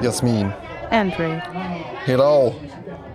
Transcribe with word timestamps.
Jasmin. 0.00 0.52
Andrew. 0.90 1.40
Hello, 2.04 2.54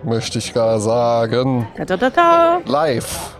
möchte 0.02 0.38
ich 0.38 0.52
gar 0.52 0.80
sagen. 0.80 1.68
Da, 1.76 1.96
da, 1.96 2.10
da. 2.10 2.60
Live 2.66 3.36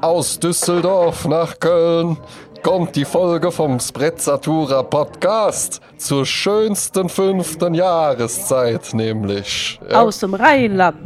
aus 0.00 0.38
Düsseldorf 0.38 1.26
nach 1.26 1.58
Köln 1.58 2.18
kommt 2.62 2.94
die 2.94 3.04
Folge 3.04 3.50
vom 3.50 3.80
Sprezzatura 3.80 4.84
Podcast 4.84 5.80
zur 5.96 6.24
schönsten 6.24 7.08
fünften 7.08 7.74
Jahreszeit, 7.74 8.94
nämlich. 8.94 9.80
Ja. 9.90 10.02
Aus 10.02 10.20
dem 10.20 10.34
Rheinland. 10.34 10.96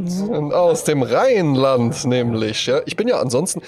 Aus 0.53 0.83
dem 0.83 1.01
Rheinland, 1.01 2.05
nämlich. 2.05 2.67
Ja. 2.67 2.81
Ich 2.85 2.95
bin 2.95 3.07
ja 3.07 3.19
ansonsten, 3.19 3.61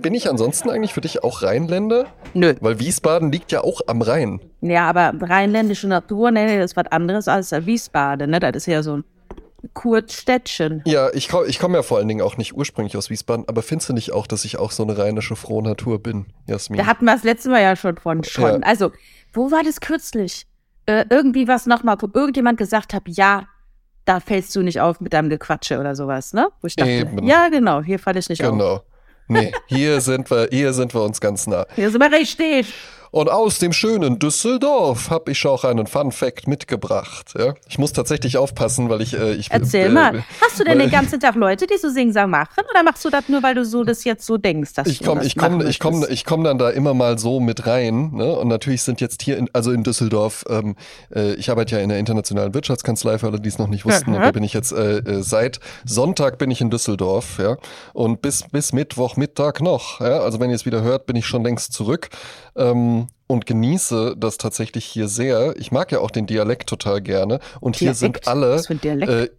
bin 0.00 0.14
ich 0.14 0.30
ansonsten 0.30 0.70
eigentlich 0.70 0.94
für 0.94 1.02
dich 1.02 1.22
auch 1.22 1.42
Rheinländer? 1.42 2.06
Nö. 2.32 2.54
Weil 2.60 2.80
Wiesbaden 2.80 3.30
liegt 3.30 3.52
ja 3.52 3.62
auch 3.62 3.82
am 3.86 4.00
Rhein. 4.00 4.40
Ja, 4.62 4.88
aber 4.88 5.12
rheinländische 5.20 5.88
Natur, 5.88 6.30
ne, 6.30 6.58
das 6.58 6.72
ist 6.72 6.76
was 6.76 6.86
anderes 6.90 7.28
als 7.28 7.52
Wiesbaden, 7.52 8.30
ne? 8.30 8.40
Das 8.40 8.56
ist 8.56 8.66
ja 8.66 8.82
so 8.82 8.96
ein 8.98 9.04
Kurzstädtchen. 9.74 10.82
Ja, 10.86 11.10
ich, 11.12 11.28
komm- 11.28 11.44
ich 11.46 11.58
komme 11.58 11.76
ja 11.78 11.82
vor 11.82 11.98
allen 11.98 12.08
Dingen 12.08 12.22
auch 12.22 12.36
nicht 12.36 12.54
ursprünglich 12.54 12.96
aus 12.96 13.10
Wiesbaden, 13.10 13.44
aber 13.48 13.62
findest 13.62 13.88
du 13.88 13.92
nicht 13.92 14.12
auch, 14.12 14.26
dass 14.26 14.44
ich 14.44 14.58
auch 14.58 14.70
so 14.70 14.82
eine 14.82 14.96
rheinische 14.96 15.36
Frohnatur 15.36 16.02
bin, 16.02 16.26
Jasmin? 16.46 16.78
Da 16.78 16.86
hatten 16.86 17.04
wir 17.04 17.12
das 17.14 17.24
letzte 17.24 17.50
Mal 17.50 17.62
ja 17.62 17.76
schon 17.76 17.96
von 17.96 18.24
schon. 18.24 18.44
Ja. 18.44 18.58
Also, 18.66 18.92
wo 19.32 19.50
war 19.50 19.62
das 19.62 19.80
kürzlich? 19.80 20.46
Äh, 20.86 21.04
irgendwie 21.10 21.46
was 21.48 21.66
nochmal, 21.66 21.96
wo 22.00 22.08
irgendjemand 22.12 22.58
gesagt 22.58 22.94
hat, 22.94 23.02
ja, 23.06 23.46
da 24.06 24.18
fällst 24.20 24.56
du 24.56 24.62
nicht 24.62 24.80
auf 24.80 25.00
mit 25.00 25.12
deinem 25.12 25.28
Gequatsche 25.28 25.78
oder 25.78 25.94
sowas, 25.94 26.32
ne? 26.32 26.48
Wo 26.62 26.66
ich 26.66 26.74
dachte, 26.76 26.90
Eben. 26.90 27.26
ja, 27.26 27.48
genau, 27.48 27.82
hier 27.82 27.98
falle 27.98 28.18
ich 28.18 28.28
nicht 28.28 28.42
auf. 28.44 28.52
Genau. 28.52 28.82
Nee, 29.28 29.52
hier 29.66 30.00
sind 30.00 30.28
wir, 30.30 30.48
hier 30.50 30.72
sind 30.72 30.92
wir 30.92 31.02
uns 31.02 31.20
ganz 31.20 31.46
nah. 31.46 31.64
Hier 31.76 31.90
sind 31.90 32.00
wir 32.00 32.10
richtig. 32.10 32.74
Und 33.10 33.28
aus 33.30 33.58
dem 33.58 33.72
schönen 33.72 34.18
Düsseldorf 34.18 35.10
habe 35.10 35.32
ich 35.32 35.46
auch 35.46 35.64
einen 35.64 35.86
Fun 35.86 36.12
Fact 36.12 36.46
mitgebracht. 36.46 37.34
Ja? 37.36 37.54
Ich 37.68 37.78
muss 37.78 37.92
tatsächlich 37.92 38.36
aufpassen, 38.36 38.88
weil 38.88 39.00
ich, 39.00 39.18
äh, 39.18 39.34
ich 39.34 39.50
Erzähl 39.50 39.86
äh, 39.86 39.90
mal. 39.90 40.24
Hast 40.40 40.60
du 40.60 40.64
denn 40.64 40.78
den 40.78 40.90
ganzen 40.92 41.18
Tag 41.18 41.34
Leute, 41.34 41.66
die 41.66 41.76
so 41.76 41.90
Singsang 41.90 42.30
machen? 42.30 42.64
Oder 42.70 42.82
machst 42.82 43.04
du 43.04 43.10
das 43.10 43.28
nur, 43.28 43.42
weil 43.42 43.54
du 43.54 43.64
so 43.64 43.84
das 43.84 44.04
jetzt 44.04 44.24
so 44.26 44.36
denkst, 44.36 44.74
dass 44.74 44.86
Ich 44.86 45.02
komme, 45.02 45.24
ich 45.24 45.36
komme, 45.36 45.56
machen 45.56 45.68
ich 45.68 45.78
komme, 45.78 45.98
möchtest? 45.98 46.20
ich 46.20 46.24
komme 46.24 46.44
dann 46.44 46.58
da 46.58 46.70
immer 46.70 46.94
mal 46.94 47.18
so 47.18 47.40
mit 47.40 47.66
rein. 47.66 48.10
Ne? 48.12 48.36
Und 48.36 48.48
natürlich 48.48 48.82
sind 48.82 49.00
jetzt 49.00 49.22
hier, 49.22 49.38
in, 49.38 49.48
also 49.52 49.72
in 49.72 49.82
Düsseldorf, 49.82 50.44
ähm, 50.48 50.76
äh, 51.14 51.34
ich 51.34 51.50
arbeite 51.50 51.76
ja 51.76 51.82
in 51.82 51.88
der 51.88 51.98
internationalen 51.98 52.54
Wirtschaftskanzlei 52.54 53.18
für 53.18 53.26
alle, 53.26 53.40
die 53.40 53.48
es 53.48 53.58
noch 53.58 53.68
nicht 53.68 53.84
wussten. 53.84 54.10
Mhm. 54.10 54.16
Und 54.16 54.22
da 54.22 54.30
bin 54.30 54.44
ich 54.44 54.52
jetzt 54.52 54.72
äh, 54.72 54.98
äh, 54.98 55.22
seit 55.22 55.58
Sonntag 55.84 56.38
bin 56.38 56.50
ich 56.50 56.60
in 56.60 56.70
Düsseldorf, 56.70 57.38
ja. 57.38 57.56
Und 57.92 58.22
bis 58.22 58.44
bis 58.50 58.72
Mittwoch 58.72 59.16
Mittag 59.16 59.60
noch. 59.60 60.00
Ja? 60.00 60.20
Also 60.20 60.40
wenn 60.40 60.50
ihr 60.50 60.56
es 60.56 60.66
wieder 60.66 60.82
hört, 60.82 61.06
bin 61.06 61.16
ich 61.16 61.26
schon 61.26 61.42
längst 61.42 61.72
zurück. 61.72 62.08
Ähm, 62.56 63.06
und 63.26 63.46
genieße 63.46 64.16
das 64.16 64.38
tatsächlich 64.38 64.84
hier 64.84 65.06
sehr. 65.06 65.54
Ich 65.56 65.70
mag 65.70 65.92
ja 65.92 66.00
auch 66.00 66.10
den 66.10 66.26
Dialekt 66.26 66.68
total 66.68 67.00
gerne. 67.00 67.38
Und 67.60 67.76
hier 67.76 67.94
sind 67.94 68.16
Dialekt? 68.16 68.28
alle. 68.28 68.54
Was 68.54 68.66
für 68.66 68.74
ein 68.74 68.80
Dialekt? 68.80 69.32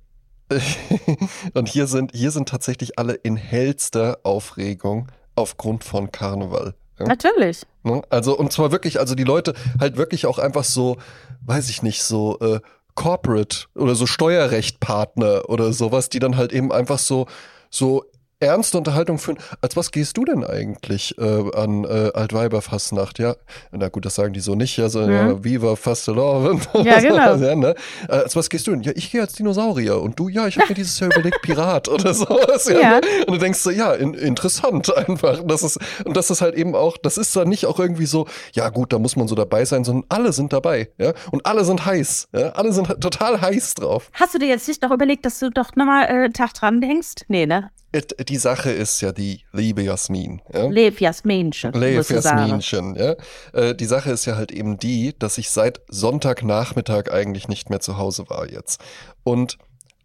Äh, 0.50 0.60
und 1.54 1.68
hier 1.68 1.88
sind, 1.88 2.12
hier 2.14 2.32
sind 2.32 2.48
tatsächlich 2.50 2.98
alle 3.00 3.14
in 3.14 3.36
hellster 3.36 4.20
Aufregung 4.24 5.08
aufgrund 5.36 5.84
von 5.84 6.12
Karneval. 6.12 6.74
Ja? 7.00 7.08
Natürlich. 7.08 7.64
Ne? 7.84 8.02
Also, 8.10 8.38
und 8.38 8.52
zwar 8.52 8.72
wirklich, 8.72 9.00
also 9.00 9.16
die 9.16 9.24
Leute 9.24 9.54
halt 9.80 9.98
wirklich 9.98 10.26
auch 10.26 10.40
einfach 10.40 10.64
so, 10.64 10.98
weiß 11.46 11.70
ich 11.70 11.84
nicht, 11.84 12.04
so 12.04 12.40
äh, 12.40 12.60
Corporate 12.96 13.68
oder 13.76 13.96
so 13.96 14.06
Steuerrechtpartner 14.06 15.50
oder 15.50 15.74
sowas, 15.74 16.10
die 16.10 16.20
dann 16.20 16.38
halt 16.38 16.52
eben 16.52 16.72
einfach 16.72 17.00
so, 17.00 17.28
so 17.70 18.06
ernste 18.42 18.78
Unterhaltung 18.78 19.18
führen. 19.20 19.38
Als 19.62 19.78
was 19.78 19.92
gehst 19.92 20.18
du 20.18 20.26
denn 20.26 20.44
eigentlich 20.44 21.18
äh, 21.18 21.24
an 21.56 21.84
äh, 21.86 22.12
Altweiberfastnacht? 22.14 23.20
Ja, 23.20 23.36
na 23.72 23.88
gut, 23.90 24.06
das 24.06 24.16
sagen 24.16 24.34
die 24.34 24.40
so 24.40 24.56
nicht, 24.56 24.78
ja, 24.78 24.90
so 24.90 25.02
Mhm. 25.02 25.12
ja, 25.12 25.44
Viva 25.44 25.76
Fastelovend. 25.76 26.68
Ja, 26.74 27.00
genau. 27.00 27.36
ja, 27.36 27.56
ne? 27.56 27.76
äh, 28.08 28.12
als 28.14 28.36
was 28.36 28.50
gehst 28.50 28.68
du 28.68 28.72
denn? 28.72 28.82
Ja, 28.82 28.92
ich 28.96 29.12
gehe 29.12 29.22
als 29.22 29.34
Dinosaurier 29.34 30.02
und 30.02 30.18
du, 30.20 30.28
ja, 30.30 30.48
ich 30.48 30.58
habe 30.58 30.70
mir 30.70 30.76
dieses 30.76 31.00
Jahr 31.00 31.12
überlegt, 31.12 31.42
Pirat 31.44 31.88
oder 31.88 32.14
sowas. 32.14 32.68
Ja, 32.68 32.80
Ja. 32.80 32.90
Ne? 33.00 33.02
Und 33.28 33.34
du 33.34 33.38
denkst 33.38 33.60
so, 33.60 33.70
ja, 33.72 33.94
in, 33.94 34.14
interessant 34.14 34.96
einfach. 35.08 35.42
Das 35.46 35.64
ist, 35.64 35.80
und 36.06 36.16
das 36.18 36.30
ist 36.32 36.42
halt 36.42 36.56
eben 36.56 36.76
auch, 36.76 36.98
das 36.98 37.18
ist 37.18 37.36
dann 37.36 37.50
nicht 37.50 37.66
auch 37.66 37.80
irgendwie 37.80 38.06
so, 38.06 38.28
ja 38.54 38.70
gut, 38.70 38.92
da 38.94 39.00
muss 39.00 39.16
man 39.16 39.28
so 39.28 39.36
dabei 39.36 39.66
sein, 39.66 39.84
sondern 39.84 40.06
alle 40.10 40.34
sind 40.34 40.54
dabei, 40.54 40.90
ja. 40.98 41.14
Und 41.32 41.46
alle 41.46 41.64
sind 41.66 41.86
heiß, 41.86 42.30
ja. 42.34 42.50
Alle 42.50 42.72
sind 42.74 42.88
total 43.02 43.40
heiß 43.42 43.76
drauf. 43.76 44.10
Hast 44.14 44.34
du 44.34 44.40
dir 44.40 44.48
jetzt 44.48 44.68
nicht 44.68 44.82
noch 44.82 44.92
überlegt, 44.92 45.26
dass 45.26 45.40
du 45.40 45.50
doch 45.52 45.76
nochmal 45.76 46.06
äh, 46.06 46.08
einen 46.26 46.34
Tag 46.34 46.54
dran 46.54 46.82
denkst? 46.82 47.24
Nee, 47.28 47.46
ne? 47.46 47.70
Die 47.94 48.38
Sache 48.38 48.72
ist 48.72 49.02
ja 49.02 49.12
die, 49.12 49.42
liebe 49.52 49.82
Jasmin, 49.82 50.42
ja. 50.54 50.68
Leb 50.68 51.02
Jasminchen, 51.02 51.74
Lev. 51.74 52.10
Jasminchen, 52.10 52.96
ja. 52.96 53.16
Äh, 53.54 53.76
die 53.76 53.86
Sache 53.86 54.12
ist 54.12 54.26
ja 54.26 54.36
halt 54.38 54.52
eben 54.52 54.78
die, 54.78 55.14
dass 55.20 55.38
ich 55.38 55.50
seit 55.50 55.82
Sonntagnachmittag 55.90 57.12
eigentlich 57.12 57.48
nicht 57.48 57.70
mehr 57.70 57.80
zu 57.82 57.98
Hause 57.98 58.30
war 58.30 58.50
jetzt. 58.50 58.80
Und 59.24 59.58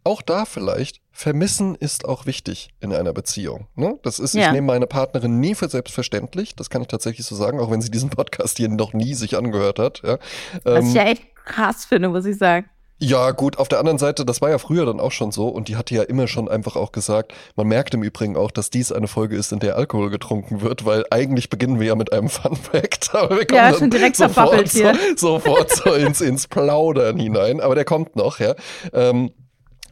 auch 0.03 0.23
da 0.23 0.45
vielleicht, 0.45 1.01
vermissen 1.13 1.75
ist 1.75 2.05
auch 2.05 2.27
wichtig 2.27 2.71
in 2.81 2.93
einer 2.93 3.13
Beziehung. 3.13 3.67
Ne? 3.75 3.99
Das 4.03 4.19
ist, 4.19 4.35
ich 4.35 4.41
Ja. 4.43 4.53
nehme 4.53 4.67
meine 4.69 4.87
Partnerin 4.87 5.41
nie 5.41 5.55
für 5.55 5.69
selbstverständlich, 5.69 6.55
das 6.57 6.71
kann 6.71 6.83
ich 6.83 6.89
tatsächlich 6.89 7.27
so 7.27 7.35
sagen, 7.35 7.59
auch 7.61 7.71
wenn 7.71 7.81
sie 7.81 7.91
diesen 7.91 8.11
Podcast 8.11 8.57
hier 8.57 8.69
noch 8.69 8.93
nie 8.93 9.15
sich 9.15 9.37
angehört 9.37 9.79
hat. 9.79 10.03
Ja. 10.05 10.19
Was 10.65 10.85
Ähm, 10.85 10.89
ich 10.89 10.95
ja 10.95 11.03
echt 11.05 11.23
krass 11.45 11.85
finde, 11.85 12.09
muss 12.09 12.25
ich 12.25 12.37
sagen. 12.39 12.69
Ja, 12.99 13.31
gut, 13.33 13.59
auf 13.59 13.69
der 13.69 13.79
anderen 13.79 13.99
Seite, 13.99 14.25
das 14.25 14.41
war 14.41 14.49
ja 14.51 14.59
früher 14.59 14.87
dann 14.87 15.01
auch 15.01 15.13
schon 15.13 15.31
so 15.31 15.49
und 15.49 15.69
die 15.69 15.77
hatte 15.77 15.95
ja 15.95 16.03
immer 16.03 16.29
schon 16.29 16.49
einfach 16.49 16.77
auch 16.77 16.93
gesagt, 16.93 17.35
man 17.55 17.67
merkt 17.67 17.93
im 17.95 18.03
Übrigen 18.03 18.37
auch, 18.37 18.51
dass 18.51 18.71
dies 18.71 18.91
eine 18.91 19.07
Folge 19.07 19.37
ist, 19.37 19.53
in 19.53 19.59
der 19.59 19.77
Alkohol 19.77 20.09
getrunken 20.09 20.63
wird, 20.63 20.87
weil 20.87 21.05
eigentlich 21.11 21.51
beginnen 21.51 21.79
wir 21.79 21.89
ja 21.89 21.95
mit 21.95 22.13
einem 22.13 22.29
Fun 22.31 22.57
Fact, 22.57 23.15
aber 23.15 23.37
wir 23.37 23.47
kommen 23.47 23.59
Ja, 23.59 23.75
schon 23.75 23.91
direkt 23.91 24.17
sofort, 24.17 24.35
verbabbelt 24.35 24.71
so, 24.73 24.79
hier. 24.81 24.95
sofort 25.17 25.71
so 25.77 25.93
ins, 25.93 26.21
ins 26.23 26.49
Plaudern 26.49 27.19
hinein, 27.19 27.61
aber 27.61 27.75
der 27.75 27.85
kommt 27.85 28.17
noch, 28.17 28.41
ja. 28.41 28.55
Ähm, 28.95 29.31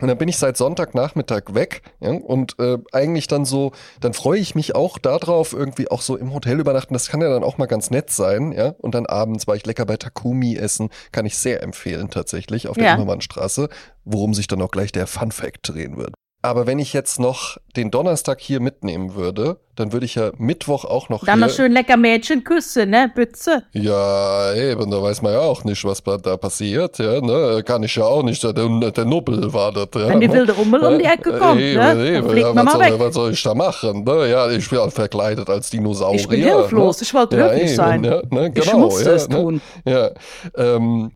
und 0.00 0.08
dann 0.08 0.18
bin 0.18 0.28
ich 0.28 0.38
seit 0.38 0.56
Sonntagnachmittag 0.56 1.54
weg 1.54 1.82
ja, 2.00 2.10
und 2.10 2.58
äh, 2.58 2.78
eigentlich 2.92 3.28
dann 3.28 3.44
so, 3.44 3.72
dann 4.00 4.12
freue 4.12 4.40
ich 4.40 4.54
mich 4.54 4.74
auch 4.74 4.98
darauf, 4.98 5.52
irgendwie 5.52 5.90
auch 5.90 6.00
so 6.00 6.16
im 6.16 6.34
Hotel 6.34 6.58
übernachten. 6.58 6.94
Das 6.94 7.08
kann 7.08 7.20
ja 7.20 7.28
dann 7.28 7.44
auch 7.44 7.58
mal 7.58 7.66
ganz 7.66 7.90
nett 7.90 8.10
sein, 8.10 8.52
ja. 8.52 8.74
Und 8.78 8.94
dann 8.94 9.06
abends 9.06 9.46
war 9.46 9.56
ich 9.56 9.64
lecker 9.66 9.86
bei 9.86 9.96
Takumi 9.96 10.56
essen, 10.56 10.90
kann 11.12 11.26
ich 11.26 11.38
sehr 11.38 11.62
empfehlen 11.62 12.10
tatsächlich 12.10 12.68
auf 12.68 12.76
der 12.76 12.86
Ja. 12.86 12.94
Immermannstraße, 12.94 13.68
worum 14.04 14.34
sich 14.34 14.46
dann 14.48 14.62
auch 14.62 14.70
gleich 14.70 14.92
der 14.92 15.06
Fun 15.06 15.32
Fact 15.32 15.68
drehen 15.68 15.96
wird. 15.96 16.14
Aber 16.44 16.66
wenn 16.66 16.78
ich 16.78 16.92
jetzt 16.92 17.18
noch 17.18 17.56
den 17.74 17.90
Donnerstag 17.90 18.38
hier 18.38 18.60
mitnehmen 18.60 19.14
würde, 19.14 19.56
dann 19.76 19.94
würde 19.94 20.04
ich 20.04 20.16
ja 20.16 20.30
Mittwoch 20.36 20.84
auch 20.84 21.08
noch 21.08 21.24
Dann 21.24 21.40
noch 21.40 21.48
schön 21.48 21.72
lecker 21.72 21.96
Mädchen 21.96 22.44
küssen, 22.44 22.90
ne? 22.90 23.10
Bütze. 23.14 23.62
Ja, 23.72 24.52
eben, 24.52 24.90
da 24.90 25.02
weiß 25.02 25.22
man 25.22 25.32
ja 25.32 25.40
auch 25.40 25.64
nicht, 25.64 25.82
was 25.86 26.02
da 26.02 26.36
passiert, 26.36 26.98
ja, 26.98 27.22
ne? 27.22 27.62
Kann 27.64 27.82
ich 27.82 27.96
ja 27.96 28.04
auch 28.04 28.22
nicht, 28.22 28.44
der, 28.44 28.52
der 28.52 29.04
Nubbel 29.06 29.54
war 29.54 29.72
das, 29.72 29.88
ja. 29.94 30.10
Wenn 30.10 30.20
die 30.20 30.30
wilde 30.30 30.52
Rummel 30.52 30.82
um 30.82 30.98
die 30.98 31.06
Ecke 31.06 31.32
kommt, 31.38 31.62
eben, 31.62 31.80
ne? 31.80 32.18
Eben, 32.18 32.36
ja, 32.36 32.54
was, 32.54 32.72
soll, 32.72 33.00
was 33.00 33.14
soll 33.14 33.32
ich 33.32 33.42
da 33.42 33.54
machen? 33.54 34.04
Ne? 34.04 34.28
Ja, 34.28 34.50
ich 34.50 34.68
bin 34.68 34.80
auch 34.80 34.92
verkleidet 34.92 35.48
als 35.48 35.70
Dinosaurier. 35.70 36.20
Ich 36.20 36.28
bin 36.28 36.42
hilflos, 36.42 37.00
ne? 37.00 37.04
ich 37.04 37.14
wollte 37.14 37.38
ja, 37.38 37.46
glücklich 37.46 37.70
eben, 37.70 37.76
sein. 37.76 38.00
Ne? 38.02 38.22
Ich 38.54 38.62
genau, 38.62 38.80
musste 38.80 39.08
ja, 39.08 39.16
es 39.16 39.28
ne? 39.30 39.34
tun. 39.34 39.60
Ja, 39.86 40.10
ähm, 40.58 41.10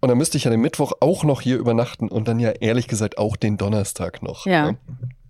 und 0.00 0.08
dann 0.08 0.18
müsste 0.18 0.36
ich 0.38 0.44
ja 0.44 0.50
den 0.50 0.60
Mittwoch 0.60 0.92
auch 1.00 1.24
noch 1.24 1.40
hier 1.40 1.56
übernachten 1.58 2.08
und 2.08 2.28
dann 2.28 2.38
ja 2.38 2.50
ehrlich 2.50 2.88
gesagt 2.88 3.18
auch 3.18 3.36
den 3.36 3.56
Donnerstag 3.56 4.22
noch. 4.22 4.46
Ja. 4.46 4.72
ne? 4.72 4.78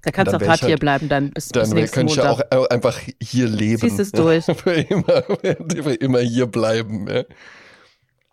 Da 0.03 0.12
kannst 0.12 0.28
du 0.32 0.38
Dann 0.38 0.43
auch 0.43 0.47
gerade 0.47 0.60
halt- 0.62 0.69
hier 0.69 0.78
bleiben, 0.78 1.09
dann 1.09 1.31
bis, 1.32 1.49
bis 1.49 1.69
Dann 1.69 1.77
nächsten 1.77 1.94
könnte 1.97 2.12
ich 2.12 2.16
ja 2.19 2.31
auch 2.31 2.38
Montag. 2.38 2.71
äh, 2.71 2.75
einfach 2.75 3.00
hier 3.21 3.49
leben. 3.49 3.81
Ziehst 3.81 3.99
es 3.99 4.12
durch. 4.12 4.44
für, 4.44 4.72
immer, 4.72 5.22
für 5.82 5.94
immer 5.94 6.21
hier 6.21 6.47
bleiben. 6.47 7.09
Ja. 7.09 7.25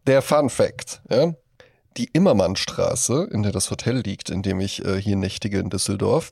Der 0.05 0.21
Fun 0.21 0.49
Fact, 0.49 1.01
ja. 1.09 1.33
Die 1.97 2.09
Immermannstraße, 2.11 3.29
in 3.31 3.43
der 3.43 3.51
das 3.51 3.69
Hotel 3.69 3.97
liegt, 3.97 4.29
in 4.29 4.41
dem 4.41 4.59
ich 4.59 4.83
äh, 4.83 4.99
hier 4.99 5.15
nächtige 5.15 5.59
in 5.59 5.69
Düsseldorf, 5.69 6.31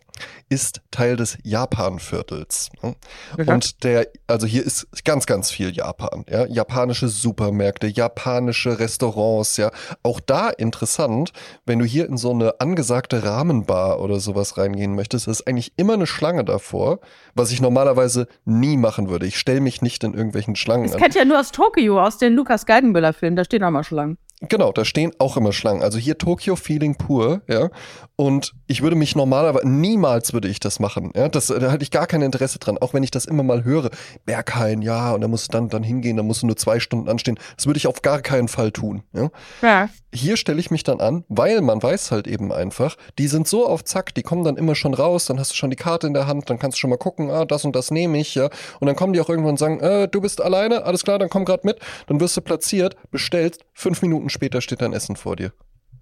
ist 0.49 0.81
Teil 0.89 1.15
des 1.15 1.37
Japanviertels. 1.43 2.69
Ne? 2.81 2.95
Mhm. 3.37 3.47
Und 3.47 3.83
der, 3.83 4.07
also 4.27 4.47
hier 4.47 4.65
ist 4.65 4.87
ganz, 5.05 5.27
ganz 5.27 5.51
viel 5.51 5.71
Japan. 5.75 6.25
Ja? 6.29 6.47
Japanische 6.47 7.09
Supermärkte, 7.09 7.87
japanische 7.87 8.79
Restaurants, 8.79 9.57
ja. 9.57 9.71
Auch 10.01 10.19
da 10.19 10.49
interessant, 10.49 11.31
wenn 11.65 11.79
du 11.79 11.85
hier 11.85 12.07
in 12.07 12.17
so 12.17 12.31
eine 12.31 12.59
angesagte 12.59 13.23
Rahmenbar 13.23 13.99
oder 14.01 14.19
sowas 14.19 14.57
reingehen 14.57 14.95
möchtest, 14.95 15.27
ist 15.27 15.47
eigentlich 15.47 15.73
immer 15.77 15.93
eine 15.93 16.07
Schlange 16.07 16.43
davor, 16.43 16.99
was 17.35 17.51
ich 17.51 17.61
normalerweise 17.61 18.27
nie 18.45 18.77
machen 18.77 19.09
würde. 19.09 19.27
Ich 19.27 19.37
stelle 19.37 19.61
mich 19.61 19.81
nicht 19.81 20.03
in 20.03 20.13
irgendwelchen 20.13 20.55
Schlangen 20.55 20.89
Das 20.91 20.97
kennt 20.97 21.15
ja 21.15 21.25
nur 21.25 21.39
aus 21.39 21.51
Tokio, 21.51 22.01
aus 22.01 22.17
den 22.17 22.33
Lukas 22.33 22.65
Geidenbüller-Filmen, 22.65 23.35
da 23.35 23.45
stehen 23.45 23.63
auch 23.63 23.71
mal 23.71 23.83
Schlangen. 23.83 24.17
Genau, 24.49 24.71
da 24.71 24.85
stehen 24.85 25.11
auch 25.19 25.37
immer 25.37 25.53
Schlangen. 25.53 25.83
Also 25.83 25.99
hier 25.99 26.17
Tokyo 26.17 26.55
Feeling 26.55 26.95
pur, 26.95 27.41
ja. 27.47 27.69
Und 28.15 28.53
ich 28.65 28.81
würde 28.81 28.95
mich 28.95 29.15
normalerweise, 29.15 29.67
niemals 29.67 30.33
würde 30.33 30.47
ich 30.47 30.59
das 30.59 30.79
machen, 30.79 31.11
ja. 31.15 31.29
Das, 31.29 31.47
da 31.47 31.71
hatte 31.71 31.83
ich 31.83 31.91
gar 31.91 32.07
kein 32.07 32.23
Interesse 32.23 32.57
dran, 32.57 32.79
auch 32.79 32.95
wenn 32.95 33.03
ich 33.03 33.11
das 33.11 33.25
immer 33.25 33.43
mal 33.43 33.63
höre. 33.63 33.91
Berghain, 34.25 34.81
ja, 34.81 35.13
und 35.13 35.21
da 35.21 35.27
musst 35.27 35.47
du 35.47 35.51
dann, 35.57 35.69
dann 35.69 35.83
hingehen, 35.83 36.17
da 36.17 36.23
musst 36.23 36.41
du 36.41 36.47
nur 36.47 36.57
zwei 36.57 36.79
Stunden 36.79 37.07
anstehen. 37.07 37.37
Das 37.55 37.67
würde 37.67 37.77
ich 37.77 37.85
auf 37.85 38.01
gar 38.01 38.21
keinen 38.21 38.47
Fall 38.47 38.71
tun, 38.71 39.03
ja. 39.13 39.29
Ja. 39.61 39.89
Hier 40.13 40.35
stelle 40.37 40.59
ich 40.59 40.71
mich 40.71 40.83
dann 40.83 40.99
an, 40.99 41.23
weil 41.29 41.61
man 41.61 41.81
weiß 41.81 42.11
halt 42.11 42.27
eben 42.27 42.51
einfach, 42.51 42.97
die 43.19 43.27
sind 43.27 43.47
so 43.47 43.67
auf 43.67 43.83
Zack, 43.85 44.13
die 44.15 44.23
kommen 44.23 44.43
dann 44.43 44.57
immer 44.57 44.75
schon 44.75 44.93
raus, 44.93 45.27
dann 45.27 45.39
hast 45.39 45.51
du 45.51 45.55
schon 45.55 45.69
die 45.69 45.75
Karte 45.75 46.07
in 46.07 46.13
der 46.13 46.27
Hand, 46.27 46.49
dann 46.49 46.59
kannst 46.59 46.77
du 46.77 46.79
schon 46.79 46.89
mal 46.89 46.97
gucken, 46.97 47.29
ah, 47.29 47.45
das 47.45 47.63
und 47.63 47.75
das 47.75 47.91
nehme 47.91 48.19
ich, 48.19 48.33
ja. 48.35 48.49
Und 48.79 48.87
dann 48.87 48.95
kommen 48.95 49.13
die 49.13 49.21
auch 49.21 49.29
irgendwann 49.29 49.51
und 49.51 49.59
sagen, 49.59 49.79
äh, 49.79 50.07
du 50.07 50.19
bist 50.19 50.41
alleine, 50.41 50.83
alles 50.83 51.03
klar, 51.03 51.19
dann 51.19 51.29
komm 51.29 51.45
grad 51.45 51.63
mit. 51.63 51.79
Dann 52.07 52.19
wirst 52.19 52.35
du 52.35 52.41
platziert, 52.41 52.95
bestellst, 53.11 53.63
fünf 53.73 54.01
Minuten 54.01 54.30
später 54.31 54.61
steht 54.61 54.81
dein 54.81 54.93
Essen 54.93 55.15
vor 55.15 55.35
dir. 55.35 55.51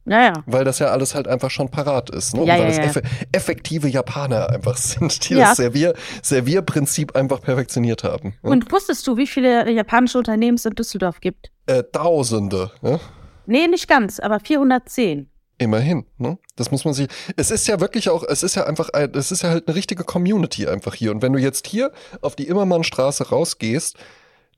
Ja, 0.05 0.23
ja. 0.23 0.33
Weil 0.45 0.63
das 0.63 0.79
ja 0.79 0.87
alles 0.87 1.13
halt 1.13 1.27
einfach 1.27 1.51
schon 1.51 1.69
parat 1.69 2.09
ist. 2.09 2.33
Ne? 2.33 2.45
Ja, 2.45 2.55
und 2.55 2.61
weil 2.61 2.61
ja, 2.61 2.67
das 2.67 2.77
ja. 2.77 2.83
effe 2.85 3.01
effektive 3.31 3.87
Japaner 3.87 4.49
einfach 4.49 4.77
sind, 4.77 5.29
die 5.29 5.35
das 5.35 5.57
Servier 5.57 5.93
Servierprinzip 6.23 7.15
einfach 7.15 7.41
perfektioniert 7.41 8.03
haben. 8.03 8.33
Ne? 8.41 8.49
Und 8.49 8.71
wusstest 8.71 9.05
du, 9.07 9.17
wie 9.17 9.27
viele 9.27 9.69
japanische 9.71 10.17
Unternehmen 10.17 10.55
es 10.55 10.65
in 10.65 10.73
Düsseldorf 10.73 11.19
gibt? 11.19 11.51
äh, 11.67 11.83
Tausende. 11.91 12.71
Ne? 12.81 12.99
Nee, 13.45 13.67
nicht 13.67 13.87
ganz, 13.87 14.19
aber 14.19 14.39
410. 14.39 15.29
Immerhin, 15.61 16.05
ne? 16.17 16.37
Das 16.55 16.71
muss 16.71 16.85
man 16.85 16.93
sich. 16.93 17.09
Es 17.35 17.51
ist 17.51 17.67
ja 17.67 17.81
wirklich 17.81 18.09
auch, 18.09 18.23
es 18.23 18.43
ist 18.43 18.55
ja 18.55 18.65
einfach, 18.65 18.89
ein- 18.93 19.11
es 19.13 19.29
ist 19.31 19.43
ja 19.43 19.49
halt 19.49 19.67
eine 19.67 19.75
richtige 19.75 20.05
Community 20.05 20.67
einfach 20.67 20.93
hier. 20.95 21.11
Und 21.11 21.21
wenn 21.21 21.33
du 21.33 21.39
jetzt 21.39 21.67
hier 21.67 21.91
auf 22.21 22.37
die 22.37 22.47
Immermannstraße 22.47 23.27
rausgehst, 23.29 23.97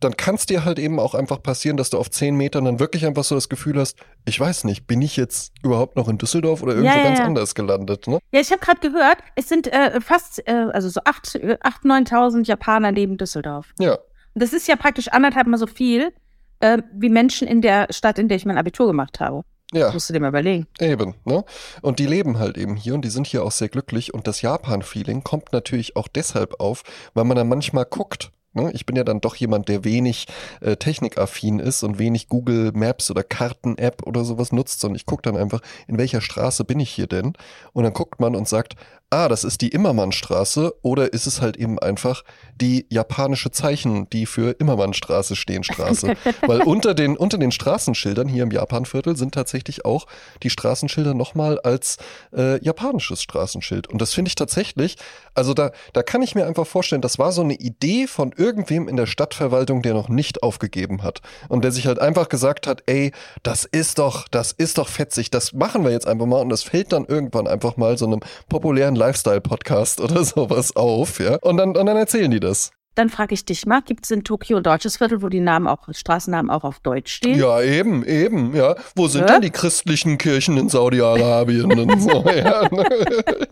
dann 0.04 0.18
kann 0.18 0.36
es 0.36 0.46
dir 0.46 0.66
halt 0.66 0.80
eben 0.80 1.00
auch 1.00 1.16
einfach 1.16 1.42
passieren, 1.42 1.78
dass 1.78 1.90
du 1.90 1.98
auf 1.98 2.10
zehn 2.10 2.36
Metern 2.36 2.66
dann 2.66 2.80
wirklich 2.80 3.06
einfach 3.06 3.24
so 3.24 3.36
das 3.36 3.50
Gefühl 3.50 3.80
hast, 3.80 3.98
ich 4.26 4.40
weiß 4.40 4.64
nicht, 4.66 4.88
bin 4.88 5.02
ich 5.02 5.16
jetzt 5.16 5.54
überhaupt 5.64 5.96
noch 5.96 6.08
in 6.10 6.18
Düsseldorf 6.18 6.62
oder 6.62 6.74
irgendwo 6.74 6.92
Ja, 6.92 6.98
ja, 6.98 7.04
ganz 7.04 7.20
ja. 7.20 7.26
anders 7.26 7.56
gelandet, 7.56 8.08
ne? 8.08 8.20
Ja, 8.32 8.40
ich 8.40 8.52
habe 8.52 8.60
gerade 8.60 8.80
gehört, 8.80 9.18
es 9.36 9.48
sind 9.48 9.68
äh, 9.72 10.02
fast, 10.02 10.46
äh, 10.48 10.52
also 10.52 10.90
so 10.90 11.02
8.000, 11.02 11.60
8.000, 11.62 12.10
9.000 12.10 12.48
Japaner 12.48 12.92
neben 12.92 13.18
Düsseldorf. 13.18 13.74
Ja. 13.80 13.98
Das 14.34 14.54
ist 14.54 14.68
ja 14.68 14.76
praktisch 14.76 15.08
anderthalb 15.10 15.48
mal 15.48 15.58
so 15.58 15.68
viel 15.68 16.14
äh, 16.62 16.80
wie 16.94 17.10
Menschen 17.10 17.48
in 17.48 17.62
der 17.62 17.88
Stadt, 17.92 18.18
in 18.20 18.28
der 18.28 18.38
ich 18.38 18.46
mein 18.46 18.58
Abitur 18.58 18.88
gemacht 18.88 19.20
habe. 19.20 19.44
Ja, 19.74 19.92
Musst 19.94 20.10
du 20.10 20.14
dir 20.14 20.20
mal 20.20 20.30
überlegen. 20.30 20.68
eben, 20.80 21.16
ne? 21.24 21.46
Und 21.82 22.00
die 22.00 22.06
leben 22.06 22.40
halt 22.40 22.58
eben 22.58 22.76
hier 22.76 22.94
und 22.94 23.06
die 23.06 23.10
sind 23.10 23.26
hier 23.26 23.44
auch 23.44 23.52
sehr 23.52 23.70
glücklich. 23.70 24.14
Und 24.14 24.28
das 24.28 24.42
Japan-Feeling 24.42 25.24
kommt 25.24 25.54
natürlich 25.54 25.96
auch 25.96 26.10
deshalb 26.10 26.60
auf, 26.60 26.84
weil 27.14 27.24
man 27.24 27.38
dann 27.38 27.48
manchmal 27.48 27.86
guckt. 27.86 28.32
Ne? 28.54 28.72
Ich 28.74 28.86
bin 28.86 28.96
ja 28.96 29.04
dann 29.04 29.22
doch 29.22 29.36
jemand, 29.36 29.70
der 29.70 29.84
wenig 29.84 30.28
äh, 30.60 30.76
technikaffin 30.76 31.60
ist 31.60 31.84
und 31.84 32.00
wenig 32.00 32.28
Google 32.28 32.72
Maps 32.74 33.10
oder 33.10 33.24
Karten-App 33.24 34.06
oder 34.06 34.26
sowas 34.26 34.52
nutzt, 34.52 34.82
sondern 34.82 34.96
ich 34.96 35.06
gucke 35.06 35.22
dann 35.24 35.38
einfach, 35.38 35.62
in 35.88 35.98
welcher 35.98 36.22
Straße 36.22 36.66
bin 36.66 36.80
ich 36.80 36.90
hier 36.90 37.08
denn? 37.08 37.34
Und 37.74 37.84
dann 37.84 37.94
guckt 37.94 38.20
man 38.20 38.36
und 38.36 38.48
sagt, 38.48 38.76
ah, 39.12 39.28
das 39.28 39.44
ist 39.44 39.62
die 39.62 39.68
Immermannstraße 39.68 40.74
oder 40.82 41.12
ist 41.12 41.28
es 41.28 41.42
halt 41.42 41.58
eben 41.58 41.78
einfach 41.78 42.24
die 42.56 42.86
japanische 42.90 43.52
Zeichen, 43.52 44.10
die 44.10 44.26
für 44.26 44.56
Immermannstraße 44.58 45.36
stehen, 45.36 45.64
Straße. 45.64 46.14
Weil 46.48 46.62
unter 46.62 46.94
den, 46.94 47.18
unter 47.18 47.38
den 47.38 47.52
Straßenschildern 47.52 48.30
hier 48.30 48.44
im 48.44 48.52
Japanviertel 48.52 49.18
sind 49.18 49.34
tatsächlich 49.34 49.84
auch 49.84 50.08
die 50.44 50.50
Straßenschilder 50.50 51.14
nochmal 51.14 51.60
als 51.60 51.98
äh, 52.36 52.64
japanisches 52.64 53.22
Straßenschild. 53.22 53.88
Und 53.88 54.02
das 54.02 54.14
finde 54.14 54.30
ich 54.30 54.36
tatsächlich, 54.36 54.96
also 55.34 55.54
da, 55.54 55.72
da 55.92 56.04
kann 56.04 56.22
ich 56.22 56.34
mir 56.34 56.46
einfach 56.46 56.66
vorstellen, 56.66 57.02
das 57.02 57.20
war 57.20 57.34
so 57.34 57.42
eine 57.42 57.56
Idee 57.56 58.08
von 58.08 58.32
irgendwem 58.36 58.88
in 58.88 58.96
der 58.96 59.08
Stadtverwaltung, 59.08 59.82
der 59.82 59.94
noch 59.94 60.08
nicht 60.08 60.42
aufgegeben 60.42 61.04
hat. 61.04 61.22
Und 61.50 61.66
der 61.66 61.74
sich 61.74 61.86
halt 61.86 62.00
einfach 62.00 62.30
gesagt 62.30 62.66
hat, 62.66 62.84
ey, 62.86 63.12
das 63.44 63.66
ist 63.66 64.00
doch, 64.00 64.30
das 64.30 64.54
ist 64.54 64.78
doch 64.78 64.88
fetzig, 64.88 65.32
das 65.32 65.52
machen 65.52 65.84
wir 65.84 65.92
jetzt 65.92 66.08
einfach 66.08 66.26
mal 66.28 66.40
und 66.40 66.50
das 66.50 66.64
fällt 66.64 66.94
dann 66.94 67.06
irgendwann 67.06 67.48
einfach 67.48 67.76
mal 67.76 67.98
so 67.98 68.06
einem 68.06 68.22
populären 68.48 68.96
Lifestyle-Podcast 69.02 70.00
oder 70.02 70.24
sowas 70.24 70.76
auf, 70.76 71.20
ja. 71.20 71.38
Und 71.42 71.58
dann, 71.58 71.76
und 71.76 71.86
dann 71.86 71.98
erzählen 71.98 72.32
die 72.32 72.40
das. 72.40 72.72
Dann 72.94 73.08
frage 73.10 73.34
ich 73.34 73.46
dich 73.46 73.66
mal, 73.66 73.82
gibt 73.82 74.04
es 74.04 74.12
in 74.12 74.26
Tokio 74.26 74.58
ein 74.58 74.64
deutsches 74.64 74.98
Viertel, 74.98 75.22
wo 75.22 75.30
die 75.30 75.40
Namen 75.40 75.66
auch, 75.66 75.88
Straßennamen 75.90 76.52
auch 76.52 76.66
auf 76.66 76.82
Deutsch 76.82 77.14
stehen? 77.14 77.40
Ja, 77.40 77.62
eben, 77.62 78.04
eben, 78.06 78.54
ja. 78.54 78.76
Wo 78.98 79.08
sind 79.08 79.22
Hä? 79.22 79.28
denn 79.34 79.42
die 79.44 79.50
christlichen 79.50 80.18
Kirchen 80.18 80.58
in 80.58 80.68
Saudi-Arabien 80.68 81.72
und 81.80 82.02
so, 82.02 82.26
ja, 82.26 82.68
ne? 82.72 82.86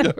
ja. 0.04 0.14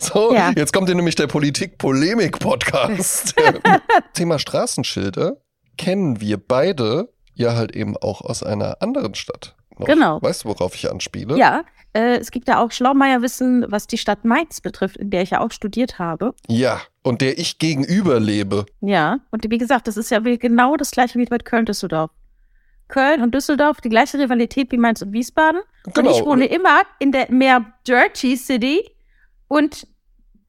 So, 0.00 0.34
Ja. 0.34 0.52
jetzt 0.54 0.74
kommt 0.74 0.86
hier 0.88 0.96
nämlich 0.96 1.14
der 1.14 1.28
Politik-Polemik-Podcast. 1.28 3.34
Thema 4.12 4.38
Straßenschilder 4.38 5.38
kennen 5.78 6.20
wir 6.20 6.36
beide 6.36 7.08
ja 7.32 7.54
halt 7.56 7.74
eben 7.74 7.96
auch 7.96 8.20
aus 8.20 8.42
einer 8.42 8.82
anderen 8.82 9.14
Stadt. 9.14 9.56
Noch. 9.78 9.86
Genau. 9.86 10.22
Weißt 10.22 10.44
du, 10.44 10.48
worauf 10.48 10.74
ich 10.74 10.90
anspiele? 10.90 11.36
Ja, 11.36 11.64
äh, 11.92 12.16
es 12.18 12.30
gibt 12.30 12.48
da 12.48 12.58
auch 12.58 12.72
Schlaumeierwissen, 12.72 13.66
was 13.68 13.86
die 13.86 13.98
Stadt 13.98 14.24
Mainz 14.24 14.60
betrifft, 14.60 14.96
in 14.96 15.10
der 15.10 15.22
ich 15.22 15.30
ja 15.30 15.40
auch 15.40 15.50
studiert 15.50 15.98
habe. 15.98 16.34
Ja, 16.48 16.80
und 17.02 17.20
der 17.20 17.38
ich 17.38 17.58
gegenüber 17.58 18.20
lebe. 18.20 18.66
Ja, 18.80 19.18
und 19.30 19.50
wie 19.50 19.58
gesagt, 19.58 19.86
das 19.86 19.96
ist 19.96 20.10
ja 20.10 20.18
genau 20.18 20.76
das 20.76 20.90
gleiche 20.90 21.18
wie 21.18 21.24
bei 21.24 21.38
Köln-Düsseldorf. 21.38 22.10
Köln 22.88 23.22
und 23.22 23.34
Düsseldorf, 23.34 23.80
die 23.80 23.88
gleiche 23.88 24.18
Rivalität 24.18 24.70
wie 24.72 24.76
Mainz 24.76 25.02
und 25.02 25.12
Wiesbaden. 25.12 25.60
Genau. 25.84 26.08
Und 26.08 26.16
ich 26.16 26.24
wohne 26.24 26.46
immer 26.46 26.82
in 26.98 27.12
der 27.12 27.30
mehr 27.30 27.64
Dirty 27.86 28.36
City 28.36 28.88
und 29.48 29.86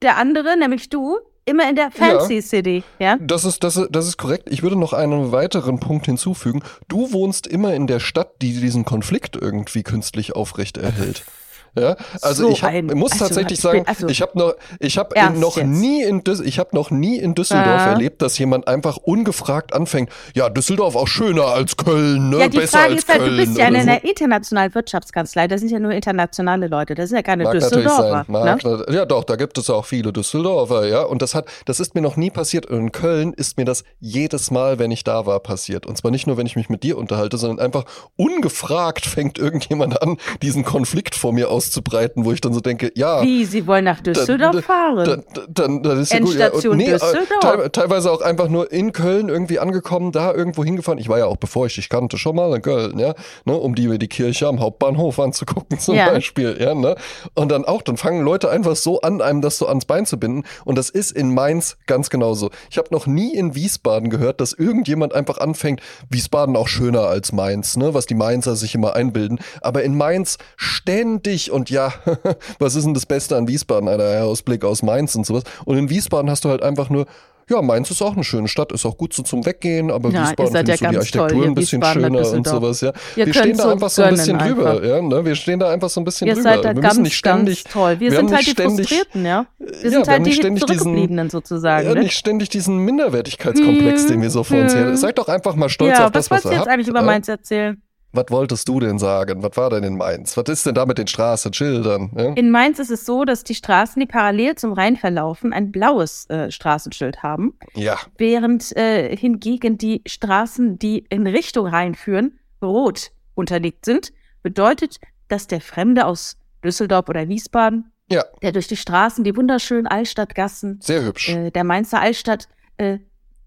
der 0.02 0.16
andere, 0.16 0.56
nämlich 0.56 0.88
du, 0.88 1.18
immer 1.48 1.68
in 1.68 1.76
der 1.76 1.90
Fancy 1.90 2.42
City. 2.42 2.84
Ja. 2.98 3.16
Das 3.20 3.44
ist, 3.44 3.64
das, 3.64 3.76
ist, 3.76 3.88
das 3.90 4.06
ist 4.06 4.16
korrekt. 4.16 4.48
Ich 4.50 4.62
würde 4.62 4.76
noch 4.76 4.92
einen 4.92 5.32
weiteren 5.32 5.80
Punkt 5.80 6.06
hinzufügen. 6.06 6.62
Du 6.88 7.12
wohnst 7.12 7.46
immer 7.46 7.74
in 7.74 7.86
der 7.86 8.00
Stadt, 8.00 8.42
die 8.42 8.60
diesen 8.60 8.84
Konflikt 8.84 9.36
irgendwie 9.36 9.82
künstlich 9.82 10.36
aufrecht 10.36 10.76
erhält. 10.76 11.24
Ja, 11.76 11.96
also 12.22 12.44
So 12.44 12.50
ich 12.50 12.62
hab, 12.62 12.70
ein- 12.70 12.86
muss 12.86 13.12
also 13.12 13.24
tatsächlich 13.26 13.58
ich 13.58 13.62
sagen, 13.62 13.78
bin- 13.84 13.88
also- 13.88 14.08
ich 14.08 14.22
habe 14.22 14.38
noch, 14.38 14.54
ich 14.80 14.98
habe 14.98 15.14
noch 15.38 15.56
jetzt? 15.56 15.66
nie 15.66 16.02
in 16.02 16.22
ich 16.44 16.58
habe 16.58 16.70
noch 16.74 16.90
nie 16.90 17.18
in 17.18 17.34
Düsseldorf 17.34 17.80
Ah. 17.82 17.90
erlebt, 17.92 18.20
dass 18.22 18.36
jemand 18.38 18.66
einfach 18.68 18.96
ungefragt 18.98 19.72
anfängt. 19.74 20.10
Ja, 20.34 20.48
Düsseldorf 20.50 20.96
auch 20.96 21.08
schöner 21.08 21.46
als 21.46 21.76
Köln, 21.76 22.30
ne? 22.30 22.38
Ja, 22.40 22.48
die 22.48 22.58
Besser 22.58 22.78
Frage 22.78 22.92
als 22.94 23.02
ist 23.02 23.08
halt, 23.08 23.18
Köln. 23.20 23.30
du 23.36 23.44
bist 23.44 23.58
ja 23.58 23.66
in 23.68 23.74
so. 23.74 23.80
einer 23.80 24.04
internationalen 24.04 24.74
Wirtschaftskanzlei, 24.74 25.48
da 25.48 25.58
sind 25.58 25.70
ja 25.70 25.78
nur 25.78 25.92
internationale 25.92 26.66
Leute, 26.68 26.94
das 26.94 27.08
sind 27.10 27.16
ja 27.16 27.22
keine 27.22 27.44
Mag 27.44 27.52
Düsseldorfer. 27.54 28.24
sein. 28.28 28.58
Ne? 28.64 28.86
Ja, 28.90 29.04
doch, 29.06 29.24
da 29.24 29.36
gibt 29.36 29.56
es 29.58 29.70
auch 29.70 29.84
viele 29.84 30.12
Düsseldorfer, 30.12 30.86
ja. 30.86 31.02
Und 31.02 31.22
das 31.22 31.34
hat, 31.34 31.46
das 31.66 31.80
ist 31.80 31.94
mir 31.94 32.00
noch 32.00 32.16
nie 32.16 32.30
passiert. 32.30 32.66
Und 32.66 32.78
in 32.78 32.92
Köln 32.92 33.32
ist 33.34 33.56
mir 33.56 33.64
das 33.64 33.84
jedes 34.00 34.50
Mal, 34.50 34.78
wenn 34.78 34.90
ich 34.90 35.04
da 35.04 35.26
war, 35.26 35.40
passiert. 35.40 35.86
Und 35.86 35.96
zwar 35.96 36.10
nicht 36.10 36.26
nur, 36.26 36.36
wenn 36.36 36.46
ich 36.46 36.56
mich 36.56 36.68
mit 36.68 36.82
dir 36.82 36.98
unterhalte, 36.98 37.36
sondern 37.38 37.64
einfach 37.64 37.84
ungefragt 38.16 39.06
fängt 39.06 39.38
irgendjemand 39.38 40.02
an, 40.02 40.16
diesen 40.42 40.64
Konflikt 40.64 41.14
vor 41.14 41.32
mir 41.32 41.50
auszubreiten, 41.58 42.24
wo 42.24 42.32
ich 42.32 42.40
dann 42.40 42.52
so 42.54 42.60
denke, 42.60 42.92
ja. 42.94 43.22
Wie, 43.22 43.44
sie 43.44 43.66
wollen 43.66 43.84
nach 43.84 44.00
Düsseldorf 44.00 44.52
dann, 44.54 44.62
fahren? 44.62 45.24
Dann, 45.48 45.82
dann, 45.82 45.98
ist 46.00 46.12
ja 46.12 46.20
gut. 46.20 46.34
Ja, 46.34 46.46
Endstation 46.46 46.76
nee, 46.76 46.86
äh, 46.86 46.92
Düsseldorf. 46.92 47.40
teil- 47.40 47.70
teilweise 47.70 48.10
auch 48.12 48.20
einfach 48.20 48.48
nur 48.48 48.70
in 48.72 48.92
Köln 48.92 49.28
irgendwie 49.28 49.58
angekommen, 49.58 50.12
da 50.12 50.32
irgendwo 50.32 50.64
hingefahren. 50.64 50.98
Ich 50.98 51.08
war 51.08 51.18
ja 51.18 51.26
auch, 51.26 51.36
bevor 51.36 51.66
ich 51.66 51.74
dich 51.74 51.88
kannte, 51.88 52.16
schon 52.18 52.36
mal 52.36 52.54
in 52.54 52.62
Köln, 52.62 52.98
ja, 52.98 53.14
ne, 53.44 53.56
um 53.56 53.74
die, 53.74 53.98
die 53.98 54.08
Kirche 54.08 54.46
am 54.46 54.60
Hauptbahnhof 54.60 55.18
anzugucken 55.18 55.78
zum 55.80 55.94
Ja. 55.96 56.10
Beispiel, 56.10 56.56
ja, 56.60 56.74
ne. 56.74 56.94
Und 57.34 57.50
dann 57.50 57.64
auch, 57.64 57.82
dann 57.82 57.96
fangen 57.96 58.22
Leute 58.24 58.48
einfach 58.50 58.76
so 58.76 59.00
an, 59.00 59.20
einem 59.20 59.42
das 59.42 59.58
so 59.58 59.66
ans 59.66 59.84
Bein 59.84 60.06
zu 60.06 60.18
binden. 60.18 60.44
Und 60.64 60.78
das 60.78 60.90
ist 60.90 61.10
in 61.12 61.34
Mainz 61.34 61.76
ganz 61.86 62.08
genauso. 62.10 62.50
Ich 62.70 62.78
habe 62.78 62.88
noch 62.92 63.06
nie 63.06 63.34
in 63.34 63.54
Wiesbaden 63.54 64.10
gehört, 64.10 64.40
dass 64.40 64.52
irgendjemand 64.52 65.14
einfach 65.14 65.38
anfängt, 65.38 65.80
Wiesbaden 66.08 66.56
auch 66.56 66.68
schöner 66.68 67.02
als 67.02 67.32
Mainz, 67.32 67.76
ne, 67.76 67.94
was 67.94 68.06
die 68.06 68.14
Mainzer 68.14 68.54
sich 68.56 68.74
immer 68.74 68.94
einbilden. 68.94 69.38
Aber 69.60 69.82
in 69.82 69.96
Mainz 69.96 70.38
ständig 70.56 71.47
und 71.50 71.70
ja, 71.70 71.92
was 72.58 72.74
ist 72.74 72.84
denn 72.84 72.94
das 72.94 73.06
Beste 73.06 73.36
an 73.36 73.48
Wiesbaden, 73.48 73.88
Alter, 73.88 74.24
Ausblick 74.24 74.64
aus 74.64 74.82
Mainz 74.82 75.14
und 75.14 75.26
sowas. 75.26 75.42
Und 75.64 75.76
in 75.78 75.90
Wiesbaden 75.90 76.30
hast 76.30 76.44
du 76.44 76.48
halt 76.48 76.62
einfach 76.62 76.90
nur, 76.90 77.06
ja, 77.50 77.62
Mainz 77.62 77.90
ist 77.90 78.02
auch 78.02 78.12
eine 78.12 78.24
schöne 78.24 78.46
Stadt, 78.46 78.72
ist 78.72 78.84
auch 78.84 78.98
gut 78.98 79.14
so 79.14 79.22
zum 79.22 79.46
Weggehen, 79.46 79.90
aber 79.90 80.10
Ja, 80.10 80.20
ihr 80.20 80.26
Wiesbaden 80.28 80.52
seid 80.52 80.68
ja 80.68 80.76
findest 80.76 81.08
du 81.08 81.12
die 81.12 81.18
toll, 81.18 81.22
Architektur 81.22 81.42
ihr 81.44 81.48
ein 81.50 81.54
bisschen 81.54 81.82
schöner 81.82 82.32
und 82.32 82.46
sowas, 82.46 82.80
ja. 82.82 82.92
Ihr 83.16 83.24
wir 83.26 83.32
stehen 83.32 83.56
da 83.56 83.62
so 83.62 83.68
einfach 83.70 83.88
so 83.88 84.02
ein 84.02 84.10
bisschen 84.14 84.38
drüber, 84.38 84.70
einfach. 84.72 84.84
ja, 84.84 85.00
ne? 85.00 85.24
Wir 85.24 85.34
stehen 85.34 85.58
da 85.58 85.70
einfach 85.70 85.88
so 85.88 85.98
ein 86.02 86.04
bisschen 86.04 86.26
Ihr 86.28 86.34
drüber. 86.34 86.42
seid 86.42 86.64
da 86.64 86.74
wir 86.74 86.82
ganz, 86.82 86.94
müssen 86.96 87.02
nicht 87.04 87.16
ständig, 87.16 87.64
ganz 87.64 87.72
toll. 87.72 88.00
Wir, 88.00 88.10
wir 88.10 88.18
sind 88.18 88.30
halt 88.32 88.42
die 88.42 88.44
nicht 88.50 88.50
ständig- 88.50 88.88
Frustrierten, 88.88 89.24
ja. 89.24 89.46
Wir 89.58 89.66
Ja, 89.66 89.78
sind 89.80 89.90
wir 89.92 89.98
haben 90.00 90.08
halt 90.08 90.22
nicht 90.24 90.36
die 90.36 90.40
ständig 90.42 90.64
diesen- 90.66 90.78
Zurückgebliebenen 90.82 91.30
sozusagen. 91.30 91.88
ja, 91.88 91.94
ne? 91.94 92.00
nicht 92.00 92.18
ständig 92.18 92.48
diesen 92.50 92.78
Minderwertigkeitskomplex, 92.84 94.02
Hm, 94.02 94.08
den 94.08 94.22
wir 94.22 94.30
so 94.30 94.44
vor 94.44 94.58
uns 94.58 94.74
hm. 94.74 94.78
her. 94.80 94.96
Seid 94.98 95.16
doch 95.18 95.28
einfach 95.28 95.54
mal 95.54 95.70
stolz 95.70 95.96
ja, 95.98 96.04
auf 96.04 96.12
das, 96.12 96.30
was 96.30 96.44
was 96.44 96.44
wolltest 96.44 96.44
du 96.44 96.48
ihr 96.50 96.52
jetzt 96.52 96.60
habt. 96.60 96.68
eigentlich 96.74 96.88
über 96.88 97.00
ja? 97.00 97.04
Mainz 97.06 97.28
erzählen? 97.28 97.82
Was 98.12 98.26
wolltest 98.30 98.68
du 98.68 98.80
denn 98.80 98.98
sagen? 98.98 99.42
Was 99.42 99.56
war 99.56 99.68
denn 99.70 99.84
in 99.84 99.96
Mainz? 99.96 100.36
Was 100.36 100.48
ist 100.48 100.64
denn 100.66 100.74
da 100.74 100.86
mit 100.86 100.96
den 100.98 101.06
Straßenschildern? 101.06 102.10
Ja? 102.16 102.32
In 102.34 102.50
Mainz 102.50 102.78
ist 102.78 102.90
es 102.90 103.04
so, 103.04 103.24
dass 103.24 103.44
die 103.44 103.54
Straßen, 103.54 104.00
die 104.00 104.06
parallel 104.06 104.54
zum 104.54 104.72
Rhein 104.72 104.96
verlaufen, 104.96 105.52
ein 105.52 105.70
blaues 105.70 106.28
äh, 106.30 106.50
Straßenschild 106.50 107.22
haben, 107.22 107.58
ja, 107.74 107.98
während 108.16 108.74
äh, 108.76 109.14
hingegen 109.14 109.76
die 109.76 110.02
Straßen, 110.06 110.78
die 110.78 111.04
in 111.10 111.26
Richtung 111.26 111.66
Rhein 111.66 111.94
führen, 111.94 112.38
rot 112.62 113.10
unterlegt 113.34 113.84
sind. 113.84 114.12
Bedeutet, 114.42 114.98
dass 115.28 115.46
der 115.46 115.60
Fremde 115.60 116.06
aus 116.06 116.38
Düsseldorf 116.64 117.08
oder 117.08 117.28
Wiesbaden, 117.28 117.92
ja, 118.10 118.24
der 118.40 118.52
durch 118.52 118.68
die 118.68 118.76
Straßen, 118.76 119.22
die 119.22 119.36
wunderschönen 119.36 119.86
Altstadtgassen 119.86 120.80
sehr 120.80 121.04
hübsch. 121.04 121.28
äh, 121.28 121.50
der 121.50 121.62
Mainzer 121.64 122.00
Altstadt 122.00 122.48
äh, 122.78 122.98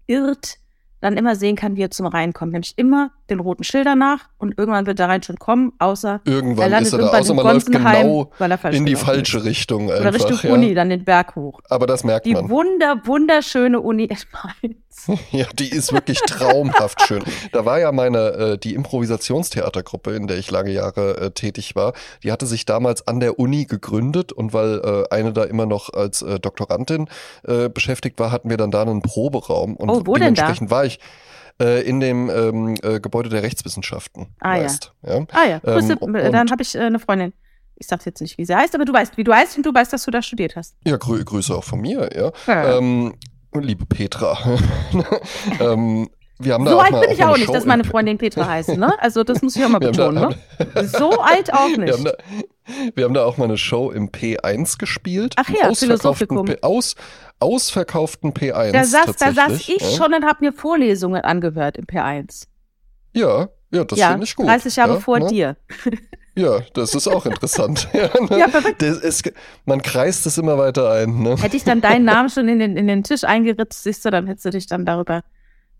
irrt, 0.06 0.58
dann 1.02 1.16
immer 1.18 1.36
sehen 1.36 1.56
kann, 1.56 1.76
wie 1.76 1.82
er 1.82 1.90
zum 1.90 2.06
Rhein 2.06 2.32
kommt. 2.32 2.52
Nämlich 2.52 2.72
immer 2.76 3.10
den 3.28 3.40
roten 3.40 3.64
Schildern 3.64 3.98
nach 3.98 4.28
und 4.38 4.56
irgendwann 4.58 4.86
wird 4.86 4.98
der 4.98 5.08
Rhein 5.08 5.22
schon 5.22 5.36
kommen, 5.36 5.72
außer 5.78 6.20
Irgendwann 6.24 6.70
landet 6.70 6.86
ist 6.86 6.92
er 6.94 6.98
da, 6.98 7.04
irgendwann 7.04 7.20
außer 7.20 7.30
in 7.30 7.36
man 7.36 7.46
läuft 7.46 7.72
genau 7.72 8.30
er 8.38 8.72
in 8.72 8.86
die 8.86 8.96
falsche. 8.96 9.44
Richtung 9.44 9.86
Oder 9.86 9.96
einfach. 9.96 10.14
Richtung 10.14 10.38
ja. 10.42 10.54
Uni, 10.54 10.74
dann 10.74 10.88
den 10.88 11.04
Berg 11.04 11.34
hoch. 11.36 11.60
Aber 11.68 11.86
das 11.86 12.04
merkt 12.04 12.24
Die 12.26 12.32
man. 12.34 12.48
wunder, 12.48 13.00
wunderschöne 13.04 13.80
Uni 13.80 14.04
in 14.04 14.16
Mainz. 14.32 14.76
Ja, 15.32 15.46
die 15.58 15.68
ist 15.70 15.92
wirklich 15.92 16.20
traumhaft 16.26 17.00
schön. 17.02 17.24
Da 17.52 17.64
war 17.64 17.80
ja 17.80 17.90
meine, 17.90 18.18
äh, 18.32 18.58
die 18.58 18.74
Improvisationstheatergruppe, 18.74 20.12
in 20.14 20.26
der 20.26 20.36
ich 20.38 20.50
lange 20.50 20.70
Jahre 20.70 21.16
äh, 21.18 21.30
tätig 21.30 21.74
war, 21.74 21.94
die 22.22 22.30
hatte 22.30 22.46
sich 22.46 22.66
damals 22.66 23.06
an 23.08 23.18
der 23.18 23.38
Uni 23.38 23.64
gegründet 23.64 24.32
und 24.32 24.52
weil 24.52 24.80
äh, 24.80 25.14
eine 25.14 25.32
da 25.32 25.44
immer 25.44 25.66
noch 25.66 25.92
als 25.92 26.22
äh, 26.22 26.38
Doktorandin 26.38 27.08
äh, 27.44 27.68
beschäftigt 27.68 28.18
war, 28.20 28.30
hatten 28.30 28.50
wir 28.50 28.56
dann 28.58 28.70
da 28.70 28.82
einen 28.82 29.02
Proberaum 29.02 29.76
und 29.76 29.88
Oh, 29.90 30.02
wo 30.04 30.14
denn 30.14 30.34
da? 30.34 30.42
dementsprechend 30.42 30.70
war 30.70 30.84
ich 30.84 30.91
äh, 31.60 31.82
in 31.82 32.00
dem 32.00 32.30
ähm, 32.30 32.74
äh, 32.82 33.00
Gebäude 33.00 33.28
der 33.28 33.42
Rechtswissenschaften 33.42 34.26
Ah, 34.40 34.56
ja. 34.56 34.62
meist. 34.62 34.92
Ja. 35.02 35.24
Ah 35.32 35.44
ja, 35.48 35.58
Grüße, 35.58 35.98
Ähm, 36.02 36.14
äh, 36.14 36.30
dann 36.30 36.50
habe 36.50 36.62
ich 36.62 36.74
äh, 36.74 36.80
eine 36.80 36.98
Freundin. 36.98 37.32
Ich 37.76 37.86
sag 37.88 38.04
jetzt 38.06 38.20
nicht, 38.20 38.38
wie 38.38 38.44
sie 38.44 38.54
heißt, 38.54 38.74
aber 38.74 38.84
du 38.84 38.92
weißt, 38.92 39.16
wie 39.16 39.24
du 39.24 39.32
heißt 39.34 39.56
und 39.56 39.66
du 39.66 39.74
weißt, 39.74 39.92
dass 39.92 40.04
du 40.04 40.10
da 40.10 40.22
studiert 40.22 40.54
hast. 40.56 40.76
Ja, 40.86 40.96
grü 40.98 41.24
Grüße 41.24 41.54
auch 41.54 41.64
von 41.64 41.80
mir, 41.80 42.10
ja. 42.14 42.30
Ja. 42.46 42.78
Ähm, 42.78 43.14
liebe 43.54 43.86
Petra. 43.86 44.38
ähm, 45.60 46.08
wir 46.38 46.54
haben 46.54 46.64
da 46.64 46.72
so 46.72 46.78
alt 46.78 47.00
bin 47.00 47.10
ich 47.10 47.24
auch 47.24 47.36
nicht, 47.36 47.46
Show 47.46 47.52
dass 47.52 47.64
meine 47.64 47.84
Freundin 47.84 48.18
Petra 48.18 48.46
heißt, 48.46 48.76
ne? 48.76 48.92
Also 49.00 49.22
das 49.22 49.42
muss 49.42 49.54
ich 49.56 49.64
auch 49.64 49.68
mal 49.68 49.78
betonen, 49.78 50.34
da- 50.58 50.72
ne? 50.74 50.88
So 50.88 51.20
alt 51.20 51.52
auch 51.52 51.68
Wir 51.76 51.92
haben, 51.92 52.02
nicht. 52.02 52.06
da, 52.06 52.92
wir 52.94 53.04
haben 53.04 53.14
da 53.14 53.24
auch 53.24 53.36
mal 53.36 53.44
eine 53.44 53.58
Show 53.58 53.90
im 53.90 54.10
P1 54.10 54.78
gespielt. 54.78 55.34
Ach 55.36 55.48
ja, 55.48 55.72
Philosophikum. 55.74 56.46
P, 56.46 56.58
aus, 56.62 56.96
ausverkauften 57.38 58.32
P1. 58.32 58.72
Da 58.72 58.84
saß, 58.84 59.16
da 59.16 59.32
saß 59.32 59.68
ich 59.68 59.80
ja. 59.80 59.90
schon 59.90 60.14
und 60.14 60.24
habe 60.24 60.44
mir 60.44 60.52
Vorlesungen 60.52 61.22
angehört 61.22 61.76
im 61.76 61.84
P1. 61.84 62.46
Ja, 63.14 63.48
ja, 63.70 63.84
das 63.84 63.98
ja, 63.98 64.10
finde 64.10 64.24
ich 64.24 64.36
gut. 64.36 64.46
30 64.46 64.76
Jahre 64.76 64.94
ja, 64.94 65.00
vor 65.00 65.18
ne? 65.18 65.26
dir. 65.26 65.56
Ja, 66.34 66.60
das 66.72 66.94
ist 66.94 67.08
auch 67.08 67.26
interessant. 67.26 67.88
ja, 67.92 68.08
ne? 68.18 68.38
Ja, 68.38 68.46
das 68.78 68.98
ist, 68.98 69.30
man 69.66 69.82
kreist 69.82 70.24
es 70.24 70.38
immer 70.38 70.56
weiter 70.56 70.90
ein. 70.90 71.22
Ne? 71.22 71.36
Hätte 71.36 71.58
ich 71.58 71.64
dann 71.64 71.82
deinen 71.82 72.06
Namen 72.06 72.30
schon 72.30 72.48
in 72.48 72.58
den, 72.58 72.78
in 72.78 72.86
den 72.86 73.04
Tisch 73.04 73.24
eingeritzt, 73.24 73.82
siehst 73.82 74.02
du, 74.06 74.10
dann 74.10 74.26
hättest 74.26 74.46
du 74.46 74.50
dich 74.50 74.66
dann 74.66 74.86
darüber 74.86 75.22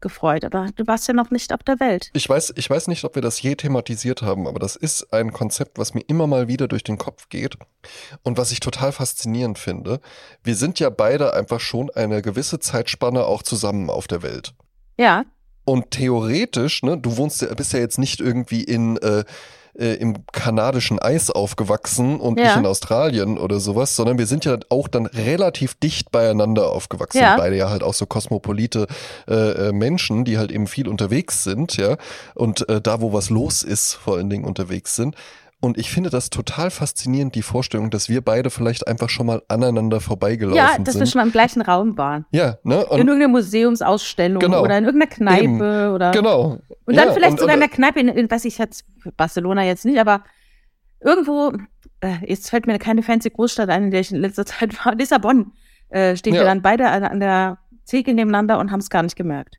gefreut. 0.03 0.45
Aber 0.45 0.69
du 0.77 0.87
warst 0.87 1.09
ja 1.09 1.15
noch 1.15 1.31
nicht 1.31 1.55
auf 1.55 1.63
der 1.63 1.81
Welt. 1.81 2.11
Ich 2.13 2.29
weiß, 2.29 2.53
ich 2.57 2.69
weiß 2.69 2.89
nicht, 2.89 3.05
ob 3.05 3.15
wir 3.15 3.23
das 3.23 3.41
je 3.41 3.55
thematisiert 3.55 4.21
haben, 4.21 4.47
aber 4.47 4.59
das 4.59 4.77
ist 4.77 5.13
ein 5.13 5.33
Konzept, 5.33 5.79
was 5.79 5.95
mir 5.95 6.03
immer 6.09 6.27
mal 6.27 6.49
wieder 6.49 6.69
durch 6.69 6.85
den 6.85 6.99
Kopf 6.99 7.31
geht 7.31 7.57
und 8.23 8.37
was 8.37 8.53
ich 8.53 8.61
total 8.61 8.93
faszinierend 8.93 9.59
finde. 9.59 10.01
Wir 10.45 10.57
sind 10.57 10.79
ja 10.79 10.91
beide 10.91 11.33
einfach 11.33 11.61
schon 11.61 11.89
eine 11.91 12.21
gewisse 12.21 12.59
Zeitspanne 12.61 13.25
auch 13.25 13.43
zusammen 13.43 13.89
auf 13.89 14.07
der 14.07 14.23
Welt. 14.23 14.53
Ja, 14.99 15.25
Und 15.65 15.93
theoretisch, 15.93 16.83
ne, 16.83 16.99
du 16.99 17.17
wohnst 17.17 17.41
ja, 17.41 17.55
bist 17.55 17.73
ja 17.73 17.79
jetzt 17.79 17.99
nicht 17.99 18.21
irgendwie 18.21 18.63
in 18.65 18.97
äh, 18.99 19.25
äh, 19.79 19.95
im 19.95 20.27
kanadischen 20.33 20.99
Eis 20.99 21.31
aufgewachsen 21.31 22.21
und 22.21 22.39
Ja. 22.39 22.51
ich 22.51 22.57
in 22.57 22.67
Australien 22.67 23.39
oder 23.39 23.59
sowas, 23.61 23.97
sondern 23.97 24.19
wir 24.19 24.27
sind 24.27 24.45
ja 24.45 24.59
auch 24.69 24.89
dann 24.89 25.07
relativ 25.07 25.75
dicht 25.75 26.11
beieinander 26.11 26.71
aufgewachsen. 26.71 27.19
Ja. 27.23 27.37
Beide 27.37 27.57
ja 27.57 27.71
halt 27.71 27.83
auch 27.83 27.95
so 27.95 28.07
kosmopolite 28.07 28.87
äh, 29.29 29.69
äh, 29.69 29.73
Menschen, 29.73 30.25
die 30.25 30.39
halt 30.39 30.53
eben 30.53 30.67
viel 30.67 30.89
unterwegs 30.89 31.43
sind, 31.45 31.77
ja, 31.77 31.97
und 32.35 32.69
äh, 32.69 32.81
da, 32.81 33.01
wo 33.01 33.13
was 33.13 33.31
los 33.31 33.63
ist, 33.63 33.95
vor 33.95 34.17
allen 34.17 34.31
Dingen 34.31 34.45
unterwegs 34.45 34.95
sind. 34.97 35.15
Und 35.65 35.79
ich 35.79 35.91
finde 35.93 36.11
das 36.11 36.29
total 36.29 36.71
faszinierend, 36.73 37.37
die 37.37 37.43
Vorstellung, 37.43 37.89
dass 37.91 38.09
wir 38.09 38.21
beide 38.21 38.51
vielleicht 38.51 38.89
einfach 38.89 39.09
schon 39.09 39.27
mal 39.27 39.43
aneinander 39.47 40.01
vorbeigelaufen 40.01 40.57
ja, 40.59 40.77
dass 40.79 40.97
wir 40.97 41.07
sind. 41.07 41.11
schon 41.11 41.21
mal 41.21 41.27
im 41.27 41.31
gleichen 41.33 41.63
Raum 41.63 41.97
waren. 41.97 42.27
ja, 42.33 42.57
ne? 42.65 42.81
in 42.83 42.89
Und, 42.89 42.99
irgendeiner 42.99 43.29
Museumsausstellung 43.29 44.41
Genau. 44.41 44.63
oder 44.63 44.77
in 44.77 44.85
irgendeiner 44.85 45.11
Kneipe 45.15 45.43
Eben. 45.45 45.61
oder. 45.95 46.11
genau. 46.11 46.59
Und 46.85 46.97
dann 46.97 47.07
Ja, 47.09 47.15
vielleicht 47.15 47.33
und- 47.35 47.39
sogar 47.41 47.55
in 47.55 47.61
der 47.61 47.69
Kneipe, 47.69 48.01
in, 48.01 48.09
in 48.09 48.29
weiß 48.29 48.45
ich 48.45 48.59
jetzt, 48.59 48.85
Barcelona 49.17 49.63
jetzt 49.65 49.85
nicht, 49.85 50.01
aber 50.01 50.25
irgendwo, 51.01 51.53
äh, 52.01 52.17
jetzt 52.27 52.51
fällt 52.51 52.67
mir 52.67 52.79
keine 52.81 53.03
fancy 53.05 53.31
Großstadt 53.31 53.69
ein, 53.71 53.85
in 53.85 53.91
der 53.93 54.01
ich 54.01 54.11
in 54.11 54.19
letzter 54.19 54.45
Zeit 54.47 54.85
war, 54.85 54.97
Lissabon, 54.97 55.53
äh, 55.91 56.17
stehen 56.17 56.33
wir 56.35 56.41
Ja. 56.41 56.47
dann 56.47 56.63
beide 56.63 56.89
an, 56.89 57.05
an 57.05 57.21
der 57.21 57.59
Theke 57.87 58.15
nebeneinander 58.15 58.59
und 58.59 58.73
haben 58.73 58.81
es 58.81 58.91
gar 58.91 59.03
nicht 59.05 59.15
gemerkt. 59.17 59.59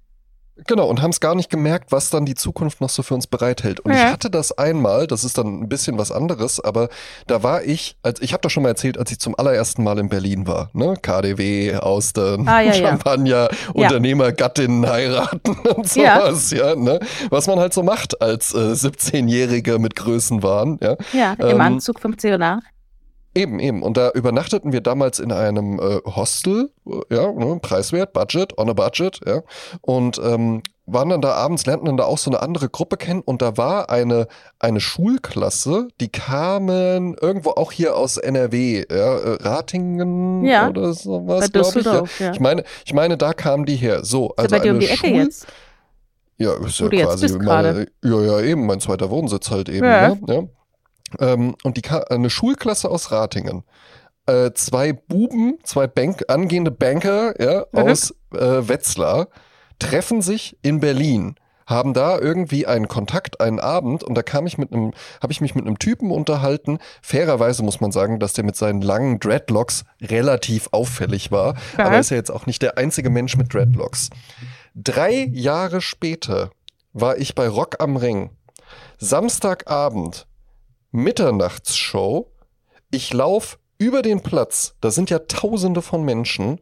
Genau, 0.67 0.87
und 0.87 1.01
haben 1.01 1.09
es 1.09 1.19
gar 1.19 1.33
nicht 1.33 1.49
gemerkt, 1.49 1.91
was 1.91 2.11
dann 2.11 2.25
die 2.25 2.35
Zukunft 2.35 2.79
noch 2.79 2.89
so 2.89 3.01
für 3.01 3.15
uns 3.15 3.25
bereithält. 3.25 3.79
Und 3.79 3.91
Ja. 3.91 3.97
ich 3.97 4.11
hatte 4.13 4.29
das 4.29 4.51
einmal, 4.55 5.07
das 5.07 5.23
ist 5.23 5.37
dann 5.39 5.61
ein 5.63 5.67
bisschen 5.67 5.97
was 5.97 6.11
anderes, 6.11 6.59
aber 6.59 6.89
da 7.25 7.41
war 7.41 7.63
ich, 7.63 7.97
als 8.03 8.21
ich 8.21 8.33
habe 8.33 8.41
doch 8.41 8.51
schon 8.51 8.61
mal 8.61 8.69
erzählt, 8.69 8.99
als 8.99 9.11
ich 9.11 9.19
zum 9.19 9.33
allerersten 9.37 9.83
Mal 9.83 9.97
in 9.97 10.09
Berlin 10.09 10.45
war, 10.45 10.69
ne? 10.73 10.93
KDW, 11.01 11.75
Austern, 11.77 12.47
Ah, 12.47 12.61
ja, 12.61 12.73
ja. 12.73 12.87
Champagner, 12.87 13.49
Unternehmergattinnen 13.73 14.87
heiraten 14.87 15.51
und 15.75 15.95
Ja. 15.95 16.27
sowas, 16.27 16.51
ja, 16.51 16.75
ne? 16.75 16.99
Was 17.29 17.47
man 17.47 17.59
halt 17.59 17.73
so 17.73 17.81
macht 17.83 18.21
als 18.21 18.53
äh, 18.53 18.57
17-Jähriger 18.73 19.79
mit 19.79 19.95
Größenwahn, 19.95 20.77
ja. 20.81 20.95
Ja, 21.13 21.33
im 21.33 21.47
Ähm, 21.47 21.61
Anzug 21.61 21.99
vom 21.99 22.17
CNA. 22.17 22.59
Eben, 23.35 23.59
eben. 23.59 23.81
Und 23.81 23.97
da 23.97 24.11
übernachteten 24.11 24.71
wir 24.71 24.81
damals 24.81 25.19
in 25.19 25.31
einem 25.31 25.79
äh, 25.79 25.99
Hostel, 26.05 26.71
äh, 26.85 27.15
ja, 27.15 27.31
ne, 27.31 27.57
preiswert, 27.61 28.13
Budget, 28.13 28.57
on 28.57 28.69
a 28.69 28.73
budget, 28.73 29.19
ja. 29.25 29.41
Und 29.81 30.19
ähm, 30.23 30.61
waren 30.85 31.09
dann 31.09 31.21
da 31.21 31.33
abends, 31.33 31.65
lernten 31.65 31.85
dann 31.85 31.97
da 31.97 32.03
auch 32.03 32.17
so 32.17 32.29
eine 32.29 32.41
andere 32.41 32.69
Gruppe 32.69 32.97
kennen 32.97 33.21
und 33.21 33.41
da 33.41 33.55
war 33.57 33.89
eine, 33.89 34.27
eine 34.59 34.81
Schulklasse, 34.81 35.87
die 36.01 36.09
kamen 36.09 37.15
irgendwo 37.21 37.51
auch 37.51 37.71
hier 37.71 37.95
aus 37.95 38.17
NRW, 38.17 38.85
ja, 38.91 39.17
äh, 39.17 39.37
Ratingen 39.41 40.43
Ja, 40.43 40.69
oder 40.69 40.93
sowas, 40.93 41.51
glaube 41.51 41.79
ich. 41.79 41.85
Ja. 41.85 42.03
Ja. 42.19 42.31
Ich 42.33 42.39
meine, 42.39 42.63
ich 42.85 42.93
meine, 42.93 43.17
da 43.17 43.33
kamen 43.33 43.65
die 43.65 43.77
her. 43.77 44.03
So, 44.03 44.33
also 44.35 44.55
dir 44.57 44.63
um 44.63 44.69
eine 44.71 44.79
die 44.79 44.87
Ecke 44.87 45.07
Schul 45.07 45.09
jetzt. 45.09 45.47
ja, 46.37 46.53
ist 46.65 46.79
ja 46.79 46.89
quasi 46.89 47.37
meine, 47.39 47.87
ja, 48.03 48.21
ja, 48.21 48.39
eben, 48.41 48.65
mein 48.65 48.79
zweiter 48.81 49.09
Wohnsitz 49.09 49.49
halt 49.51 49.69
eben, 49.69 49.85
Ja. 49.85 50.09
ne? 50.09 50.19
Ja. 50.27 50.43
Ähm, 51.19 51.55
und 51.63 51.77
die 51.77 51.89
eine 51.89 52.29
Schulklasse 52.29 52.89
aus 52.89 53.11
Ratingen. 53.11 53.63
Äh, 54.25 54.51
zwei 54.53 54.93
Buben, 54.93 55.59
zwei 55.63 55.87
Bank 55.87 56.23
angehende 56.29 56.71
Banker 56.71 57.33
ja, 57.41 57.65
Mhm. 57.71 57.79
aus 57.79 58.13
äh, 58.33 58.67
Wetzlar 58.67 59.27
treffen 59.79 60.21
sich 60.21 60.57
in 60.61 60.79
Berlin 60.79 61.35
haben 61.65 61.93
da 61.93 62.19
irgendwie 62.19 62.67
einen 62.67 62.89
Kontakt, 62.89 63.39
einen 63.39 63.61
Abend 63.61 64.03
und 64.03 64.15
da 64.15 64.21
kam 64.21 64.45
ich 64.45 64.57
mit 64.57 64.73
einem, 64.73 64.91
habe 65.21 65.31
ich 65.31 65.39
mich 65.39 65.55
mit 65.55 65.65
einem 65.65 65.79
Typen 65.79 66.11
unterhalten. 66.11 66.77
Fairerweise 67.01 67.63
muss 67.63 67.79
man 67.79 67.93
sagen, 67.93 68.19
dass 68.19 68.33
der 68.33 68.43
mit 68.43 68.57
seinen 68.57 68.81
langen 68.81 69.17
Dreadlocks 69.21 69.85
relativ 70.01 70.67
auffällig 70.73 71.31
war, 71.31 71.55
Ja. 71.77 71.85
aber 71.85 71.93
er 71.95 71.99
ist 72.01 72.09
ja 72.09 72.17
jetzt 72.17 72.31
auch 72.31 72.47
nicht 72.47 72.61
der 72.63 72.77
einzige 72.77 73.09
Mensch 73.09 73.37
mit 73.37 73.53
Dreadlocks. 73.53 74.09
Drei 74.75 75.29
Jahre 75.31 75.79
später 75.79 76.49
war 76.91 77.17
ich 77.17 77.33
bei 77.33 77.47
Rock 77.47 77.77
am 77.79 77.95
Ring. 77.95 78.31
Samstagabend, 78.99 80.27
Mitternachtsshow. 80.93 82.31
Ich 82.91 83.13
lauf 83.13 83.59
über 83.77 84.01
den 84.01 84.21
Platz, 84.21 84.75
da 84.79 84.91
sind 84.91 85.09
ja 85.09 85.19
tausende 85.19 85.81
von 85.81 86.03
Menschen 86.03 86.61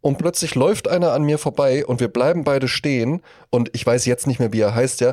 und 0.00 0.16
plötzlich 0.18 0.54
läuft 0.54 0.88
einer 0.88 1.12
an 1.12 1.24
mir 1.24 1.36
vorbei 1.36 1.84
und 1.84 2.00
wir 2.00 2.08
bleiben 2.08 2.44
beide 2.44 2.68
stehen 2.68 3.22
und 3.50 3.70
ich 3.74 3.84
weiß 3.84 4.06
jetzt 4.06 4.26
nicht 4.26 4.38
mehr, 4.38 4.52
wie 4.52 4.60
er 4.60 4.74
heißt, 4.74 5.00
ja. 5.00 5.12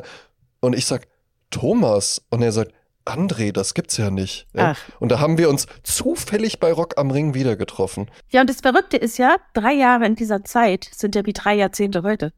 Und 0.60 0.74
ich 0.74 0.86
sag, 0.86 1.06
Thomas. 1.50 2.22
Und 2.30 2.42
er 2.42 2.52
sagt, 2.52 2.72
André, 3.04 3.52
das 3.52 3.74
gibt's 3.74 3.96
ja 3.96 4.10
nicht. 4.10 4.46
Ach. 4.56 4.78
Und 4.98 5.12
da 5.12 5.20
haben 5.20 5.36
wir 5.38 5.48
uns 5.48 5.66
zufällig 5.82 6.58
bei 6.58 6.72
Rock 6.72 6.94
am 6.96 7.10
Ring 7.10 7.34
wieder 7.34 7.56
getroffen. 7.56 8.10
Ja, 8.30 8.40
und 8.40 8.50
das 8.50 8.60
Verrückte 8.60 8.96
ist 8.96 9.18
ja, 9.18 9.36
drei 9.52 9.72
Jahre 9.72 10.06
in 10.06 10.14
dieser 10.14 10.44
Zeit 10.44 10.88
sind 10.92 11.14
ja 11.14 11.26
wie 11.26 11.32
drei 11.32 11.54
Jahrzehnte 11.54 12.02
heute. 12.02 12.32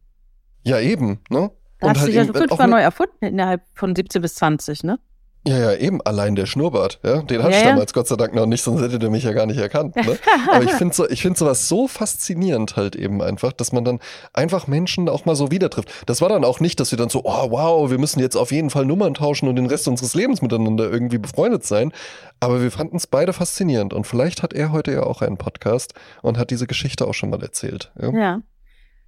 Ja, 0.64 0.80
eben, 0.80 1.20
ne? 1.30 1.50
Da 1.78 1.90
hast 1.90 2.02
du 2.02 2.06
dich 2.06 2.16
ja 2.16 2.24
fünfmal 2.24 2.68
neu 2.68 2.80
erfunden 2.80 3.24
innerhalb 3.24 3.62
von 3.74 3.94
17 3.94 4.22
bis 4.22 4.34
20, 4.36 4.82
ne? 4.82 4.98
Ja, 5.46 5.58
ja, 5.58 5.74
eben, 5.74 6.00
allein 6.02 6.34
der 6.34 6.46
Schnurrbart, 6.46 6.98
ja. 7.04 7.22
Den 7.22 7.42
hatte 7.42 7.52
Ja, 7.52 7.58
ich 7.58 7.64
ja. 7.64 7.70
damals 7.70 7.92
Gott 7.92 8.08
sei 8.08 8.16
Dank 8.16 8.34
noch 8.34 8.46
nicht, 8.46 8.62
sonst 8.62 8.82
hätte 8.82 8.98
der 8.98 9.10
mich 9.10 9.22
ja 9.22 9.32
gar 9.32 9.46
nicht 9.46 9.58
erkannt. 9.58 9.94
Ne? 9.94 10.18
Aber 10.50 10.64
ich 10.64 10.72
finde 10.72 10.94
so, 10.94 11.08
ich 11.08 11.22
finde 11.22 11.38
sowas 11.38 11.68
so 11.68 11.86
faszinierend 11.86 12.76
halt 12.76 12.96
eben 12.96 13.22
einfach, 13.22 13.52
dass 13.52 13.72
man 13.72 13.84
dann 13.84 14.00
einfach 14.32 14.66
Menschen 14.66 15.08
auch 15.08 15.24
mal 15.24 15.36
so 15.36 15.52
wieder 15.52 15.70
trifft. 15.70 15.88
Das 16.06 16.20
war 16.20 16.28
dann 16.28 16.44
auch 16.44 16.58
nicht, 16.58 16.80
dass 16.80 16.90
wir 16.90 16.98
dann 16.98 17.10
so, 17.10 17.22
oh 17.24 17.50
wow, 17.50 17.90
wir 17.90 17.98
müssen 17.98 18.18
jetzt 18.18 18.36
auf 18.36 18.50
jeden 18.50 18.70
Fall 18.70 18.84
Nummern 18.84 19.14
tauschen 19.14 19.48
und 19.48 19.56
den 19.56 19.66
Rest 19.66 19.86
unseres 19.86 20.14
Lebens 20.14 20.42
miteinander 20.42 20.90
irgendwie 20.90 21.18
befreundet 21.18 21.64
sein. 21.64 21.92
Aber 22.40 22.60
wir 22.60 22.72
fanden 22.72 22.96
es 22.96 23.06
beide 23.06 23.32
faszinierend 23.32 23.94
und 23.94 24.04
vielleicht 24.04 24.42
hat 24.42 24.52
er 24.52 24.72
heute 24.72 24.92
ja 24.92 25.04
auch 25.04 25.22
einen 25.22 25.36
Podcast 25.36 25.94
und 26.22 26.38
hat 26.38 26.50
diese 26.50 26.66
Geschichte 26.66 27.06
auch 27.06 27.14
schon 27.14 27.30
mal 27.30 27.40
erzählt. 27.42 27.92
Ja. 28.00 28.10
Ja. 28.10 28.42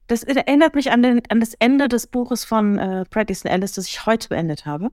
Das 0.07 0.23
erinnert 0.23 0.75
mich 0.75 0.90
an, 0.90 1.02
den, 1.02 1.21
an 1.28 1.40
das 1.40 1.52
Ende 1.59 1.88
des 1.88 2.07
Buches 2.07 2.45
von 2.45 2.78
äh, 2.78 3.04
Brad 3.11 3.28
Easton 3.28 3.50
Ellis, 3.50 3.73
das 3.73 3.87
ich 3.87 4.07
heute 4.07 4.28
beendet 4.28 4.64
habe. 4.64 4.88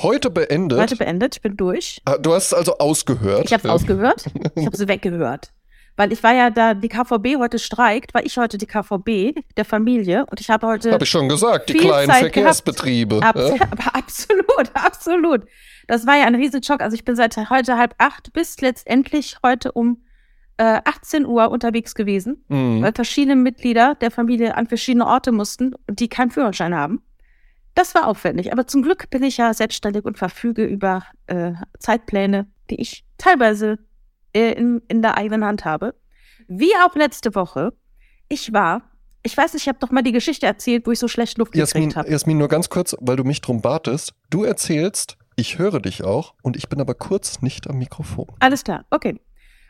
Heute 0.00 0.30
beendet. 0.30 0.78
Heute 0.78 0.96
beendet, 0.96 1.36
ich 1.36 1.42
bin 1.42 1.56
durch. 1.56 2.00
Ah, 2.04 2.18
Du 2.18 2.34
hast 2.34 2.46
es 2.46 2.54
also 2.54 2.78
ausgehört. 2.78 3.44
Ich 3.46 3.52
habe 3.52 3.62
es 3.62 3.68
ja. 3.68 3.72
ausgehört. 3.74 4.24
Ich 4.54 4.66
habe 4.66 4.76
es 4.76 4.86
weggehört. 4.88 5.52
Weil 5.98 6.12
ich 6.12 6.22
war 6.22 6.34
ja 6.34 6.50
da, 6.50 6.74
die 6.74 6.88
KVB 6.90 7.38
heute 7.38 7.58
streikt, 7.58 8.12
war 8.12 8.22
ich 8.22 8.36
heute 8.36 8.58
die 8.58 8.66
KVB 8.66 9.34
der 9.56 9.64
Familie 9.64 10.26
und 10.30 10.40
ich 10.40 10.50
habe 10.50 10.66
heute 10.66 10.92
Habe 10.92 11.04
ich 11.04 11.10
schon 11.10 11.26
gesagt, 11.28 11.70
die 11.70 11.74
kleinen 11.74 12.10
Zeit. 12.10 12.20
Verkehrsbetriebe. 12.20 13.22
Ab, 13.22 13.36
ja. 13.36 13.54
aber 13.70 13.94
absolut, 13.94 14.70
absolut. 14.74 15.42
Das 15.86 16.06
war 16.06 16.16
ja 16.18 16.26
ein 16.26 16.34
Riesenschock. 16.34 16.82
Also 16.82 16.94
ich 16.94 17.04
bin 17.06 17.16
seit 17.16 17.34
heute 17.48 17.78
halb 17.78 17.94
acht 17.96 18.34
bis 18.34 18.60
letztendlich 18.60 19.38
heute 19.42 19.72
um 19.72 20.02
äh, 20.58 20.80
18 20.84 21.24
Uhr 21.24 21.50
unterwegs 21.50 21.94
gewesen, 21.94 22.44
Mhm. 22.48 22.82
weil 22.82 22.92
verschiedene 22.92 23.36
Mitglieder 23.36 23.94
der 23.94 24.10
Familie 24.10 24.54
an 24.54 24.66
verschiedene 24.66 25.06
Orte 25.06 25.32
mussten, 25.32 25.74
die 25.88 26.08
keinen 26.08 26.30
Führerschein 26.30 26.74
haben. 26.74 27.00
Das 27.76 27.94
war 27.94 28.08
aufwendig, 28.08 28.52
aber 28.52 28.66
zum 28.66 28.80
Glück 28.80 29.10
bin 29.10 29.22
ich 29.22 29.36
ja 29.36 29.52
selbstständig 29.52 30.06
und 30.06 30.16
verfüge 30.16 30.64
über 30.64 31.04
äh, 31.26 31.52
Zeitpläne, 31.78 32.46
die 32.70 32.80
ich 32.80 33.04
teilweise 33.18 33.78
äh, 34.32 34.52
in, 34.52 34.80
in 34.88 35.02
der 35.02 35.18
eigenen 35.18 35.44
Hand 35.44 35.66
habe. 35.66 35.94
Wie 36.48 36.74
auch 36.86 36.94
letzte 36.94 37.34
Woche. 37.34 37.74
Ich 38.28 38.54
war, 38.54 38.80
ich 39.22 39.36
weiß 39.36 39.52
nicht, 39.52 39.64
ich 39.64 39.68
habe 39.68 39.78
doch 39.78 39.90
mal 39.90 40.02
die 40.02 40.12
Geschichte 40.12 40.46
erzählt, 40.46 40.86
wo 40.86 40.92
ich 40.92 40.98
so 40.98 41.06
schlecht 41.06 41.36
Luft 41.36 41.54
Jasmin, 41.54 41.82
gekriegt 41.82 41.96
habe. 41.96 42.10
Jasmin, 42.10 42.38
nur 42.38 42.48
ganz 42.48 42.70
kurz, 42.70 42.96
weil 42.98 43.16
du 43.16 43.24
mich 43.24 43.42
drum 43.42 43.60
batest. 43.60 44.14
Du 44.30 44.44
erzählst, 44.44 45.18
ich 45.36 45.58
höre 45.58 45.80
dich 45.80 46.02
auch 46.02 46.32
und 46.40 46.56
ich 46.56 46.70
bin 46.70 46.80
aber 46.80 46.94
kurz 46.94 47.42
nicht 47.42 47.68
am 47.68 47.76
Mikrofon. 47.76 48.28
Alles 48.40 48.64
klar, 48.64 48.86
okay. 48.88 49.20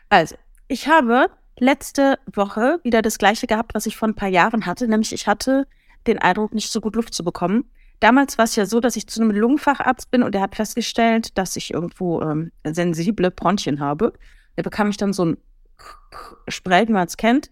Also, 0.07 0.37
ich 0.69 0.87
habe 0.87 1.29
letzte 1.59 2.19
Woche 2.33 2.79
wieder 2.83 3.01
das 3.01 3.17
gleiche 3.17 3.47
gehabt, 3.47 3.75
was 3.75 3.85
ich 3.85 3.97
vor 3.97 4.07
ein 4.07 4.15
paar 4.15 4.29
Jahren 4.29 4.65
hatte, 4.65 4.87
nämlich 4.87 5.11
ich 5.11 5.27
hatte 5.27 5.67
den 6.07 6.19
Eindruck, 6.19 6.53
nicht 6.53 6.71
so 6.71 6.79
gut 6.79 6.95
Luft 6.95 7.13
zu 7.13 7.25
bekommen. 7.25 7.69
Damals 7.99 8.37
war 8.37 8.45
es 8.45 8.55
ja 8.55 8.65
so, 8.65 8.79
dass 8.79 8.95
ich 8.95 9.07
zu 9.07 9.21
einem 9.21 9.31
Lungenfacharzt 9.31 10.11
bin 10.11 10.23
und 10.23 10.35
er 10.35 10.41
hat 10.41 10.55
festgestellt, 10.55 11.37
dass 11.37 11.55
ich 11.55 11.73
irgendwo 11.73 12.21
ähm, 12.21 12.51
sensible 12.63 13.31
Bronchien 13.31 13.79
habe. 13.79 14.13
Da 14.55 14.61
bekam 14.61 14.89
ich 14.89 14.97
dann 14.97 15.13
so 15.13 15.25
ein 15.25 15.37
Spray, 16.47 16.87
wie 16.87 16.93
man 16.93 17.07
es 17.07 17.17
kennt. 17.17 17.51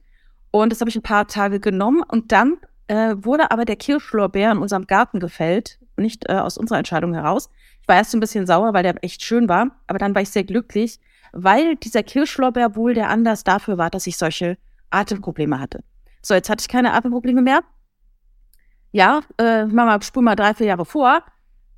Und 0.51 0.71
das 0.71 0.79
habe 0.81 0.89
ich 0.89 0.95
ein 0.95 1.03
paar 1.03 1.27
Tage 1.27 1.59
genommen. 1.59 2.03
Und 2.07 2.31
dann 2.31 2.57
äh, 2.87 3.15
wurde 3.17 3.51
aber 3.51 3.65
der 3.65 3.75
Kirschlorbeer 3.75 4.51
in 4.51 4.57
unserem 4.59 4.85
Garten 4.87 5.19
gefällt, 5.19 5.79
nicht 5.97 6.29
äh, 6.29 6.33
aus 6.33 6.57
unserer 6.57 6.77
Entscheidung 6.77 7.13
heraus. 7.13 7.49
Ich 7.81 7.87
war 7.87 7.95
erst 7.95 8.13
ein 8.13 8.19
bisschen 8.19 8.47
sauer, 8.47 8.73
weil 8.73 8.83
der 8.83 9.03
echt 9.03 9.23
schön 9.23 9.49
war, 9.49 9.67
aber 9.87 9.99
dann 9.99 10.15
war 10.15 10.21
ich 10.21 10.29
sehr 10.29 10.43
glücklich, 10.43 10.99
weil 11.33 11.75
dieser 11.75 12.03
Kirschlorbeer 12.03 12.75
wohl 12.75 12.93
der 12.93 13.09
Anlass 13.09 13.43
dafür 13.43 13.77
war, 13.77 13.89
dass 13.89 14.07
ich 14.07 14.17
solche 14.17 14.57
Atemprobleme 14.89 15.59
hatte. 15.59 15.83
So, 16.21 16.33
jetzt 16.33 16.49
hatte 16.49 16.61
ich 16.61 16.67
keine 16.67 16.93
Atemprobleme 16.93 17.41
mehr. 17.41 17.61
Ja, 18.95 19.23
äh, 19.37 19.65
Mama, 19.65 20.01
spul 20.01 20.23
mal 20.23 20.37
drei, 20.37 20.53
vier 20.53 20.67
Jahre 20.67 20.85
vor. 20.85 21.21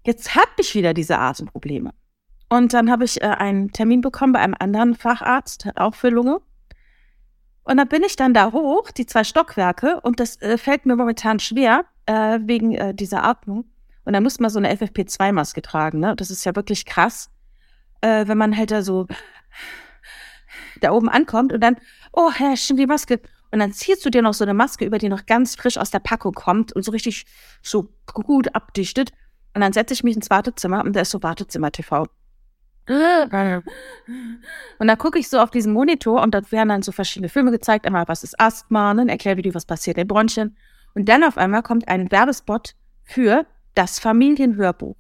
Jetzt 0.06 0.36
habe 0.36 0.52
ich 0.60 0.76
wieder 0.76 0.94
diese 0.94 1.18
Atemprobleme. 1.18 1.90
Und 2.48 2.74
dann 2.76 2.92
habe 2.92 3.06
ich 3.06 3.24
äh, 3.24 3.26
einen 3.26 3.72
Termin 3.72 4.02
bekommen 4.02 4.34
bei 4.34 4.40
einem 4.40 4.54
anderen 4.60 4.94
Facharzt, 4.94 5.68
auch 5.78 5.96
für 5.96 6.10
Lunge. 6.10 6.42
Und 7.64 7.78
dann 7.78 7.88
bin 7.88 8.04
ich 8.04 8.18
dann 8.18 8.36
da 8.36 8.52
hoch, 8.52 8.92
die 8.92 9.08
zwei 9.08 9.24
Stockwerke, 9.24 10.00
und 10.02 10.20
das 10.20 10.40
äh, 10.44 10.60
fällt 10.60 10.86
mir 10.86 10.96
momentan 10.96 11.40
schwer, 11.40 11.86
äh, 12.06 12.38
wegen 12.44 12.76
äh, 12.76 12.94
dieser 12.94 13.24
Atmung. 13.24 13.66
Und 14.06 14.14
dann 14.14 14.22
muss 14.22 14.40
man 14.40 14.52
so 14.52 14.60
eine 14.60 14.72
FFP2-Maske 14.72 15.64
tragen, 15.64 16.00
ne? 16.00 16.16
Das 16.16 16.30
ist 16.30 16.46
ja 16.46 16.56
wirklich 16.56 16.86
krass, 16.86 17.32
äh, 18.02 18.28
wenn 18.28 18.38
man 18.38 18.56
halt 18.56 18.70
da 18.70 18.84
so 18.84 19.08
da 20.82 20.92
oben 20.92 21.10
ankommt 21.10 21.52
und 21.52 21.62
dann, 21.62 21.78
oh, 22.14 22.32
Herr, 22.32 22.56
stimmt 22.58 22.80
die 22.80 22.86
Maske. 22.86 23.22
Und 23.52 23.60
dann 23.60 23.72
ziehst 23.72 24.06
du 24.06 24.10
dir 24.10 24.22
noch 24.22 24.34
so 24.34 24.44
eine 24.44 24.54
Maske 24.54 24.86
über, 24.86 24.98
die 24.98 25.10
noch 25.10 25.26
ganz 25.26 25.56
frisch 25.56 25.78
aus 25.78 25.92
der 25.92 26.00
Packung 26.00 26.34
kommt 26.34 26.74
und 26.74 26.84
so 26.84 26.92
richtig 26.92 27.26
so 27.62 27.90
gut 28.06 28.54
abdichtet. 28.54 29.12
Und 29.54 29.62
dann 29.62 29.74
setze 29.74 29.94
ich 29.94 30.04
mich 30.04 30.16
ins 30.16 30.30
Wartezimmer 30.30 30.84
und 30.84 30.96
da 30.96 31.02
ist 31.02 31.12
so 31.12 31.24
Wartezimmer-TV. 31.24 32.08
Und 34.80 34.88
dann 34.88 34.98
gucke 34.98 35.20
ich 35.20 35.28
so 35.28 35.40
auf 35.40 35.52
diesen 35.52 35.74
Monitor 35.74 36.22
und 36.22 36.34
dort 36.34 36.52
werden 36.52 36.70
dann 36.70 36.82
so 36.82 36.92
verschiedene 36.92 37.28
Filme 37.28 37.52
gezeigt. 37.52 37.86
Einmal, 37.86 38.08
was 38.08 38.24
ist 38.24 38.40
Asthma, 38.40 38.94
ne? 38.94 39.10
Erklärvideo, 39.10 39.54
was 39.54 39.66
passiert 39.66 39.98
in 39.98 40.08
Bronchien. 40.08 40.56
Und 40.94 41.10
dann 41.10 41.24
auf 41.24 41.38
einmal 41.38 41.64
kommt 41.64 41.88
ein 41.88 42.12
Werbespot 42.12 42.76
für 43.04 43.46
das 43.76 44.00
Familienhörbuch. 44.00 44.96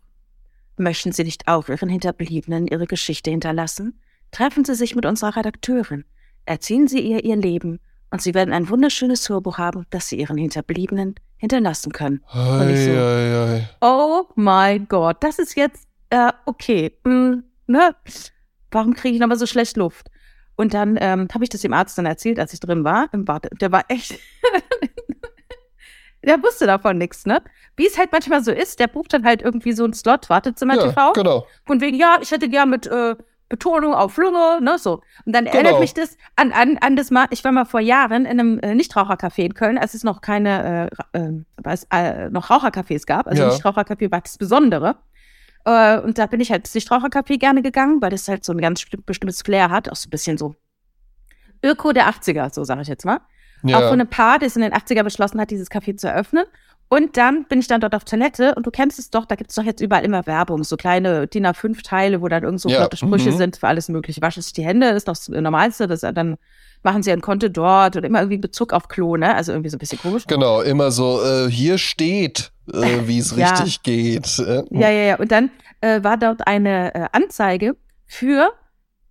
Möchten 0.75 1.11
Sie 1.11 1.23
nicht 1.23 1.47
auch 1.47 1.69
Ihren 1.69 1.89
Hinterbliebenen 1.89 2.67
Ihre 2.67 2.87
Geschichte 2.87 3.31
hinterlassen? 3.31 3.99
Treffen 4.31 4.65
Sie 4.65 4.75
sich 4.75 4.95
mit 4.95 5.05
unserer 5.05 5.37
Redakteurin. 5.37 6.03
Erzählen 6.45 6.87
Sie 6.87 6.99
ihr 6.99 7.23
Ihr 7.23 7.35
Leben 7.35 7.79
und 8.11 8.21
Sie 8.21 8.33
werden 8.33 8.53
ein 8.53 8.69
wunderschönes 8.69 9.27
Hörbuch 9.29 9.57
haben, 9.57 9.85
das 9.89 10.07
Sie 10.07 10.19
Ihren 10.19 10.37
Hinterbliebenen 10.37 11.15
hinterlassen 11.37 11.91
können. 11.91 12.23
Und 12.33 12.69
ich 12.69 12.85
so, 12.85 12.91
Ei, 12.91 12.95
ei, 12.95 13.55
ei. 13.55 13.69
Oh 13.81 14.25
mein 14.35 14.87
Gott, 14.87 15.17
das 15.21 15.39
ist 15.39 15.55
jetzt 15.55 15.87
äh, 16.09 16.31
okay. 16.45 16.97
Hm, 17.05 17.43
ne? 17.67 17.95
Warum 18.71 18.93
kriege 18.93 19.15
ich 19.15 19.21
nochmal 19.21 19.37
so 19.37 19.45
schlecht 19.45 19.77
Luft? 19.77 20.07
Und 20.55 20.73
dann 20.73 20.97
ähm, 20.99 21.27
habe 21.33 21.43
ich 21.43 21.49
das 21.49 21.61
dem 21.61 21.73
Arzt 21.73 21.97
dann 21.97 22.05
erzählt, 22.05 22.39
als 22.39 22.53
ich 22.53 22.59
drin 22.59 22.83
war 22.83 23.09
im 23.13 23.25
Bad. 23.25 23.47
Der 23.61 23.71
war 23.71 23.85
echt. 23.89 24.17
der 26.25 26.41
wusste 26.41 26.65
davon 26.65 26.97
nichts, 26.97 27.25
ne? 27.25 27.41
Wie 27.75 27.85
es 27.85 27.97
halt 27.97 28.11
manchmal 28.11 28.43
so 28.43 28.51
ist, 28.51 28.79
der 28.79 28.87
bucht 28.87 29.13
dann 29.13 29.23
halt 29.23 29.41
irgendwie 29.41 29.71
so 29.73 29.83
einen 29.83 29.93
Slot, 29.93 30.29
Wartezimmer 30.29 30.75
Ja, 30.75 30.87
TV. 30.89 31.13
genau. 31.13 31.45
Von 31.65 31.79
wegen, 31.79 31.97
ja, 31.97 32.17
ich 32.21 32.31
hätte 32.31 32.49
gern 32.49 32.69
mit 32.69 32.87
äh, 32.87 33.15
Betonung 33.49 33.93
auf 33.93 34.17
Lunge, 34.17 34.59
ne, 34.61 34.77
so. 34.77 35.01
Und 35.25 35.33
dann 35.35 35.45
erinnert 35.45 35.67
Genau. 35.67 35.79
mich 35.79 35.93
das 35.93 36.17
an, 36.35 36.51
an, 36.51 36.77
an 36.81 36.95
das 36.95 37.11
Mal, 37.11 37.27
ich 37.31 37.43
war 37.43 37.51
mal 37.51 37.65
vor 37.65 37.79
Jahren 37.79 38.25
in 38.25 38.39
einem 38.39 38.59
äh, 38.59 38.73
Nichtrauchercafé 38.75 39.43
in 39.45 39.53
Köln, 39.53 39.77
als 39.77 39.93
es 39.93 40.03
noch 40.03 40.21
keine, 40.21 40.89
äh, 41.13 41.17
äh, 41.19 41.43
was, 41.57 41.87
äh, 41.91 42.29
noch 42.29 42.49
Rauchercafés 42.49 43.05
gab. 43.05 43.27
Also 43.27 43.43
Ja. 43.43 43.49
Nichtrauchercafé 43.49 44.11
war 44.11 44.21
das 44.21 44.37
Besondere. 44.37 44.95
Äh, 45.65 45.99
und 45.99 46.17
da 46.17 46.25
bin 46.27 46.39
ich 46.41 46.51
halt 46.51 46.61
ins 46.67 46.75
Nichtrauchercafé 46.75 47.37
gerne 47.39 47.61
gegangen, 47.61 48.01
weil 48.01 48.09
das 48.09 48.27
halt 48.27 48.43
so 48.43 48.51
ein 48.53 48.57
ganz 48.59 48.81
besti- 48.81 49.01
bestimmtes 49.05 49.41
Flair 49.41 49.69
hat, 49.69 49.89
auch 49.89 49.95
so 49.95 50.07
ein 50.07 50.11
bisschen 50.11 50.37
so 50.37 50.55
Öko 51.63 51.91
der 51.93 52.07
80er, 52.07 52.53
so 52.53 52.63
sage 52.63 52.81
ich 52.81 52.87
jetzt 52.87 53.05
mal. 53.05 53.17
Auch 53.63 53.69
Ja. 53.69 53.79
von 53.89 53.99
einem 53.99 54.07
Paar, 54.09 54.37
das 54.39 54.55
in 54.55 54.61
den 54.61 54.73
80er 54.73 55.03
beschlossen 55.03 55.41
hat, 55.41 55.49
dieses 55.51 55.71
Café 55.71 55.97
zu 55.97 56.07
eröffnen. 56.07 56.45
Und 56.89 57.17
dann 57.17 57.45
bin 57.45 57.59
ich 57.59 57.67
dann 57.67 57.81
dort 57.81 57.93
auf 57.95 58.05
Toilette 58.05 58.55
und 58.55 58.65
du 58.65 58.71
kennst 58.71 58.97
es 58.97 59.09
doch, 59.09 59.25
da 59.25 59.35
gibt 59.35 59.49
es 59.49 59.55
doch 59.55 59.63
jetzt 59.63 59.81
überall 59.81 60.05
immer 60.05 60.25
Werbung, 60.25 60.63
so 60.63 60.77
kleine 60.77 61.27
DIN 61.27 61.45
A5-Teile, 61.45 62.21
wo 62.21 62.29
dann 62.29 62.43
irgend 62.43 62.61
so 62.61 62.69
Ja, 62.69 62.87
Sprüche 62.93 63.31
mhm. 63.31 63.37
sind 63.37 63.57
für 63.57 63.67
alles 63.67 63.89
mögliche. 63.89 64.21
Waschen 64.21 64.41
sich 64.41 64.53
die 64.53 64.63
Hände, 64.63 64.87
ist 64.89 65.07
doch 65.09 65.15
das 65.15 65.27
Normalste, 65.27 65.87
das, 65.87 66.01
dann 66.01 66.37
machen 66.83 67.03
sie 67.03 67.11
ein 67.11 67.19
Konto 67.19 67.49
dort 67.49 67.97
oder 67.97 68.07
immer 68.07 68.19
irgendwie 68.19 68.37
Bezug 68.37 68.71
auf 68.71 68.87
Klo, 68.87 69.17
ne? 69.17 69.35
Also 69.35 69.51
irgendwie 69.51 69.69
so 69.69 69.75
ein 69.75 69.79
bisschen 69.79 69.99
komisch. 69.99 70.25
Genau, 70.27 70.61
immer 70.61 70.91
so, 70.91 71.21
äh, 71.21 71.49
hier 71.51 71.77
steht, 71.77 72.51
äh, 72.71 72.99
wie 73.05 73.19
es 73.19 73.35
Ja. 73.35 73.49
richtig 73.49 73.83
geht. 73.83 74.39
Äh, 74.39 74.63
Ja, 74.71 74.89
ja, 74.89 75.03
ja. 75.03 75.15
Und 75.17 75.31
dann 75.31 75.51
äh, 75.81 76.03
war 76.03 76.17
dort 76.17 76.47
eine 76.47 76.95
äh, 76.95 77.07
Anzeige 77.11 77.75
für, 78.05 78.53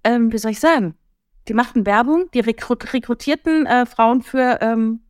ähm, 0.03 0.33
wie 0.33 0.39
soll 0.39 0.53
ich 0.53 0.61
sagen, 0.61 0.95
die 1.49 1.55
machten 1.55 1.85
Werbung, 1.85 2.31
die 2.33 2.41
rekrut 2.41 2.95
rekrutierten 2.95 3.67
äh, 3.67 3.85
Frauen 3.85 4.23
für 4.23 4.59
ähm, 4.63 5.01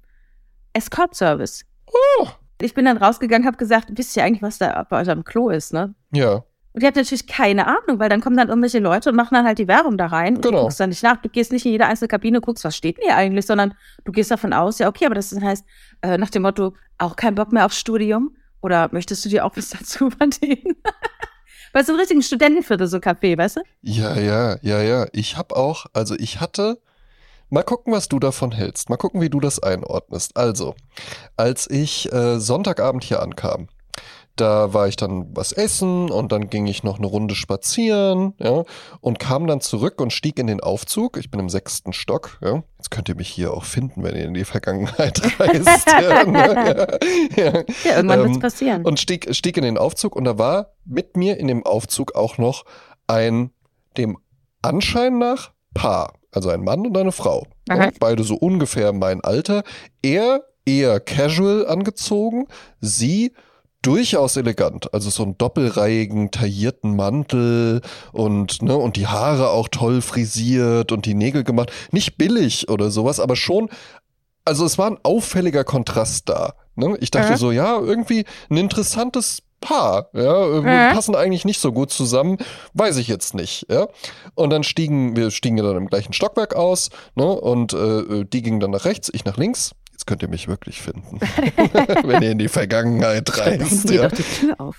Escort-Service. 0.72 1.64
Oh. 1.86 2.26
Ich 2.60 2.74
bin 2.74 2.84
dann 2.84 2.96
rausgegangen, 2.96 3.46
habe 3.46 3.56
gesagt, 3.56 3.88
wisst 3.92 4.16
ihr 4.16 4.24
eigentlich, 4.24 4.42
was 4.42 4.58
da 4.58 4.86
bei 4.88 5.00
euch 5.00 5.10
am 5.10 5.24
Klo 5.24 5.50
ist, 5.50 5.72
ne? 5.72 5.94
Ja, 6.12 6.44
Und 6.72 6.82
die 6.82 6.86
hat 6.86 6.96
natürlich 6.96 7.26
keine 7.26 7.66
Ahnung, 7.66 7.98
weil 7.98 8.08
dann 8.08 8.20
kommen 8.20 8.36
dann 8.36 8.48
irgendwelche 8.48 8.78
Leute 8.78 9.10
und 9.10 9.16
machen 9.16 9.34
dann 9.34 9.44
halt 9.44 9.58
die 9.58 9.68
Werbung 9.68 9.98
da 9.98 10.06
rein. 10.06 10.36
Und 10.36 10.42
Genau. 10.42 10.58
Du 10.58 10.62
guckst 10.64 10.80
dann 10.80 10.88
nicht 10.90 11.02
nach, 11.02 11.16
du 11.20 11.28
gehst 11.28 11.52
nicht 11.52 11.66
in 11.66 11.72
jede 11.72 11.86
einzelne 11.86 12.08
Kabine, 12.08 12.40
guckst, 12.40 12.64
was 12.64 12.76
steht 12.76 12.96
denn 12.98 13.04
hier 13.04 13.16
eigentlich, 13.16 13.46
sondern 13.46 13.74
du 14.04 14.12
gehst 14.12 14.30
davon 14.30 14.52
aus, 14.52 14.78
ja, 14.78 14.88
okay, 14.88 15.06
aber 15.06 15.14
das 15.14 15.34
heißt, 15.38 15.64
äh, 16.02 16.16
nach 16.18 16.30
dem 16.30 16.42
Motto, 16.42 16.74
auch 16.98 17.16
kein 17.16 17.34
Bock 17.34 17.52
mehr 17.52 17.66
aufs 17.66 17.78
Studium? 17.78 18.36
Oder 18.62 18.88
möchtest 18.92 19.24
du 19.24 19.28
dir 19.28 19.44
auch 19.44 19.56
was 19.56 19.70
dazu 19.78 20.10
verdienen? 20.10 20.76
Bei 21.72 21.82
so 21.82 21.92
einem 21.92 22.00
richtigen 22.00 22.22
Studentenviertel, 22.22 22.86
so 22.86 22.98
Café, 22.98 23.36
weißt 23.36 23.56
du? 23.56 23.60
ja, 23.82 24.18
ja, 24.18 24.56
ja, 24.62 24.80
ja. 24.80 25.06
Ich 25.12 25.36
hab 25.36 25.52
auch, 25.52 25.86
also 25.92 26.14
ich 26.18 26.40
hatte, 26.40 26.80
mal 27.50 27.62
gucken, 27.62 27.92
was 27.92 28.08
du 28.08 28.18
davon 28.18 28.52
hältst. 28.52 28.90
Mal 28.90 28.96
gucken, 28.96 29.20
wie 29.20 29.30
du 29.30 29.40
das 29.40 29.62
einordnest. 29.62 30.36
Also, 30.36 30.74
als 31.36 31.68
ich 31.70 32.12
äh, 32.12 32.38
Sonntagabend 32.38 33.04
hier 33.04 33.22
ankam, 33.22 33.68
da 34.36 34.74
war 34.74 34.86
ich 34.86 34.96
dann 34.96 35.34
was 35.34 35.52
essen 35.52 36.10
und 36.10 36.30
dann 36.30 36.50
ging 36.50 36.66
ich 36.66 36.82
noch 36.82 36.98
eine 36.98 37.06
Runde 37.06 37.34
spazieren, 37.34 38.34
ja, 38.38 38.64
und 39.00 39.18
kam 39.18 39.46
dann 39.46 39.62
zurück 39.62 39.98
und 39.98 40.12
stieg 40.12 40.38
in 40.38 40.46
den 40.46 40.60
Aufzug. 40.60 41.16
Ich 41.16 41.30
bin 41.30 41.40
im 41.40 41.48
sechsten 41.48 41.94
Stock, 41.94 42.38
ja. 42.42 42.62
Jetzt 42.76 42.90
könnt 42.90 43.08
ihr 43.08 43.14
mich 43.14 43.28
hier 43.28 43.54
auch 43.54 43.64
finden, 43.64 44.02
wenn 44.02 44.14
ihr 44.14 44.26
in 44.26 44.34
die 44.34 44.44
Vergangenheit 44.44 45.22
reist. 45.40 45.86
ja, 45.86 46.24
ne? 46.24 46.98
ja, 47.36 47.44
ja. 47.44 47.64
Ja, 47.84 47.96
irgendwann 47.96 48.20
wird's 48.20 48.34
Ähm, 48.34 48.40
passieren. 48.40 48.84
Und 48.84 49.00
stieg, 49.00 49.34
stieg 49.34 49.56
in 49.56 49.64
den 49.64 49.78
Aufzug 49.78 50.14
und 50.14 50.24
da 50.24 50.36
war 50.38 50.72
mit 50.84 51.16
mir 51.16 51.38
in 51.38 51.48
dem 51.48 51.64
Aufzug 51.64 52.14
auch 52.14 52.36
noch 52.36 52.64
ein, 53.06 53.52
dem 53.96 54.18
Anschein 54.60 55.18
nach, 55.18 55.52
Paar. 55.76 56.14
Also 56.32 56.50
ein 56.50 56.64
Mann 56.64 56.86
und 56.86 56.96
eine 56.96 57.12
Frau. 57.12 57.46
Und 57.70 57.98
beide 57.98 58.22
so 58.24 58.34
ungefähr 58.34 58.92
mein 58.92 59.22
Alter. 59.22 59.62
Er 60.02 60.42
eher 60.66 61.00
casual 61.00 61.66
angezogen, 61.66 62.46
sie 62.80 63.32
durchaus 63.82 64.36
elegant, 64.36 64.92
also 64.92 65.10
so 65.10 65.22
einen 65.22 65.38
doppelreihigen, 65.38 66.32
taillierten 66.32 66.96
Mantel 66.96 67.82
und, 68.12 68.60
ne, 68.60 68.76
und 68.76 68.96
die 68.96 69.06
Haare 69.06 69.50
auch 69.50 69.68
toll 69.68 70.02
frisiert 70.02 70.90
und 70.90 71.06
die 71.06 71.14
Nägel 71.14 71.44
gemacht. 71.44 71.70
Nicht 71.92 72.18
billig 72.18 72.68
oder 72.68 72.90
sowas, 72.90 73.20
aber 73.20 73.36
schon, 73.36 73.70
also 74.44 74.64
es 74.64 74.76
war 74.76 74.90
ein 74.90 74.98
auffälliger 75.04 75.62
Kontrast 75.62 76.28
da. 76.28 76.54
Ne? 76.74 76.96
Ich 77.00 77.12
dachte 77.12 77.32
Mhm. 77.32 77.36
so, 77.36 77.52
ja, 77.52 77.78
irgendwie 77.78 78.24
ein 78.50 78.56
interessantes 78.56 79.42
Paar, 79.60 80.10
ja, 80.12 80.46
äh, 80.46 80.60
Mhm. 80.60 80.94
passen 80.94 81.14
eigentlich 81.14 81.44
nicht 81.44 81.60
so 81.60 81.72
gut 81.72 81.90
zusammen, 81.90 82.38
weiß 82.74 82.96
ich 82.98 83.08
jetzt 83.08 83.34
nicht, 83.34 83.66
ja. 83.70 83.88
Und 84.34 84.50
dann 84.50 84.62
stiegen, 84.64 85.16
wir 85.16 85.30
stiegen 85.30 85.56
ja 85.58 85.64
dann 85.64 85.76
im 85.76 85.86
gleichen 85.88 86.12
Stockwerk 86.12 86.54
aus, 86.54 86.90
ne, 87.14 87.24
und 87.26 87.72
äh, 87.72 88.24
die 88.24 88.42
gingen 88.42 88.60
dann 88.60 88.70
nach 88.70 88.84
rechts, 88.84 89.10
ich 89.12 89.24
nach 89.24 89.36
links. 89.36 89.72
Jetzt 89.92 90.06
könnt 90.06 90.22
ihr 90.22 90.28
mich 90.28 90.46
wirklich 90.46 90.82
finden, 90.82 91.20
wenn 92.04 92.22
ihr 92.22 92.30
in 92.32 92.38
die 92.38 92.48
Vergangenheit 92.48 93.38
reist, 93.38 93.88
ja. 93.90 94.08
doch 94.08 94.16
die 94.16 94.22
Tür 94.22 94.54
auf. 94.58 94.76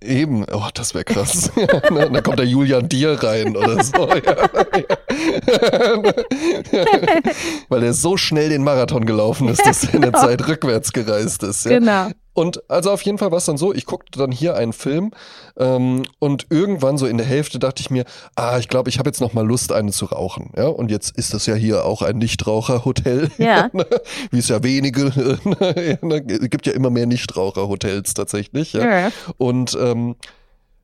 Eben, 0.00 0.44
oh, 0.52 0.68
das 0.74 0.94
wäre 0.94 1.02
krass. 1.04 1.50
Ne, 1.90 2.08
da 2.12 2.20
kommt 2.20 2.38
der 2.38 2.46
Julian 2.46 2.88
Dier 2.88 3.20
rein 3.20 3.56
oder 3.56 3.82
so. 3.82 4.08
Ja. 4.08 4.48
Weil 7.68 7.82
er 7.82 7.92
so 7.92 8.16
schnell 8.16 8.48
den 8.50 8.62
Marathon 8.62 9.04
gelaufen 9.04 9.48
ist, 9.48 9.66
dass 9.66 9.84
er 9.84 9.94
in 9.94 10.02
der 10.02 10.12
Zeit 10.12 10.46
rückwärts 10.46 10.92
gereist 10.92 11.42
ist. 11.42 11.64
Ja. 11.64 11.78
Genau. 11.78 12.10
Und 12.34 12.68
also 12.70 12.90
auf 12.90 13.02
jeden 13.02 13.18
Fall 13.18 13.30
war 13.30 13.38
es 13.38 13.44
dann 13.44 13.58
so, 13.58 13.74
ich 13.74 13.84
guckte 13.84 14.18
dann 14.18 14.32
hier 14.32 14.56
einen 14.56 14.72
Film 14.72 15.10
ähm, 15.58 16.04
und 16.18 16.46
irgendwann 16.50 16.96
so 16.96 17.06
in 17.06 17.18
der 17.18 17.26
Hälfte 17.26 17.58
dachte 17.58 17.80
ich 17.82 17.90
mir, 17.90 18.04
ah, 18.36 18.58
ich 18.58 18.68
glaube, 18.68 18.88
ich 18.88 18.98
habe 18.98 19.08
jetzt 19.08 19.20
noch 19.20 19.34
mal 19.34 19.46
Lust, 19.46 19.70
eine 19.72 19.90
zu 19.92 20.06
rauchen. 20.06 20.50
Ja, 20.56 20.68
und 20.68 20.90
jetzt 20.90 21.16
ist 21.16 21.34
das 21.34 21.46
ja 21.46 21.54
hier 21.54 21.84
auch 21.84 22.02
ein 22.02 22.18
Nichtraucherhotel. 22.18 23.30
Ja. 23.42 23.70
Wie 24.30 24.38
es 24.38 24.48
ja 24.48 24.62
wenige, 24.62 25.06
es 26.38 26.50
gibt 26.50 26.66
ja 26.66 26.72
immer 26.72 26.90
mehr 26.90 27.06
Nichtraucherhotels 27.06 28.14
tatsächlich. 28.14 28.72
Ja. 28.72 29.00
Ja. 29.00 29.10
Und 29.36 29.76
ähm, 29.80 30.14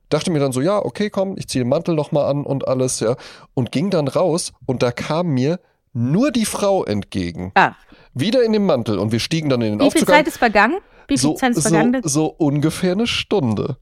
dachte 0.09 0.31
mir 0.31 0.39
dann 0.39 0.51
so, 0.51 0.61
ja, 0.61 0.83
okay, 0.83 1.09
komm, 1.09 1.35
ich 1.37 1.47
ziehe 1.47 1.63
den 1.63 1.69
Mantel 1.69 1.95
noch 1.95 2.11
mal 2.11 2.27
an 2.27 2.43
und 2.43 2.67
alles, 2.67 2.99
ja. 2.99 3.15
Und 3.53 3.71
ging 3.71 3.89
dann 3.89 4.07
raus 4.07 4.51
und 4.65 4.83
da 4.83 4.91
kam 4.91 5.27
mir 5.27 5.59
nur 5.93 6.31
die 6.31 6.45
Frau 6.45 6.83
entgegen. 6.83 7.51
Ah, 7.55 7.73
Wieder 8.13 8.43
in 8.43 8.53
dem 8.53 8.65
Mantel 8.65 8.99
und 8.99 9.11
wir 9.11 9.19
stiegen 9.19 9.49
dann 9.49 9.61
in 9.61 9.77
den 9.77 9.79
wie 9.79 9.91
viel 9.91 10.01
Aufzug 10.01 10.09
ein. 10.09 10.15
Zeit 10.15 10.27
ist 10.27 10.37
vergangen? 10.37 10.77
Wie 11.09 11.17
viel 11.17 11.29
so, 11.29 11.33
Zeit 11.33 11.51
ist 11.51 11.63
so, 11.63 11.69
vergangen? 11.69 12.01
so 12.03 12.25
ungefähr 12.27 12.93
eine 12.93 13.07
Stunde. 13.07 13.77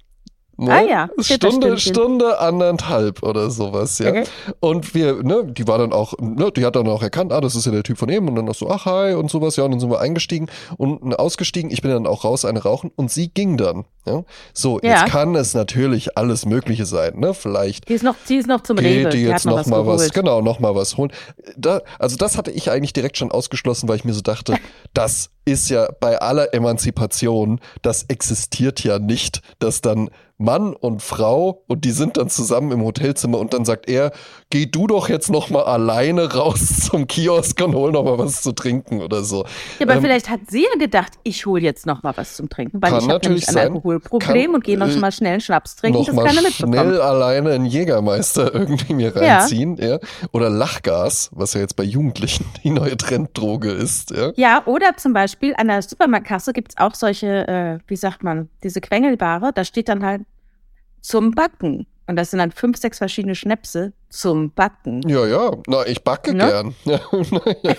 Ne? 0.60 0.72
Ah 0.72 0.82
ja, 0.82 1.10
Stunde. 1.20 1.78
Stunde, 1.78 2.40
anderthalb 2.40 3.22
oder 3.22 3.52
sowas, 3.52 4.00
ja. 4.00 4.10
Okay. 4.10 4.24
Und 4.60 4.96
wir, 4.96 5.22
ne, 5.24 5.44
die 5.46 5.68
war 5.68 5.78
dann 5.78 5.94
auch, 5.94 6.16
ne, 6.20 6.52
die 6.52 6.66
hat 6.66 6.76
dann 6.76 6.88
auch 6.88 7.04
erkannt, 7.04 7.32
ah, 7.32 7.42
das 7.42 7.56
ist 7.56 7.66
ja 7.68 7.72
der 7.72 7.84
Typ 7.84 7.98
von 8.00 8.10
eben 8.10 8.28
und 8.28 8.36
dann 8.36 8.50
auch 8.50 8.56
so, 8.56 8.68
ach, 8.70 8.86
hi 8.86 9.14
und 9.14 9.30
sowas, 9.30 9.56
ja, 9.56 9.66
und 9.66 9.72
dann 9.72 9.80
sind 9.80 9.92
wir 9.92 10.00
eingestiegen 10.00 10.48
und 10.78 11.14
ausgestiegen, 11.18 11.70
ich 11.70 11.82
bin 11.84 11.92
dann 11.92 12.08
auch 12.08 12.24
raus, 12.24 12.44
eine 12.44 12.64
rauchen 12.64 12.92
und 12.96 13.12
sie 13.12 13.30
ging 13.30 13.58
dann, 13.58 13.86
ja. 14.08 14.24
So, 14.54 14.80
Ja. 14.82 15.02
jetzt 15.02 15.12
kann 15.12 15.36
es 15.36 15.54
natürlich 15.54 16.18
alles 16.18 16.46
Mögliche 16.48 16.86
sein, 16.88 17.20
ne, 17.20 17.36
vielleicht 17.36 17.88
Die 17.88 17.94
ist 17.94 18.04
noch, 18.04 18.16
die 18.28 18.38
ist 18.38 18.48
noch 18.48 18.62
zum 18.62 18.78
geht 18.78 18.86
Rewe. 18.86 19.10
die 19.10 19.18
Die 19.18 19.24
jetzt 19.26 19.46
hat 19.46 19.52
noch 19.52 19.60
was 19.60 19.68
mal 19.68 19.86
was, 19.86 19.98
geholt. 19.98 20.14
genau, 20.16 20.42
noch 20.42 20.60
mal 20.60 20.74
was 20.74 20.98
holen. 20.98 21.12
Da, 21.56 21.82
also 22.00 22.16
das 22.18 22.36
hatte 22.36 22.50
ich 22.52 22.72
eigentlich 22.72 22.94
direkt 22.94 23.18
schon 23.18 23.32
ausgeschlossen, 23.32 23.88
weil 23.88 23.98
ich 23.98 24.06
mir 24.06 24.14
so 24.14 24.22
dachte, 24.22 24.56
das 24.96 25.30
ist 25.46 25.70
ja 25.70 25.88
bei 26.00 26.18
aller 26.20 26.54
Emanzipation, 26.54 27.60
das 27.82 28.04
existiert 28.08 28.84
ja 28.84 29.00
nicht, 29.00 29.42
dass 29.60 29.82
dann 29.82 30.10
Mann 30.40 30.74
und 30.74 31.02
Frau 31.02 31.64
und 31.68 31.84
die 31.84 31.92
sind 31.92 32.18
dann 32.18 32.30
zusammen 32.30 32.72
im 32.72 32.84
Hotelzimmer 32.84 33.40
und 33.40 33.54
dann 33.54 33.66
sagt 33.66 33.90
er, 33.90 34.12
geh 34.52 34.68
du 34.68 34.86
doch 34.86 35.10
jetzt 35.10 35.32
noch 35.32 35.50
mal 35.50 35.64
alleine 35.64 36.32
raus 36.34 36.82
zum 36.92 37.08
Kiosk 37.08 37.60
und 37.64 37.74
hol 37.74 37.92
noch 37.92 38.04
mal 38.04 38.20
was 38.20 38.44
zu 38.44 38.52
trinken 38.52 39.02
oder 39.02 39.24
so. 39.24 39.46
Ja, 39.80 39.86
aber 39.86 39.96
Ähm, 39.96 40.02
vielleicht 40.02 40.30
hat 40.30 40.42
sie 40.50 40.64
ja 40.64 40.78
gedacht, 40.78 41.14
ich 41.24 41.46
hole 41.48 41.62
jetzt 41.62 41.88
noch 41.88 42.04
mal 42.04 42.14
was 42.16 42.36
zum 42.36 42.50
Trinken, 42.50 42.82
weil 42.82 42.90
ich 42.92 42.96
habe 42.98 43.08
natürlich 43.08 43.48
nämlich 43.48 43.64
ein. 43.64 43.74
Alkoholproblem 43.74 44.46
Kann, 44.46 44.56
und 44.56 44.64
gehe 44.64 44.78
noch 44.78 44.88
äh, 44.88 44.98
mal 44.98 45.12
schnell 45.12 45.32
einen 45.34 45.42
Schnaps 45.42 45.76
trinken, 45.76 45.98
noch 46.00 46.06
das 46.06 46.16
mal 46.16 46.30
schnell 46.52 47.02
alleine 47.02 47.52
einen 47.52 47.66
Jägermeister 47.66 48.54
irgendwie 48.54 48.94
mir 48.94 49.14
Ja. 49.16 49.40
reinziehen, 49.40 49.78
ja. 49.78 49.98
Oder 50.34 50.50
Lachgas, 50.52 51.32
was 51.34 51.56
ja 51.56 51.62
jetzt 51.62 51.76
bei 51.76 51.84
Jugendlichen 51.84 52.46
die 52.64 52.70
neue 52.70 52.96
Trenddroge 52.96 53.72
ist, 53.72 54.12
ja. 54.12 54.32
Ja, 54.36 54.62
oder 54.68 54.96
zum 54.98 55.14
Beispiel 55.14 55.56
an 55.58 55.68
der 55.68 55.82
Supermarktkasse 55.82 56.54
gibt's 56.54 56.78
auch 56.78 56.94
solche, 56.94 57.48
äh, 57.48 57.80
wie 57.88 57.96
sagt 57.96 58.24
man, 58.24 58.50
diese 58.64 58.82
Quengelbare, 58.82 59.52
da 59.54 59.64
steht 59.64 59.90
dann 59.90 60.06
halt 60.06 60.22
zum 61.02 61.32
Backen. 61.32 61.88
Und 62.10 62.16
das 62.16 62.32
sind 62.32 62.40
dann 62.40 62.52
fünf, 62.52 62.78
sechs 62.78 63.00
verschiedene 63.00 63.36
Schnäpse 63.36 63.92
zum 64.10 64.54
Backen. 64.54 65.02
Ja, 65.10 65.26
ja, 65.28 65.52
na, 65.68 65.86
ich 65.86 66.02
backe 66.06 66.34
Ne? 66.34 66.48
gern. 66.48 66.76
Ja, 66.86 67.74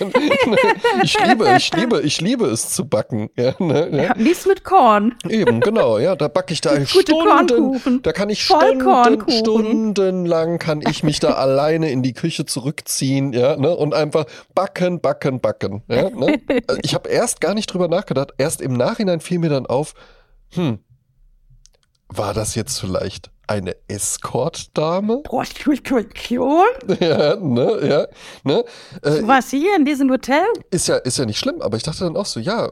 ich 1.03 1.17
liebe, 1.27 1.57
ich 1.57 1.75
liebe, 1.75 2.01
ich 2.03 2.21
liebe 2.21 2.45
es 2.47 2.69
zu 2.75 2.87
backen. 2.87 3.31
Ja, 3.37 3.55
ne, 3.59 3.89
ja. 4.05 4.15
Nichts 4.19 4.45
mit 4.47 4.65
Korn. 4.65 5.15
Eben, 5.31 5.61
genau, 5.61 5.97
ja, 5.99 6.15
da 6.15 6.29
backe 6.29 6.53
ich 6.53 6.61
da 6.61 6.75
Gute 6.77 6.87
Stunden, 6.87 7.25
Kornkuchen. 7.27 8.03
da 8.03 8.13
kann 8.13 8.29
ich 8.29 8.45
Stunden, 8.45 9.31
stundenlang 9.31 10.59
kann 10.59 10.83
ich 10.87 11.03
mich 11.03 11.21
da 11.21 11.31
alleine 11.33 11.91
in 11.91 12.03
die 12.03 12.13
Küche 12.13 12.45
zurückziehen, 12.45 13.33
ja, 13.33 13.57
ne, 13.57 13.75
und 13.75 13.95
einfach 13.95 14.27
backen, 14.55 15.01
backen, 15.01 15.41
backen, 15.41 15.83
ja, 15.89 16.11
ne. 16.11 16.39
Ich 16.83 16.95
habe 16.95 17.09
erst 17.09 17.41
gar 17.41 17.55
nicht 17.55 17.73
drüber 17.73 17.89
nachgedacht, 17.89 18.35
erst 18.37 18.61
im 18.61 18.75
Nachhinein 18.75 19.21
fiel 19.21 19.39
mir 19.39 19.49
dann 19.51 19.65
auf, 19.65 19.95
hm, 20.53 20.81
war 22.09 22.35
das 22.35 22.55
jetzt 22.55 22.79
vielleicht 22.81 23.31
eine 23.47 23.77
Escort-Dame? 23.89 25.23
Prostitution? 25.25 26.65
Ja, 27.01 27.37
ne, 27.37 27.79
ja, 27.83 28.07
ne. 28.45 28.65
Äh, 29.03 29.23
Was 29.27 29.51
hier 29.51 29.75
in 29.77 29.85
diesem 29.85 30.11
Hotel? 30.11 30.43
ist 30.71 30.89
ja, 30.89 30.97
ist 30.97 31.19
ja 31.19 31.25
nicht 31.25 31.39
schlimm, 31.39 31.61
aber 31.61 31.77
ich 31.77 31.83
dachte 31.83 32.05
dann 32.05 32.17
auch 32.17 32.27
so, 32.27 32.41
ja, 32.41 32.71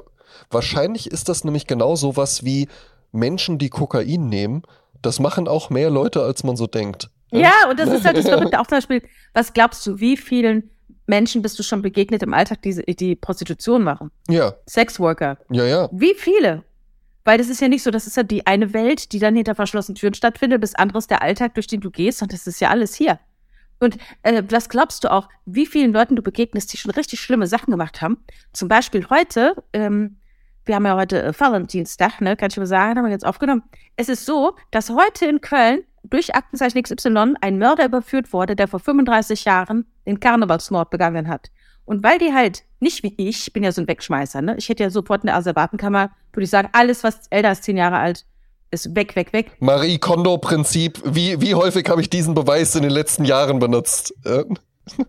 wahrscheinlich 0.50 1.10
ist 1.10 1.28
das 1.28 1.44
nämlich 1.44 1.66
genau 1.66 1.96
sowas 1.96 2.44
wie 2.44 2.68
Menschen, 3.12 3.58
die 3.58 3.70
Kokain 3.70 4.28
nehmen. 4.28 4.62
Das 5.02 5.20
machen 5.20 5.48
auch 5.48 5.70
mehr 5.70 5.90
Leute, 5.90 6.22
als 6.22 6.44
man 6.44 6.56
so 6.56 6.66
denkt. 6.66 7.10
Ja, 7.30 7.52
und 7.70 7.78
das 7.78 7.88
ist 7.88 8.04
halt 8.04 8.16
das 8.16 8.28
Verrückte. 8.28 8.58
Auch 8.60 8.66
zum 8.66 8.78
Beispiel, 8.78 9.02
was 9.34 9.52
glaubst 9.52 9.86
du, 9.86 9.98
wie 9.98 10.16
vielen 10.16 10.70
Menschen 11.06 11.42
bist 11.42 11.58
du 11.58 11.62
schon 11.62 11.82
begegnet 11.82 12.22
im 12.22 12.32
Alltag, 12.32 12.62
die, 12.62 12.74
die 12.96 13.16
Prostitution 13.16 13.82
machen? 13.82 14.10
Ja, 14.28 14.54
Sexworker. 14.68 15.38
ja, 15.50 15.64
ja. 15.64 15.88
Wie 15.92 16.14
viele? 16.14 16.62
Weil 17.26 17.38
das 17.38 17.48
ist 17.48 17.60
ja 17.60 17.66
nicht 17.66 17.82
so, 17.82 17.90
das 17.90 18.06
ist 18.06 18.16
ja 18.16 18.22
die 18.22 18.46
eine 18.46 18.72
Welt, 18.72 19.10
die 19.10 19.18
dann 19.18 19.34
hinter 19.34 19.56
verschlossenen 19.56 19.96
Türen 19.96 20.14
stattfindet, 20.14 20.60
bis 20.60 20.76
anderes 20.76 21.08
der 21.08 21.22
Alltag, 21.22 21.54
durch 21.54 21.66
den 21.66 21.80
du 21.80 21.90
gehst, 21.90 22.22
und 22.22 22.32
das 22.32 22.46
ist 22.46 22.60
ja 22.60 22.70
alles 22.70 22.94
hier. 22.94 23.18
Und 23.80 23.98
äh, 24.22 24.44
was 24.48 24.68
glaubst 24.68 25.02
du 25.02 25.10
auch, 25.10 25.28
wie 25.44 25.66
vielen 25.66 25.92
Leuten 25.92 26.14
du 26.14 26.22
begegnest, 26.22 26.72
die 26.72 26.76
schon 26.76 26.92
richtig 26.92 27.20
schlimme 27.20 27.48
Sachen 27.48 27.72
gemacht 27.72 28.00
haben? 28.00 28.24
Zum 28.52 28.68
Beispiel 28.68 29.08
heute, 29.10 29.60
ähm, 29.72 30.18
wir 30.66 30.76
haben 30.76 30.86
ja 30.86 30.94
heute 30.94 31.20
äh, 31.20 31.32
Valentinstag, 31.38 32.20
ne, 32.20 32.36
kann 32.36 32.50
ich 32.52 32.56
mal 32.58 32.66
sagen, 32.66 32.96
haben 32.96 33.04
wir 33.04 33.10
jetzt 33.10 33.26
aufgenommen. 33.26 33.64
Es 33.96 34.08
ist 34.08 34.24
so, 34.24 34.54
dass 34.70 34.90
heute 34.90 35.26
in 35.26 35.40
Köln 35.40 35.80
durch 36.04 36.36
Aktenzeichen 36.36 36.80
XY 36.80 37.34
ein 37.40 37.58
Mörder 37.58 37.86
überführt 37.86 38.32
wurde, 38.32 38.54
der 38.54 38.68
vor 38.68 38.78
35 38.78 39.44
Jahren 39.44 39.84
den 40.06 40.20
Karnevalsmord 40.20 40.90
begangen 40.90 41.26
hat. 41.26 41.50
Und 41.86 42.02
weil 42.02 42.18
die 42.18 42.34
halt 42.34 42.64
nicht 42.80 43.02
wie 43.02 43.14
ich, 43.16 43.46
ich 43.46 43.52
bin 43.52 43.64
ja 43.64 43.72
so 43.72 43.80
ein 43.80 43.88
Wegschmeißer, 43.88 44.42
ne? 44.42 44.56
Ich 44.58 44.68
hätte 44.68 44.82
ja 44.82 44.90
sofort 44.90 45.22
eine 45.22 45.34
Asservatenkammer, 45.34 46.10
würde 46.32 46.44
ich 46.44 46.50
sagen, 46.50 46.68
alles, 46.72 47.02
was 47.02 47.26
älter 47.30 47.48
als 47.48 47.62
zehn 47.62 47.78
Jahre 47.78 47.96
alt 47.96 48.26
ist, 48.70 48.94
weg, 48.94 49.16
weg, 49.16 49.32
weg. 49.32 49.52
Marie 49.60 49.98
Kondo-Prinzip. 49.98 51.00
Wie, 51.04 51.40
wie 51.40 51.54
häufig 51.54 51.88
habe 51.88 52.00
ich 52.00 52.10
diesen 52.10 52.34
Beweis 52.34 52.74
in 52.74 52.82
den 52.82 52.90
letzten 52.90 53.24
Jahren 53.24 53.58
benutzt? 53.58 54.12
Ja, 54.24 54.44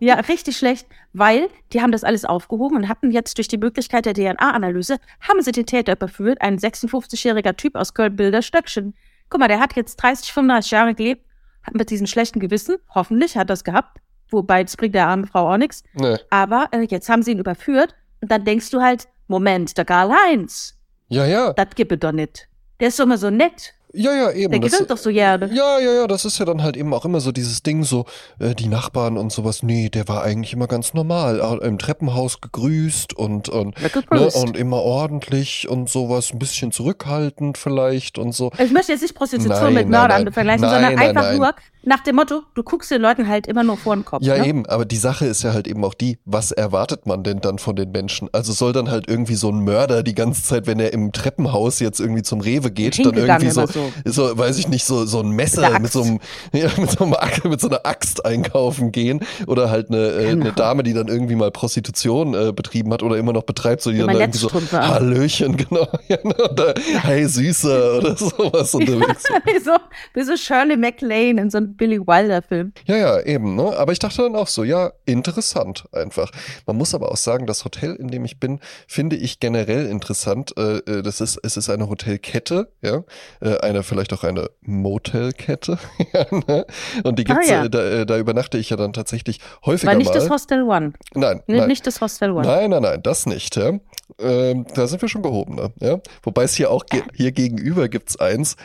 Ja, 0.00 0.14
richtig 0.14 0.56
schlecht, 0.56 0.88
weil 1.12 1.48
die 1.72 1.80
haben 1.80 1.92
das 1.92 2.02
alles 2.02 2.24
aufgehoben 2.24 2.76
und 2.76 2.88
hatten 2.88 3.12
jetzt 3.12 3.38
durch 3.38 3.48
die 3.48 3.58
Möglichkeit 3.58 4.06
der 4.06 4.14
DNA-Analyse, 4.14 4.98
haben 5.20 5.40
sie 5.40 5.52
den 5.52 5.66
Täter 5.66 5.92
überführt, 5.92 6.40
ein 6.40 6.58
56-jähriger 6.58 7.56
Typ 7.56 7.76
aus 7.76 7.94
Köln-Bilder-Stöckchen. 7.94 8.94
Guck 9.30 9.40
mal, 9.40 9.48
der 9.48 9.60
hat 9.60 9.76
jetzt 9.76 9.96
30, 9.96 10.32
35 10.32 10.70
Jahre 10.72 10.94
gelebt, 10.94 11.24
hat 11.62 11.74
mit 11.74 11.90
diesem 11.90 12.06
schlechten 12.06 12.40
Gewissen, 12.40 12.76
hoffentlich 12.92 13.36
hat 13.36 13.50
das 13.50 13.62
gehabt, 13.62 13.98
wobei 14.30 14.62
das 14.62 14.76
bringt 14.76 14.94
der 14.94 15.06
armen 15.06 15.26
Frau 15.26 15.52
auch 15.52 15.58
nichts, 15.58 15.82
ne. 15.94 16.20
aber 16.30 16.68
äh, 16.72 16.86
jetzt 16.88 17.08
haben 17.08 17.22
sie 17.22 17.32
ihn 17.32 17.38
überführt 17.38 17.94
und 18.20 18.30
dann 18.30 18.44
denkst 18.44 18.70
du 18.70 18.80
halt, 18.80 19.08
Moment, 19.26 19.76
der 19.76 19.84
Karl-Heinz, 19.84 20.74
ja, 21.08 21.26
ja. 21.26 21.52
das 21.52 21.68
gibt 21.74 21.92
es 21.92 22.00
doch 22.00 22.12
nicht. 22.12 22.48
Der 22.80 22.88
ist 22.88 22.98
doch 22.98 23.04
immer 23.04 23.18
so 23.18 23.28
nett, 23.28 23.74
Ja, 23.92 24.12
ja, 24.14 24.30
eben. 24.30 24.52
der 24.52 24.60
gewinnt 24.60 24.90
doch 24.90 24.96
so 24.96 25.10
gerne. 25.10 25.50
Ja, 25.52 25.78
ja, 25.80 25.92
ja, 25.94 26.06
das 26.06 26.24
ist 26.24 26.38
ja 26.38 26.44
dann 26.44 26.62
halt 26.62 26.76
eben 26.76 26.94
auch 26.94 27.04
immer 27.04 27.20
so 27.20 27.32
dieses 27.32 27.62
Ding, 27.62 27.82
so 27.82 28.04
äh, 28.38 28.54
die 28.54 28.68
Nachbarn 28.68 29.16
und 29.16 29.32
sowas. 29.32 29.62
Nee, 29.62 29.88
der 29.88 30.06
war 30.08 30.22
eigentlich 30.22 30.52
immer 30.52 30.66
ganz 30.66 30.94
normal. 30.94 31.40
Im 31.62 31.78
Treppenhaus 31.78 32.40
gegrüßt 32.40 33.14
und, 33.14 33.48
und, 33.48 33.74
ne, 33.80 34.30
und 34.34 34.56
immer 34.56 34.82
ordentlich 34.82 35.68
und 35.68 35.88
sowas, 35.88 36.32
ein 36.32 36.38
bisschen 36.38 36.70
zurückhaltend 36.70 37.58
vielleicht 37.58 38.18
und 38.18 38.32
so. 38.32 38.52
Ich 38.58 38.70
möchte 38.70 38.92
jetzt 38.92 39.02
nicht 39.02 39.14
Prostitution 39.14 39.64
Nein, 39.64 39.74
mit 39.74 39.88
Mördern 39.88 40.32
vergleichen, 40.32 40.62
Nein, 40.62 40.70
sondern 40.70 40.94
nein, 40.94 41.16
einfach 41.16 41.36
nur 41.36 41.54
nach 41.88 42.00
dem 42.00 42.16
Motto, 42.16 42.42
du 42.54 42.62
guckst 42.62 42.90
den 42.90 43.00
Leuten 43.00 43.26
halt 43.28 43.46
immer 43.46 43.64
nur 43.64 43.76
vor 43.78 43.96
den 43.96 44.04
Kopf. 44.04 44.22
Ja, 44.22 44.36
ne? 44.36 44.46
eben, 44.46 44.66
aber 44.66 44.84
die 44.84 44.96
Sache 44.96 45.24
ist 45.26 45.42
ja 45.42 45.52
halt 45.54 45.66
eben 45.66 45.82
auch 45.84 45.94
die, 45.94 46.18
was 46.26 46.52
erwartet 46.52 47.06
man 47.06 47.24
denn 47.24 47.40
dann 47.40 47.58
von 47.58 47.76
den 47.76 47.90
Menschen? 47.90 48.28
Also 48.32 48.52
soll 48.52 48.72
dann 48.74 48.90
halt 48.90 49.08
irgendwie 49.08 49.34
so 49.34 49.48
ein 49.50 49.64
Mörder 49.64 50.02
die 50.02 50.14
ganze 50.14 50.42
Zeit, 50.42 50.66
wenn 50.66 50.78
er 50.80 50.92
im 50.92 51.12
Treppenhaus 51.12 51.80
jetzt 51.80 51.98
irgendwie 51.98 52.22
zum 52.22 52.40
Rewe 52.42 52.70
geht, 52.70 52.98
dann 53.04 53.14
irgendwie 53.14 53.50
so, 53.50 53.62
immer 53.62 53.72
so, 54.04 54.36
weiß 54.38 54.58
ich 54.58 54.68
nicht, 54.68 54.84
so, 54.84 55.06
so 55.06 55.20
ein 55.20 55.30
Messer 55.30 55.78
Mit 55.80 55.90
so, 55.90 56.02
einem, 56.02 56.20
ja, 56.52 56.68
mit, 56.76 56.90
so 56.90 57.04
einem, 57.04 57.14
Axt- 57.14 57.44
mit 57.44 57.60
so 57.60 57.68
einer 57.68 57.80
Axt 57.86 58.24
einkaufen 58.24 58.92
gehen 58.92 59.20
oder 59.46 59.70
halt 59.70 59.90
eine, 59.90 60.08
äh, 60.10 60.28
eine 60.28 60.38
Genau. 60.38 60.54
Dame, 60.54 60.82
die 60.82 60.92
dann 60.92 61.08
irgendwie 61.08 61.36
mal 61.36 61.50
Prostitution 61.50 62.34
äh, 62.34 62.52
betrieben 62.52 62.92
hat 62.92 63.02
oder 63.02 63.16
immer 63.16 63.32
noch 63.32 63.44
betreibt, 63.44 63.80
so 63.82 63.90
die 63.90 63.98
dann 63.98 64.10
irgendwie 64.10 64.38
so. 64.38 64.50
Hallöchen, 64.72 65.56
genau, 65.68 65.88
ja, 66.08 66.18
ne, 66.22 66.34
oder, 66.50 66.74
hey 67.02 67.26
Süßer 67.26 67.98
oder 67.98 68.16
sowas 68.16 68.74
unterwegs. 68.74 69.24
wie, 69.46 69.58
so, 69.58 69.72
wie 70.14 70.22
so 70.22 70.36
Shirley 70.36 70.76
MacLaine 70.76 71.40
in 71.40 71.50
so 71.50 71.56
einem 71.58 71.77
Billy 71.78 71.98
Wilder-Film. 71.98 72.72
Ja, 72.86 72.96
ja, 72.96 73.20
eben, 73.22 73.54
ne? 73.56 73.74
Aber 73.78 73.92
ich 73.92 73.98
dachte 73.98 74.20
dann 74.22 74.36
auch 74.36 74.48
so, 74.48 74.64
ja, 74.64 74.92
interessant 75.06 75.84
einfach. 75.92 76.30
Man 76.66 76.76
muss 76.76 76.94
aber 76.94 77.10
auch 77.10 77.16
sagen, 77.16 77.46
das 77.46 77.64
Hotel, 77.64 77.94
in 77.94 78.08
dem 78.08 78.26
ich 78.26 78.38
bin, 78.38 78.60
finde 78.86 79.16
ich 79.16 79.40
generell 79.40 79.86
interessant. 79.86 80.52
Äh, 80.58 80.78
äh, 80.78 81.02
das 81.02 81.22
ist, 81.22 81.38
es 81.42 81.56
ist 81.56 81.70
eine 81.70 81.88
Hotelkette, 81.88 82.70
ja, 82.82 83.02
äh, 83.40 83.56
eine 83.60 83.82
vielleicht 83.82 84.12
auch 84.12 84.24
eine 84.24 84.50
Motelkette, 84.60 85.78
ja, 86.12 86.26
ne? 86.46 86.66
Und 87.04 87.18
die 87.18 87.24
gibt's, 87.24 87.48
Ah, 87.48 87.62
ja. 87.62 87.68
da, 87.68 88.04
da 88.04 88.18
übernachte 88.18 88.58
ich 88.58 88.70
ja 88.70 88.76
dann 88.76 88.92
tatsächlich 88.92 89.38
häufiger 89.64 89.92
War 89.92 89.96
nicht 89.96 90.08
mal. 90.08 90.14
das 90.14 90.28
Hostel 90.28 90.62
One. 90.62 90.92
nein, 91.14 91.42
Nee, 91.46 91.58
nein. 91.58 91.68
Nicht 91.68 91.86
das 91.86 92.00
Hostel 92.00 92.32
One. 92.32 92.46
Nein, 92.46 92.70
nein, 92.70 92.82
nein, 92.82 93.02
das 93.02 93.26
nicht. 93.26 93.54
Ja. 93.56 93.72
Ähm, 94.18 94.66
da 94.74 94.86
sind 94.86 95.00
wir 95.02 95.08
schon 95.08 95.22
gehobener. 95.22 95.70
Ja. 95.80 96.00
Wobei 96.22 96.42
es 96.44 96.54
hier 96.54 96.70
auch 96.70 96.84
ge 96.86 97.02
hier 97.14 97.30
gegenüber 97.32 97.88
gibt's 97.88 98.18
eins. 98.18 98.56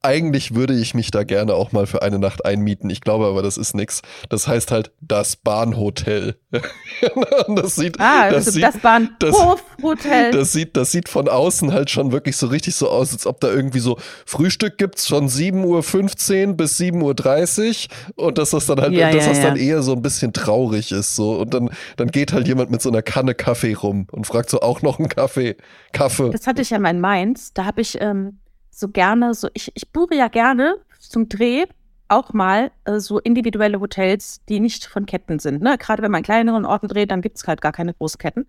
Eigentlich 0.00 0.54
würde 0.54 0.74
ich 0.74 0.94
mich 0.94 1.10
da 1.10 1.24
gerne 1.24 1.54
auch 1.54 1.72
mal 1.72 1.86
für 1.86 2.02
eine 2.02 2.20
Nacht 2.20 2.44
einmieten. 2.44 2.88
Ich 2.88 3.00
glaube 3.00 3.26
aber, 3.26 3.42
das 3.42 3.56
ist 3.56 3.74
nix. 3.74 4.02
Das 4.28 4.46
heißt 4.46 4.70
halt 4.70 4.92
das 5.00 5.34
Bahnhotel. 5.36 6.38
das 7.48 7.74
sieht, 7.74 7.98
ah, 7.98 8.30
das, 8.30 8.46
sieht, 8.46 8.62
das 8.62 8.78
Bahnhofhotel. 8.78 10.30
Das, 10.30 10.40
das, 10.40 10.52
sieht, 10.52 10.76
das 10.76 10.92
sieht 10.92 11.08
von 11.08 11.28
außen 11.28 11.72
halt 11.72 11.90
schon 11.90 12.12
wirklich 12.12 12.36
so 12.36 12.46
richtig 12.46 12.76
so 12.76 12.88
aus, 12.88 13.12
als 13.12 13.26
ob 13.26 13.40
da 13.40 13.48
irgendwie 13.48 13.80
so 13.80 13.98
Frühstück 14.24 14.78
gibt's 14.78 15.08
von 15.08 15.28
7.15 15.28 16.46
Uhr 16.46 16.54
bis 16.54 16.78
7.30 16.78 17.88
Uhr 18.16 18.26
und 18.26 18.38
dass 18.38 18.50
das 18.50 18.66
dann 18.66 18.80
halt, 18.80 18.92
ja, 18.92 19.10
dass 19.10 19.24
ja, 19.24 19.30
das 19.30 19.38
ja. 19.38 19.44
dann 19.44 19.56
eher 19.56 19.82
so 19.82 19.92
ein 19.92 20.02
bisschen 20.02 20.32
traurig 20.32 20.92
ist, 20.92 21.16
so. 21.16 21.38
Und 21.38 21.54
dann, 21.54 21.70
dann 21.96 22.08
geht 22.08 22.32
halt 22.32 22.46
jemand 22.46 22.70
mit 22.70 22.82
so 22.82 22.88
einer 22.88 23.02
Kanne 23.02 23.34
Kaffee 23.34 23.74
rum 23.74 24.06
und 24.12 24.26
fragt 24.28 24.48
so 24.48 24.60
auch 24.60 24.80
noch 24.82 25.00
einen 25.00 25.08
Kaffee, 25.08 25.56
Kaffee. 25.92 26.30
Das 26.30 26.46
hatte 26.46 26.62
ich 26.62 26.70
ja 26.70 26.78
mal 26.78 26.90
in 26.90 27.00
Mainz. 27.00 27.52
Da 27.52 27.64
habe 27.64 27.80
ich, 27.80 28.00
ähm, 28.00 28.38
so 28.78 28.88
gerne, 28.88 29.34
so 29.34 29.48
ich, 29.54 29.72
ich 29.74 29.90
buche 29.90 30.14
ja 30.14 30.28
gerne 30.28 30.76
zum 31.00 31.28
Dreh 31.28 31.66
auch 32.06 32.32
mal 32.32 32.70
äh, 32.84 33.00
so 33.00 33.18
individuelle 33.18 33.80
Hotels, 33.80 34.44
die 34.48 34.60
nicht 34.60 34.86
von 34.86 35.04
Ketten 35.04 35.40
sind. 35.40 35.62
Ne? 35.62 35.76
Gerade 35.78 36.02
wenn 36.02 36.12
man 36.12 36.20
in 36.20 36.24
kleineren 36.24 36.64
Orten 36.64 36.88
dreht, 36.88 37.10
dann 37.10 37.20
gibt 37.20 37.36
es 37.36 37.46
halt 37.46 37.60
gar 37.60 37.72
keine 37.72 37.92
Großketten. 37.92 38.46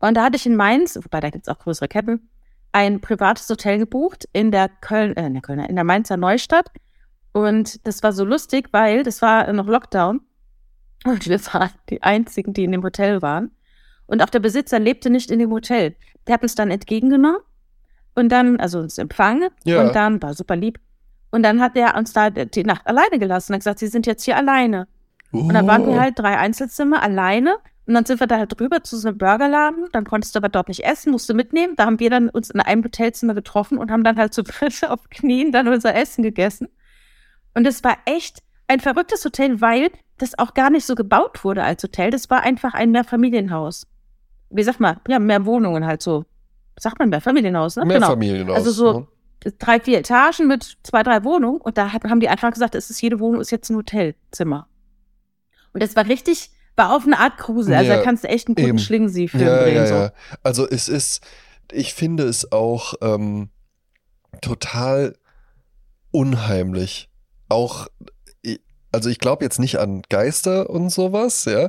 Und 0.00 0.14
da 0.14 0.24
hatte 0.24 0.36
ich 0.36 0.46
in 0.46 0.56
Mainz, 0.56 0.96
wobei 0.96 1.20
da 1.20 1.30
gibt 1.30 1.46
es 1.46 1.54
auch 1.54 1.58
größere 1.58 1.88
Ketten, 1.88 2.28
ein 2.72 3.00
privates 3.00 3.48
Hotel 3.48 3.78
gebucht 3.78 4.28
in 4.32 4.50
der 4.50 4.68
Köln, 4.68 5.16
äh, 5.16 5.26
in 5.26 5.34
der 5.34 5.42
Kölner, 5.42 5.70
in 5.70 5.76
der 5.76 5.84
Mainzer 5.84 6.16
Neustadt. 6.16 6.70
Und 7.32 7.86
das 7.86 8.02
war 8.02 8.12
so 8.12 8.24
lustig, 8.24 8.68
weil 8.72 9.04
das 9.04 9.22
war 9.22 9.52
noch 9.52 9.66
Lockdown. 9.66 10.20
Und 11.04 11.28
wir 11.28 11.40
waren 11.46 11.70
die 11.88 12.02
einzigen, 12.02 12.52
die 12.52 12.64
in 12.64 12.72
dem 12.72 12.82
Hotel 12.82 13.22
waren. 13.22 13.52
Und 14.06 14.20
auch 14.20 14.30
der 14.30 14.40
Besitzer 14.40 14.80
lebte 14.80 15.10
nicht 15.10 15.30
in 15.30 15.38
dem 15.38 15.52
Hotel. 15.52 15.94
Der 16.26 16.34
hat 16.34 16.42
uns 16.42 16.56
dann 16.56 16.72
entgegengenommen 16.72 17.40
und 18.20 18.28
dann, 18.28 18.60
also 18.60 18.78
uns 18.78 18.98
empfangen 18.98 19.48
ja. 19.64 19.80
und 19.80 19.94
dann 19.94 20.22
war 20.22 20.34
super 20.34 20.56
lieb. 20.56 20.78
Und 21.30 21.42
dann 21.42 21.60
hat 21.60 21.76
er 21.76 21.96
uns 21.96 22.12
da 22.12 22.30
die 22.30 22.64
Nacht 22.64 22.86
alleine 22.86 23.18
gelassen. 23.18 23.52
Er 23.52 23.54
hat 23.54 23.60
gesagt, 23.60 23.78
sie 23.78 23.86
sind 23.86 24.06
jetzt 24.06 24.24
hier 24.24 24.36
alleine. 24.36 24.88
Oh. 25.32 25.38
Und 25.38 25.54
dann 25.54 25.66
waren 25.66 25.86
wir 25.86 25.94
oh. 25.94 26.00
halt 26.00 26.18
drei 26.18 26.36
Einzelzimmer 26.36 27.02
alleine. 27.02 27.56
Und 27.86 27.94
dann 27.94 28.04
sind 28.04 28.20
wir 28.20 28.26
da 28.26 28.38
halt 28.38 28.58
drüber 28.58 28.82
zu 28.82 28.96
so 28.96 29.08
einem 29.08 29.18
Burgerladen. 29.18 29.88
Dann 29.92 30.04
konntest 30.04 30.34
du 30.34 30.38
aber 30.38 30.48
dort 30.48 30.68
nicht 30.68 30.84
essen, 30.84 31.12
musst 31.12 31.28
du 31.28 31.34
mitnehmen. 31.34 31.74
Da 31.76 31.86
haben 31.86 32.00
wir 32.00 32.10
dann 32.10 32.28
uns 32.28 32.50
in 32.50 32.60
einem 32.60 32.84
Hotelzimmer 32.84 33.34
getroffen 33.34 33.78
und 33.78 33.90
haben 33.90 34.04
dann 34.04 34.16
halt 34.16 34.34
so 34.34 34.42
auf 34.88 35.10
Knien 35.10 35.52
dann 35.52 35.68
unser 35.68 35.94
Essen 35.94 36.22
gegessen. 36.22 36.68
Und 37.54 37.66
es 37.66 37.82
war 37.82 37.96
echt 38.04 38.42
ein 38.68 38.80
verrücktes 38.80 39.24
Hotel, 39.24 39.60
weil 39.60 39.90
das 40.18 40.38
auch 40.38 40.54
gar 40.54 40.70
nicht 40.70 40.86
so 40.86 40.94
gebaut 40.94 41.44
wurde 41.44 41.64
als 41.64 41.82
Hotel. 41.82 42.10
Das 42.10 42.30
war 42.30 42.42
einfach 42.42 42.74
ein 42.74 42.90
Mehrfamilienhaus. 42.90 43.86
Wie 44.50 44.62
sag 44.62 44.78
mal, 44.78 45.00
ja, 45.08 45.18
mehr 45.18 45.46
Wohnungen 45.46 45.86
halt 45.86 46.02
so 46.02 46.24
sagt 46.80 46.98
man 46.98 47.10
Mehrfamilienhaus, 47.10 47.76
ne? 47.76 47.84
Mehrfamilienhaus. 47.84 48.46
Genau. 48.46 48.54
Also 48.54 48.70
so 48.70 49.00
ne? 49.00 49.52
drei, 49.58 49.80
vier 49.80 49.98
Etagen 49.98 50.46
mit 50.48 50.78
zwei, 50.82 51.02
drei 51.02 51.24
Wohnungen. 51.24 51.60
Und 51.60 51.78
da 51.78 51.92
haben 51.92 52.20
die 52.20 52.28
einfach 52.28 52.50
gesagt, 52.52 52.74
es 52.74 52.90
ist 52.90 53.00
jede 53.00 53.20
Wohnung 53.20 53.40
ist 53.40 53.50
jetzt 53.50 53.70
ein 53.70 53.76
Hotelzimmer. 53.76 54.66
Und 55.72 55.82
das 55.82 55.94
war 55.94 56.06
richtig, 56.06 56.50
war 56.76 56.96
auf 56.96 57.04
eine 57.04 57.18
Art 57.18 57.38
Kruse. 57.38 57.76
Also 57.76 57.90
ja, 57.90 57.98
da 57.98 58.02
kannst 58.02 58.24
du 58.24 58.28
echt 58.28 58.48
einen 58.48 58.54
guten 58.56 58.78
Schlingensief-Film 58.78 59.46
ja, 59.46 59.62
drehen. 59.62 59.76
Ja, 59.76 59.86
so. 59.86 59.94
ja. 59.94 60.12
Also 60.42 60.68
es 60.68 60.88
ist, 60.88 61.20
ich 61.70 61.94
finde 61.94 62.24
es 62.24 62.50
auch 62.50 62.94
ähm, 63.02 63.50
total 64.40 65.16
unheimlich. 66.10 67.08
Auch, 67.48 67.88
also 68.90 69.10
ich 69.10 69.18
glaube 69.18 69.44
jetzt 69.44 69.58
nicht 69.58 69.78
an 69.78 70.02
Geister 70.08 70.70
und 70.70 70.90
sowas, 70.90 71.44
ja. 71.44 71.68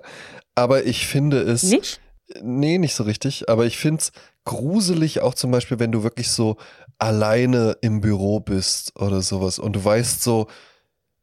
Aber 0.56 0.86
ich 0.86 1.08
finde 1.08 1.41
es. 1.41 1.63
Nicht? 1.63 2.02
Nee, 2.41 2.77
nicht 2.77 2.95
so 2.95 3.03
richtig. 3.03 3.49
Aber 3.49 3.65
ich 3.65 3.77
finde 3.77 4.01
es 4.01 4.11
gruselig 4.45 5.21
auch 5.21 5.33
zum 5.33 5.51
Beispiel, 5.51 5.79
wenn 5.79 5.91
du 5.91 6.03
wirklich 6.03 6.29
so 6.29 6.57
alleine 6.99 7.77
im 7.81 8.01
Büro 8.01 8.39
bist 8.39 8.99
oder 8.99 9.21
sowas 9.21 9.59
und 9.59 9.75
du 9.75 9.83
weißt 9.83 10.23
so, 10.23 10.47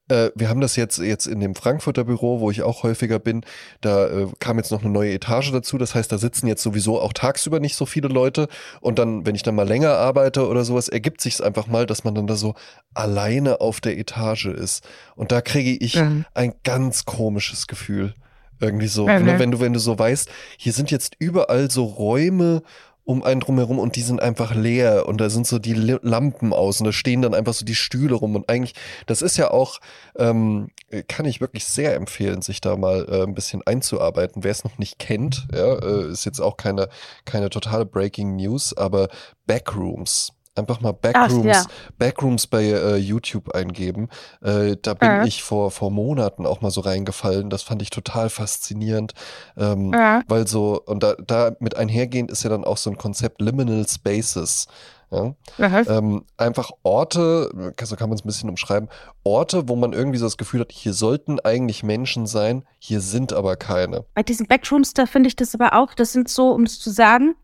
äh, 0.09 0.31
wir 0.35 0.49
haben 0.49 0.61
das 0.61 0.77
jetzt, 0.77 0.99
jetzt 0.99 1.27
in 1.27 1.41
dem 1.41 1.55
Frankfurter 1.55 2.05
Büro, 2.05 2.41
wo 2.41 2.51
ich 2.51 2.63
auch 2.63 2.83
häufiger 2.83 3.19
bin, 3.19 3.43
da 3.81 4.07
äh, 4.07 4.27
kam 4.39 4.57
jetzt 4.57 4.71
noch 4.71 4.83
eine 4.83 4.91
neue 4.91 5.13
Etage 5.13 5.53
dazu, 5.53 5.79
das 5.79 5.95
heißt, 5.95 6.11
da 6.11 6.19
sitzen 6.19 6.47
jetzt 6.47 6.63
sowieso 6.63 7.01
auch 7.01 7.13
tagsüber 7.13 7.61
nicht 7.61 7.77
so 7.77 7.87
viele 7.87 8.09
Leute 8.09 8.49
und 8.81 8.99
dann, 8.99 9.27
wenn 9.27 9.35
ich 9.35 9.43
dann 9.43 9.55
mal 9.55 9.69
länger 9.69 9.93
arbeite 9.93 10.49
oder 10.49 10.65
sowas, 10.65 10.89
ergibt 10.89 11.21
sich's 11.21 11.41
einfach 11.41 11.67
mal, 11.67 11.87
dass 11.87 12.05
man 12.05 12.15
dann 12.15 12.27
da 12.27 12.37
so 12.37 12.55
alleine 12.95 13.61
auf 13.61 13.81
der 13.81 13.99
Etage 13.99 14.47
ist 14.47 14.87
und 15.15 15.33
da 15.33 15.41
kriege 15.41 15.73
ich 15.73 15.97
mhm. 15.97 16.25
ein 16.35 16.55
ganz 16.65 17.05
komisches 17.05 17.67
Gefühl. 17.67 18.15
Irgendwie 18.61 18.89
so, 18.89 19.07
mhm. 19.07 19.27
wenn 19.39 19.51
du, 19.51 19.61
wenn 19.61 19.73
du 19.73 19.79
so 19.79 19.99
weißt, 19.99 20.29
hier 20.57 20.73
sind 20.73 20.91
jetzt 20.91 21.15
überall 21.19 21.71
so 21.71 21.85
Räume 21.85 22.63
um 23.09 23.23
einen 23.23 23.41
drumherum 23.41 23.79
und 23.79 23.97
die 23.97 24.03
sind 24.03 24.21
einfach 24.21 24.55
leer 24.55 25.07
und 25.07 25.19
da 25.19 25.31
sind 25.31 25.47
so 25.47 25.59
die 25.59 25.73
Lampen 25.73 26.53
aus 26.53 26.79
und 26.79 26.85
da 26.85 26.93
stehen 26.93 27.23
dann 27.23 27.33
einfach 27.33 27.55
so 27.55 27.65
die 27.65 27.75
Stühle 27.75 28.15
rum 28.15 28.37
und 28.37 28.51
eigentlich, 28.51 28.75
das 29.07 29.23
ist 29.23 29.39
ja 29.39 29.51
auch, 29.51 29.79
ähm, 30.17 30.69
kann 31.09 31.25
ich 31.25 31.41
wirklich 31.41 31.65
sehr 31.65 31.95
empfehlen, 31.95 32.43
sich 32.43 32.61
da 32.61 32.77
mal 32.77 33.07
äh, 33.09 33.23
ein 33.23 33.35
bisschen 33.35 33.63
einzuarbeiten. 33.67 34.45
Wer 34.45 34.51
es 34.51 34.63
noch 34.63 34.77
nicht 34.77 34.99
kennt, 34.99 35.49
ja, 35.55 35.77
äh, 35.79 36.11
ist 36.11 36.27
jetzt 36.27 36.41
auch 36.41 36.59
keine, 36.59 36.91
keine 37.25 37.49
totale 37.49 37.87
Breaking 37.87 38.37
News, 38.37 38.77
aber 38.77 39.09
Backrooms 39.47 40.35
Einfach 40.59 40.81
mal 40.81 40.93
Backrooms, 40.93 41.47
Ach, 41.47 41.71
ja. 41.71 41.93
Backrooms 41.99 42.49
bei 42.49 42.65
äh, 42.65 42.97
YouTube 42.97 43.55
eingeben. 43.55 44.09
Äh, 44.43 44.77
da 44.83 44.95
bin 44.95 45.09
ja. 45.09 45.25
ich 45.25 45.43
vor, 45.43 45.71
vor 45.71 45.91
Monaten 45.91 46.47
auch 46.47 46.61
mal 46.61 46.71
so 46.71 46.81
reingefallen. 46.81 47.49
Das 47.49 47.63
fand 47.63 47.81
ich 47.81 47.91
total 47.91 48.29
faszinierend. 48.29 49.13
Ähm, 49.57 49.93
ja. 49.93 50.23
Weil 50.27 50.49
so, 50.49 50.83
und 50.85 51.03
da, 51.03 51.15
da 51.15 51.53
mit 51.61 51.77
einhergehend 51.77 52.31
ist 52.31 52.43
ja 52.43 52.51
dann 52.51 52.65
auch 52.65 52.77
so 52.77 52.91
ein 52.91 52.99
Konzept 52.99 53.41
Liminal 53.41 53.87
Spaces. 53.87 54.67
Ja? 55.11 55.35
Ähm, 55.59 56.25
einfach 56.37 56.71
Orte, 56.83 57.51
so 57.83 57.97
kann 57.97 58.09
man 58.09 58.19
es 58.19 58.25
ein 58.25 58.27
bisschen 58.27 58.51
umschreiben, 58.51 58.89
Orte, 59.25 59.69
wo 59.69 59.77
man 59.77 59.93
irgendwie 59.93 60.19
so 60.19 60.27
das 60.27 60.37
Gefühl 60.37 60.61
hat, 60.61 60.73
hier 60.73 60.93
sollten 60.93 61.41
eigentlich 61.41 61.83
Menschen 61.83 62.27
sein, 62.27 62.65
hier 62.79 63.01
sind 63.01 63.33
aber 63.33 63.57
keine. 63.57 64.05
Bei 64.15 64.23
diesen 64.23 64.47
Backrooms, 64.47 64.93
da 64.95 65.07
finde 65.07 65.29
ich 65.29 65.37
das 65.37 65.55
aber 65.55 65.75
auch, 65.75 65.95
das 65.95 66.13
sind 66.13 66.29
so, 66.29 66.51
um 66.51 66.65
es 66.65 66.79
zu 66.79 66.91
sagen, 66.91 67.35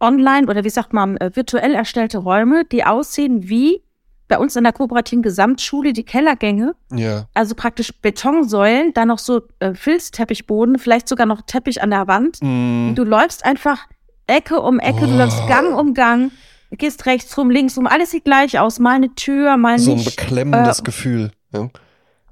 online 0.00 0.46
oder 0.46 0.64
wie 0.64 0.70
sagt 0.70 0.92
man, 0.92 1.16
äh, 1.16 1.34
virtuell 1.34 1.74
erstellte 1.74 2.18
Räume, 2.18 2.64
die 2.64 2.84
aussehen 2.84 3.48
wie 3.48 3.82
bei 4.28 4.38
uns 4.38 4.56
in 4.56 4.64
der 4.64 4.72
kooperativen 4.72 5.22
Gesamtschule 5.22 5.92
die 5.92 6.04
Kellergänge. 6.04 6.74
Ja. 6.92 7.26
Also 7.34 7.54
praktisch 7.54 7.92
Betonsäulen, 8.00 8.92
dann 8.92 9.08
noch 9.08 9.18
so 9.18 9.42
äh, 9.60 9.74
Filzteppichboden, 9.74 10.78
vielleicht 10.78 11.08
sogar 11.08 11.26
noch 11.26 11.42
Teppich 11.42 11.82
an 11.82 11.90
der 11.90 12.08
Wand. 12.08 12.38
Mm. 12.42 12.94
Du 12.94 13.04
läufst 13.04 13.44
einfach 13.44 13.86
Ecke 14.26 14.60
um 14.60 14.80
Ecke, 14.80 15.04
oh. 15.04 15.06
du 15.06 15.16
läufst 15.16 15.46
Gang 15.46 15.78
um 15.78 15.94
Gang, 15.94 16.32
gehst 16.72 17.06
rechts 17.06 17.36
rum, 17.38 17.50
links 17.50 17.76
rum, 17.76 17.86
alles 17.86 18.10
sieht 18.10 18.24
gleich 18.24 18.58
aus. 18.58 18.80
Mal 18.80 18.96
eine 18.96 19.14
Tür, 19.14 19.56
mal 19.56 19.78
so 19.78 19.94
nicht. 19.94 20.04
So 20.04 20.10
ein 20.10 20.16
beklemmendes 20.16 20.80
äh, 20.80 20.82
Gefühl. 20.82 21.30
Ja. 21.52 21.68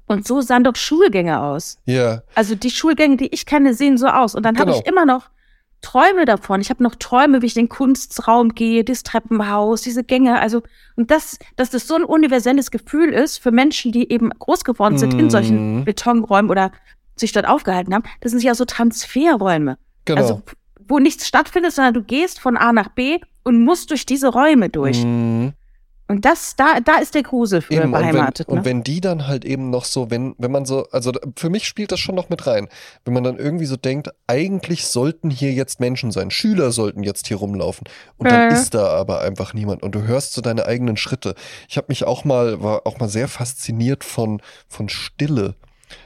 Und 0.07 0.27
so 0.27 0.41
sahen 0.41 0.63
doch 0.63 0.75
Schulgänge 0.75 1.41
aus. 1.41 1.77
Ja. 1.85 2.21
Also 2.35 2.55
die 2.55 2.69
Schulgänge, 2.69 3.17
die 3.17 3.27
ich 3.27 3.45
kenne, 3.45 3.73
sehen 3.73 3.97
so 3.97 4.07
aus. 4.07 4.35
Und 4.35 4.43
dann 4.43 4.53
genau. 4.53 4.67
habe 4.67 4.79
ich 4.79 4.87
immer 4.87 5.05
noch 5.05 5.29
träume 5.85 6.25
davon. 6.25 6.61
Ich 6.61 6.69
habe 6.69 6.81
noch 6.81 6.95
Träume, 6.95 7.41
wie 7.41 7.45
ich 7.45 7.55
in 7.55 7.63
den 7.63 7.69
Kunstraum 7.69 8.55
gehe, 8.55 8.83
das 8.83 9.03
Treppenhaus, 9.03 9.81
diese 9.81 10.03
Gänge. 10.03 10.39
Also, 10.39 10.63
und 10.95 11.11
das, 11.11 11.37
dass 11.55 11.69
das 11.69 11.87
so 11.87 11.95
ein 11.95 12.03
universelles 12.03 12.71
Gefühl 12.71 13.09
ist 13.09 13.37
für 13.37 13.51
Menschen, 13.51 13.91
die 13.91 14.11
eben 14.11 14.31
groß 14.31 14.63
geworden 14.63 14.97
sind 14.97 15.15
mm. 15.15 15.19
in 15.19 15.29
solchen 15.29 15.75
mhm. 15.75 15.85
Betonräumen 15.85 16.49
oder 16.49 16.71
sich 17.15 17.31
dort 17.31 17.47
aufgehalten 17.47 17.93
haben. 17.93 18.03
Das 18.21 18.31
sind 18.31 18.41
ja 18.41 18.55
so 18.55 18.65
Transferräume. 18.65 19.77
Genau. 20.05 20.21
Also, 20.21 20.41
wo 20.87 20.99
nichts 20.99 21.27
stattfindet, 21.27 21.73
sondern 21.73 21.93
du 21.93 22.03
gehst 22.03 22.39
von 22.39 22.57
A 22.57 22.73
nach 22.73 22.89
B 22.89 23.19
und 23.43 23.63
musst 23.63 23.91
durch 23.91 24.05
diese 24.05 24.29
Räume 24.29 24.69
durch. 24.69 25.03
Mm. 25.03 25.49
Und 26.07 26.23
das, 26.23 26.55
da, 26.55 26.79
da 26.81 26.97
ist 26.97 27.15
der 27.15 27.23
Grusel 27.23 27.61
für 27.61 27.73
eben, 27.73 27.91
beheimatet. 27.91 28.47
Und 28.47 28.53
wenn, 28.53 28.55
ne? 28.55 28.59
und 28.59 28.65
wenn 28.65 28.83
die 28.83 29.01
dann 29.01 29.27
halt 29.27 29.43
eben 29.43 29.71
noch 29.71 29.85
so, 29.85 30.11
wenn, 30.11 30.35
wenn 30.37 30.51
man 30.51 30.65
so, 30.65 30.85
also 30.91 31.11
für 31.35 31.49
mich 31.49 31.67
spielt 31.67 31.91
das 31.91 31.99
schon 31.99 32.13
noch 32.13 32.29
mit 32.29 32.45
rein. 32.45 32.67
Wenn 33.05 33.13
man 33.15 33.23
dann 33.23 33.37
irgendwie 33.37 33.65
so 33.65 33.75
denkt, 33.75 34.09
eigentlich 34.27 34.85
sollten 34.85 35.31
hier 35.31 35.51
jetzt 35.53 35.79
Menschen 35.79 36.11
sein, 36.11 36.29
Schüler 36.29 36.71
sollten 36.71 37.01
jetzt 37.01 37.27
hier 37.27 37.37
rumlaufen. 37.37 37.87
Und 38.17 38.29
dann 38.29 38.51
ist 38.51 38.75
da 38.75 38.87
aber 38.87 39.21
einfach 39.21 39.55
niemand. 39.55 39.81
Und 39.81 39.95
du 39.95 40.03
hörst 40.03 40.33
so 40.33 40.41
deine 40.41 40.65
eigenen 40.65 40.97
Schritte. 40.97 41.33
Ich 41.67 41.77
habe 41.77 41.87
mich 41.89 42.03
auch 42.03 42.23
mal, 42.23 42.61
war 42.61 42.85
auch 42.85 42.99
mal 42.99 43.09
sehr 43.09 43.27
fasziniert 43.27 44.03
von, 44.03 44.41
von 44.67 44.89
Stille. 44.89 45.55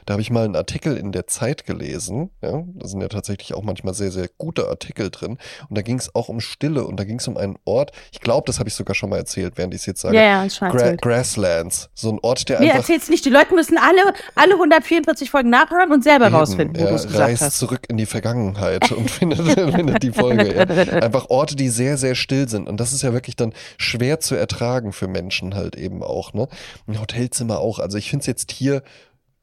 Da 0.06 0.14
habe 0.14 0.22
ich 0.22 0.30
mal 0.30 0.44
einen 0.44 0.56
Artikel 0.56 0.96
in 0.96 1.12
der 1.12 1.26
Zeit 1.26 1.64
gelesen. 1.64 2.30
Ja, 2.42 2.64
da 2.74 2.88
sind 2.88 3.00
ja 3.00 3.08
tatsächlich 3.08 3.54
auch 3.54 3.62
manchmal 3.62 3.94
sehr, 3.94 4.10
sehr 4.10 4.28
gute 4.38 4.68
Artikel 4.68 5.10
drin. 5.10 5.38
Und 5.68 5.78
da 5.78 5.82
ging 5.82 5.98
es 5.98 6.14
auch 6.14 6.28
um 6.28 6.40
Stille 6.40 6.84
und 6.84 6.98
da 6.98 7.04
ging 7.04 7.18
es 7.18 7.28
um 7.28 7.36
einen 7.36 7.56
Ort. 7.64 7.92
Ich 8.12 8.20
glaube, 8.20 8.44
das 8.46 8.58
habe 8.58 8.68
ich 8.68 8.74
sogar 8.74 8.94
schon 8.94 9.10
mal 9.10 9.18
erzählt, 9.18 9.54
während 9.56 9.74
ich 9.74 9.80
es 9.80 9.86
jetzt 9.86 10.00
sage. 10.00 10.16
Ja, 10.16 10.44
ja, 10.44 10.70
Gra 10.70 10.92
Grasslands. 10.96 11.90
So 11.94 12.10
ein 12.10 12.18
Ort, 12.22 12.48
der 12.48 12.60
nee, 12.60 12.66
einfach. 12.66 12.78
erzähl's 12.78 13.08
nicht. 13.08 13.24
Die 13.24 13.30
Leute 13.30 13.54
müssen 13.54 13.78
alle, 13.78 14.14
alle 14.34 14.54
144 14.54 15.30
Folgen 15.30 15.50
nachhören 15.50 15.92
und 15.92 16.02
selber 16.02 16.26
eben, 16.26 16.34
rausfinden, 16.34 16.82
wo 16.82 16.88
du 16.88 16.94
es 16.94 17.06
gesagt 17.06 17.28
reist 17.30 17.42
hast. 17.42 17.58
zurück 17.58 17.86
in 17.88 17.96
die 17.96 18.06
Vergangenheit 18.06 18.90
und 18.92 19.10
findet, 19.10 19.40
findet 19.74 20.02
die 20.02 20.12
Folge. 20.12 20.54
Ja. 20.54 20.62
Einfach 21.02 21.30
Orte, 21.30 21.56
die 21.56 21.68
sehr, 21.68 21.96
sehr 21.96 22.14
still 22.14 22.48
sind. 22.48 22.68
Und 22.68 22.78
das 22.80 22.92
ist 22.92 23.02
ja 23.02 23.12
wirklich 23.12 23.36
dann 23.36 23.52
schwer 23.78 24.20
zu 24.20 24.34
ertragen 24.34 24.92
für 24.92 25.08
Menschen 25.08 25.54
halt 25.54 25.76
eben 25.76 26.02
auch. 26.02 26.32
Ne? 26.32 26.48
Ein 26.86 27.00
Hotelzimmer 27.00 27.58
auch. 27.58 27.78
Also 27.78 27.98
ich 27.98 28.10
finde 28.10 28.22
es 28.22 28.26
jetzt 28.26 28.52
hier 28.52 28.82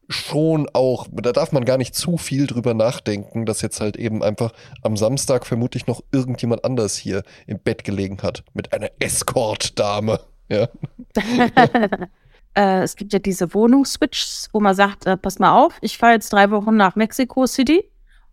schon 0.09 0.69
auch, 0.73 1.07
da 1.11 1.31
darf 1.31 1.51
man 1.51 1.65
gar 1.65 1.77
nicht 1.77 1.93
zu 1.93 2.17
viel 2.17 2.47
drüber 2.47 2.73
nachdenken, 2.73 3.45
dass 3.45 3.61
jetzt 3.61 3.81
halt 3.81 3.97
eben 3.97 4.23
einfach 4.23 4.53
am 4.81 4.95
Samstag 4.95 5.45
vermutlich 5.45 5.87
noch 5.87 6.01
irgendjemand 6.11 6.63
anders 6.63 6.95
hier 6.95 7.23
im 7.45 7.59
Bett 7.59 7.83
gelegen 7.83 8.17
hat 8.23 8.43
mit 8.53 8.73
einer 8.73 8.89
Escort-Dame. 8.99 10.19
Ja. 10.49 10.69
äh, 12.55 12.81
es 12.83 12.95
gibt 12.95 13.11
ja 13.11 13.19
diese 13.19 13.53
Wohnungsswitches, 13.53 14.49
wo 14.53 14.59
man 14.59 14.75
sagt, 14.75 15.05
äh, 15.05 15.17
pass 15.17 15.39
mal 15.39 15.51
auf, 15.51 15.77
ich 15.81 15.97
fahre 15.97 16.13
jetzt 16.13 16.31
drei 16.31 16.51
Wochen 16.51 16.77
nach 16.77 16.95
Mexico 16.95 17.45
City 17.45 17.83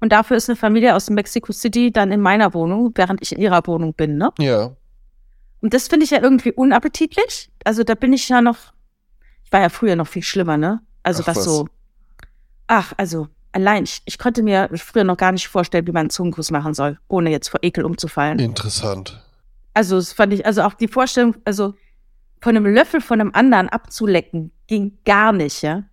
und 0.00 0.12
dafür 0.12 0.36
ist 0.36 0.48
eine 0.48 0.56
Familie 0.56 0.94
aus 0.94 1.10
Mexico 1.10 1.52
City 1.52 1.90
dann 1.90 2.12
in 2.12 2.20
meiner 2.20 2.54
Wohnung, 2.54 2.92
während 2.94 3.20
ich 3.22 3.32
in 3.32 3.40
ihrer 3.40 3.66
Wohnung 3.66 3.94
bin, 3.94 4.16
ne? 4.16 4.30
Ja. 4.38 4.76
Und 5.60 5.74
das 5.74 5.88
finde 5.88 6.04
ich 6.04 6.10
ja 6.10 6.20
irgendwie 6.20 6.52
unappetitlich. 6.52 7.50
Also 7.64 7.84
da 7.84 7.94
bin 7.94 8.12
ich 8.12 8.28
ja 8.28 8.42
noch, 8.42 8.58
ich 9.44 9.50
war 9.50 9.60
ja 9.60 9.70
früher 9.70 9.96
noch 9.96 10.06
viel 10.06 10.22
schlimmer, 10.22 10.56
ne? 10.56 10.80
Also 11.04 11.22
Ach, 11.22 11.26
das 11.26 11.36
was? 11.36 11.44
so, 11.44 11.68
ach, 12.66 12.92
also 12.96 13.28
allein, 13.52 13.84
ich, 13.84 14.02
ich 14.04 14.18
konnte 14.18 14.42
mir 14.42 14.68
früher 14.74 15.04
noch 15.04 15.16
gar 15.16 15.30
nicht 15.30 15.46
vorstellen, 15.46 15.86
wie 15.86 15.92
man 15.92 16.00
einen 16.00 16.10
Zungenkuss 16.10 16.50
machen 16.50 16.74
soll, 16.74 16.98
ohne 17.06 17.30
jetzt 17.30 17.48
vor 17.48 17.60
Ekel 17.62 17.84
umzufallen. 17.84 18.40
Interessant. 18.40 19.22
Also 19.74 19.96
das 19.96 20.12
fand 20.12 20.32
ich, 20.32 20.44
also 20.44 20.62
auch 20.62 20.74
die 20.74 20.88
Vorstellung, 20.88 21.36
also 21.44 21.74
von 22.40 22.56
einem 22.56 22.66
Löffel 22.66 23.00
von 23.00 23.20
einem 23.20 23.30
anderen 23.32 23.68
abzulecken, 23.68 24.50
ging 24.66 24.98
gar 25.04 25.32
nicht, 25.32 25.62
ja. 25.62 25.84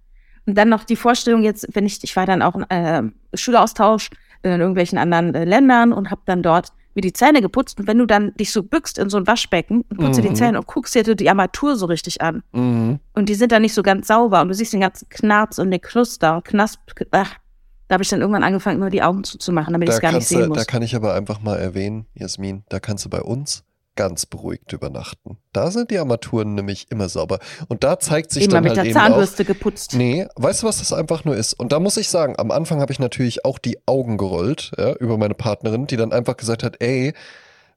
Und 0.45 0.56
dann 0.56 0.69
noch 0.69 0.84
die 0.84 0.95
Vorstellung 0.95 1.43
jetzt, 1.43 1.67
wenn 1.74 1.86
ich, 1.86 2.04
ich 2.04 2.15
war 2.15 2.26
dann 2.26 2.41
auch 2.41 2.56
äh, 2.69 3.04
Schüleraustausch 3.34 4.10
in 4.43 4.60
irgendwelchen 4.60 4.97
anderen 4.97 5.36
äh, 5.36 5.45
Ländern 5.45 5.93
und 5.93 6.10
habe 6.10 6.21
dann 6.26 6.41
dort 6.41 6.74
mir 6.96 7.02
die 7.02 7.14
Zähne 7.14 7.42
geputzt 7.42 7.80
und 7.80 7.88
wenn 7.88 7.98
du 7.98 8.06
dann 8.06 8.34
dich 8.36 8.52
so 8.52 8.64
bückst 8.64 8.98
in 8.98 9.10
so 9.10 9.18
ein 9.18 9.28
Waschbecken 9.28 9.84
und 9.90 9.98
putzt 9.98 10.18
dir 10.20 10.24
Mhm. 10.24 10.28
die 10.30 10.34
Zähne 10.34 10.58
und 10.60 10.68
guckst 10.68 10.94
dir 10.96 11.04
die 11.16 11.30
Armatur 11.30 11.76
so 11.76 11.86
richtig 11.86 12.22
an 12.22 12.44
Mhm. 12.52 13.00
und 13.14 13.30
die 13.30 13.36
sind 13.36 13.52
dann 13.52 13.62
nicht 13.62 13.74
so 13.74 13.84
ganz 13.84 14.08
sauber 14.08 14.42
und 14.42 14.50
du 14.50 14.54
siehst 14.54 14.74
den 14.74 14.82
ganzen 14.82 15.08
Knarz 15.10 15.58
und 15.60 15.72
den 15.72 15.82
Knuster 15.82 16.36
und 16.38 16.46
Knasp, 16.46 16.80
ach, 17.12 17.36
da 17.88 17.94
habe 17.96 18.04
ich 18.04 18.10
dann 18.10 18.22
irgendwann 18.22 18.44
angefangen, 18.44 18.78
immer 18.78 18.90
die 18.90 19.04
Augen 19.04 19.24
zuzumachen, 19.24 19.74
damit 19.74 19.90
ich 19.90 19.96
es 19.96 20.02
gar 20.02 20.12
nicht 20.14 20.28
sehen 20.28 20.42
du, 20.44 20.48
muss. 20.48 20.58
da 20.60 20.64
kann 20.66 20.82
ich 20.82 20.96
aber 20.96 21.14
einfach 21.14 21.42
mal 21.42 21.58
erwähnen, 21.58 22.06
Jasmin, 22.14 22.64
da 22.70 22.80
kannst 22.80 23.04
du 23.06 23.10
bei 23.10 23.22
uns 23.22 23.64
ganz 23.96 24.26
beruhigt 24.26 24.72
übernachten. 24.74 25.38
Da 25.54 25.70
sind 25.72 25.92
die 25.92 26.00
Armaturen 26.00 26.56
nämlich 26.56 26.90
immer 26.90 27.10
sauber. 27.10 27.40
Und 27.68 27.84
da 27.84 28.00
zeigt 28.00 28.32
sich 28.32 28.46
Immer 28.46 28.56
dann 28.56 28.64
mit 28.64 28.70
halt 28.72 28.78
der 28.78 28.86
eben 28.86 28.98
auch, 28.98 29.04
Zahnbürste 29.04 29.46
geputzt. 29.46 29.94
Nee, 29.96 30.28
weißt 30.36 30.64
du, 30.64 30.68
was 30.68 30.80
das 30.80 30.94
einfach 30.94 31.26
nur 31.26 31.36
ist? 31.36 31.54
Und 31.54 31.72
da 31.72 31.80
muss 31.80 31.98
ich 31.98 32.10
sagen, 32.10 32.36
am 32.38 32.52
Anfang 32.52 32.80
habe 32.80 32.92
ich 32.92 33.00
natürlich 33.00 33.46
auch 33.46 33.60
die 33.60 33.80
Augen 33.86 34.18
gerollt, 34.18 34.72
ja, 34.78 34.94
über 34.94 35.18
meine 35.18 35.34
Partnerin, 35.34 35.88
die 35.88 35.98
dann 35.98 36.14
einfach 36.14 36.38
gesagt 36.38 36.64
hat, 36.64 36.78
ey, 36.82 37.14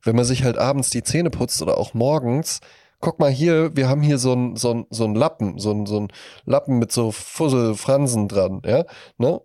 wenn 0.02 0.16
man 0.16 0.24
sich 0.24 0.44
halt 0.44 0.58
abends 0.58 0.90
die 0.90 1.02
Zähne 1.02 1.30
putzt 1.30 1.60
oder 1.62 1.78
auch 1.78 1.94
morgens, 1.94 2.60
guck 3.00 3.18
mal 3.18 3.30
hier, 3.30 3.76
wir 3.76 3.88
haben 3.88 4.02
hier 4.02 4.18
so 4.18 4.34
ein 4.34 4.56
so 4.56 4.72
ein 4.72 4.86
so 4.90 5.04
ein 5.04 5.14
Lappen, 5.14 5.58
so 5.58 5.72
ein 5.72 5.86
so 5.86 6.00
ein 6.00 6.08
Lappen 6.44 6.78
mit 6.78 6.92
so 6.92 7.10
Fusselfransen 7.10 8.28
dran, 8.28 8.62
ja, 8.64 8.84
ne? 9.18 9.40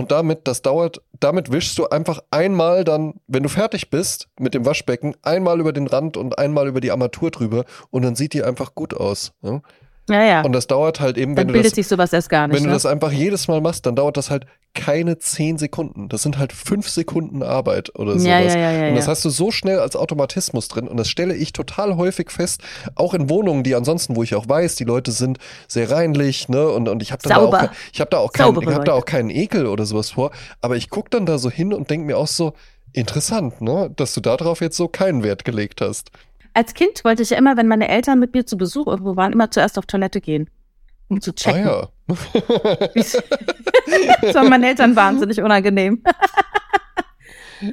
Und 0.00 0.10
damit, 0.12 0.48
das 0.48 0.62
dauert, 0.62 1.02
damit 1.20 1.52
wischst 1.52 1.76
du 1.76 1.86
einfach 1.88 2.20
einmal 2.30 2.84
dann, 2.84 3.20
wenn 3.26 3.42
du 3.42 3.50
fertig 3.50 3.90
bist 3.90 4.30
mit 4.38 4.54
dem 4.54 4.64
Waschbecken, 4.64 5.14
einmal 5.20 5.60
über 5.60 5.74
den 5.74 5.86
Rand 5.86 6.16
und 6.16 6.38
einmal 6.38 6.68
über 6.68 6.80
die 6.80 6.90
Armatur 6.90 7.30
drüber 7.30 7.66
und 7.90 8.00
dann 8.00 8.16
sieht 8.16 8.32
die 8.32 8.42
einfach 8.42 8.74
gut 8.74 8.94
aus. 8.94 9.34
Ja? 9.42 9.60
Ja, 10.10 10.22
ja. 10.22 10.42
Und 10.42 10.52
das 10.52 10.66
dauert 10.66 11.00
halt 11.00 11.16
eben, 11.16 11.32
wenn 11.32 11.36
dann 11.36 11.46
du 11.48 11.52
bildet 11.54 11.72
das 11.72 11.76
sich 11.76 11.88
sowas 11.88 12.12
erst 12.12 12.28
gar 12.28 12.48
nicht. 12.48 12.56
wenn 12.56 12.64
du 12.64 12.68
ne? 12.68 12.74
das 12.74 12.86
einfach 12.86 13.12
jedes 13.12 13.48
Mal 13.48 13.60
machst, 13.60 13.86
dann 13.86 13.96
dauert 13.96 14.16
das 14.16 14.30
halt 14.30 14.46
keine 14.74 15.18
zehn 15.18 15.58
Sekunden. 15.58 16.08
Das 16.08 16.22
sind 16.22 16.38
halt 16.38 16.52
fünf 16.52 16.88
Sekunden 16.88 17.42
Arbeit 17.42 17.98
oder 17.98 18.12
sowas. 18.12 18.24
Ja, 18.24 18.38
ja, 18.38 18.56
ja, 18.56 18.72
ja, 18.72 18.88
und 18.90 18.94
das 18.96 19.08
hast 19.08 19.24
du 19.24 19.30
so 19.30 19.50
schnell 19.50 19.80
als 19.80 19.96
Automatismus 19.96 20.68
drin. 20.68 20.86
Und 20.86 20.96
das 20.96 21.08
stelle 21.08 21.34
ich 21.34 21.52
total 21.52 21.96
häufig 21.96 22.30
fest, 22.30 22.62
auch 22.94 23.14
in 23.14 23.28
Wohnungen, 23.28 23.64
die 23.64 23.74
ansonsten, 23.74 24.14
wo 24.16 24.22
ich 24.22 24.34
auch 24.34 24.48
weiß, 24.48 24.76
die 24.76 24.84
Leute 24.84 25.10
sind 25.10 25.38
sehr 25.66 25.90
reinlich, 25.90 26.48
ne? 26.48 26.68
Und, 26.68 26.88
und 26.88 27.02
ich 27.02 27.10
habe 27.10 27.22
da 27.22 27.36
auch, 27.36 27.70
ich 27.92 28.00
habe 28.00 28.10
da 28.10 28.18
auch 28.18 28.32
keinen, 28.32 28.54
Saubere 28.54 28.70
ich 28.70 28.76
hab 28.76 28.84
da 28.84 28.92
auch 28.92 29.04
keinen 29.04 29.30
Ekel 29.30 29.66
oder 29.66 29.86
sowas 29.86 30.10
vor. 30.10 30.30
Aber 30.60 30.76
ich 30.76 30.88
gucke 30.88 31.10
dann 31.10 31.26
da 31.26 31.38
so 31.38 31.50
hin 31.50 31.72
und 31.72 31.90
denke 31.90 32.06
mir 32.06 32.16
auch 32.16 32.28
so, 32.28 32.52
interessant, 32.92 33.60
ne? 33.60 33.90
Dass 33.96 34.14
du 34.14 34.20
darauf 34.20 34.60
jetzt 34.60 34.76
so 34.76 34.88
keinen 34.88 35.22
Wert 35.22 35.44
gelegt 35.44 35.80
hast. 35.80 36.10
Als 36.54 36.74
Kind 36.74 37.04
wollte 37.04 37.22
ich 37.22 37.30
ja 37.30 37.38
immer, 37.38 37.56
wenn 37.56 37.68
meine 37.68 37.88
Eltern 37.88 38.18
mit 38.18 38.34
mir 38.34 38.44
zu 38.44 38.56
Besuch 38.56 38.86
irgendwo 38.86 39.16
waren, 39.16 39.32
immer 39.32 39.50
zuerst 39.50 39.78
auf 39.78 39.86
Toilette 39.86 40.20
gehen. 40.20 40.50
Um 41.08 41.20
zu 41.20 41.34
checken. 41.34 41.66
Ah 41.66 41.88
ja. 42.08 42.16
das 42.94 44.34
war 44.34 44.48
meinen 44.48 44.64
Eltern 44.64 44.96
wahnsinnig 44.96 45.40
unangenehm. 45.40 46.02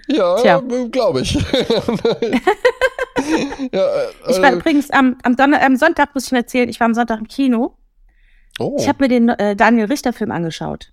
Ja, 0.08 0.60
glaube 0.92 1.22
ich. 1.22 1.34
ja, 3.72 3.88
äh, 3.88 4.08
Ich 4.30 4.42
war 4.42 4.52
äh, 4.52 4.56
übrigens 4.56 4.90
am, 4.92 5.18
am, 5.24 5.36
am 5.40 5.76
Sonntag, 5.78 6.14
muss 6.14 6.26
ich 6.26 6.32
mir 6.32 6.40
erzählen, 6.40 6.68
ich 6.70 6.80
war 6.80 6.86
am 6.86 6.94
Sonntag 6.94 7.20
im 7.20 7.28
Kino. 7.28 7.78
oh. 8.60 8.76
Ich 8.80 8.88
habe 8.88 9.04
mir 9.04 9.08
den 9.08 9.30
äh, 9.30 9.56
Daniel 9.56 9.86
Richter-Film 9.86 10.32
angeschaut. 10.32 10.92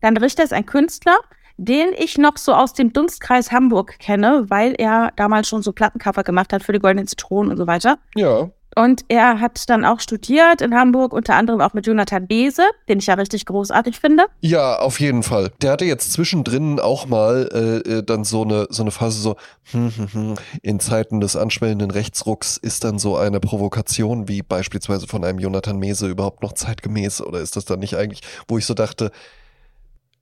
Daniel 0.00 0.22
Richter 0.24 0.42
ist 0.44 0.52
ein 0.52 0.66
Künstler, 0.66 1.18
den 1.64 1.88
ich 1.96 2.18
noch 2.18 2.36
so 2.36 2.54
aus 2.54 2.72
dem 2.72 2.92
Dunstkreis 2.92 3.52
Hamburg 3.52 3.98
kenne, 3.98 4.46
weil 4.48 4.74
er 4.78 5.12
damals 5.16 5.48
schon 5.48 5.62
so 5.62 5.72
Plattencover 5.72 6.24
gemacht 6.24 6.52
hat 6.52 6.62
für 6.62 6.72
die 6.72 6.78
Goldenen 6.78 7.06
Zitronen 7.06 7.52
und 7.52 7.56
so 7.56 7.66
weiter. 7.66 7.98
ja. 8.14 8.50
Und 8.74 9.04
er 9.08 9.40
hat 9.40 9.68
dann 9.68 9.84
auch 9.84 10.00
studiert 10.00 10.62
in 10.62 10.74
Hamburg, 10.74 11.12
unter 11.12 11.34
anderem 11.34 11.60
auch 11.60 11.74
mit 11.74 11.86
Jonathan 11.86 12.26
Bese, 12.26 12.62
den 12.88 13.00
ich 13.00 13.06
ja 13.06 13.14
richtig 13.14 13.44
großartig 13.44 14.00
finde. 14.00 14.24
Ja, 14.40 14.78
auf 14.78 14.98
jeden 14.98 15.22
Fall. 15.22 15.52
Der 15.60 15.72
hatte 15.72 15.84
jetzt 15.84 16.12
zwischendrin 16.12 16.80
auch 16.80 17.06
mal 17.06 17.50
äh, 17.52 17.98
äh, 17.98 18.02
dann 18.02 18.24
so 18.24 18.42
eine 18.42 18.68
so 18.70 18.82
eine 18.82 18.90
Phase 18.90 19.20
so 19.20 19.36
hm, 19.72 19.92
hm, 19.94 20.12
hm, 20.12 20.34
in 20.62 20.80
Zeiten 20.80 21.20
des 21.20 21.36
anschwellenden 21.36 21.90
Rechtsrucks 21.90 22.56
ist 22.56 22.84
dann 22.84 22.98
so 22.98 23.16
eine 23.16 23.40
Provokation 23.40 24.28
wie 24.28 24.42
beispielsweise 24.42 25.06
von 25.06 25.22
einem 25.22 25.38
Jonathan 25.38 25.78
Mese 25.78 26.08
überhaupt 26.08 26.42
noch 26.42 26.54
zeitgemäß 26.54 27.20
oder 27.20 27.40
ist 27.40 27.56
das 27.56 27.66
dann 27.66 27.80
nicht 27.80 27.96
eigentlich, 27.96 28.22
wo 28.48 28.56
ich 28.56 28.64
so 28.64 28.72
dachte, 28.72 29.10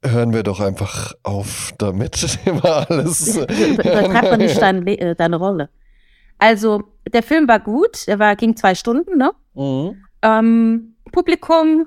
hören 0.04 0.32
wir 0.32 0.42
doch 0.42 0.60
einfach 0.60 1.12
auf 1.22 1.72
damit 1.78 2.38
immer 2.44 2.88
alles. 2.90 3.36
Über- 3.36 3.48
Übertreibt 3.84 4.30
man 4.30 4.38
nicht 4.38 4.60
dein, 4.60 4.82
Le- 4.84 4.98
äh, 4.98 5.14
deine 5.14 5.36
Rolle. 5.36 5.68
Also, 6.38 6.82
der 7.12 7.22
Film 7.22 7.46
war 7.48 7.60
gut, 7.60 8.06
der 8.06 8.18
war, 8.18 8.34
ging 8.36 8.56
zwei 8.56 8.74
Stunden, 8.74 9.18
ne? 9.18 9.32
Mhm. 9.54 10.02
Ähm, 10.22 10.96
Publikum 11.12 11.86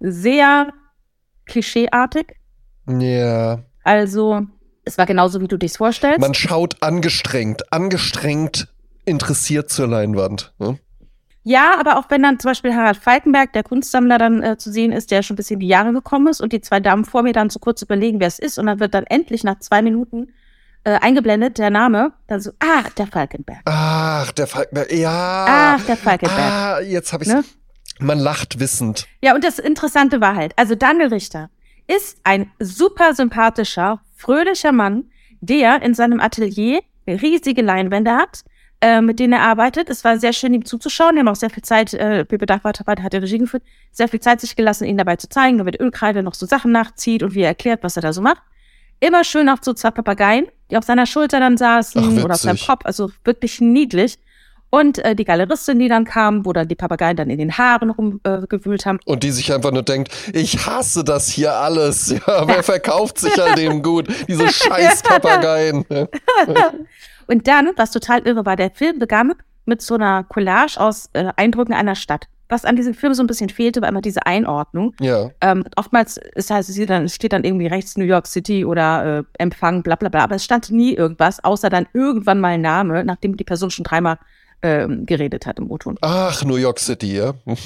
sehr 0.00 0.72
klischeeartig. 1.46 2.36
Ja, 2.88 3.62
Also, 3.84 4.42
es 4.84 4.98
war 4.98 5.06
genauso, 5.06 5.40
wie 5.40 5.48
du 5.48 5.56
dich's 5.56 5.76
vorstellst. 5.76 6.20
man 6.20 6.34
schaut 6.34 6.82
angestrengt, 6.82 7.72
angestrengt 7.72 8.68
interessiert 9.04 9.70
zur 9.70 9.86
Leinwand. 9.88 10.52
Ne? 10.58 10.78
Ja, 11.50 11.74
aber 11.80 11.98
auch 11.98 12.04
wenn 12.10 12.22
dann 12.22 12.38
zum 12.38 12.50
Beispiel 12.50 12.74
Harald 12.74 12.96
Falkenberg, 12.96 13.52
der 13.52 13.64
Kunstsammler, 13.64 14.18
dann 14.18 14.40
äh, 14.40 14.56
zu 14.56 14.70
sehen 14.70 14.92
ist, 14.92 15.10
der 15.10 15.22
schon 15.22 15.34
ein 15.34 15.36
bisschen 15.36 15.54
in 15.54 15.60
die 15.60 15.66
Jahre 15.66 15.92
gekommen 15.92 16.28
ist 16.28 16.40
und 16.40 16.52
die 16.52 16.60
zwei 16.60 16.78
Damen 16.78 17.04
vor 17.04 17.22
mir 17.22 17.32
dann 17.32 17.50
so 17.50 17.58
kurz 17.58 17.82
überlegen, 17.82 18.20
wer 18.20 18.28
es 18.28 18.38
ist 18.38 18.56
und 18.58 18.66
dann 18.66 18.78
wird 18.78 18.94
dann 18.94 19.04
endlich 19.04 19.42
nach 19.42 19.58
zwei 19.58 19.82
Minuten 19.82 20.28
äh, 20.84 20.92
eingeblendet 21.00 21.58
der 21.58 21.70
Name, 21.70 22.12
dann 22.28 22.40
so, 22.40 22.52
ah, 22.60 22.84
der 22.96 23.08
Falkenberg. 23.08 23.62
Ach, 23.64 24.30
der 24.30 24.46
Falkenberg, 24.46 24.92
ja. 24.92 25.76
Ach, 25.76 25.84
der 25.86 25.96
Falkenberg. 25.96 26.38
Ah, 26.40 26.80
jetzt 26.80 27.12
habe 27.12 27.24
ich 27.24 27.30
Ne? 27.30 27.42
Man 27.98 28.20
lacht 28.20 28.60
wissend. 28.60 29.08
Ja, 29.20 29.34
und 29.34 29.42
das 29.42 29.58
Interessante 29.58 30.20
war 30.20 30.36
halt, 30.36 30.52
also 30.56 30.76
Daniel 30.76 31.08
Richter 31.08 31.50
ist 31.88 32.18
ein 32.22 32.50
super 32.60 33.12
sympathischer, 33.14 34.00
fröhlicher 34.14 34.70
Mann, 34.70 35.10
der 35.40 35.82
in 35.82 35.94
seinem 35.94 36.20
Atelier 36.20 36.80
riesige 37.08 37.62
Leinwände 37.62 38.12
hat, 38.12 38.44
äh, 38.80 39.00
mit 39.00 39.18
denen 39.18 39.34
er 39.34 39.42
arbeitet. 39.42 39.90
Es 39.90 40.04
war 40.04 40.18
sehr 40.18 40.32
schön, 40.32 40.54
ihm 40.54 40.64
zuzuschauen. 40.64 41.14
Wir 41.14 41.20
haben 41.20 41.28
auch 41.28 41.36
sehr 41.36 41.50
viel 41.50 41.62
Zeit, 41.62 41.94
äh, 41.94 42.24
Pepe 42.24 42.46
Dachwart 42.46 42.80
hat 42.86 43.12
die 43.12 43.18
Regie 43.18 43.38
geführt, 43.38 43.62
sehr 43.92 44.08
viel 44.08 44.20
Zeit 44.20 44.40
sich 44.40 44.56
gelassen, 44.56 44.84
ihn 44.84 44.96
dabei 44.96 45.16
zu 45.16 45.28
zeigen, 45.28 45.56
wie 45.56 45.60
er 45.60 45.64
mit 45.64 45.80
Ölkreide 45.80 46.22
noch 46.22 46.34
so 46.34 46.46
Sachen 46.46 46.72
nachzieht 46.72 47.22
und 47.22 47.34
wie 47.34 47.42
er 47.42 47.48
erklärt, 47.48 47.82
was 47.82 47.96
er 47.96 48.02
da 48.02 48.12
so 48.12 48.22
macht. 48.22 48.42
Immer 49.00 49.24
schön 49.24 49.48
auch 49.48 49.58
so 49.62 49.72
zwei 49.72 49.90
Papageien, 49.90 50.46
die 50.70 50.76
auf 50.76 50.84
seiner 50.84 51.06
Schulter 51.06 51.40
dann 51.40 51.56
saßen 51.56 52.18
Ach, 52.18 52.24
oder 52.24 52.34
auf 52.34 52.40
seinem. 52.40 52.58
Kopf, 52.58 52.84
also 52.84 53.10
wirklich 53.24 53.60
niedlich. 53.60 54.18
Und 54.70 54.98
äh, 54.98 55.16
die 55.16 55.24
Galeristin, 55.24 55.80
die 55.80 55.88
dann 55.88 56.04
kam, 56.04 56.46
wo 56.46 56.52
dann 56.52 56.68
die 56.68 56.76
Papageien 56.76 57.16
dann 57.16 57.28
in 57.28 57.38
den 57.38 57.58
Haaren 57.58 57.90
rumgewühlt 57.90 58.82
äh, 58.82 58.88
haben. 58.88 59.00
Und 59.04 59.24
die 59.24 59.32
sich 59.32 59.52
einfach 59.52 59.72
nur 59.72 59.82
denkt, 59.82 60.12
ich 60.32 60.64
hasse 60.64 61.02
das 61.02 61.28
hier 61.28 61.54
alles. 61.54 62.14
Ja, 62.26 62.46
wer 62.46 62.62
verkauft 62.62 63.18
sich 63.18 63.42
an 63.42 63.56
dem 63.56 63.82
gut? 63.82 64.06
Diese 64.28 64.48
scheiß 64.52 65.02
Papageien. 65.02 65.84
Ja. 67.30 67.36
Und 67.36 67.46
dann, 67.48 67.70
was 67.76 67.90
total 67.90 68.26
irre 68.26 68.44
war, 68.44 68.56
der 68.56 68.70
Film 68.70 68.98
begann 68.98 69.34
mit 69.64 69.82
so 69.82 69.94
einer 69.94 70.24
Collage 70.24 70.78
aus 70.78 71.10
äh, 71.12 71.32
Eindrücken 71.36 71.74
einer 71.74 71.94
Stadt. 71.94 72.26
Was 72.48 72.64
an 72.64 72.74
diesem 72.74 72.94
Film 72.94 73.14
so 73.14 73.22
ein 73.22 73.28
bisschen 73.28 73.48
fehlte, 73.48 73.80
war 73.80 73.88
immer 73.88 74.00
diese 74.00 74.26
Einordnung. 74.26 74.92
ja. 75.00 75.30
Ähm, 75.40 75.64
oftmals 75.76 76.16
ist 76.34 76.50
heißt, 76.50 76.68
es 76.68 76.74
hier 76.74 76.86
dann, 76.86 77.08
steht 77.08 77.32
dann 77.32 77.44
irgendwie 77.44 77.68
rechts 77.68 77.96
New 77.96 78.04
York 78.04 78.26
City 78.26 78.64
oder 78.64 79.18
äh, 79.20 79.22
Empfang, 79.38 79.84
bla 79.84 79.94
bla 79.94 80.08
bla, 80.08 80.24
aber 80.24 80.34
es 80.34 80.44
stand 80.44 80.70
nie 80.72 80.94
irgendwas, 80.94 81.42
außer 81.44 81.70
dann 81.70 81.86
irgendwann 81.92 82.40
mal 82.40 82.54
ein 82.54 82.60
Name, 82.60 83.04
nachdem 83.04 83.36
die 83.36 83.44
Person 83.44 83.70
schon 83.70 83.84
dreimal 83.84 84.18
ähm, 84.62 85.06
geredet 85.06 85.46
hat 85.46 85.58
im 85.58 85.70
O-Ton. 85.70 85.96
Ach, 86.00 86.44
New 86.44 86.56
York 86.56 86.80
City, 86.80 87.16
ja. 87.16 87.34
und 87.44 87.58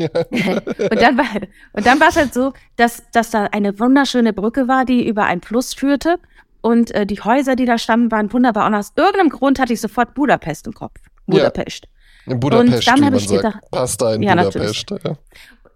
dann 0.00 1.18
war 1.18 1.26
und 1.74 1.86
dann 1.86 2.00
war 2.00 2.08
es 2.08 2.16
halt 2.16 2.34
so, 2.34 2.52
dass, 2.76 3.02
dass 3.12 3.30
da 3.30 3.44
eine 3.44 3.78
wunderschöne 3.78 4.32
Brücke 4.32 4.66
war, 4.66 4.84
die 4.84 5.06
über 5.06 5.24
einen 5.24 5.42
Fluss 5.42 5.74
führte. 5.74 6.18
Und 6.62 6.90
äh, 6.92 7.04
die 7.06 7.20
Häuser, 7.20 7.56
die 7.56 7.64
da 7.66 7.76
standen, 7.76 8.10
waren 8.10 8.32
wunderbar. 8.32 8.66
Und 8.66 8.74
aus 8.74 8.92
irgendeinem 8.96 9.28
Grund 9.30 9.58
hatte 9.58 9.72
ich 9.72 9.80
sofort 9.80 10.14
Budapest 10.14 10.66
im 10.66 10.72
Kopf. 10.72 10.98
Ja. 11.26 11.34
Budapest. 11.50 11.86
In 12.26 12.38
Budapest, 12.40 12.86
dann 12.88 13.00
wie 13.00 13.04
hab 13.04 13.10
man 13.10 13.18
ich 13.18 13.28
sagt. 13.28 13.42
gedacht- 13.42 13.70
Pasta 13.70 14.14
in 14.14 14.22
Ja, 14.22 14.34
Budapest. 14.36 14.90
Ja. 14.90 15.16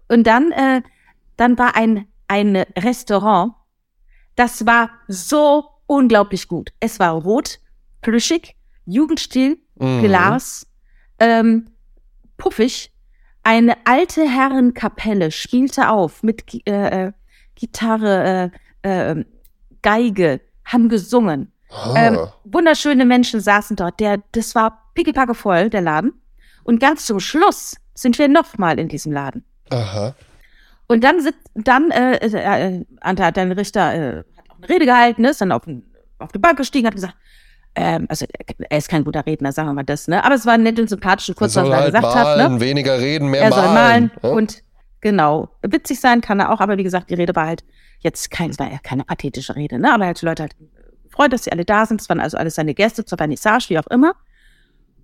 Und 0.07 0.25
dann, 0.25 0.51
äh, 0.51 0.81
dann 1.35 1.57
war 1.57 1.75
ein, 1.75 2.07
ein 2.29 2.55
Restaurant, 2.77 3.53
das 4.35 4.65
war 4.65 4.89
so 5.07 5.65
unglaublich 5.87 6.47
gut. 6.47 6.71
Es 6.79 6.99
war 6.99 7.11
rot, 7.13 7.59
plüschig, 8.01 8.55
Jugendstil, 8.85 9.57
Mhm. 9.79 10.01
Glas, 10.03 10.65
ähm, 11.19 11.69
puffig. 12.37 12.91
Eine 13.43 13.75
alte 13.85 14.27
Herrenkapelle 14.27 15.31
spielte 15.31 15.89
auf 15.89 16.23
mit 16.23 16.43
äh, 16.67 17.07
äh, 17.07 17.11
Gitarre, 17.55 18.51
äh, 18.83 19.11
äh, 19.11 19.25
Geige, 19.81 20.41
haben 20.67 20.89
gesungen. 20.89 21.51
Ah. 21.69 21.93
Ähm, 21.95 22.17
wunderschöne 22.45 23.05
Menschen 23.05 23.41
saßen 23.41 23.75
dort. 23.75 23.99
Der, 23.99 24.19
das 24.31 24.55
war 24.55 24.89
pickepacke 24.93 25.33
voll, 25.33 25.69
der 25.69 25.81
Laden. 25.81 26.13
Und 26.63 26.79
ganz 26.79 27.05
zum 27.05 27.19
Schluss 27.19 27.75
sind 27.93 28.17
wir 28.19 28.27
nochmal 28.27 28.79
in 28.79 28.87
diesem 28.87 29.11
Laden. 29.11 29.43
Aha. 29.69 30.15
Und 30.87 31.03
dann 31.03 31.21
sitzt, 31.21 31.39
dann, 31.55 31.91
äh, 31.91 32.15
äh, 32.17 32.77
äh, 32.77 32.85
Ante 33.01 33.25
hat 33.25 33.37
dann 33.37 33.51
Richter, 33.51 33.93
äh, 33.93 34.17
hat 34.37 34.49
auch 34.49 34.57
eine 34.57 34.69
Rede 34.69 34.85
gehalten, 34.85 35.25
ist 35.25 35.41
dann 35.41 35.51
auf, 35.51 35.63
auf 36.19 36.31
die 36.31 36.39
Bank 36.39 36.57
gestiegen, 36.57 36.87
hat 36.87 36.95
gesagt, 36.95 37.15
ähm, 37.75 38.05
also 38.09 38.25
er 38.69 38.77
ist 38.77 38.89
kein 38.89 39.03
guter 39.03 39.25
Redner, 39.25 39.51
sagen 39.51 39.67
wir 39.69 39.73
mal 39.73 39.83
das, 39.83 40.07
ne? 40.07 40.23
Aber 40.23 40.35
es 40.35 40.45
war 40.45 40.57
nett 40.57 40.79
und 40.79 40.89
sympathisch 40.89 41.29
und 41.29 41.35
Er 41.35 41.39
kurz, 41.39 41.55
was 41.55 41.67
er 41.67 41.75
halt 41.75 41.85
gesagt 41.93 42.15
malen, 42.15 42.41
hat, 42.43 42.51
ne? 42.53 42.59
weniger 42.59 42.99
reden, 42.99 43.29
mehr 43.29 43.41
Er 43.41 43.51
soll 43.51 43.61
malen. 43.63 43.75
malen 43.75 44.11
ja? 44.23 44.29
und 44.29 44.63
genau, 45.01 45.49
witzig 45.61 45.99
sein 45.99 46.21
kann 46.21 46.39
er 46.39 46.51
auch, 46.51 46.59
aber 46.59 46.77
wie 46.77 46.83
gesagt, 46.83 47.09
die 47.09 47.15
Rede 47.15 47.35
war 47.35 47.45
halt 47.47 47.63
jetzt 47.99 48.31
kein, 48.31 48.57
war 48.59 48.71
ja 48.71 48.79
keine 48.81 49.03
pathetische 49.03 49.55
Rede, 49.55 49.79
ne? 49.79 49.93
Aber 49.93 50.05
er 50.05 50.09
hat 50.11 50.21
die 50.21 50.25
Leute 50.25 50.43
halt 50.43 50.55
gefreut, 51.03 51.33
dass 51.33 51.43
sie 51.43 51.51
alle 51.51 51.65
da 51.65 51.85
sind. 51.85 52.01
Es 52.01 52.09
waren 52.09 52.19
also 52.19 52.37
alles 52.37 52.55
seine 52.55 52.73
Gäste 52.73 53.05
zur 53.05 53.17
Vernissage, 53.17 53.69
wie 53.69 53.79
auch 53.79 53.87
immer. 53.87 54.13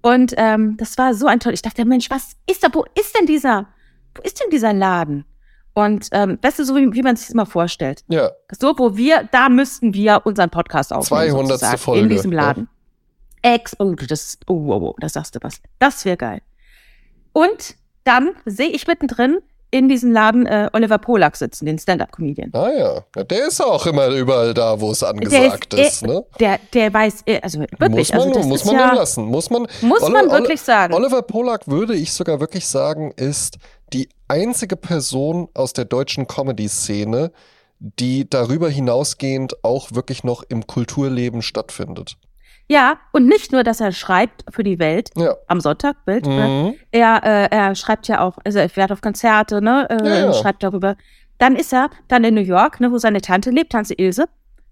Und 0.01 0.33
ähm, 0.37 0.75
das 0.77 0.97
war 0.97 1.13
so 1.13 1.27
ein 1.27 1.39
toll. 1.39 1.53
Ich 1.53 1.61
dachte, 1.61 1.85
Mensch, 1.85 2.09
was 2.09 2.33
ist 2.49 2.63
da? 2.63 2.67
Wo 2.73 2.85
ist 2.99 3.17
denn 3.17 3.25
dieser? 3.25 3.67
Wo 4.15 4.21
ist 4.21 4.39
denn 4.41 4.49
dieser 4.51 4.73
Laden? 4.73 5.25
Und 5.73 6.09
ähm, 6.11 6.37
weißt 6.41 6.59
du, 6.59 6.65
so 6.65 6.75
wie, 6.75 6.93
wie 6.93 7.01
man 7.01 7.15
sich 7.15 7.27
das 7.27 7.33
immer 7.33 7.47
vorstellt. 7.47 8.03
ja. 8.07 8.29
So, 8.51 8.77
wo 8.77 8.95
wir, 8.95 9.27
da 9.31 9.49
müssten 9.49 9.93
wir 9.93 10.21
unseren 10.25 10.51
Podcast 10.51 10.93
aufnehmen. 10.93 11.31
200. 11.31 11.47
sozusagen, 11.47 11.77
Folge, 11.79 12.01
In 12.01 12.09
diesem 12.09 12.31
ja. 12.31 12.41
Laden. 12.41 12.69
Ex, 13.41 13.75
oh, 13.79 13.93
das, 13.93 14.37
oh, 14.47 14.53
oh, 14.53 14.89
oh, 14.89 14.95
das 14.99 15.13
sagst 15.13 15.35
du 15.35 15.39
was. 15.41 15.61
Das 15.79 16.05
wäre 16.05 16.17
geil. 16.17 16.41
Und 17.31 17.75
dann 18.03 18.31
sehe 18.45 18.69
ich 18.69 18.85
mittendrin 18.85 19.39
in 19.73 19.89
diesem 19.89 20.11
Laden 20.11 20.45
äh, 20.45 20.69
Oliver 20.73 20.99
Polak 20.99 21.35
sitzen, 21.35 21.65
den 21.65 21.79
Stand-Up-Comedian. 21.79 22.51
Ah 22.53 22.69
ja. 22.69 23.03
ja. 23.15 23.23
Der 23.23 23.47
ist 23.47 23.59
auch 23.59 23.85
immer 23.87 24.07
überall 24.09 24.53
da, 24.53 24.79
wo 24.79 24.91
es 24.91 24.99
Der 24.99 25.09
angesagt 25.09 25.73
ist, 25.73 26.03
äh, 26.03 26.07
ne? 26.07 26.23
Der, 26.39 26.59
der 26.73 26.93
weiß, 26.93 27.23
äh, 27.25 27.39
also 27.41 27.59
wirklich, 27.59 27.89
muss 27.89 28.13
man, 28.13 28.35
also 28.35 28.47
muss 28.47 28.61
ist 28.61 28.65
man 28.67 28.75
ja, 28.75 28.93
lassen. 28.93 29.25
Muss 29.25 29.49
man, 29.49 29.67
muss 29.81 30.03
Oli- 30.03 30.13
man 30.13 30.25
Oli- 30.29 30.31
wirklich 30.41 30.61
sagen. 30.61 30.93
Oliver 30.93 31.23
Polak 31.23 31.67
würde 31.67 31.95
ich 31.95 32.13
sogar 32.13 32.39
wirklich 32.39 32.67
sagen, 32.67 33.11
ist 33.15 33.57
die 33.93 34.09
einzige 34.27 34.75
Person 34.75 35.49
aus 35.55 35.73
der 35.73 35.85
deutschen 35.85 36.27
Comedy-Szene, 36.27 37.31
die 37.79 38.29
darüber 38.29 38.69
hinausgehend 38.69 39.63
auch 39.63 39.91
wirklich 39.93 40.23
noch 40.23 40.43
im 40.47 40.67
Kulturleben 40.67 41.41
stattfindet. 41.41 42.17
Ja, 42.69 42.97
und 43.11 43.27
nicht 43.27 43.51
nur, 43.51 43.63
dass 43.63 43.81
er 43.81 43.91
schreibt 43.91 44.45
für 44.49 44.63
die 44.63 44.79
Welt 44.79 45.09
Ja. 45.15 45.35
am 45.47 45.59
Sonntag, 45.59 45.97
ne? 46.07 46.21
Mhm. 46.25 46.75
er, 46.91 47.23
äh, 47.23 47.47
er 47.55 47.75
schreibt 47.75 48.07
ja 48.07 48.21
auch, 48.21 48.37
also 48.45 48.59
er 48.59 48.69
fährt 48.69 48.91
auf 48.91 49.01
Konzerte, 49.01 49.61
ne, 49.61 49.87
äh, 49.89 50.07
Ja, 50.07 50.15
ja. 50.25 50.33
schreibt 50.33 50.63
darüber. 50.63 50.95
Dann 51.39 51.55
ist 51.55 51.73
er 51.73 51.89
dann 52.07 52.23
in 52.23 52.35
New 52.35 52.41
York, 52.41 52.79
ne, 52.79 52.91
wo 52.91 52.97
seine 52.97 53.21
Tante 53.21 53.49
lebt, 53.49 53.71
Tante 53.73 53.93
Ilse. 53.95 54.25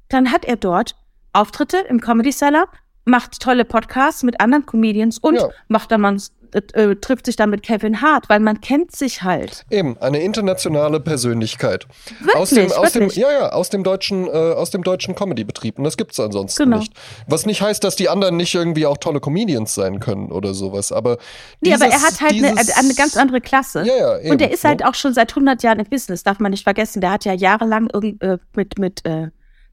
Dann 0.10 0.32
hat 0.32 0.46
er 0.46 0.56
dort 0.56 0.96
Auftritte 1.34 1.78
im 1.78 2.00
Comedy 2.00 2.32
Cellar, 2.32 2.66
macht 3.06 3.42
tolle 3.42 3.66
Podcasts 3.66 4.24
mit 4.24 4.40
anderen 4.40 4.66
Comedians 4.66 5.18
und 5.18 5.40
macht 5.68 5.92
dann 5.92 6.02
man 6.02 6.22
äh, 6.54 6.62
äh, 6.74 6.96
trifft 6.96 7.26
sich 7.26 7.36
dann 7.36 7.50
mit 7.50 7.64
Kevin 7.64 8.02
Hart, 8.02 8.30
weil 8.30 8.40
man 8.40 8.62
kennt 8.62 8.96
sich 8.96 9.24
halt. 9.24 9.66
Eben, 9.70 9.98
eine 10.00 10.22
internationale 10.22 11.00
Persönlichkeit. 11.00 11.88
Wirklich, 12.20 12.36
aus 12.36 12.50
dem, 12.52 12.72
aus 12.72 12.92
dem, 12.94 13.10
ja, 13.10 13.32
ja, 13.32 13.50
aus 13.52 13.70
dem 13.70 13.84
deutschen, 13.84 14.28
äh, 14.28 14.32
aus 14.32 14.70
dem 14.72 14.84
deutschen 14.84 15.16
Comedy-Betrieb. 15.16 15.78
Und 15.78 15.84
das 15.86 15.98
gibt's 15.98 16.20
ansonsten 16.20 16.64
Genau. 16.64 16.78
nicht. 16.80 16.94
Was 17.28 17.46
nicht 17.46 17.62
heißt, 17.62 17.84
dass 17.84 17.96
die 17.96 18.10
anderen 18.10 18.38
nicht 18.38 18.54
irgendwie 18.56 18.86
auch 18.86 18.98
tolle 18.98 19.20
Comedians 19.20 19.74
sein 19.76 20.00
können 20.00 20.32
oder 20.32 20.54
sowas. 20.54 20.92
Aber 20.92 21.18
Nee, 21.62 21.74
aber 21.74 21.86
er 21.86 21.92
dieses- 21.92 22.06
hat 22.06 22.22
halt 22.22 22.32
eine, 22.34 22.52
dieses- 22.56 22.78
eine 22.78 22.94
ganz 22.94 23.18
andere 23.18 23.42
Klasse. 23.42 23.84
Ja, 23.86 23.96
ja, 23.98 24.20
eben, 24.20 24.32
und 24.32 24.42
der 24.42 24.52
ist 24.52 24.64
halt 24.64 24.80
ne? 24.82 24.90
auch 24.90 24.96
schon 24.96 25.14
seit 25.14 25.36
100 25.36 25.64
Jahren 25.64 25.80
im 25.80 25.86
Business, 25.86 26.24
darf 26.24 26.40
man 26.40 26.52
nicht 26.52 26.64
vergessen. 26.64 27.02
Der 27.02 27.12
hat 27.12 27.26
ja 27.26 27.34
jahrelang 27.34 27.90
irgend, 27.92 28.22
äh, 28.22 28.38
mit, 28.56 28.78
mit 28.80 29.06
äh, 29.06 29.28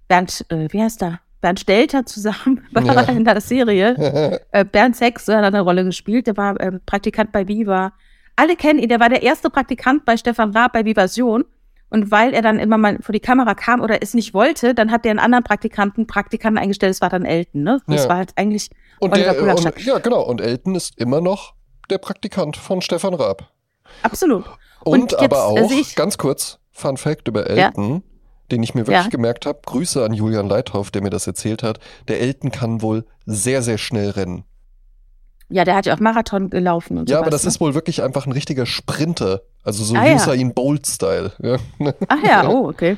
Bernd, 0.08 0.44
äh, 0.48 0.68
wie 0.70 0.82
heißt 0.82 1.00
der? 1.02 1.20
Bernd 1.40 1.60
Stelter 1.60 2.04
zusammen 2.06 2.64
war 2.72 2.84
Ja. 2.84 3.00
in 3.02 3.24
der 3.24 3.40
Serie. 3.40 4.40
äh, 4.52 4.64
Bernd 4.64 4.96
Sex 4.96 5.28
äh, 5.28 5.34
hat 5.36 5.44
eine 5.44 5.60
Rolle 5.60 5.84
gespielt. 5.84 6.26
Der 6.26 6.36
war 6.36 6.60
ähm, 6.60 6.80
Praktikant 6.86 7.32
bei 7.32 7.46
Viva. 7.48 7.92
Alle 8.36 8.56
kennen 8.56 8.78
ihn. 8.78 8.88
Der 8.88 9.00
war 9.00 9.08
der 9.08 9.22
erste 9.22 9.50
Praktikant 9.50 10.04
bei 10.04 10.16
Stefan 10.16 10.50
Raab 10.56 10.72
bei 10.72 10.84
Vivasion. 10.84 11.44
Und 11.90 12.10
weil 12.10 12.34
er 12.34 12.42
dann 12.42 12.58
immer 12.58 12.76
mal 12.76 12.98
vor 13.00 13.14
die 13.14 13.20
Kamera 13.20 13.54
kam 13.54 13.80
oder 13.80 14.02
es 14.02 14.12
nicht 14.12 14.34
wollte, 14.34 14.74
dann 14.74 14.90
hat 14.90 15.06
der 15.06 15.10
einen 15.12 15.18
anderen 15.20 15.42
Praktikanten, 15.42 16.06
Praktikanten 16.06 16.58
eingestellt. 16.62 16.90
Das 16.90 17.00
war 17.00 17.08
dann 17.08 17.24
Elton, 17.24 17.62
ne? 17.62 17.80
Das 17.86 18.02
Ja. 18.04 18.08
war 18.10 18.16
halt 18.18 18.32
eigentlich 18.36 18.68
Und 19.00 19.14
Oliver 19.14 19.32
der, 19.32 19.40
Polakschak. 19.40 19.76
und, 19.78 19.84
ja, 19.86 19.98
genau. 19.98 20.22
Und 20.22 20.42
Elton 20.42 20.74
ist 20.74 20.98
immer 20.98 21.22
noch 21.22 21.54
der 21.88 21.96
Praktikant 21.96 22.58
von 22.58 22.82
Stefan 22.82 23.14
Raab. 23.14 23.50
Absolut. 24.02 24.44
Und, 24.84 25.00
Und 25.00 25.12
jetzt, 25.12 25.22
aber 25.22 25.36
äh, 25.56 25.62
auch, 25.64 25.94
ganz 25.94 26.18
kurz, 26.18 26.58
Fun 26.72 26.98
Fact 26.98 27.26
über 27.26 27.50
Ja. 27.56 27.72
Den 28.50 28.62
ich 28.62 28.74
mir 28.74 28.86
wirklich 28.86 29.04
Ja. 29.04 29.08
gemerkt 29.10 29.44
habe. 29.46 29.60
Grüße 29.66 30.02
an 30.04 30.12
Julian 30.14 30.48
Leithoff, 30.48 30.90
der 30.90 31.02
mir 31.02 31.10
das 31.10 31.26
erzählt 31.26 31.62
hat. 31.62 31.78
Der 32.08 32.20
Elton 32.20 32.50
kann 32.50 32.80
wohl 32.82 33.04
sehr, 33.26 33.62
sehr 33.62 33.76
schnell 33.78 34.10
rennen. 34.10 34.44
Ja, 35.50 35.64
der 35.64 35.76
hat 35.76 35.86
ja 35.86 35.94
auch 35.94 36.00
Marathon 36.00 36.50
gelaufen 36.50 36.98
und 36.98 37.08
Ja, 37.08 37.16
sowas, 37.16 37.22
aber 37.26 37.30
das 37.30 37.42
ne? 37.44 37.48
ist 37.48 37.60
wohl 37.60 37.74
wirklich 37.74 38.02
einfach 38.02 38.26
ein 38.26 38.32
richtiger 38.32 38.66
Sprinter. 38.66 39.40
Also 39.62 39.82
so 39.84 39.94
Ah, 39.96 40.04
ja. 40.06 40.14
Usain 40.14 40.52
Bolt-Style. 40.54 41.32
Ja. 41.42 41.56
Ach 42.08 42.22
ja, 42.26 42.48
oh, 42.48 42.68
okay. 42.68 42.96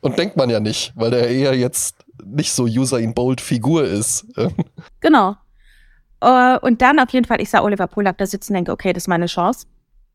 Und 0.00 0.18
denkt 0.18 0.36
man 0.36 0.50
ja 0.50 0.60
nicht, 0.60 0.92
weil 0.94 1.10
der 1.10 1.28
eher 1.30 1.54
jetzt 1.54 2.04
nicht 2.24 2.52
so 2.52 2.64
Usain 2.64 3.14
Bolt-Figur 3.14 3.84
ist. 3.84 4.26
Genau. 5.00 5.36
Äh, 6.20 6.58
und 6.58 6.80
dann 6.82 6.98
auf 6.98 7.10
jeden 7.10 7.26
Fall, 7.26 7.40
ich 7.40 7.50
sah 7.50 7.60
Oliver 7.62 7.86
Polak 7.86 8.18
da 8.18 8.26
sitzen 8.26 8.52
und 8.52 8.56
denke, 8.56 8.72
okay, 8.72 8.92
das 8.92 9.04
ist 9.04 9.08
meine 9.08 9.26
Chance. 9.26 9.66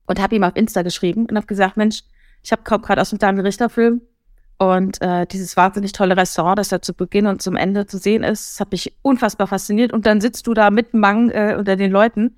Und 0.06 0.20
habe 0.20 0.36
ihm 0.36 0.44
auf 0.44 0.56
Insta 0.56 0.82
geschrieben 0.84 1.26
und 1.28 1.36
habe 1.36 1.48
gesagt, 1.48 1.78
Mensch, 1.78 2.04
ich 2.44 2.52
habe 2.52 2.62
kaum 2.64 2.82
gerade 2.82 3.02
aus 3.02 3.10
dem 3.10 3.20
Daniel 3.20 3.46
Richter-Film 3.46 4.02
und 4.62 5.02
äh, 5.02 5.26
dieses 5.26 5.58
wahnsinnig 5.58 5.92
tolle 5.92 6.16
Restaurant, 6.16 6.60
das 6.60 6.70
da 6.70 6.84
zu 6.84 6.94
Beginn 6.94 7.26
und 7.26 7.42
zum 7.42 7.56
Ende 7.56 7.88
zu 7.88 7.98
sehen 7.98 8.22
ist, 8.22 8.60
hat 8.60 8.72
mich 8.72 8.94
unfassbar 9.02 9.48
fasziniert. 9.48 9.92
Und 9.92 10.06
dann 10.06 10.22
sitzt 10.22 10.46
du 10.46 10.54
da 10.54 10.70
mit 10.70 10.94
Mang 10.94 11.32
äh, 11.32 11.56
unter 11.58 11.76
den 11.76 11.90
Leuten. 11.90 12.38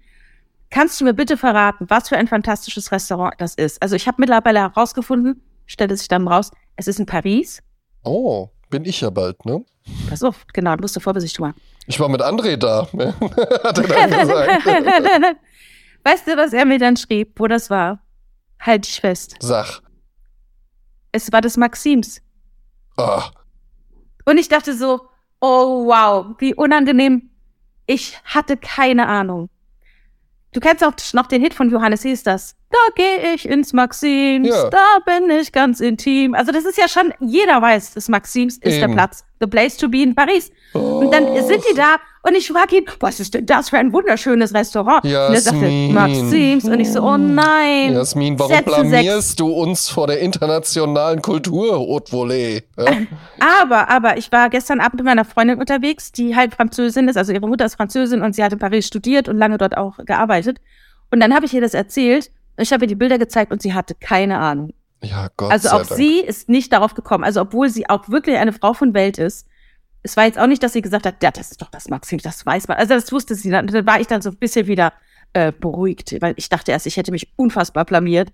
Kannst 0.69 1.01
du 1.01 1.03
mir 1.03 1.13
bitte 1.13 1.35
verraten, 1.35 1.85
was 1.89 2.07
für 2.07 2.15
ein 2.15 2.29
fantastisches 2.29 2.93
Restaurant 2.93 3.33
das 3.39 3.55
ist? 3.55 3.81
Also 3.81 3.97
ich 3.97 4.07
habe 4.07 4.15
mittlerweile 4.19 4.61
herausgefunden, 4.61 5.41
stellte 5.65 5.97
sich 5.97 6.07
dann 6.07 6.25
raus, 6.25 6.51
es 6.77 6.87
ist 6.87 6.97
in 6.97 7.05
Paris. 7.05 7.61
Oh, 8.05 8.47
bin 8.69 8.85
ich 8.85 9.01
ja 9.01 9.09
bald, 9.09 9.45
ne? 9.45 9.65
Pass 10.07 10.23
auf, 10.23 10.45
genau, 10.53 10.77
musst 10.77 10.95
du 10.95 11.01
Vorbesichtigung 11.01 11.49
machen. 11.49 11.61
Ich 11.87 11.99
war 11.99 12.07
mit 12.07 12.21
André 12.21 12.55
da, 12.55 12.87
hat 13.65 13.79
er 13.79 14.07
dann 14.07 14.27
gesagt. 14.27 14.65
weißt 16.05 16.27
du, 16.27 16.37
was 16.37 16.53
er 16.53 16.63
mir 16.63 16.79
dann 16.79 16.95
schrieb, 16.95 17.37
wo 17.37 17.47
das 17.47 17.69
war? 17.69 17.99
Halt 18.61 18.87
dich 18.87 19.01
fest. 19.01 19.35
Sag. 19.41 19.82
Es 21.13 21.31
war 21.31 21.39
des 21.41 21.55
Maxims. 21.55 22.21
Ah, 22.97 23.29
Und 24.25 24.37
ich 24.37 24.49
dachte 24.49 24.73
so, 24.75 25.01
oh 25.39 25.85
wow, 25.85 26.35
wie 26.39 26.53
unangenehm. 26.53 27.29
Ich 27.85 28.17
hatte 28.25 28.57
keine 28.57 29.07
Ahnung. 29.07 29.49
Du 30.53 30.59
kennst 30.59 30.83
auch 30.83 30.93
noch 31.13 31.27
den 31.27 31.41
Hit 31.41 31.53
von 31.55 31.69
Johannes 31.71 32.03
Hieß 32.03 32.23
das. 32.23 32.55
Da 32.69 32.77
gehe 32.95 33.33
ich 33.33 33.47
ins 33.47 33.73
Maxims, 33.73 34.47
Ja. 34.49 34.69
da 34.69 34.99
bin 35.05 35.29
ich 35.31 35.51
ganz 35.51 35.79
intim. 35.79 36.33
Also 36.35 36.51
das 36.51 36.65
ist 36.65 36.77
ja 36.77 36.87
schon, 36.87 37.13
jeder 37.19 37.61
weiß, 37.61 37.93
das 37.93 38.07
Maxims 38.09 38.55
ist 38.57 38.77
der 38.77 38.83
Eben. 38.83 38.93
Platz. 38.93 39.23
The 39.39 39.47
place 39.47 39.77
to 39.77 39.89
be 39.89 40.01
in 40.03 40.13
Paris. 40.15 40.51
Und 40.73 41.11
dann 41.11 41.23
Oh. 41.25 41.47
sind 41.47 41.63
die 41.71 41.75
da 41.75 41.97
und 42.25 42.35
ich 42.35 42.47
frage 42.47 42.77
ihn, 42.77 42.85
was 43.01 43.19
ist 43.19 43.33
denn 43.33 43.45
das 43.45 43.69
für 43.69 43.77
ein 43.77 43.91
wunderschönes 43.91 44.53
Restaurant? 44.53 45.03
Und 45.03 45.11
er 45.11 45.39
sagte, 45.41 45.59
Jasmin. 45.59 45.93
Maxims. 45.93 46.63
Und 46.63 46.79
ich 46.79 46.91
so, 46.91 47.01
oh 47.01 47.17
nein. 47.17 47.93
Jasmin, 47.93 48.39
warum 48.39 48.51
Sätze 48.53 48.63
blamierst 48.63 49.27
sechs. 49.29 49.35
du 49.35 49.47
uns 49.51 49.89
vor 49.89 50.07
der 50.07 50.19
internationalen 50.19 51.21
Kultur, 51.21 51.77
Haute 51.77 52.11
Volée? 52.13 52.63
Ja? 52.77 52.85
Aber, 53.61 53.89
aber 53.89 54.17
ich 54.17 54.31
war 54.31 54.49
gestern 54.49 54.79
Abend 54.79 54.95
mit 54.95 55.05
meiner 55.05 55.25
Freundin 55.25 55.59
unterwegs, 55.59 56.13
die 56.13 56.33
halt 56.35 56.55
Französin 56.55 57.09
ist, 57.09 57.17
also 57.17 57.33
ihre 57.33 57.47
Mutter 57.47 57.65
ist 57.65 57.75
Französin 57.75 58.21
und 58.21 58.33
sie 58.35 58.43
hat 58.43 58.53
in 58.53 58.59
Paris 58.59 58.87
studiert 58.87 59.27
und 59.27 59.37
lange 59.37 59.57
dort 59.57 59.75
auch 59.75 59.97
gearbeitet. 59.97 60.59
Und 61.11 61.19
dann 61.19 61.33
habe 61.35 61.45
ich 61.45 61.53
ihr 61.53 61.59
das 61.61 61.73
erzählt. 61.73 62.31
Ich 62.57 62.71
habe 62.71 62.85
ihr 62.85 62.87
die 62.87 62.95
Bilder 62.95 63.17
gezeigt 63.17 63.51
und 63.51 63.61
sie 63.61 63.73
hatte 63.73 63.95
keine 63.95 64.39
Ahnung. 64.39 64.71
ja, 65.01 65.27
Gott 65.35 65.51
Also 65.51 65.69
auch 65.69 65.85
Dank. 65.85 65.91
sie 65.97 66.19
ist 66.21 66.47
nicht 66.47 66.71
darauf 66.71 66.93
gekommen. 66.93 67.25
Also 67.25 67.41
obwohl 67.41 67.67
sie 67.69 67.89
auch 67.89 68.07
wirklich 68.07 68.37
eine 68.37 68.53
Frau 68.53 68.73
von 68.73 68.93
Welt 68.93 69.17
ist. 69.17 69.45
Es 70.03 70.17
war 70.17 70.25
jetzt 70.25 70.37
auch 70.37 70.47
nicht, 70.47 70.61
dass 70.61 70.73
sie 70.73 70.81
gesagt 70.81 71.05
hat, 71.05 71.15
ja, 71.23 71.31
das 71.31 71.51
ist 71.51 71.61
doch 71.61 71.69
das 71.71 71.87
Maxim, 71.89 72.19
das 72.19 72.45
weiß 72.45 72.67
man. 72.67 72.77
Also 72.77 72.93
das 72.93 73.11
wusste 73.11 73.35
sie. 73.35 73.49
Dann, 73.49 73.67
dann 73.67 73.85
war 73.85 73.99
ich 74.01 74.07
dann 74.07 74.21
so 74.21 74.29
ein 74.29 74.35
bisschen 74.37 74.67
wieder 74.67 74.91
äh, 75.33 75.51
beruhigt, 75.51 76.15
weil 76.21 76.33
ich 76.37 76.49
dachte 76.49 76.71
erst, 76.71 76.85
ich 76.87 76.97
hätte 76.97 77.11
mich 77.11 77.31
unfassbar 77.37 77.85
blamiert, 77.85 78.29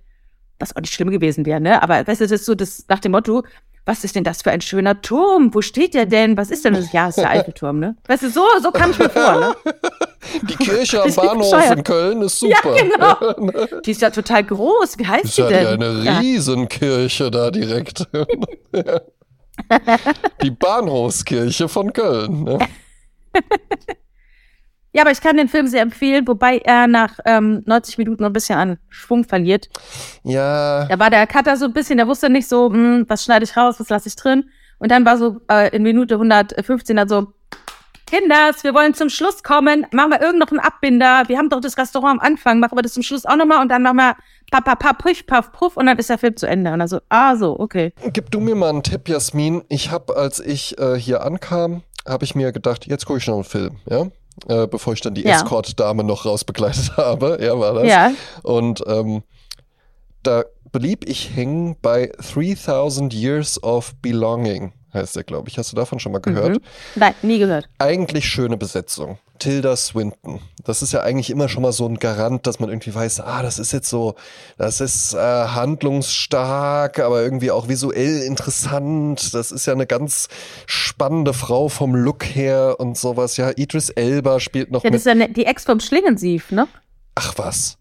was 0.59 0.75
auch 0.75 0.81
nicht 0.81 0.93
schlimm 0.93 1.11
gewesen 1.11 1.45
wäre, 1.45 1.61
ne? 1.61 1.81
Aber 1.81 2.05
weißt 2.05 2.21
du, 2.21 2.25
das 2.25 2.31
ist 2.31 2.45
so 2.45 2.55
das 2.55 2.85
nach 2.89 2.99
dem 2.99 3.11
Motto, 3.13 3.43
was 3.85 4.03
ist 4.03 4.15
denn 4.15 4.23
das 4.23 4.41
für 4.41 4.51
ein 4.51 4.61
schöner 4.61 5.01
Turm? 5.01 5.53
Wo 5.53 5.61
steht 5.61 5.93
der 5.93 6.05
denn? 6.05 6.35
Was 6.37 6.51
ist 6.51 6.65
denn 6.65 6.73
das? 6.73 6.91
Ja, 6.91 7.07
ist 7.07 7.17
der 7.17 7.29
Eiffelturm, 7.29 7.79
ne? 7.79 7.95
Weißt 8.07 8.23
du, 8.23 8.29
so, 8.29 8.43
so 8.61 8.71
kam 8.71 8.91
ich 8.91 8.99
mir 8.99 9.09
vor, 9.09 9.39
ne? 9.39 9.55
Die 10.43 10.55
Kirche 10.57 11.01
am 11.01 11.13
Bahnhof 11.15 11.71
in 11.71 11.83
Köln 11.83 12.21
ist 12.21 12.41
Ja, 12.41 12.57
super. 12.61 12.75
genau. 12.75 13.79
Die 13.85 13.91
ist 13.91 14.01
ja 14.01 14.09
total 14.09 14.43
groß. 14.43 14.97
Wie 14.97 15.07
heißt 15.07 15.23
Das 15.25 15.35
die 15.35 15.41
ja 15.41 15.47
denn? 15.49 15.67
eine 15.83 16.03
Ja. 16.03 16.17
Riesenkirche 16.19 17.31
da 17.31 17.49
direkt. 17.51 18.05
Die 20.41 20.51
Bahnhofskirche 20.51 21.67
von 21.67 21.93
Köln. 21.93 22.43
Ne? 22.43 22.59
Ja, 24.91 25.03
aber 25.03 25.11
ich 25.11 25.21
kann 25.21 25.37
den 25.37 25.47
Film 25.47 25.67
sehr 25.67 25.83
empfehlen, 25.83 26.27
wobei 26.27 26.57
er 26.57 26.87
nach 26.87 27.19
ähm, 27.25 27.61
90 27.67 27.99
Minuten 27.99 28.23
noch 28.23 28.29
ein 28.31 28.33
bisschen 28.33 28.57
an 28.57 28.79
Schwung 28.89 29.23
verliert. 29.23 29.69
Ja. 30.23 30.87
Da 30.87 30.97
war 30.97 31.11
der 31.11 31.27
Cutter 31.27 31.57
so 31.57 31.65
ein 31.65 31.73
bisschen, 31.73 31.97
der 31.97 32.07
wusste 32.07 32.27
nicht 32.29 32.47
so, 32.47 32.71
hm, 32.71 33.05
was 33.07 33.23
schneide 33.23 33.45
ich 33.45 33.55
raus, 33.55 33.75
was 33.79 33.89
lasse 33.89 34.09
ich 34.09 34.15
drin. 34.15 34.49
Und 34.79 34.91
dann 34.91 35.05
war 35.05 35.17
so 35.17 35.41
äh, 35.47 35.75
in 35.75 35.83
Minute 35.83 36.15
115 36.15 36.95
dann 36.95 37.07
so, 37.07 37.33
Kinders, 38.07 38.63
wir 38.63 38.73
wollen 38.73 38.95
zum 38.95 39.09
Schluss 39.09 39.43
kommen. 39.43 39.85
Machen 39.91 40.09
wir 40.09 40.21
irgend 40.21 40.39
noch 40.39 40.49
einen 40.49 40.59
Abbinder. 40.59 41.25
Wir 41.27 41.37
haben 41.37 41.49
doch 41.49 41.61
das 41.61 41.77
Restaurant 41.77 42.19
am 42.19 42.25
Anfang. 42.25 42.59
Machen 42.59 42.75
wir 42.75 42.81
das 42.81 42.93
zum 42.93 43.03
Schluss 43.03 43.25
auch 43.25 43.35
nochmal 43.35 43.61
und 43.61 43.69
dann 43.69 43.83
machen 43.83 43.97
wir 43.97 44.15
pa, 44.51 44.61
pa, 44.61 44.75
pa, 44.75 44.93
puff, 44.93 45.25
puff, 45.25 45.51
puff 45.51 45.77
und 45.77 45.85
dann 45.85 45.97
ist 45.97 46.09
der 46.09 46.17
Film 46.17 46.35
zu 46.37 46.47
Ende. 46.47 46.71
Und 46.71 46.79
dann 46.79 46.87
so, 46.87 46.99
ah, 47.09 47.35
so, 47.35 47.59
okay. 47.59 47.93
Gib 48.13 48.31
du 48.31 48.39
mir 48.39 48.55
mal 48.55 48.69
einen 48.69 48.83
Tipp, 48.83 49.07
Jasmin. 49.09 49.63
Ich 49.69 49.91
habe, 49.91 50.15
als 50.15 50.39
ich 50.39 50.77
äh, 50.79 50.95
hier 50.99 51.23
ankam, 51.23 51.83
habe 52.07 52.23
ich 52.25 52.35
mir 52.35 52.51
gedacht, 52.51 52.85
jetzt 52.87 53.05
gucke 53.05 53.19
ich 53.19 53.27
noch 53.27 53.35
einen 53.35 53.43
Film, 53.43 53.77
ja? 53.89 54.07
Äh, 54.47 54.67
bevor 54.67 54.93
ich 54.93 55.01
dann 55.01 55.13
die 55.15 55.23
Ja. 55.23 55.35
Escort-Dame 55.35 56.03
noch 56.03 56.25
rausbegleitet 56.25 56.93
habe. 56.97 57.37
Ja, 57.41 57.59
war 57.59 57.73
das. 57.73 57.87
Ja. 57.87 58.11
Und 58.43 58.81
ähm, 58.87 59.23
da 60.23 60.43
blieb 60.71 61.07
ich 61.07 61.35
hängen 61.35 61.75
bei 61.81 62.11
3000 62.33 63.13
Years 63.13 63.61
of 63.63 63.93
Belonging, 64.01 64.71
heißt 64.93 65.15
der, 65.15 65.23
glaube 65.23 65.49
ich. 65.49 65.57
Hast 65.57 65.71
du 65.71 65.75
davon 65.75 65.99
schon 65.99 66.11
mal 66.11 66.19
gehört? 66.19 66.55
Mhm. 66.55 66.61
Nein, 66.95 67.13
nie 67.21 67.39
gehört. 67.39 67.69
Eigentlich 67.77 68.25
schöne 68.25 68.57
Besetzung. 68.57 69.17
Tilda 69.39 69.75
Swinton. 69.77 70.41
Das 70.65 70.81
ist 70.81 70.91
ja 70.91 71.01
eigentlich 71.01 71.29
immer 71.29 71.47
schon 71.47 71.61
mal 71.63 71.71
so 71.71 71.85
ein 71.87 71.97
Garant, 71.97 72.45
dass 72.45 72.59
man 72.59 72.69
irgendwie 72.69 72.93
weiß, 72.93 73.21
ah, 73.21 73.41
das 73.41 73.57
ist 73.57 73.71
jetzt 73.71 73.87
so, 73.89 74.15
das 74.57 74.81
ist 74.81 75.13
äh, 75.13 75.17
handlungsstark, 75.17 76.99
aber 76.99 77.21
irgendwie 77.21 77.51
auch 77.51 77.67
visuell 77.67 78.21
interessant. 78.23 79.33
Das 79.33 79.51
ist 79.51 79.65
ja 79.65 79.73
eine 79.73 79.87
ganz 79.87 80.27
spannende 80.65 81.33
Frau 81.33 81.69
vom 81.69 81.95
Look 81.95 82.23
her 82.25 82.75
und 82.79 82.97
sowas. 82.97 83.37
Ja, 83.37 83.51
Idris 83.55 83.89
Elba 83.89 84.39
spielt 84.39 84.71
noch 84.71 84.83
Ja, 84.83 84.89
das 84.89 85.05
mit. 85.05 85.13
ist 85.13 85.19
ja 85.21 85.27
ne- 85.27 85.33
die 85.33 85.45
Ex 85.45 85.63
vom 85.63 85.79
Schlingensief, 85.79 86.51
ne? 86.51 86.67
Ach 87.15 87.33
was. 87.37 87.77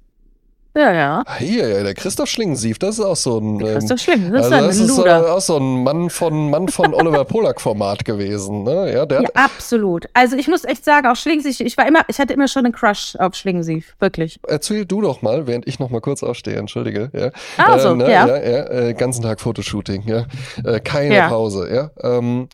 Ja, 0.76 0.92
ja. 0.92 1.24
Hier, 1.38 1.68
ja, 1.68 1.82
der 1.82 1.94
Christoph 1.94 2.28
Schlingensief, 2.28 2.78
das 2.78 2.98
ist 2.98 3.04
auch 3.04 3.16
so 3.16 3.38
ein. 3.38 3.58
Das 3.58 3.84
ist 3.84 3.90
ähm, 3.90 3.96
doch 3.96 3.98
schlimm. 3.98 4.32
Das 4.32 4.46
ist 4.46 4.52
also 4.52 4.54
ein 4.54 4.68
das 4.68 4.76
ist 4.78 4.90
äh, 4.90 4.96
Luder. 4.96 5.34
auch 5.34 5.40
so 5.40 5.56
ein 5.56 5.82
Mann 5.82 6.10
von 6.10 6.50
Mann 6.50 6.68
von 6.68 6.94
Oliver 6.94 7.24
Polak 7.24 7.60
Format 7.60 8.04
gewesen, 8.04 8.62
ne? 8.62 8.92
Ja, 8.92 9.06
der 9.06 9.22
Ja, 9.22 9.28
absolut. 9.34 10.06
Also 10.14 10.36
ich 10.36 10.46
muss 10.46 10.64
echt 10.64 10.84
sagen, 10.84 11.08
auch 11.08 11.16
Schlingensief, 11.16 11.60
ich 11.60 11.76
war 11.76 11.88
immer, 11.88 12.02
ich 12.08 12.18
hatte 12.18 12.32
immer 12.32 12.46
schon 12.48 12.64
einen 12.64 12.74
Crush 12.74 13.16
auf 13.16 13.34
Schlingensief, 13.34 13.96
wirklich. 13.98 14.38
erzähl 14.46 14.84
du 14.84 15.00
doch 15.00 15.22
mal, 15.22 15.46
während 15.46 15.66
ich 15.66 15.78
noch 15.78 15.90
mal 15.90 16.00
kurz 16.00 16.22
aufstehe, 16.22 16.56
entschuldige, 16.56 17.10
ja. 17.12 17.30
Ah, 17.56 17.78
so, 17.78 17.94
ne, 17.94 18.10
ja. 18.10 18.26
ja, 18.26 18.36
ja 18.36 18.70
äh, 18.88 18.94
ganzen 18.94 19.22
Tag 19.22 19.40
Fotoshooting, 19.40 20.02
ja. 20.06 20.26
Äh, 20.64 20.80
keine 20.80 21.14
Ja. 21.14 21.28
Pause, 21.28 21.68
ja. 21.72 21.90
Ähm, 22.02 22.48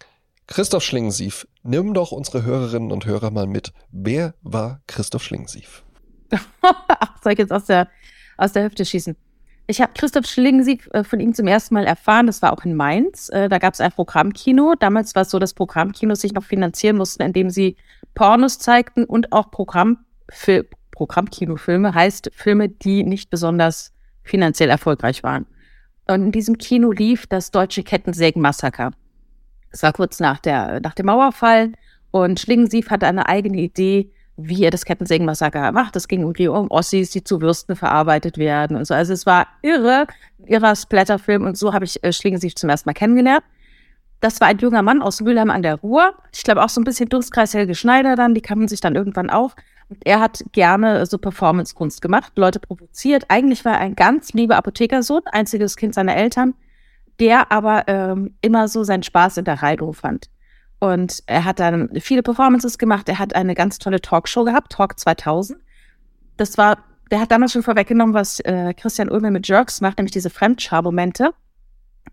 Christoph 0.46 0.82
Schlingensief, 0.82 1.46
nimm 1.62 1.94
doch 1.94 2.12
unsere 2.12 2.44
Hörerinnen 2.44 2.92
und 2.92 3.06
Hörer 3.06 3.30
mal 3.30 3.46
mit. 3.46 3.72
Wer 3.90 4.34
war 4.42 4.80
Christoph 4.86 5.22
Schlingensief? 5.22 5.82
Ach, 6.62 7.22
soll 7.22 7.32
ich 7.32 7.38
jetzt 7.38 7.52
aus 7.52 7.64
der, 7.64 7.88
aus 8.36 8.52
der 8.52 8.64
Hüfte 8.64 8.84
schießen? 8.84 9.16
Ich 9.66 9.80
habe 9.80 9.92
Christoph 9.94 10.26
Schlingensief 10.26 10.88
äh, 10.92 11.04
von 11.04 11.20
ihm 11.20 11.32
zum 11.32 11.46
ersten 11.46 11.74
Mal 11.74 11.86
erfahren, 11.86 12.26
das 12.26 12.42
war 12.42 12.52
auch 12.52 12.64
in 12.64 12.74
Mainz. 12.74 13.30
Äh, 13.30 13.48
da 13.48 13.58
gab 13.58 13.72
es 13.72 13.80
ein 13.80 13.92
Programmkino. 13.92 14.74
Damals 14.78 15.14
war 15.14 15.22
es 15.22 15.30
so, 15.30 15.38
dass 15.38 15.54
Programmkinos 15.54 16.20
sich 16.20 16.34
noch 16.34 16.44
finanzieren 16.44 16.96
mussten, 16.96 17.22
indem 17.22 17.48
sie 17.48 17.76
Pornos 18.14 18.58
zeigten 18.58 19.04
und 19.04 19.32
auch 19.32 19.50
Programm, 19.50 19.98
Fil 20.28 20.66
Programmkinofilme, 20.90 21.92
heißt 21.92 22.30
Filme, 22.34 22.68
die 22.68 23.02
nicht 23.02 23.30
besonders 23.30 23.92
finanziell 24.22 24.70
erfolgreich 24.70 25.22
waren. 25.22 25.46
Und 26.06 26.22
in 26.22 26.32
diesem 26.32 26.58
Kino 26.58 26.92
lief 26.92 27.26
das 27.26 27.50
deutsche 27.50 27.82
Kettensägen-Massaker. 27.82 28.92
Es 29.70 29.82
war 29.82 29.92
kurz 29.92 30.20
nach, 30.20 30.38
der, 30.38 30.80
nach 30.80 30.94
dem 30.94 31.06
Mauerfall 31.06 31.72
und 32.12 32.38
Schlingensief 32.38 32.90
hatte 32.90 33.06
eine 33.08 33.26
eigene 33.26 33.58
Idee, 33.58 34.12
wie 34.36 34.64
er 34.64 34.70
das 34.70 34.84
Kettensägen-Massaker 34.84 35.72
macht. 35.72 35.94
Es 35.96 36.08
ging 36.08 36.20
irgendwie 36.20 36.48
um 36.48 36.70
Ossis, 36.70 37.10
die 37.10 37.22
zu 37.22 37.40
Würsten 37.40 37.76
verarbeitet 37.76 38.36
werden 38.36 38.76
und 38.76 38.84
so. 38.86 38.94
Also 38.94 39.12
es 39.12 39.26
war 39.26 39.46
irre, 39.62 40.06
irrer 40.46 40.74
Splatterfilm 40.74 41.44
und 41.44 41.56
so 41.56 41.72
habe 41.72 41.84
ich 41.84 42.02
äh, 42.02 42.12
Schlingensief 42.12 42.54
zum 42.54 42.68
ersten 42.68 42.88
Mal 42.88 42.94
kennengelernt. 42.94 43.44
Das 44.20 44.40
war 44.40 44.48
ein 44.48 44.58
junger 44.58 44.82
Mann 44.82 45.02
aus 45.02 45.20
Mülheim 45.20 45.50
an 45.50 45.62
der 45.62 45.76
Ruhr. 45.76 46.14
Ich 46.32 46.44
glaube 46.44 46.64
auch 46.64 46.68
so 46.68 46.80
ein 46.80 46.84
bisschen 46.84 47.08
Dunstkreis 47.08 47.54
Helge 47.54 47.74
Schneider 47.74 48.16
dann, 48.16 48.34
die 48.34 48.40
kamen 48.40 48.68
sich 48.68 48.80
dann 48.80 48.94
irgendwann 48.94 49.30
auf. 49.30 49.54
Und 49.88 49.98
er 50.04 50.18
hat 50.18 50.42
gerne 50.52 51.04
so 51.04 51.18
Performance-Kunst 51.18 52.00
gemacht, 52.00 52.32
Leute 52.36 52.58
provoziert. 52.58 53.26
Eigentlich 53.28 53.64
war 53.64 53.74
er 53.74 53.80
ein 53.80 53.94
ganz 53.94 54.32
lieber 54.32 54.56
Apothekersohn, 54.56 55.20
einziges 55.30 55.76
Kind 55.76 55.94
seiner 55.94 56.16
Eltern, 56.16 56.54
der 57.20 57.52
aber 57.52 57.84
ähm, 57.86 58.34
immer 58.40 58.66
so 58.68 58.82
seinen 58.82 59.02
Spaß 59.02 59.36
in 59.36 59.44
der 59.44 59.62
Reibung 59.62 59.92
fand. 59.92 60.30
Und 60.84 61.22
er 61.24 61.46
hat 61.46 61.60
dann 61.60 61.88
viele 61.98 62.22
Performances 62.22 62.76
gemacht. 62.76 63.08
Er 63.08 63.18
hat 63.18 63.34
eine 63.34 63.54
ganz 63.54 63.78
tolle 63.78 64.02
Talkshow 64.02 64.44
gehabt, 64.44 64.72
Talk 64.72 65.00
2000. 65.00 65.58
Das 66.36 66.58
war, 66.58 66.76
der 67.10 67.20
hat 67.20 67.30
damals 67.30 67.52
schon 67.52 67.62
vorweggenommen, 67.62 68.14
was 68.14 68.40
äh, 68.40 68.74
Christian 68.74 69.08
Ulme 69.08 69.30
mit 69.30 69.48
Jerks 69.48 69.80
macht, 69.80 69.96
nämlich 69.96 70.12
diese 70.12 70.28
Fremdschar-Momente. 70.28 71.30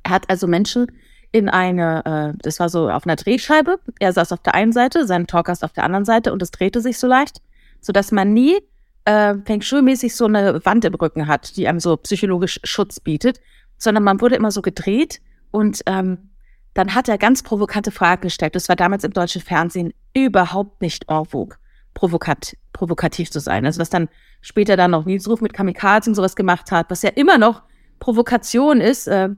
Er 0.03 0.11
hat 0.11 0.29
also 0.29 0.47
Menschen 0.47 0.87
in 1.33 1.49
eine, 1.49 2.33
äh, 2.33 2.37
das 2.41 2.61
war 2.61 2.69
so 2.69 2.89
auf 2.89 3.05
einer 3.05 3.17
Drehscheibe. 3.17 3.77
Er 3.99 4.13
saß 4.13 4.31
auf 4.31 4.41
der 4.41 4.55
einen 4.55 4.71
Seite, 4.71 5.05
sein 5.05 5.27
Talkgast 5.27 5.65
auf 5.65 5.73
der 5.73 5.83
anderen 5.83 6.05
Seite 6.05 6.31
und 6.31 6.41
es 6.41 6.51
drehte 6.51 6.79
sich 6.79 6.97
so 6.97 7.07
leicht, 7.07 7.41
sodass 7.81 8.13
man 8.13 8.31
nie 8.31 8.57
äh, 9.03 9.35
Feng 9.43 9.59
Shui-mäßig 9.59 10.15
so 10.15 10.27
eine 10.27 10.63
Wand 10.63 10.85
im 10.85 10.95
Rücken 10.95 11.27
hat, 11.27 11.57
die 11.57 11.67
einem 11.67 11.81
so 11.81 11.97
psychologisch 11.97 12.61
Schutz 12.63 13.01
bietet, 13.01 13.41
sondern 13.77 14.05
man 14.05 14.21
wurde 14.21 14.35
immer 14.35 14.51
so 14.51 14.61
gedreht 14.61 15.19
und 15.51 15.81
ähm, 15.87 16.29
dann 16.73 16.95
hat 16.95 17.09
er 17.09 17.17
ganz 17.17 17.43
provokante 17.43 17.91
Fragen 17.91 18.21
gestellt. 18.21 18.55
Das 18.55 18.69
war 18.69 18.75
damals 18.75 19.03
im 19.03 19.11
deutschen 19.13 19.41
Fernsehen 19.41 19.93
überhaupt 20.13 20.81
nicht 20.81 21.05
en 21.09 21.25
vogue, 21.25 21.57
provokat 21.93 22.55
provokativ 22.73 23.29
zu 23.31 23.39
sein. 23.39 23.65
Also 23.65 23.79
was 23.81 23.89
dann 23.89 24.07
später 24.41 24.77
dann 24.77 24.91
noch 24.91 25.05
Nils 25.05 25.27
Ruf 25.29 25.41
mit 25.41 25.53
Kamikaze 25.53 26.09
und 26.09 26.15
sowas 26.15 26.35
gemacht 26.35 26.71
hat, 26.71 26.89
was 26.89 27.01
ja 27.01 27.09
immer 27.09 27.37
noch 27.37 27.61
Provokation 27.99 28.81
ist, 28.81 29.07
äh, 29.07 29.29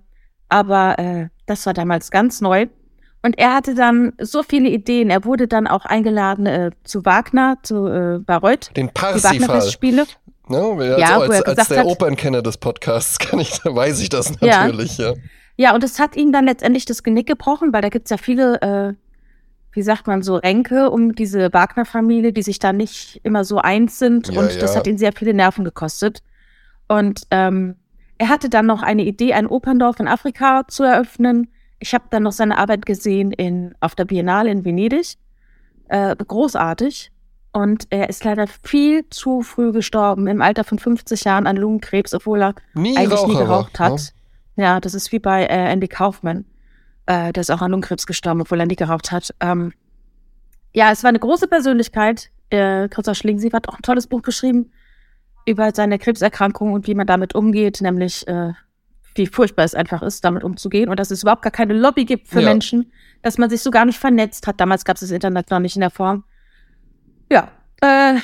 aber 0.50 0.98
äh, 1.00 1.28
das 1.46 1.66
war 1.66 1.74
damals 1.74 2.12
ganz 2.12 2.40
neu. 2.42 2.68
Und 3.26 3.38
er 3.38 3.54
hatte 3.56 3.74
dann 3.74 4.14
so 4.20 4.44
viele 4.44 4.70
Ideen. 4.70 5.10
Er 5.10 5.24
wurde 5.26 5.48
dann 5.48 5.66
auch 5.68 5.86
eingeladen 5.86 6.46
äh, 6.46 6.72
zu 6.84 7.06
Wagner, 7.06 7.58
zu 7.64 7.88
äh, 7.88 8.20
Bayreuth, 8.20 8.72
Den 8.76 8.90
Parsifal. 8.90 9.40
Wagner-Festspiele. 9.40 10.06
Ne? 10.50 10.58
Also 10.60 10.82
Ja, 11.00 11.18
wo 11.18 11.22
als, 11.32 11.42
als 11.44 11.68
der 11.70 11.80
hat- 11.80 11.86
Opernkenner 11.86 12.42
des 12.42 12.58
Podcasts 12.58 13.18
kann 13.20 13.40
ich, 13.40 13.52
weiß 13.64 14.00
ich 14.02 14.10
das 14.10 14.40
natürlich, 14.42 14.98
ja. 14.98 15.12
Ja, 15.12 15.14
und 15.74 15.84
es 15.84 16.00
hat 16.00 16.16
ihm 16.16 16.32
dann 16.32 16.46
letztendlich 16.46 16.86
das 16.86 17.04
Genick 17.04 17.28
gebrochen, 17.28 17.74
weil 17.74 17.82
da 17.82 17.90
gibt's 17.90 18.10
ja 18.10 18.18
viele, 18.18 18.62
äh, 18.62 18.94
wie 19.72 19.82
sagt 19.82 20.08
man 20.08 20.22
so, 20.22 20.36
Ränke 20.36 20.90
um 20.90 21.14
diese 21.14 21.54
Wagner-Familie, 21.54 22.34
die 22.34 22.42
sich 22.42 22.60
da 22.60 22.74
nicht 22.74 23.20
immer 23.24 23.44
so 23.44 23.60
eins 23.60 24.00
sind. 24.00 24.30
Ja, 24.30 24.40
und 24.40 24.62
das 24.62 24.74
ja. 24.74 24.80
hat 24.80 24.88
ihn 24.88 24.98
sehr 24.98 25.14
viele 25.14 25.34
Nerven 25.34 25.64
gekostet. 25.64 26.24
Und 26.88 27.24
ähm, 27.32 27.76
er 28.18 28.30
hatte 28.30 28.50
dann 28.50 28.66
noch 28.66 28.84
eine 28.84 29.04
Idee, 29.04 29.34
ein 29.34 29.48
Operndorf 29.48 30.00
in 30.00 30.08
Afrika 30.08 30.64
zu 30.68 30.84
eröffnen. 30.84 31.52
Ich 31.80 31.94
habe 31.94 32.06
dann 32.10 32.24
noch 32.24 32.32
seine 32.32 32.58
Arbeit 32.58 32.86
gesehen 32.86 33.32
in, 33.32 33.76
auf 33.80 33.96
der 33.96 34.06
Biennale 34.06 34.52
in 34.52 34.66
Venedig. 34.66 35.16
Äh, 35.88 36.16
großartig. 36.16 37.12
Und 37.52 37.86
er 37.92 38.10
ist 38.10 38.24
leider 38.24 38.48
viel 38.48 39.08
zu 39.10 39.44
früh 39.44 39.72
gestorben, 39.72 40.26
im 40.28 40.42
Alter 40.42 40.64
von 40.64 40.80
50 40.80 41.24
Jahren 41.24 41.46
an 41.46 41.56
Lungenkrebs, 41.56 42.16
obwohl 42.16 42.42
er 42.42 42.56
Nie 42.74 42.98
eigentlich 42.98 43.28
nie 43.28 43.36
geraucht 43.36 43.80
hat. 43.80 43.92
ne? 43.92 44.23
Ja, 44.56 44.80
das 44.80 44.94
ist 44.94 45.12
wie 45.12 45.20
bei 45.20 45.46
äh, 45.46 45.72
Andy 45.72 45.88
Kaufman. 45.88 46.46
Äh, 47.06 47.34
der 47.34 47.42
ist 47.42 47.52
auch 47.52 47.62
an 47.62 47.72
Lungenkrebs 47.72 48.06
gestorben, 48.08 48.42
obwohl 48.42 48.60
er 48.60 48.66
nie 48.66 48.76
geraucht 48.76 49.12
hat. 49.12 49.34
Ähm, 49.40 49.74
ja, 50.74 50.92
es 50.92 51.04
war 51.04 51.10
eine 51.10 51.20
große 51.20 51.48
Persönlichkeit. 51.48 52.30
Äh, 52.50 52.88
Christoph 52.90 53.18
Schlingensief 53.18 53.54
hat 53.54 53.68
auch 53.68 53.76
ein 53.76 53.82
tolles 53.82 54.08
Buch 54.08 54.22
geschrieben 54.22 54.72
über 55.46 55.72
seine 55.74 56.00
Krebserkrankung 56.00 56.72
und 56.74 56.88
wie 56.88 56.96
man 56.96 57.08
damit 57.08 57.36
umgeht, 57.36 57.82
nämlich 57.82 58.28
äh, 58.28 58.54
wie 59.16 59.28
furchtbar 59.28 59.66
es 59.66 59.76
einfach 59.76 60.02
ist, 60.02 60.24
damit 60.24 60.44
umzugehen 60.44 60.90
und 60.90 61.00
dass 61.00 61.12
es 61.12 61.24
überhaupt 61.24 61.42
gar 61.42 61.52
keine 61.52 61.74
Lobby 61.74 62.06
gibt 62.06 62.28
für 62.28 62.42
Ja. 62.42 62.50
Menschen, 62.50 62.92
dass 63.22 63.38
man 63.38 63.50
sich 63.50 63.62
so 63.62 63.70
gar 63.70 63.86
nicht 63.86 64.00
vernetzt 64.00 64.48
hat. 64.48 64.60
Damals 64.60 64.86
gab 64.86 64.96
es 64.96 65.02
das 65.02 65.12
Internet 65.12 65.52
noch 65.52 65.60
nicht 65.60 65.76
in 65.76 65.82
der 65.82 65.90
Form. 65.90 66.24
Ja, 67.32 67.50
äh, 67.82 68.16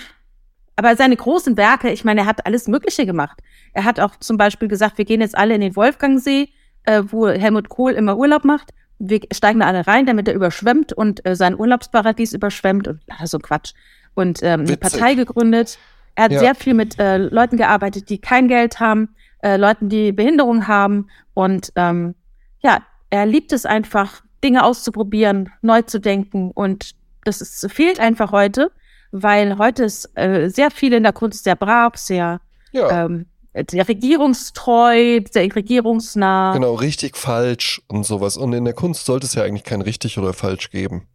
aber 0.80 0.95
seine 0.95 1.17
großen 1.17 1.57
Werke, 1.57 1.91
ich 1.91 2.05
meine, 2.05 2.21
er 2.21 2.25
hat 2.25 2.45
alles 2.45 2.69
Mögliche 2.69 3.05
gemacht. 3.05 3.41
Er 3.73 3.84
hat 3.84 3.99
auch 3.99 4.15
zum 4.21 4.38
Beispiel 4.38 4.69
gesagt, 4.69 4.97
wir 4.97 5.03
gehen 5.03 5.19
jetzt 5.19 5.38
alle 5.38 5.53
in 5.53 5.59
den 5.59 5.75
Wolfgangsee, 5.75 6.47
äh, 6.84 7.03
wo 7.05 7.27
Helmut 7.27 7.67
Kohl 7.67 7.91
immer 7.91 8.17
Urlaub 8.17 8.45
macht. 8.45 8.71
Wir 8.97 9.19
steigen 9.34 9.59
da 9.59 9.67
alle 9.67 9.86
rein, 9.88 10.05
damit 10.05 10.30
er 10.30 10.34
überschwemmt 10.34 10.93
und 10.93 11.25
äh, 11.25 11.36
sein 11.36 11.59
Urlaubsparadies 11.59 12.32
überschwemmt 12.34 12.88
und 12.88 13.01
ach, 13.09 13.27
so 13.27 13.39
Quatsch. 13.39 13.73
Und 14.15 14.41
ähm, 14.41 14.61
eine. 14.61 14.77
Partei 14.77 15.15
gegründet. 15.15 15.77
Er 16.15 16.23
hat 16.23 16.32
Ja. 16.32 16.39
sehr 16.39 16.55
viel 16.55 16.73
mit 16.73 16.97
äh, 16.97 17.17
Leuten 17.17 17.57
gearbeitet, 17.57 18.09
die 18.09 18.19
kein 18.19 18.47
Geld 18.47 18.80
haben, 18.80 19.09
äh, 19.43 19.57
Leuten, 19.57 19.89
die 19.89 20.13
Behinderung 20.13 20.65
haben. 20.67 21.09
Und 21.34 21.73
ähm, 21.75 22.15
ja, 22.61 22.80
er 23.09 23.25
liebt 23.25 23.51
es 23.51 23.65
einfach, 23.65 24.23
Dinge 24.43 24.63
auszuprobieren, 24.63 25.49
neu 25.61 25.82
zu 25.82 25.99
denken. 25.99 26.51
Und 26.51 26.91
das 27.25 27.41
ist, 27.41 27.69
fehlt 27.69 27.99
einfach 27.99 28.32
heute, 28.32 28.71
weil 29.12 29.57
heute 29.57 29.84
ist 29.86 30.10
äh, 30.16 30.49
sehr 30.49 30.72
viel 30.72 30.93
in 30.93 31.03
der 31.03 31.14
Kunst 31.14 31.43
sehr 31.43 31.55
brav, 31.55 31.95
sehr, 31.97 32.41
Ja, 32.72 33.05
ähm, 33.05 33.26
sehr 33.70 33.88
regierungstreu, 33.88 35.22
sehr 35.32 35.55
regierungsnah. 35.55 36.53
genau, 36.53 36.76
richtig, 36.76 37.18
falsch 37.18 37.82
und 37.88 38.05
sowas. 38.05 38.38
Und 38.38 38.53
in 38.53 38.66
der 38.66 38.74
Kunst 38.74 39.05
sollte 39.05 39.26
es 39.26 39.34
ja 39.34 39.43
eigentlich 39.43 39.64
kein 39.64 39.82
richtig 39.82 40.18
oder 40.18 40.34
falsch 40.34 40.70
geben. 40.72 41.07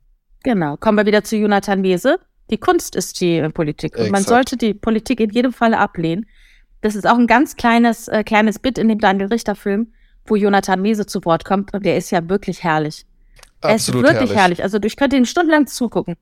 Genau. 0.42 0.76
Kommen 0.76 0.98
wir 0.98 1.06
wieder 1.06 1.24
zu 1.24 1.36
Jonathan 1.36 1.80
Mese. 1.80 2.18
Die 2.50 2.58
Kunst 2.58 2.96
ist 2.96 3.20
die 3.20 3.38
äh, 3.38 3.48
Politik. 3.50 3.94
Und 3.96 4.10
man 4.10 4.22
Exakt. 4.22 4.28
sollte 4.28 4.56
die 4.56 4.74
Politik 4.74 5.20
in 5.20 5.30
jedem 5.30 5.52
Falle 5.52 5.78
ablehnen. 5.78 6.26
Das 6.82 6.94
ist 6.94 7.06
auch 7.06 7.16
ein 7.16 7.26
ganz 7.26 7.56
kleines, 7.56 8.08
äh, 8.08 8.24
kleines 8.24 8.58
Bit 8.58 8.76
in 8.76 8.88
dem 8.88 8.98
Daniel 8.98 9.28
Richter-Film, 9.28 9.92
wo 10.26 10.36
Jonathan 10.36 10.82
Mese 10.82 11.06
zu 11.06 11.24
Wort 11.24 11.44
kommt. 11.46 11.72
Und 11.72 11.86
der 11.86 11.96
ist 11.96 12.10
ja 12.10 12.28
wirklich 12.28 12.62
herrlich. 12.62 13.06
Er 13.62 13.76
ist 13.76 13.88
Absolut 13.88 14.02
wirklich 14.02 14.18
herrlich. 14.18 14.36
herrlich. 14.36 14.62
Also 14.62 14.78
ich 14.82 14.96
könnte 14.96 15.16
ihn 15.16 15.24
stundenlang 15.24 15.66
zugucken. 15.66 16.16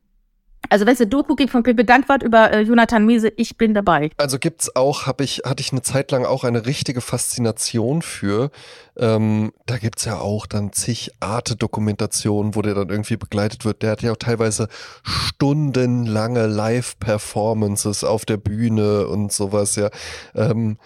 Also 0.68 0.86
wenn 0.86 0.94
es 0.94 1.00
eine 1.00 1.10
Doku 1.10 1.34
gibt 1.34 1.50
von 1.50 1.62
Pepe 1.62 1.84
Dankwart 1.84 2.22
über 2.22 2.52
äh, 2.52 2.60
Jonathan 2.60 3.04
Mese, 3.04 3.32
ich 3.36 3.58
bin 3.58 3.74
dabei. 3.74 4.10
Also 4.16 4.38
gibt's 4.38 4.74
auch, 4.74 5.06
habe 5.06 5.24
ich, 5.24 5.42
hatte 5.44 5.60
ich 5.60 5.72
eine 5.72 5.82
Zeit 5.82 6.10
lang 6.10 6.24
auch 6.24 6.44
eine 6.44 6.64
richtige 6.66 7.00
Faszination 7.00 8.00
für. 8.02 8.50
Ähm, 8.96 9.52
da 9.66 9.78
gibt's 9.78 10.04
ja 10.04 10.18
auch 10.18 10.46
dann 10.46 10.72
zig 10.72 11.10
Arte-Dokumentationen, 11.20 12.54
wo 12.54 12.62
der 12.62 12.74
dann 12.74 12.88
irgendwie 12.88 13.16
begleitet 13.16 13.64
wird. 13.64 13.82
Der 13.82 13.90
hat 13.90 14.02
ja 14.02 14.12
auch 14.12 14.16
teilweise 14.16 14.68
stundenlange 15.02 16.46
Live-Performances 16.46 18.04
auf 18.04 18.24
der 18.24 18.38
Bühne 18.38 19.08
und 19.08 19.32
sowas, 19.32 19.76
ja. 19.76 19.90
Ähm, 20.34 20.78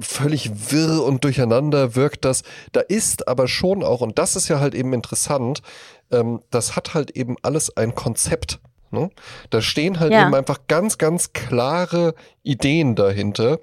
völlig 0.00 0.72
wirr 0.72 1.04
und 1.04 1.24
durcheinander 1.24 1.94
wirkt 1.96 2.24
das. 2.24 2.42
Da 2.72 2.80
ist 2.80 3.28
aber 3.28 3.48
schon 3.48 3.82
auch, 3.82 4.00
und 4.00 4.18
das 4.18 4.36
ist 4.36 4.48
ja 4.48 4.60
halt 4.60 4.74
eben 4.74 4.92
interessant, 4.92 5.62
ähm, 6.10 6.40
das 6.50 6.76
hat 6.76 6.94
halt 6.94 7.12
eben 7.12 7.36
alles 7.42 7.76
ein 7.76 7.94
Konzept. 7.94 8.60
Ne? 8.90 9.10
Da 9.50 9.60
stehen 9.62 10.00
halt 10.00 10.12
Ja. 10.12 10.22
eben 10.26 10.34
einfach 10.34 10.60
ganz, 10.66 10.98
ganz 10.98 11.32
klare 11.32 12.14
Ideen 12.42 12.94
dahinter. 12.96 13.58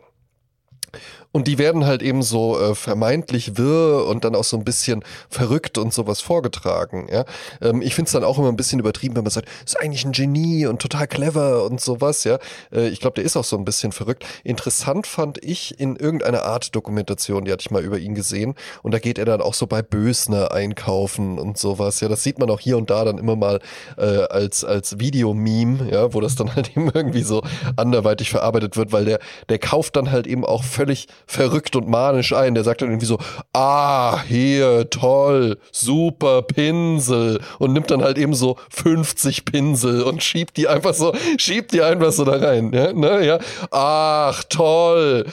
Und 1.31 1.47
die 1.47 1.57
werden 1.57 1.85
halt 1.85 2.01
eben 2.01 2.23
so 2.23 2.59
äh, 2.59 2.75
vermeintlich 2.75 3.57
wirr 3.57 4.05
und 4.07 4.23
dann 4.23 4.35
auch 4.35 4.43
so 4.43 4.57
ein 4.57 4.63
bisschen 4.63 5.03
verrückt 5.29 5.77
und 5.77 5.93
sowas 5.93 6.21
vorgetragen. 6.21 7.07
Ja? 7.11 7.25
Ähm, 7.61 7.81
ich 7.81 7.95
finde 7.95 8.07
es 8.07 8.13
dann 8.13 8.23
auch 8.23 8.37
immer 8.37 8.49
ein 8.49 8.55
bisschen 8.55 8.79
übertrieben, 8.79 9.15
wenn 9.15 9.23
man 9.23 9.31
sagt, 9.31 9.47
ist 9.65 9.79
eigentlich 9.79 10.05
ein 10.05 10.13
Genie 10.13 10.65
und 10.65 10.81
total 10.81 11.07
clever 11.07 11.65
und 11.65 11.81
sowas. 11.81 12.23
Ja, 12.23 12.39
äh, 12.71 12.87
ich 12.87 12.99
glaube, 12.99 13.15
der 13.15 13.23
ist 13.23 13.37
auch 13.37 13.43
so 13.43 13.57
ein 13.57 13.65
bisschen 13.65 13.91
verrückt. 13.91 14.25
Interessant 14.43 15.07
fand 15.07 15.43
ich 15.43 15.79
in 15.79 15.95
irgendeiner 15.95 16.43
Art 16.43 16.75
Dokumentation, 16.75 17.45
die 17.45 17.51
hatte 17.51 17.61
ich 17.61 17.71
mal 17.71 17.83
über 17.83 17.99
ihn 17.99 18.15
gesehen. 18.15 18.55
Und 18.83 18.93
da 18.93 18.99
geht 18.99 19.17
er 19.17 19.25
dann 19.25 19.41
auch 19.41 19.53
so 19.53 19.67
bei 19.67 19.81
Bösner 19.81 20.51
einkaufen 20.51 21.37
und 21.39 21.57
sowas. 21.57 21.99
Ja, 21.99 22.07
das 22.07 22.23
sieht 22.23 22.39
man 22.39 22.49
auch 22.49 22.59
hier 22.59 22.77
und 22.77 22.89
da 22.89 23.05
dann 23.05 23.17
immer 23.17 23.35
mal 23.35 23.59
äh, 23.97 24.03
als 24.03 24.63
als 24.63 24.99
Videomeme, 24.99 25.91
ja, 25.91 26.13
wo 26.13 26.21
das 26.21 26.35
dann 26.35 26.55
halt 26.55 26.75
eben 26.75 26.89
irgendwie 26.93 27.23
so 27.23 27.43
anderweitig 27.75 28.29
verarbeitet 28.29 28.77
wird, 28.77 28.91
weil 28.91 29.05
der 29.05 29.19
der 29.49 29.59
kauft 29.59 29.95
dann 29.95 30.11
halt 30.11 30.27
eben 30.27 30.45
auch 30.45 30.63
völlig 30.63 31.07
verrückt 31.27 31.75
und 31.75 31.87
manisch 31.87 32.33
ein. 32.33 32.55
Der 32.55 32.63
sagt 32.63 32.81
dann 32.81 32.89
irgendwie 32.89 33.05
so, 33.05 33.19
ah, 33.53 34.21
hier, 34.23 34.89
toll, 34.89 35.57
super 35.71 36.41
Pinsel 36.41 37.41
und 37.59 37.73
nimmt 37.73 37.91
dann 37.91 38.01
halt 38.01 38.17
eben 38.17 38.33
so 38.33 38.57
50 38.69 39.45
Pinsel 39.45 40.01
und 40.03 40.23
schiebt 40.23 40.57
die 40.57 40.67
einfach 40.67 40.93
so, 40.93 41.13
schiebt 41.37 41.73
die 41.73 41.81
einfach 41.81 42.11
so 42.11 42.23
da 42.25 42.37
rein, 42.37 42.71
ja, 42.73 42.93
ne, 42.93 43.25
ja. 43.25 43.39
Ach, 43.71 44.43
toll. 44.45 45.25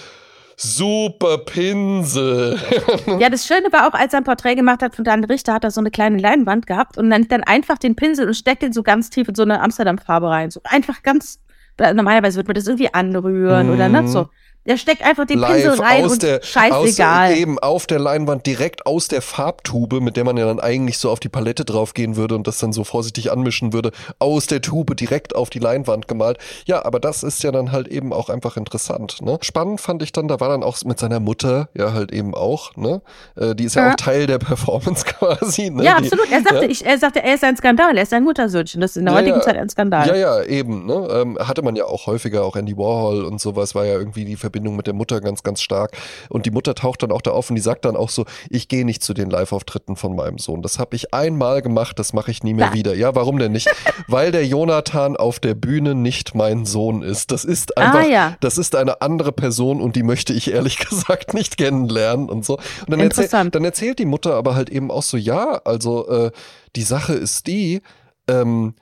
Super 0.56 1.38
Pinsel. 1.38 2.58
Ja, 3.18 3.28
das 3.28 3.46
Schöne 3.46 3.72
war 3.72 3.88
auch, 3.88 3.92
als 3.94 4.12
er 4.12 4.18
ein 4.20 4.24
Porträt 4.24 4.54
gemacht 4.54 4.82
hat 4.82 4.94
von 4.94 5.04
Daniel 5.04 5.26
Richter, 5.30 5.52
hat 5.52 5.64
er 5.64 5.70
so 5.70 5.80
eine 5.80 5.90
kleine 5.90 6.18
Leinwand 6.18 6.66
gehabt 6.66 6.96
und 6.96 7.10
dann, 7.10 7.26
dann 7.28 7.42
einfach 7.42 7.78
den 7.78 7.96
Pinsel 7.96 8.26
und 8.28 8.34
steckt 8.34 8.62
ihn 8.62 8.72
so 8.72 8.82
ganz 8.82 9.10
tief 9.10 9.28
in 9.28 9.34
so 9.34 9.42
eine 9.42 9.60
Amsterdam-Farbe 9.60 10.28
rein. 10.28 10.50
So 10.50 10.60
einfach 10.64 11.02
ganz, 11.02 11.40
normalerweise 11.78 12.36
wird 12.36 12.46
man 12.48 12.54
das 12.54 12.66
irgendwie 12.66 12.92
anrühren 12.94 13.70
oder 13.70 13.88
Mhm. 13.88 14.00
nicht 14.02 14.08
so. 14.12 14.28
Der 14.66 14.76
steckt 14.78 15.02
einfach 15.02 15.26
den 15.26 15.40
Pinsel 15.40 15.78
rein 15.80 16.04
und 16.04 16.22
scheißegal. 16.42 17.32
Aus, 17.32 17.38
eben 17.38 17.58
auf 17.58 17.86
der 17.86 17.98
Leinwand 17.98 18.46
direkt 18.46 18.86
aus 18.86 19.08
der 19.08 19.20
Farbtube, 19.20 20.00
mit 20.00 20.16
der 20.16 20.24
man 20.24 20.36
ja 20.38 20.46
dann 20.46 20.58
eigentlich 20.58 20.96
so 20.98 21.10
auf 21.10 21.20
die 21.20 21.28
Palette 21.28 21.64
draufgehen 21.66 22.16
würde 22.16 22.34
und 22.34 22.46
das 22.46 22.58
dann 22.58 22.72
so 22.72 22.82
vorsichtig 22.84 23.30
anmischen 23.30 23.72
würde, 23.74 23.90
aus 24.18 24.46
der 24.46 24.62
Tube 24.62 24.96
direkt 24.96 25.34
auf 25.36 25.50
die 25.50 25.58
Leinwand 25.58 26.08
gemalt. 26.08 26.38
Ja, 26.66 26.84
aber 26.84 26.98
das 26.98 27.22
ist 27.22 27.42
ja 27.42 27.52
dann 27.52 27.72
halt 27.72 27.88
eben 27.88 28.12
auch 28.14 28.30
einfach 28.30 28.56
interessant. 28.56 29.20
Ne? 29.20 29.38
Spannend 29.42 29.82
fand 29.82 30.02
ich 30.02 30.12
dann, 30.12 30.28
da 30.28 30.40
war 30.40 30.48
dann 30.48 30.62
auch 30.62 30.82
mit 30.84 30.98
seiner 30.98 31.20
Mutter 31.20 31.68
ja 31.74 31.92
halt 31.92 32.10
eben 32.10 32.34
auch. 32.34 32.74
Ne? 32.76 33.02
Äh, 33.36 33.54
die 33.54 33.64
ist 33.64 33.74
ja, 33.76 33.82
Ja. 33.84 33.90
auch 33.92 33.96
Teil 33.96 34.26
der 34.26 34.38
Performance 34.38 35.04
quasi. 35.18 35.68
Ne? 35.68 35.84
ja, 35.84 35.96
absolut. 35.96 36.30
Er 36.30 36.40
sagte, 36.42 36.64
ja. 36.64 36.70
ich, 36.70 36.86
er 36.86 36.96
sagte, 36.98 37.22
er 37.22 37.34
ist 37.34 37.44
ein 37.44 37.56
Skandal, 37.58 37.94
er 37.96 38.02
ist 38.02 38.14
ein 38.14 38.24
Muttersöhnchen. 38.24 38.80
Das 38.80 38.92
ist 38.92 38.96
in 38.96 39.04
der 39.04 39.12
Ja, 39.14 39.20
heutigen. 39.20 39.42
Zeit 39.42 39.58
ein 39.58 39.68
Skandal. 39.68 40.08
Ja, 40.08 40.16
ja, 40.16 40.42
eben. 40.44 40.86
Ne? 40.86 41.06
Ähm, 41.12 41.38
hatte 41.38 41.60
man 41.60 41.76
ja 41.76 41.84
auch 41.84 42.06
häufiger, 42.06 42.44
auch 42.44 42.56
Andy 42.56 42.76
Warhol 42.78 43.24
und 43.24 43.40
sowas 43.42 43.74
war 43.74 43.84
ja 43.84 43.92
irgendwie 43.92 44.24
die 44.24 44.36
Verbindung 44.36 44.53
mit 44.60 44.86
der 44.86 44.94
Mutter 44.94 45.20
ganz, 45.20 45.42
ganz 45.42 45.60
stark. 45.62 45.92
Und 46.28 46.46
die 46.46 46.50
Mutter 46.50 46.74
taucht 46.74 47.02
dann 47.02 47.12
auch 47.12 47.22
da 47.22 47.32
auf 47.32 47.50
und 47.50 47.56
die 47.56 47.62
sagt 47.62 47.84
dann 47.84 47.96
auch 47.96 48.10
so, 48.10 48.24
ich 48.50 48.68
gehe 48.68 48.84
nicht 48.84 49.02
zu 49.02 49.14
den 49.14 49.30
Live-Auftritten 49.30 49.96
von 49.96 50.14
meinem 50.14 50.38
Sohn. 50.38 50.62
Das 50.62 50.78
habe 50.78 50.96
ich 50.96 51.12
einmal 51.14 51.62
gemacht, 51.62 51.98
das 51.98 52.12
mache 52.12 52.30
ich 52.30 52.42
nie 52.42 52.54
mehr 52.54 52.72
wieder. 52.72 52.94
Ja, 52.94 53.14
warum 53.14 53.38
denn 53.38 53.52
nicht? 53.52 53.68
Weil 54.08 54.32
der 54.32 54.46
Jonathan 54.46 55.16
auf 55.16 55.40
der 55.40 55.54
Bühne 55.54 55.94
nicht 55.94 56.34
mein 56.34 56.64
Sohn 56.66 57.02
ist. 57.02 57.30
Das 57.30 57.44
ist 57.44 57.76
einfach, 57.78 58.00
Ah, 58.00 58.06
ja. 58.06 58.36
das 58.40 58.58
ist 58.58 58.74
eine 58.76 59.00
andere 59.00 59.32
Person 59.32 59.80
und 59.80 59.96
die 59.96 60.02
möchte 60.02 60.32
ich 60.32 60.50
ehrlich 60.52 60.78
gesagt 60.88 61.34
nicht 61.34 61.56
kennenlernen 61.58 62.28
und 62.28 62.44
so. 62.44 62.54
Und 62.56 62.90
dann, 62.90 63.00
erzähl, 63.00 63.28
dann 63.28 63.64
erzählt 63.64 63.98
die 63.98 64.04
Mutter 64.04 64.34
aber 64.34 64.54
halt 64.54 64.70
eben 64.70 64.90
auch 64.90 65.02
so, 65.02 65.16
ja, 65.16 65.60
also 65.64 66.08
äh, 66.08 66.30
die 66.76 66.82
Sache 66.82 67.14
ist 67.14 67.46
die, 67.46 67.82
ähm, 68.28 68.74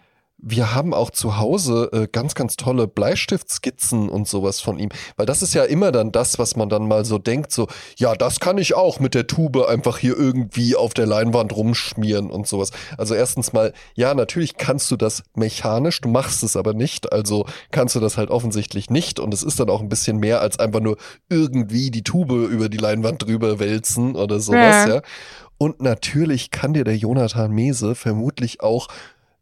wir 0.43 0.75
haben 0.75 0.93
auch 0.93 1.11
zu 1.11 1.39
Hause 1.39 1.89
äh, 1.93 2.09
ganz, 2.11 2.35
ganz 2.35 2.57
tolle 2.57 2.89
Bleistiftskizzen 2.89 4.09
und 4.09 4.27
sowas 4.27 4.61
von 4.61 4.79
ihm. 4.79 4.89
Weil 5.17 5.25
das 5.25 5.41
ist 5.41 5.55
ja 5.55 5.63
immer 5.65 5.93
dann 5.93 6.11
das, 6.11 6.39
was 6.39 6.57
man 6.57 6.69
dann 6.69 6.89
mal 6.89 7.05
so 7.05 7.19
denkt, 7.19 7.53
so, 7.53 7.69
ja, 7.97 8.15
das 8.15 8.41
kann 8.41 8.59
ich 8.59 8.75
auch 8.75 8.99
mit 8.99 9.15
der 9.15 9.29
Tube 9.29 9.65
einfach 9.67 9.99
hier 9.99 10.19
irgendwie 10.19 10.75
auf 10.75 10.95
der 10.95 11.07
Leinwand 11.07 11.55
rumschmieren 11.55 12.29
und 12.31 12.49
sowas. 12.49 12.73
Also 12.99 13.15
erstens 13.15 13.53
mal, 13.53 13.73
ja, 13.95 14.15
natürlich 14.15 14.57
kannst 14.57 14.91
du 14.91 14.97
das 14.97 15.23
mechanisch, 15.35 16.01
du 16.01 16.09
machst 16.09 16.43
es 16.43 16.57
aber 16.57 16.75
nicht, 16.75 17.13
also 17.13 17.47
kannst 17.71 17.95
du 17.95 18.01
das 18.01 18.19
halt 18.19 18.31
offensichtlich 18.31 18.91
nicht 18.91 19.21
und 19.21 19.33
es 19.33 19.45
ist 19.45 19.61
dann 19.61 19.71
auch 19.71 19.81
ein 19.81 19.89
bisschen 19.89 20.19
mehr 20.19 20.41
als 20.41 20.59
einfach 20.59 20.81
nur 20.81 20.97
irgendwie 21.29 21.93
die 21.93 22.03
Tube 22.03 22.33
über 22.33 22.69
die 22.69 22.79
Leinwand 22.79 23.23
drüber 23.23 23.61
wälzen 23.61 24.17
oder 24.17 24.41
sowas, 24.41 24.87
Ja. 24.87 24.89
ja. 24.97 25.03
Und 25.63 25.81
natürlich 25.81 26.51
kann 26.51 26.75
dir 26.75 26.83
der 26.83 26.97
Jonathan 26.97 27.53
Mese 27.53 27.95
vermutlich 27.95 28.63
auch 28.63 28.89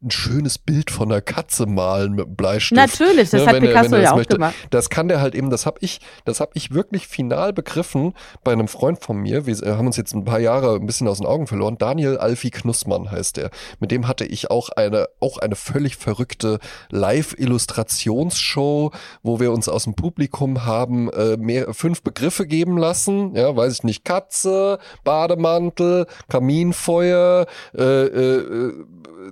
ein 0.03 0.11
schönes 0.11 0.57
Bild 0.57 0.90
von 0.90 1.12
einer 1.12 1.20
Katze 1.20 1.66
malen 1.66 2.14
mit 2.14 2.24
einem 2.26 2.34
Bleistift. 2.36 2.72
Natürlich, 2.74 3.28
das 3.30 3.42
Ne, 3.42 3.46
hat 3.46 3.55
wenn 3.57 3.64
er- 3.64 3.68
Picasso 3.68 3.90
wenn 3.90 3.92
er 3.92 3.98
ja 3.98 4.03
das 4.05 4.12
auch 4.12 4.16
möchte. 4.16 4.34
gemacht. 4.36 4.55
Das 4.70 4.88
kann 4.88 5.09
der 5.09 5.20
halt 5.20 5.34
eben, 5.34 5.51
das 5.51 5.66
habe 5.66 5.76
ich, 5.82 6.01
das 6.24 6.40
habe 6.40 6.53
ich 6.55 6.72
wirklich 6.72 7.07
final 7.07 7.53
begriffen 7.53 8.14
bei 8.42 8.53
einem 8.53 8.66
Freund 8.66 9.03
von 9.05 9.18
mir. 9.18 9.44
Wir 9.44 9.62
äh, 9.62 9.72
haben 9.72 9.86
uns 9.86 9.98
jetzt 9.98 10.14
ein 10.14 10.24
paar 10.24 10.40
Jahre 10.40 10.76
ein 10.76 10.86
bisschen 10.86 11.07
aus 11.07 11.18
den 11.18 11.26
Augen 11.26 11.46
verloren. 11.46 11.76
Daniel 11.78 12.16
Alfie 12.16 12.51
Knussmann 12.51 13.11
heißt 13.11 13.36
der. 13.36 13.51
Mit 13.78 13.90
dem 13.90 14.09
hatte 14.09 14.24
ich 14.24 14.51
auch 14.51 14.70
eine, 14.70 15.07
auch 15.20 15.36
eine 15.36 15.55
völlig 15.55 15.96
verrückte 15.96 16.61
Live-Illustrationsshow, 16.90 18.92
wo 19.22 19.38
wir 19.40 19.53
uns 19.53 19.68
aus 19.68 19.84
dem 19.84 19.94
Publikum 19.94 20.64
haben 20.64 21.11
äh, 21.12 21.36
mehr, 21.36 21.74
fünf 21.74 22.03
Begriffe 22.03 22.46
geben 22.46 22.78
lassen. 22.78 23.34
Ja, 23.34 23.55
weiß 23.55 23.74
ich 23.74 23.82
nicht, 23.84 24.05
Katze, 24.07 24.78
Bademantel, 25.05 26.07
Kaminfeuer, 26.28 27.44
äh, 27.76 27.82
äh, 27.82 28.72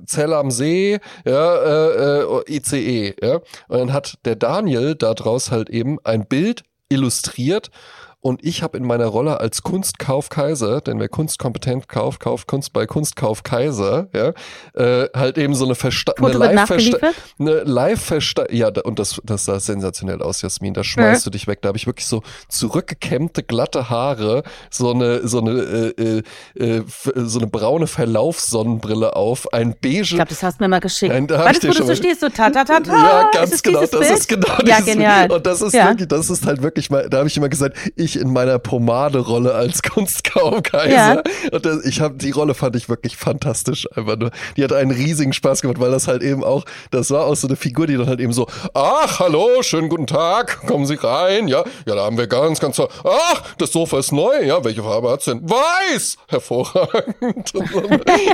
Zell 0.05 0.35
am 0.35 0.51
See, 0.59 0.99
ja, 1.25 1.57
äh, 1.57 2.23
äh, 2.23 2.57
ICE, 2.57 3.15
ja. 3.23 3.37
Und 3.69 3.79
dann 3.79 3.93
hat 3.93 4.19
der 4.25 4.37
Daniel 4.37 4.95
daraus 4.95 5.51
halt 5.51 5.71
eben 5.71 5.99
ein 6.05 6.27
Bild 6.27 6.65
illustriert 6.89 7.71
und 8.21 8.45
ich 8.45 8.63
habe 8.63 8.77
in 8.77 8.85
meiner 8.85 9.07
Rolle 9.07 9.41
als 9.41 9.63
Kunstkauf 9.63 10.29
Kaiser, 10.29 10.81
denn 10.81 10.99
wer 10.99 11.09
kunstkompetent 11.09 11.89
kauft, 11.89 12.21
kauft 12.21 12.49
Kunst 12.49 12.73
bei 12.73 12.87
Kunstkauf 12.87 13.43
Kaiser, 13.43 14.09
ja, 14.15 14.33
äh, 14.75 15.09
halt 15.15 15.39
eben 15.39 15.55
so 15.55 15.65
eine 15.65 15.75
Versta 15.75 16.13
eine 16.17 16.27
wird 16.27 17.69
live 17.69 18.01
versta 18.01 18.47
ja 18.51 18.71
und 18.85 18.99
das 18.99 19.21
das 19.25 19.45
sah 19.45 19.61
sensationell 19.61 20.21
aus 20.23 20.43
Jasmin 20.43 20.75
da 20.75 20.83
schmeißt 20.85 21.25
du 21.27 21.31
dich 21.31 21.47
weg 21.47 21.63
da 21.63 21.69
habe 21.69 21.79
ich 21.79 21.87
wirklich 21.87 22.07
so 22.07 22.23
zurückgekämmte 22.49 23.43
glatte 23.43 23.89
Haare 23.91 24.43
so 24.71 24.91
eine 24.93 25.27
so 25.27 25.41
eine 25.41 25.51
äh, 25.97 26.23
äh, 26.59 26.79
äh, 26.79 26.83
so 27.15 27.39
eine 27.39 27.49
braune 27.49 27.87
Verlaufssonnenbrille 27.87 29.15
auf 29.17 29.53
ein 29.53 29.75
beige 29.81 30.01
Ich 30.03 30.11
glaube, 30.11 30.29
das 30.29 30.43
hast 30.43 30.59
du 30.61 30.65
mir 30.65 30.69
mal 30.69 30.81
geschickt. 30.81 31.13
Nein, 31.13 31.27
da 31.27 31.39
hab 31.39 31.45
War 31.47 31.53
ich 31.53 31.59
das, 31.61 31.71
dir 31.71 31.75
wo 31.77 31.87
du 31.87 31.87
so 31.87 31.95
stehst, 31.95 32.21
so 32.21 32.29
ta 32.29 32.51
ta 32.51 32.65
ta 32.65 32.81
ta? 32.81 32.93
ja, 32.93 33.31
ganz 33.33 33.53
ist 33.53 33.65
genau. 33.65 33.81
Das 33.81 33.91
Bild? 33.91 34.11
ist 34.11 34.29
genau 34.29 34.49
Ja, 34.65 34.77
dieses 34.81 34.85
genial. 34.87 35.31
Und 35.31 35.47
das 35.47 35.63
ist 35.63 35.73
Ja. 35.75 35.89
wirklich, 35.89 36.09
das 36.09 36.31
ist 36.31 36.47
halt 36.47 36.63
wirklich 36.63 36.91
mal, 36.91 37.09
da 37.09 37.19
habe 37.19 37.29
ich 37.29 37.37
immer 37.37 37.49
gesagt, 37.49 37.77
ich 37.97 38.08
in 38.17 38.33
meiner 38.33 38.59
Pomade-Rolle 38.59 39.55
als 39.55 39.83
Kunstkaufkaiser. 39.83 40.91
Ja. 40.93 41.23
Und 41.53 41.65
das, 41.65 41.85
ich 41.85 42.01
habe 42.01 42.17
die 42.17 42.31
Rolle 42.31 42.55
fand 42.55 42.77
ich 42.77 42.89
wirklich 42.89 43.17
fantastisch 43.17 43.87
einfach 43.97 44.17
nur. 44.17 44.31
Die 44.57 44.65
hat 44.65 44.73
einen 44.73 44.91
riesigen 44.91 45.33
Spaß 45.33 45.63
gemacht, 45.63 45.81
weil 45.81 45.91
das 45.91 46.09
halt 46.09 46.23
eben 46.23 46.45
auch, 46.45 46.65
das 46.91 47.11
war 47.11 47.25
auch 47.25 47.37
so 47.37 47.47
eine 47.47 47.57
Figur, 47.57 47.87
die 47.87 47.97
dann 47.97 48.07
halt 48.07 48.21
eben 48.21 48.33
so, 48.33 48.47
ach, 48.75 49.21
hallo, 49.21 49.63
schönen 49.63 49.89
guten 49.89 50.07
Tag, 50.07 50.67
kommen 50.67 50.87
Sie 50.87 50.95
rein, 50.95 51.49
ja, 51.49 51.65
ja, 51.87 51.95
da 51.95 52.05
haben 52.05 52.19
wir 52.19 52.27
ganz, 52.27 52.61
ganz 52.61 52.77
toll. 52.77 52.89
Ach, 53.05 53.43
das 53.59 53.73
Sofa 53.73 53.99
ist 53.99 54.13
neu, 54.13 54.43
ja, 54.45 54.63
welche 54.65 54.83
Farbe 54.83 55.11
hat's 55.11 55.27
denn? 55.27 55.41
Weiß! 55.49 56.17
Hervorragend. 56.29 57.53
So, 57.59 57.61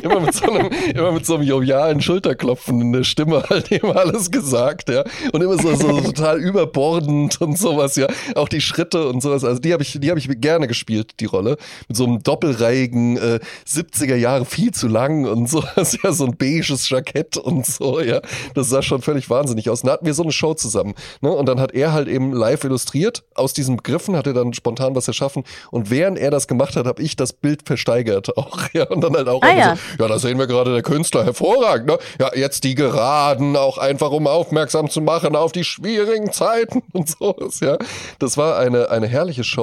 immer, 0.03 0.21
mit 0.21 0.35
so 0.35 0.51
einem, 0.51 0.71
immer 0.95 1.13
mit 1.13 1.27
so 1.27 1.35
einem 1.35 1.45
jovialen 1.45 2.01
Schulterklopfen 2.01 2.81
in 2.81 2.93
der 2.93 3.05
Stimme 3.05 3.45
halt 3.49 3.71
eben 3.71 3.93
alles 3.93 4.31
gesagt, 4.31 4.89
ja. 4.89 5.05
Und 5.33 5.43
immer 5.43 5.57
so, 5.61 5.75
so 5.75 6.01
total 6.01 6.41
überbordend 6.41 7.41
und 7.41 7.59
sowas, 7.59 7.97
ja. 7.97 8.07
Auch 8.35 8.49
die 8.49 8.61
Schritte 8.61 9.09
und 9.09 9.23
sowas. 9.23 9.45
Also 9.45 9.61
die 9.65 9.73
habe 9.73 9.83
ich, 9.83 9.99
die 10.01 10.11
habe 10.11 10.19
ich 10.19 10.29
gerne 10.41 10.67
gespielt, 10.69 11.13
die 11.21 11.27
Rolle. 11.27 11.57
Mit 11.89 11.97
so 11.97 12.05
einem 12.05 12.23
doppelreihigen 12.23 13.17
äh, 13.17 13.41
70er 13.67 14.17
Jahre 14.17 14.45
viel 14.45 14.73
zu 14.73 14.89
lang 14.89 15.27
und 15.27 15.49
so. 15.49 15.63
Das 15.75 15.93
ist 15.93 16.05
ja 16.05 16.13
so 16.13 16.27
ein 16.27 16.37
beiges 16.37 16.89
Jackett 16.89 17.37
und 17.37 17.67
so, 17.67 18.01
ja. 18.01 18.21
Das 18.55 18.69
sah 18.69 18.81
schon 18.81 19.03
völlig 19.03 19.29
wahnsinnig 19.29 19.69
aus. 19.69 19.83
Und 19.83 19.89
da 19.89 19.95
hatten 19.95 20.07
wir 20.07 20.15
so 20.15 20.23
eine 20.23 20.33
Show 20.33 20.55
zusammen. 20.55 20.95
Ne? 21.21 21.31
Und 21.31 21.47
dann 21.47 21.61
hat 21.61 21.75
er 21.75 21.93
halt 21.93 22.09
eben 22.09 22.33
live 22.33 22.65
illustriert. 22.65 23.25
Aus 23.35 23.53
diesen 23.53 23.77
Begriffen 23.77 24.17
hat 24.17 24.27
er 24.27 24.33
dann 24.35 24.55
spontan 24.55 24.95
was 24.95 25.09
erschaffen. 25.09 25.45
Und 25.71 25.91
während 25.91 26.19
er 26.19 26.31
das 26.31 26.47
gemacht 26.49 26.77
hat, 26.77 26.87
habe 26.87 27.03
ich 27.03 27.17
das 27.17 27.33
Bild 27.33 27.67
versteigert 27.67 28.37
auch. 28.37 28.59
Ja, 28.75 28.89
und 28.89 29.03
dann 29.03 29.15
halt 29.15 29.29
auch 29.29 29.41
ah, 29.43 29.53
ja. 29.57 29.77
so, 29.77 30.03
ja, 30.03 30.09
da 30.09 30.19
sehen 30.19 30.37
wir 30.37 30.49
gerade 30.49 30.73
der 30.73 30.83
Künstler 30.83 31.25
hervorragend. 31.25 31.87
Ne? 31.87 31.99
Ja, 32.19 32.31
jetzt 32.35 32.65
die 32.65 32.75
Geraden 32.75 33.57
auch 33.57 33.79
einfach, 33.79 34.11
um 34.11 34.27
aufmerksam 34.27 34.91
zu 34.91 35.01
machen 35.01 35.37
auf 35.37 35.53
die 35.53 35.63
schwierigen 35.63 36.33
Zeiten 36.33 36.83
und 36.93 37.09
so. 37.09 37.37
Ja, 37.61 37.79
das 38.19 38.37
war 38.37 38.59
eine, 38.59 38.91
eine 38.91 39.07
herrliche 39.07 39.45
Show. 39.45 39.54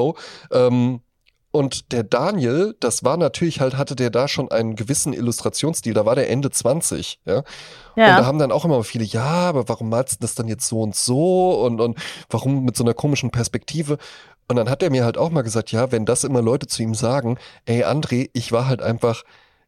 Ähm, 0.52 1.02
und 1.52 1.92
der 1.92 2.04
Daniel, 2.04 2.76
das 2.80 3.04
war 3.04 3.18
natürlich 3.18 3.60
halt, 3.60 3.76
hatte 3.76 3.98
der 3.98 4.10
da 4.10 4.30
schon 4.30 4.50
einen 4.50 4.76
gewissen 4.76 5.12
Illustrationsstil, 5.12 5.94
da 5.94 6.06
war 6.06 6.16
der 6.16 6.30
Ende 6.30 6.50
20, 6.50 7.20
ja. 7.26 7.34
ja. 7.34 7.42
Und 7.42 7.44
da 7.98 8.26
haben 8.26 8.40
dann 8.40 8.54
auch 8.54 8.64
immer 8.64 8.82
viele, 8.86 9.04
ja, 9.04 9.50
aber 9.50 9.68
warum 9.68 9.90
malst 9.90 10.14
du 10.14 10.18
das 10.22 10.34
dann 10.34 10.48
jetzt 10.48 10.66
so 10.66 10.82
und 10.82 10.96
so 10.96 11.62
und, 11.66 11.82
und 11.82 11.98
warum 12.30 12.64
mit 12.64 12.78
so 12.78 12.86
einer 12.86 12.94
komischen 12.94 13.32
Perspektive? 13.32 13.98
Und 14.48 14.56
dann 14.56 14.70
hat 14.70 14.82
er 14.82 14.92
mir 14.92 15.04
halt 15.04 15.18
auch 15.18 15.30
mal 15.30 15.42
gesagt, 15.42 15.74
ja, 15.74 15.92
wenn 15.92 16.06
das 16.06 16.24
immer 16.24 16.42
Leute 16.42 16.68
zu 16.68 16.84
ihm 16.84 16.96
sagen, 16.96 17.38
ey 17.66 17.84
André, 17.84 18.30
ich 18.32 18.54
war 18.54 18.68
halt 18.68 18.82
einfach, 18.82 19.24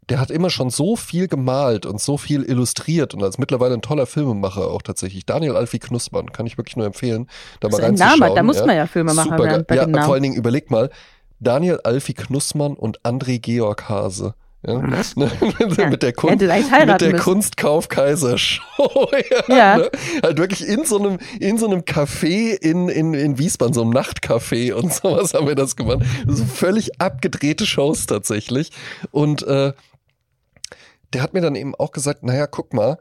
der 0.10 0.20
hat 0.20 0.32
immer 0.32 0.49
schon 0.49 0.70
so 0.70 0.95
viel 0.95 1.28
gemalt 1.28 1.86
und 1.86 2.01
so 2.01 2.18
viel 2.18 2.43
illustriert 2.43 3.14
und 3.14 3.24
als 3.24 3.38
mittlerweile 3.38 3.74
ein 3.74 3.82
toller 3.82 4.06
Filmemacher 4.06 4.68
auch 4.70 4.82
tatsächlich. 4.82 5.26
Daniel 5.26 5.56
Alfie 5.56 5.80
Knussmann, 5.80 6.32
kann 6.32 6.45
ich 6.45 6.58
wirklich 6.58 6.76
nur 6.76 6.86
empfehlen, 6.86 7.28
da 7.60 7.70
das 7.70 7.80
mal 7.80 7.86
reinzuschauen. 7.86 8.20
Name, 8.20 8.36
da 8.36 8.43
muss 8.43 8.66
man 8.66 8.76
ja 8.76 8.88
Filmemacher 8.88 9.38
Super, 9.38 9.43
werden. 9.68 9.95
Ja, 9.95 10.04
vor 10.04 10.14
allen 10.14 10.24
Dingen 10.24 10.36
überleg 10.36 10.72
mal, 10.72 10.89
Daniel 11.39 11.80
Alfie 11.84 12.14
Knussmann 12.14 12.74
und 12.74 13.01
André 13.01 13.39
Georg 13.39 13.89
Hase. 13.89 14.36
Ja, 14.66 14.76
ja. 15.78 15.89
mit 15.89 16.04
der, 16.04 16.14
Kun 16.14 16.30
mit 16.30 17.01
der 17.01 17.18
Kunstkauf 17.18 17.89
Kaisershow. 17.89 19.10
ja, 19.49 19.56
ja. 19.56 19.78
Ne? 19.78 19.89
Halt 20.24 20.38
wirklich 20.38 20.66
in 20.66 20.86
so 20.86 20.97
einem, 20.97 21.20
in 21.39 21.58
so 21.58 21.66
einem 21.66 21.82
Café 21.82 22.56
in, 22.56 22.88
in, 22.88 23.14
in 23.14 23.38
Wiesbaden, 23.38 23.74
so 23.74 23.82
einem 23.82 23.91
Nachtcafé 23.91 24.72
und 24.74 24.93
sowas 24.93 25.34
haben 25.34 25.47
wir 25.47 25.56
das 25.56 25.76
gemacht. 25.76 25.99
So 26.26 26.45
völlig 26.45 27.01
abgedrehte 27.01 27.66
Shows 27.66 28.06
tatsächlich. 28.06 28.72
Und 29.12 29.43
äh, 29.43 29.74
der 31.14 31.22
hat 31.22 31.34
mir 31.34 31.41
dann 31.41 31.55
eben 31.55 31.76
auch 31.76 31.91
gesagt, 31.91 32.24
naja, 32.24 32.47
guck 32.47 32.74
mal, 32.74 32.97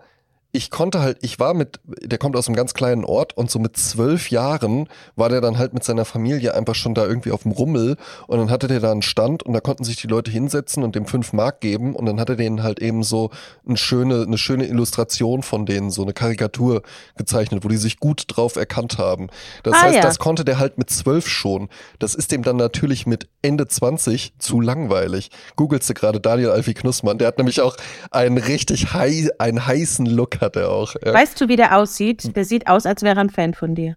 ich 0.54 0.70
konnte 0.70 1.00
halt, 1.00 1.16
ich 1.22 1.40
war 1.40 1.54
mit, 1.54 1.80
der 1.86 2.18
kommt 2.18 2.36
aus 2.36 2.46
einem 2.46 2.56
ganz 2.56 2.74
kleinen 2.74 3.06
Ort 3.06 3.34
und 3.38 3.50
so 3.50 3.58
mit 3.58 3.78
zwölf 3.78 4.30
Jahren 4.30 4.86
war 5.16 5.30
der 5.30 5.40
dann 5.40 5.56
halt 5.56 5.72
mit 5.72 5.82
seiner 5.82 6.04
Familie 6.04 6.54
einfach 6.54 6.74
schon 6.74 6.94
da 6.94 7.06
irgendwie 7.06 7.30
auf 7.30 7.44
dem 7.44 7.52
Rummel 7.52 7.96
und 8.26 8.38
dann 8.38 8.50
hatte 8.50 8.68
der 8.68 8.80
da 8.80 8.92
einen 8.92 9.00
Stand 9.00 9.42
und 9.42 9.54
da 9.54 9.60
konnten 9.60 9.84
sich 9.84 9.96
die 9.96 10.08
Leute 10.08 10.30
hinsetzen 10.30 10.82
und 10.82 10.94
dem 10.94 11.06
fünf 11.06 11.32
Mark 11.32 11.62
geben 11.62 11.96
und 11.96 12.04
dann 12.04 12.20
hatte 12.20 12.36
denen 12.36 12.62
halt 12.62 12.80
eben 12.80 13.02
so 13.02 13.30
eine 13.66 13.78
schöne, 13.78 14.24
eine 14.26 14.36
schöne 14.36 14.66
Illustration 14.66 15.42
von 15.42 15.64
denen, 15.64 15.90
so 15.90 16.02
eine 16.02 16.12
Karikatur 16.12 16.82
gezeichnet, 17.16 17.64
wo 17.64 17.68
die 17.68 17.78
sich 17.78 17.98
gut 17.98 18.24
drauf 18.26 18.56
erkannt 18.56 18.98
haben. 18.98 19.28
Das 19.62 19.72
ah, 19.72 19.82
heißt, 19.84 19.96
ja. 19.96 20.02
das 20.02 20.18
konnte 20.18 20.44
der 20.44 20.58
halt 20.58 20.76
mit 20.76 20.90
zwölf 20.90 21.28
schon. 21.28 21.70
Das 21.98 22.14
ist 22.14 22.30
dem 22.30 22.42
dann 22.42 22.56
natürlich 22.56 23.06
mit 23.06 23.26
Ende 23.40 23.68
20 23.68 24.34
zu 24.38 24.60
langweilig. 24.60 25.30
Googelst 25.56 25.88
du 25.88 25.94
gerade 25.94 26.20
Daniel 26.20 26.50
Alfie 26.50 26.74
Knussmann, 26.74 27.16
der 27.16 27.28
hat 27.28 27.38
nämlich 27.38 27.62
auch 27.62 27.78
einen 28.10 28.36
richtig 28.36 28.92
hei 28.92 29.30
einen 29.38 29.66
heißen 29.66 30.04
Look 30.04 30.41
hat 30.42 30.56
er 30.56 30.70
auch. 30.70 30.94
Ja. 31.04 31.14
Weißt 31.14 31.40
du, 31.40 31.48
wie 31.48 31.56
der 31.56 31.76
aussieht? 31.76 32.36
Der 32.36 32.44
sieht 32.44 32.66
aus, 32.66 32.84
als 32.86 33.02
wäre 33.02 33.16
er 33.16 33.20
ein 33.20 33.30
Fan 33.30 33.54
von 33.54 33.74
dir. 33.74 33.96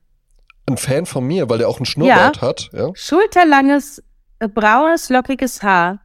Ein 0.68 0.78
Fan 0.78 1.06
von 1.06 1.26
mir, 1.26 1.50
weil 1.50 1.58
der 1.58 1.68
auch 1.68 1.78
einen 1.78 1.86
Schnurrbart 1.86 2.38
ja. 2.38 2.42
hat. 2.42 2.70
Ja. 2.74 2.92
Schulterlanges, 2.94 4.04
äh, 4.40 4.48
braunes, 4.48 5.10
lockiges 5.10 5.62
Haar 5.62 6.00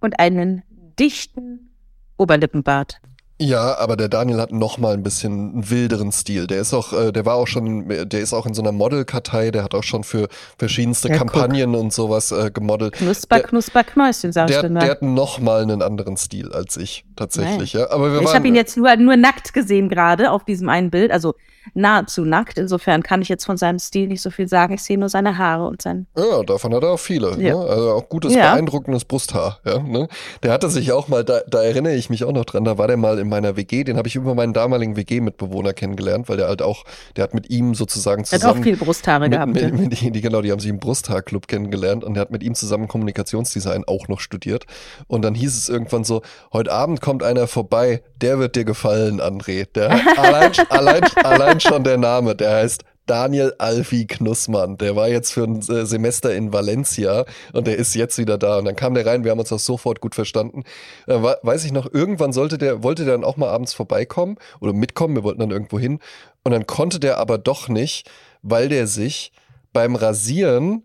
und 0.00 0.20
einen 0.20 0.62
dichten 0.98 1.74
Oberlippenbart. 2.18 3.00
Ja, 3.42 3.78
aber 3.78 3.96
der 3.96 4.10
Daniel 4.10 4.38
hat 4.38 4.52
noch 4.52 4.76
mal 4.76 4.92
ein 4.92 5.02
bisschen 5.02 5.52
einen 5.52 5.70
wilderen 5.70 6.12
Stil. 6.12 6.46
Der 6.46 6.60
ist 6.60 6.74
auch, 6.74 6.92
äh, 6.92 7.10
der 7.10 7.24
war 7.24 7.36
auch 7.36 7.46
schon, 7.46 7.88
der 7.88 8.20
ist 8.20 8.34
auch 8.34 8.44
in 8.44 8.52
so 8.52 8.60
einer 8.60 8.70
Modelkartei. 8.70 9.50
Der 9.50 9.64
hat 9.64 9.74
auch 9.74 9.82
schon 9.82 10.04
für 10.04 10.28
verschiedenste 10.58 11.08
ja, 11.08 11.16
Kampagnen 11.16 11.72
guck. 11.72 11.80
und 11.80 11.92
sowas 11.92 12.32
äh, 12.32 12.50
gemodelt. 12.50 12.92
Knusper, 12.92 13.36
der, 13.36 13.46
Knusper, 13.46 13.82
Knäuschen, 13.82 14.32
sag 14.32 14.48
der, 14.48 14.62
ich 14.62 14.70
Der 14.70 14.90
hat 14.90 15.00
noch 15.00 15.38
mal 15.38 15.62
einen 15.62 15.80
anderen 15.80 16.18
Stil 16.18 16.52
als 16.52 16.76
ich 16.76 17.06
tatsächlich. 17.16 17.72
Nein. 17.72 17.84
Ja, 17.84 17.90
aber 17.90 18.12
wir 18.12 18.20
ich 18.20 18.34
habe 18.34 18.46
ihn 18.46 18.54
jetzt 18.54 18.76
nur 18.76 18.94
nur 18.96 19.16
nackt 19.16 19.54
gesehen 19.54 19.88
gerade 19.88 20.32
auf 20.32 20.44
diesem 20.44 20.68
einen 20.68 20.90
Bild. 20.90 21.10
Also 21.10 21.34
nahezu 21.74 22.24
nackt. 22.24 22.58
Insofern 22.58 23.02
kann 23.02 23.22
ich 23.22 23.28
jetzt 23.28 23.44
von 23.44 23.56
seinem 23.56 23.78
Stil 23.78 24.08
nicht 24.08 24.22
so 24.22 24.30
viel 24.30 24.48
sagen. 24.48 24.74
Ich 24.74 24.82
sehe 24.82 24.98
nur 24.98 25.08
seine 25.08 25.38
Haare 25.38 25.66
und 25.66 25.82
sein. 25.82 26.06
Ja, 26.16 26.42
davon 26.42 26.74
hat 26.74 26.82
er 26.82 26.90
auch 26.90 26.98
viele. 26.98 27.30
Ja. 27.38 27.54
Ne? 27.54 27.60
Also 27.60 27.90
auch 27.92 28.08
gutes, 28.08 28.34
ja. 28.34 28.52
beeindruckendes 28.52 29.04
Brusthaar. 29.04 29.60
Ja, 29.64 29.78
ne? 29.78 30.08
Der 30.42 30.52
hatte 30.52 30.68
sich 30.70 30.92
auch 30.92 31.08
mal, 31.08 31.24
da, 31.24 31.40
da 31.48 31.62
erinnere 31.62 31.94
ich 31.94 32.10
mich 32.10 32.24
auch 32.24 32.32
noch 32.32 32.44
dran, 32.44 32.64
da 32.64 32.78
war 32.78 32.86
der 32.86 32.96
mal 32.96 33.18
in 33.18 33.28
meiner 33.30 33.56
WG, 33.56 33.84
den 33.84 33.96
habe 33.96 34.08
ich 34.08 34.16
über 34.16 34.34
meinen 34.34 34.52
damaligen 34.52 34.96
WG-Mitbewohner 34.96 35.72
kennengelernt, 35.72 36.28
weil 36.28 36.36
der 36.36 36.48
halt 36.48 36.60
auch, 36.60 36.84
der 37.16 37.24
hat 37.24 37.32
mit 37.32 37.48
ihm 37.48 37.74
sozusagen 37.74 38.24
zusammen. 38.24 38.54
Hat 38.54 38.60
auch 38.60 38.62
viel 38.62 38.76
Brusthaare 38.76 39.20
mit, 39.20 39.32
gehabt. 39.32 39.54
Mit, 39.54 39.72
mit, 39.72 40.02
mit, 40.02 40.14
die, 40.14 40.20
genau, 40.20 40.42
die 40.42 40.52
haben 40.52 40.60
sich 40.60 40.70
im 40.70 40.78
Brusthaarclub 40.78 41.48
kennengelernt 41.48 42.04
und 42.04 42.14
der 42.14 42.20
hat 42.20 42.30
mit 42.30 42.42
ihm 42.42 42.54
zusammen 42.54 42.88
Kommunikationsdesign 42.88 43.84
auch 43.86 44.08
noch 44.08 44.20
studiert. 44.20 44.66
Und 45.06 45.22
dann 45.22 45.34
hieß 45.34 45.56
es 45.56 45.68
irgendwann 45.68 46.04
so, 46.04 46.22
heute 46.52 46.72
Abend 46.72 47.00
kommt 47.00 47.22
einer 47.22 47.46
vorbei, 47.46 48.02
der 48.20 48.38
wird 48.38 48.56
dir 48.56 48.64
gefallen, 48.64 49.20
André. 49.20 49.66
Der, 49.74 49.90
allein, 50.18 50.52
allein, 50.68 51.02
allein 51.24 51.60
schon 51.60 51.84
der 51.84 51.96
Name, 51.96 52.34
der 52.34 52.56
heißt 52.56 52.84
Daniel 53.06 53.54
Alfie 53.58 54.06
Knussmann. 54.06 54.76
Der 54.76 54.96
war 54.96 55.08
jetzt 55.08 55.32
für 55.32 55.44
ein 55.44 55.58
äh, 55.60 55.86
Semester 55.86 56.34
in 56.34 56.52
Valencia 56.52 57.24
und 57.52 57.66
der 57.66 57.76
ist 57.76 57.94
jetzt 57.94 58.18
wieder 58.18 58.38
da. 58.38 58.58
Und 58.58 58.66
dann 58.66 58.76
kam 58.76 58.94
der 58.94 59.06
rein, 59.06 59.24
wir 59.24 59.30
haben 59.30 59.40
uns 59.40 59.52
auch 59.52 59.58
sofort 59.58 60.00
gut 60.00 60.14
verstanden. 60.14 60.64
Äh, 61.06 61.20
weiß 61.20 61.64
ich 61.64 61.72
noch, 61.72 61.92
irgendwann 61.92 62.32
sollte 62.32 62.58
der, 62.58 62.82
wollte 62.82 63.04
der 63.04 63.14
dann 63.14 63.24
auch 63.24 63.36
mal 63.36 63.48
abends 63.48 63.74
vorbeikommen 63.74 64.36
oder 64.60 64.72
mitkommen, 64.72 65.16
wir 65.16 65.24
wollten 65.24 65.40
dann 65.40 65.50
irgendwo 65.50 65.78
hin. 65.78 65.98
Und 66.44 66.52
dann 66.52 66.66
konnte 66.66 67.00
der 67.00 67.18
aber 67.18 67.38
doch 67.38 67.68
nicht, 67.68 68.10
weil 68.42 68.68
der 68.68 68.86
sich 68.86 69.32
beim 69.72 69.96
Rasieren 69.96 70.84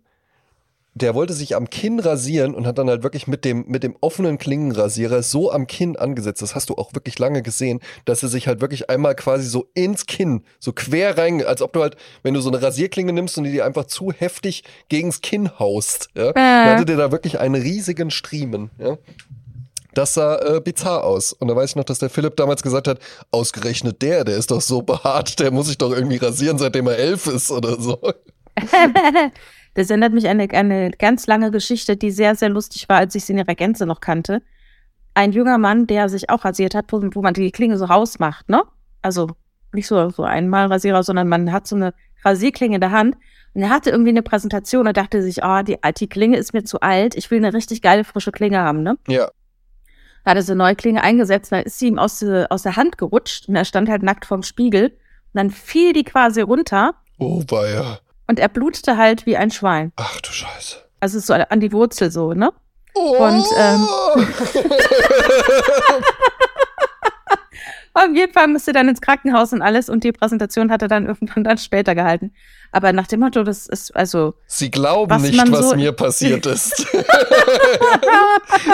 der 0.96 1.14
wollte 1.14 1.34
sich 1.34 1.56
am 1.56 1.70
Kinn 1.70 2.00
rasieren 2.00 2.56
und 2.56 2.66
hat 2.66 2.78
dann 2.78 2.90
halt 2.90 3.04
wirklich 3.04 3.28
mit 3.28 3.44
dem, 3.44 3.66
mit 3.68 3.84
dem 3.84 3.98
offenen 4.00 4.38
Klingenrasierer 4.38 5.22
so 5.24 5.52
am 5.52 5.68
Kinn 5.68 5.98
angesetzt, 5.98 6.42
das 6.42 6.56
hast 6.56 6.70
du 6.70 6.76
auch 6.76 6.94
wirklich 6.94 7.20
lange 7.20 7.42
gesehen, 7.42 7.82
dass 8.06 8.24
er 8.24 8.30
sich 8.30 8.48
halt 8.48 8.62
wirklich 8.62 8.90
einmal 8.90 9.14
quasi 9.14 9.46
so 9.46 9.68
ins 9.74 10.06
Kinn, 10.06 10.44
so 10.58 10.72
quer 10.72 11.18
rein, 11.18 11.46
als 11.46 11.62
ob 11.62 11.74
du 11.74 11.82
halt, 11.82 11.98
wenn 12.24 12.34
du 12.34 12.40
so 12.40 12.50
eine 12.50 12.62
Rasierklinge 12.62 13.12
nimmst 13.12 13.38
und 13.38 13.44
die 13.44 13.52
dir 13.52 13.66
einfach 13.66 13.86
zu 13.86 14.14
heftig 14.14 14.64
gegens 14.88 15.22
Kinn 15.22 15.60
haust, 15.60 16.08
ja, 16.16 16.30
äh. 16.30 16.34
dann 16.34 16.70
hatte 16.70 16.86
der 16.86 16.98
da 16.98 17.12
wirklich 17.12 17.40
einen 17.40 17.62
riesigen 17.62 18.10
Striemen, 18.10 18.72
ja. 18.80 18.98
Das 19.94 20.14
sah 20.14 20.36
äh, 20.40 20.60
bizarr 20.60 21.06
aus. 21.06 21.32
Und 21.32 21.48
da 21.48 21.56
weiß 21.56 21.70
ich 21.70 21.76
noch, 21.78 21.86
dass 21.86 22.00
der 22.00 22.10
Philipp 22.10 22.36
damals 22.36 22.62
gesagt 22.62 22.90
hat, 22.90 23.00
ausgerechnet 23.32 24.02
der, 24.02 24.26
der 24.26 24.36
ist 24.36 24.52
doch 24.52 24.60
so 24.60 24.82
behaart, 24.82 25.40
der 25.40 25.52
muss 25.52 25.68
sich 25.68 25.78
doch 25.78 25.94
irgendwie 25.94 26.18
rasieren, 26.18 26.58
seitdem 26.58 26.88
er 26.88 26.98
elf 26.98 27.28
ist 27.28 27.50
oder 27.50 27.80
so. 27.80 27.98
Das 29.76 29.90
erinnert 29.90 30.14
mich 30.14 30.28
an 30.28 30.40
eine, 30.40 30.52
eine 30.52 30.92
ganz 30.92 31.28
lange 31.28 31.52
Geschichte, 31.52 31.98
die 31.98 32.10
sehr, 32.10 32.36
sehr 32.36 32.50
lustig 32.50 32.90
war, 32.90 32.98
als 32.98 33.14
ich 33.14 33.26
sie 33.26 33.34
in 33.34 33.40
ihrer 33.40 33.56
Gänze 33.56 33.86
noch 33.86 34.00
kannte. 34.00 34.42
Ein 35.14 35.32
junger 35.32 35.58
Mann, 35.58 35.86
der 35.86 36.10
sich 36.10 36.30
auch 36.30 36.44
rasiert 36.44 36.74
hat, 36.74 36.86
wo, 36.90 37.02
wo 37.14 37.22
man 37.22 37.34
die 37.34 37.52
Klinge 37.52 37.78
so 37.78 37.86
rausmacht, 37.86 38.50
ne? 38.50 38.64
Also 39.02 39.30
nicht 39.74 39.88
so, 39.88 40.10
so 40.10 40.24
einmal 40.24 40.68
Rasierer, 40.68 41.04
sondern 41.04 41.28
man 41.28 41.52
hat 41.52 41.68
so 41.68 41.76
eine 41.76 41.94
Rasierklinge 42.24 42.76
in 42.76 42.82
der 42.82 42.92
Hand. 42.92 43.16
Und 43.54 43.62
er 43.62 43.70
hatte 43.70 43.90
irgendwie 43.90 44.10
eine 44.10 44.24
Präsentation 44.24 44.88
und 44.88 44.98
dachte 44.98 45.22
sich, 45.22 45.44
oh, 45.44 45.62
die, 45.62 45.78
die 45.98 46.08
Klinge 46.08 46.38
ist 46.38 46.54
mir 46.54 46.64
zu 46.64 46.80
alt, 46.80 47.16
ich 47.16 47.30
will 47.30 47.38
eine 47.38 47.54
richtig 47.54 47.82
geile, 47.82 48.04
frische 48.04 48.32
Klinge 48.32 48.60
haben, 48.60 48.82
ne? 48.82 48.98
Ja. 49.08 49.30
Da 50.24 50.32
hat 50.32 50.38
er 50.38 50.44
so 50.44 50.54
eine 50.54 50.64
neue 50.64 50.76
Klinge 50.76 51.04
eingesetzt, 51.04 51.52
da 51.52 51.60
ist 51.60 51.78
sie 51.80 51.88
ihm 51.88 52.00
aus, 52.00 52.24
aus 52.24 52.64
der 52.64 52.76
Hand 52.78 52.98
gerutscht 52.98 53.48
und 53.48 53.56
er 53.56 53.66
stand 53.66 53.90
halt 53.90 54.04
nackt 54.04 54.26
vorm 54.26 54.42
Spiegel. 54.44 54.86
Und 54.88 55.34
dann 55.34 55.52
fiel 55.52 55.94
die 55.94 56.04
quasi 56.04 56.42
runter. 56.42 56.96
Oh, 57.20 57.44
weia. 57.48 58.00
Und 58.28 58.40
er 58.40 58.50
blutete 58.50 58.98
halt 58.98 59.26
wie 59.26 59.38
ein 59.38 59.52
Schwein. 59.52 59.92
Ach 59.98 60.20
du 60.22 60.32
Scheiße. 60.32 60.78
Also 61.00 61.20
so 61.20 61.34
an 61.34 61.60
die 61.60 61.72
Wurzel 61.72 62.12
so, 62.12 62.34
ne? 62.34 62.52
Oh. 62.96 63.18
Und 63.18 63.46
ähm, 63.58 63.88
Auf 67.98 68.14
jeden 68.14 68.34
Fall 68.34 68.50
musste 68.50 68.74
dann 68.74 68.90
ins 68.90 69.00
Krankenhaus 69.00 69.54
und 69.54 69.62
alles 69.62 69.88
und 69.88 70.04
die 70.04 70.12
Präsentation 70.12 70.70
hat 70.70 70.82
er 70.82 70.90
dann 70.90 71.06
irgendwann 71.06 71.46
dann 71.46 71.58
später 71.58 71.96
gehalten. 71.96 72.34
Aber 72.74 72.92
nach 72.92 73.08
dem 73.08 73.22
Motto, 73.22 73.44
das 73.44 73.68
ist 73.68 73.96
also. 73.96 74.34
Sie 74.48 74.70
glauben 74.70 75.10
was 75.10 75.22
nicht, 75.22 75.50
was 75.50 75.70
so 75.70 75.76
mir 75.78 75.94
passiert 75.94 76.46
ist. 76.46 76.86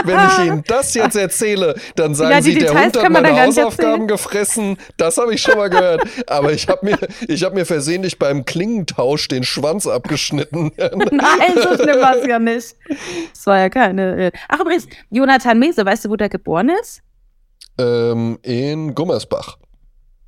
Wenn 0.06 0.18
ich 0.18 0.40
Ihnen 0.40 0.64
das 0.66 0.96
jetzt 0.96 1.16
erzähle, 1.16 1.76
dann 1.96 2.16
sagen 2.16 2.32
ja, 2.32 2.42
Sie, 2.42 2.56
Details 2.56 2.94
der 2.94 3.04
Hund 3.04 3.16
hat 3.16 3.24
meine 3.24 3.46
Hausaufgaben 3.46 4.08
gefressen. 4.08 4.78
Das 4.98 5.18
habe 5.18 5.36
ich 5.36 5.42
schon 5.44 5.56
mal 5.56 5.70
gehört. 5.70 6.02
Aber 6.26 6.52
ich 6.52 6.68
habe 6.68 6.84
mir, 6.84 6.98
ich 7.28 7.44
habe 7.44 7.54
mir 7.54 7.68
versehentlich 7.68 8.18
beim 8.18 8.44
Klingentausch 8.44 9.28
den 9.28 9.44
Schwanz 9.44 9.86
abgeschnitten. 9.86 10.72
Nein, 10.78 11.54
so 11.62 11.76
schlimm 11.76 12.02
war 12.02 12.16
es 12.16 12.26
ja 12.26 12.40
nicht. 12.40 12.76
Das 13.34 13.46
war 13.46 13.60
ja 13.60 13.70
keine. 13.70 14.32
Ach 14.50 14.62
übrigens, 14.62 14.88
Jonathan 15.12 15.60
Mese, 15.60 15.86
weißt 15.86 16.06
du, 16.06 16.10
wo 16.10 16.16
der 16.16 16.30
geboren 16.30 16.72
ist? 16.82 17.04
Ähm, 17.82 18.40
in 18.44 18.94
Gummersbach. 18.96 19.58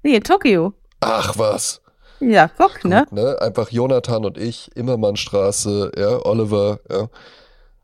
Nee, 0.03 0.15
in 0.15 0.23
Tokio. 0.23 0.73
Ach 0.99 1.37
was. 1.37 1.81
Ja, 2.19 2.49
guck, 2.57 2.83
ne? 2.85 3.01
Gut, 3.09 3.11
ne? 3.11 3.37
Einfach 3.41 3.69
Jonathan 3.69 4.25
und 4.25 4.37
ich, 4.37 4.69
Immermannstraße, 4.75 5.91
ja, 5.97 6.25
Oliver, 6.25 6.79
ja. 6.89 7.09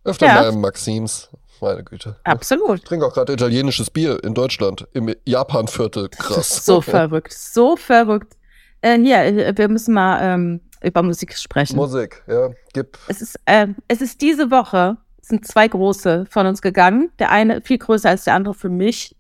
Öfter 0.06 0.28
Ja. 0.28 0.36
mal 0.36 0.50
im 0.50 0.62
Maxims. 0.62 1.30
Meine 1.62 1.84
Güte. 1.84 2.16
Absolut. 2.24 2.80
Ich 2.80 2.84
trinke 2.86 3.06
auch 3.06 3.14
gerade 3.14 3.34
italienisches 3.34 3.90
Bier 3.90 4.24
in 4.24 4.34
Deutschland, 4.34 4.88
im 4.94 5.14
Japanviertel. 5.26 6.08
Krass. 6.08 6.66
so 6.66 6.80
verrückt, 6.80 7.34
so 7.34 7.76
verrückt. 7.76 8.38
Äh, 8.82 8.98
hier, 9.00 9.24
äh, 9.26 9.54
wir 9.58 9.68
müssen 9.68 9.94
mal 9.94 10.20
ähm, 10.22 10.62
über 10.82 11.04
Musik 11.04 11.38
sprechen. 11.38 11.76
Musik, 11.76 12.24
ja. 12.28 12.50
Gib. 12.74 12.98
Es 13.10 13.22
ist, 13.22 13.38
ähm, 13.46 13.76
es 13.90 14.00
ist 14.00 14.22
diese 14.22 14.52
Woche, 14.52 14.96
sind 15.22 15.46
zwei 15.46 15.68
große 15.68 16.26
von 16.30 16.46
uns 16.48 16.62
gegangen. 16.62 17.12
Der 17.20 17.30
eine 17.30 17.62
viel 17.62 17.78
größer 17.78 18.10
als 18.10 18.24
der 18.24 18.36
andere 18.36 18.54
für 18.54 18.70
mich. 18.70 19.16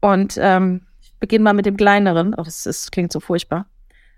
Und 0.00 0.38
ähm, 0.40 0.86
ich 1.00 1.14
beginne 1.18 1.44
mal 1.44 1.52
mit 1.54 1.66
dem 1.66 1.76
kleineren. 1.76 2.34
Oh, 2.36 2.42
das, 2.42 2.66
ist, 2.66 2.92
klingt 2.92 3.12
so 3.12 3.20
furchtbar. 3.20 3.66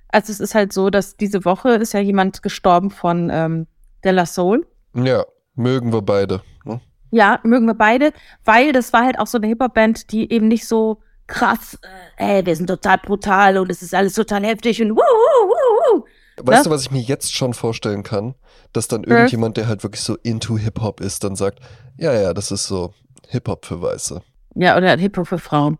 Also 0.08 0.32
es 0.32 0.40
ist 0.40 0.54
halt 0.54 0.72
so, 0.72 0.90
dass 0.90 1.16
diese 1.16 1.44
Woche 1.44 1.70
ist 1.70 1.94
ja 1.94 2.00
jemand 2.00 2.42
gestorben 2.42 2.90
von 2.90 3.30
ähm, 3.32 3.66
De 4.04 4.12
La 4.12 4.26
Soul. 4.26 4.66
Ja, 4.94 5.24
mögen 5.54 5.92
wir 5.92 6.02
beide. 6.02 6.42
Ne? 6.64 6.80
Ja, 7.10 7.38
mögen 7.44 7.66
wir 7.66 7.74
beide, 7.74 8.12
weil 8.44 8.72
das 8.72 8.92
war 8.92 9.04
halt 9.04 9.18
auch 9.18 9.26
so 9.26 9.38
eine 9.38 9.46
Hip-Hop-Band, 9.48 10.10
die 10.12 10.32
eben 10.32 10.48
nicht 10.48 10.66
so 10.66 11.00
krass, 11.26 11.78
äh, 12.18 12.38
ey, 12.38 12.46
wir 12.46 12.56
sind 12.56 12.66
total 12.66 12.98
brutal 12.98 13.56
und 13.58 13.70
es 13.70 13.82
ist 13.82 13.94
alles 13.94 14.14
total 14.14 14.44
heftig 14.44 14.82
und 14.82 14.90
wuh, 14.92 14.96
wuh, 14.96 15.48
wuh, 15.48 15.98
wuh. 15.98 16.04
Weißt 16.42 16.58
Ja. 16.58 16.62
du, 16.64 16.70
was 16.70 16.82
ich 16.82 16.90
mir 16.90 17.02
jetzt 17.02 17.34
schon 17.34 17.54
vorstellen 17.54 18.02
kann? 18.02 18.34
Dass 18.72 18.88
dann 18.88 19.04
Ja. 19.04 19.10
irgendjemand, 19.10 19.56
der 19.56 19.68
halt 19.68 19.82
wirklich 19.84 20.02
so 20.02 20.16
into 20.22 20.58
Hip-Hop 20.58 21.00
ist, 21.00 21.22
dann 21.22 21.36
sagt, 21.36 21.60
ja, 21.98 22.12
ja, 22.12 22.34
das 22.34 22.50
ist 22.50 22.66
so 22.66 22.94
Hip-Hop 23.28 23.64
für 23.66 23.80
Weiße. 23.80 24.22
Ja, 24.55 24.76
oder 24.76 24.96
Hip-Hop 24.96 25.26
für 25.28 25.38
Frauen. 25.38 25.78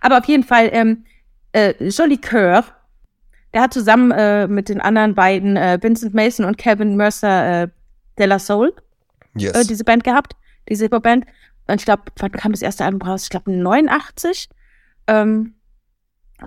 Aber 0.00 0.18
auf 0.18 0.24
jeden 0.26 0.42
Fall, 0.44 0.68
ähm, 0.72 1.04
äh, 1.52 1.74
Jolie 1.88 2.18
Kerr, 2.18 2.64
der 3.54 3.62
hat 3.62 3.72
zusammen 3.72 4.10
äh, 4.10 4.48
mit 4.48 4.68
den 4.68 4.80
anderen 4.80 5.14
beiden, 5.14 5.56
äh, 5.56 5.78
Vincent 5.80 6.14
Mason 6.14 6.44
und 6.46 6.58
Kevin 6.58 6.96
Mercer, 6.96 7.62
äh, 7.64 7.68
De 8.18 8.26
La 8.26 8.38
Soul, 8.38 8.74
Yes. 9.36 9.52
äh, 9.52 9.64
diese 9.66 9.84
Band 9.84 10.04
gehabt, 10.04 10.34
diese 10.68 10.84
Hip-Hop-Band. 10.84 11.24
Und 11.68 11.80
ich 11.80 11.84
glaube, 11.84 12.02
wann 12.18 12.32
kam 12.32 12.52
das 12.52 12.62
erste 12.62 12.84
Album 12.84 13.02
raus? 13.02 13.24
Ich 13.24 13.30
glaube 13.30 13.50
89. 13.52 14.48
Ähm, 15.06 15.54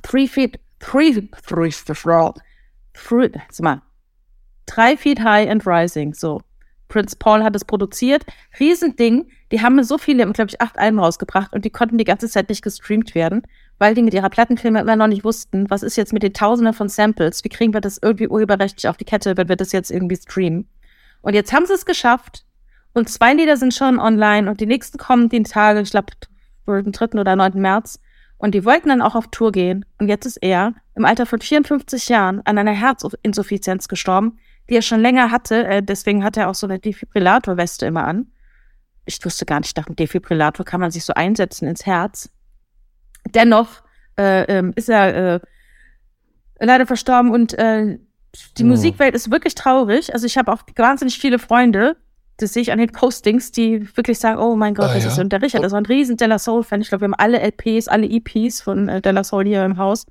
three 0.04 0.28
Feet, 0.28 0.60
Three, 0.80 1.14
Three, 1.48 1.70
three, 1.72 2.32
three, 2.94 3.32
sag 3.50 3.64
mal, 3.64 3.82
Drei 4.66 4.98
Feet 4.98 5.20
High 5.24 5.50
and 5.50 5.66
Rising, 5.66 6.14
so. 6.14 6.42
Prince 6.88 7.16
Paul 7.18 7.44
hat 7.44 7.56
es 7.56 7.66
produziert. 7.66 8.26
Riesending. 8.60 9.30
Die 9.52 9.62
haben 9.62 9.84
so 9.84 9.98
viele, 9.98 10.32
glaube 10.32 10.50
ich, 10.50 10.62
acht 10.62 10.78
Alben 10.78 11.00
rausgebracht 11.00 11.54
und 11.54 11.66
die 11.66 11.70
konnten 11.70 11.98
die 11.98 12.04
ganze 12.04 12.30
Zeit 12.30 12.50
nicht 12.50 12.64
gestreamt 12.64 13.16
werden, 13.16 13.44
weil 13.78 13.94
die 13.94 14.02
mit 14.02 14.14
ihrer 14.14 14.30
Plattenfirma 14.30 14.80
immer 14.80 14.96
noch 14.96 15.08
nicht 15.08 15.24
wussten, 15.24 15.70
was 15.70 15.84
ist 15.84 15.96
jetzt 15.98 16.14
mit 16.14 16.24
den 16.24 16.34
Tausenden 16.34 16.74
von 16.74 16.90
Samples? 16.90 17.44
Wie 17.44 17.50
kriegen 17.50 17.74
wir 17.74 17.82
das 17.82 18.00
irgendwie 18.02 18.28
urheberrechtlich 18.28 18.88
auf 18.88 18.98
die 18.98 19.06
Kette, 19.06 19.38
wenn 19.38 19.50
wir 19.50 19.56
das 19.56 19.72
jetzt 19.72 19.92
irgendwie 19.92 20.16
streamen? 20.16 20.68
Und 21.22 21.34
jetzt 21.34 21.54
haben 21.54 21.66
sie 21.66 21.74
es 21.74 21.86
geschafft. 21.86 22.46
Und 22.94 23.10
zwei 23.10 23.34
Lieder 23.34 23.58
sind 23.58 23.74
schon 23.74 24.00
online 24.00 24.50
und 24.50 24.62
die 24.62 24.66
nächsten 24.66 24.98
kommen 24.98 25.28
die 25.30 25.44
Tage, 25.44 25.82
ich 25.82 25.92
glaube, 25.92 26.14
am 26.66 26.92
3. 26.92 27.20
oder 27.20 27.36
9. 27.36 27.60
März. 27.60 28.00
Und 28.38 28.54
die 28.54 28.66
wollten 28.66 28.90
dann 28.90 29.02
auch 29.02 29.16
auf 29.16 29.28
Tour 29.32 29.52
gehen. 29.52 29.86
Und 30.00 30.08
jetzt 30.08 30.26
ist 30.26 30.38
er 30.38 30.74
im 30.96 31.06
Alter 31.06 31.26
von 31.26 31.42
54 31.42 32.10
Jahren 32.10 32.42
an 32.46 32.58
einer 32.58 32.72
Herzinsuffizienz 32.72 33.88
gestorben, 33.88 34.40
die 34.70 34.76
er 34.76 34.82
schon 34.82 35.02
länger 35.02 35.32
hatte. 35.32 35.66
Äh, 35.66 35.84
deswegen 35.84 36.24
hat 36.24 36.38
er 36.38 36.50
auch 36.50 36.56
so 36.56 36.68
eine 36.68 36.80
Defibrillator-Weste 36.80 37.86
immer 37.86 38.06
an. 38.06 38.32
Ich 39.06 39.24
wusste 39.24 39.46
gar 39.46 39.60
nicht, 39.60 39.68
ich 39.68 39.74
dachte, 39.74 39.94
ein 39.94 39.96
Defibrillator 39.96 40.66
kann 40.66 40.82
man 40.82 40.92
sich 40.92 41.06
so 41.06 41.14
einsetzen 41.14 41.68
ins 41.68 41.86
Herz. 41.86 42.30
Dennoch 43.30 43.84
äh, 44.18 44.44
ähm, 44.46 44.74
ist 44.76 44.90
er 44.90 45.36
äh, 45.36 45.40
leider 46.60 46.86
verstorben 46.88 47.32
und 47.32 47.54
äh, 47.54 48.00
die 48.58 48.64
Hm. 48.64 48.70
Musikwelt 48.70 49.16
ist 49.16 49.32
wirklich 49.32 49.56
traurig. 49.56 50.14
Also 50.14 50.26
ich 50.26 50.38
habe 50.38 50.52
auch 50.52 50.64
wahnsinnig 50.76 51.20
viele 51.20 51.40
Freunde, 51.40 51.96
das 52.38 52.54
sehe 52.54 52.62
ich 52.64 52.72
an 52.72 52.80
den 52.80 52.92
Postings, 52.92 53.52
die 53.52 53.88
wirklich 53.96 54.20
sagen, 54.20 54.40
oh 54.40 54.56
mein 54.56 54.74
Gott, 54.74 54.90
Ah, 54.90 54.94
das 54.96 55.04
ja? 55.06 55.10
ist 55.12 55.20
und 55.20 55.32
der 55.32 55.42
Richard, 55.42 55.64
das 55.64 55.72
war 55.72 55.80
ein 55.80 55.86
riesen 55.86 56.18
Della 56.18 56.38
Soul-Fan. 56.38 56.82
Ich 56.82 56.90
glaube, 56.90 57.02
wir 57.02 57.06
haben 57.06 57.14
alle 57.14 57.40
LPs, 57.40 57.88
alle 57.88 58.08
EPs 58.08 58.62
von 58.62 58.90
äh, 58.90 59.02
Della 59.02 59.24
Soul 59.24 59.46
hier 59.46 59.64
im 59.64 59.78
Haus. 59.78 60.06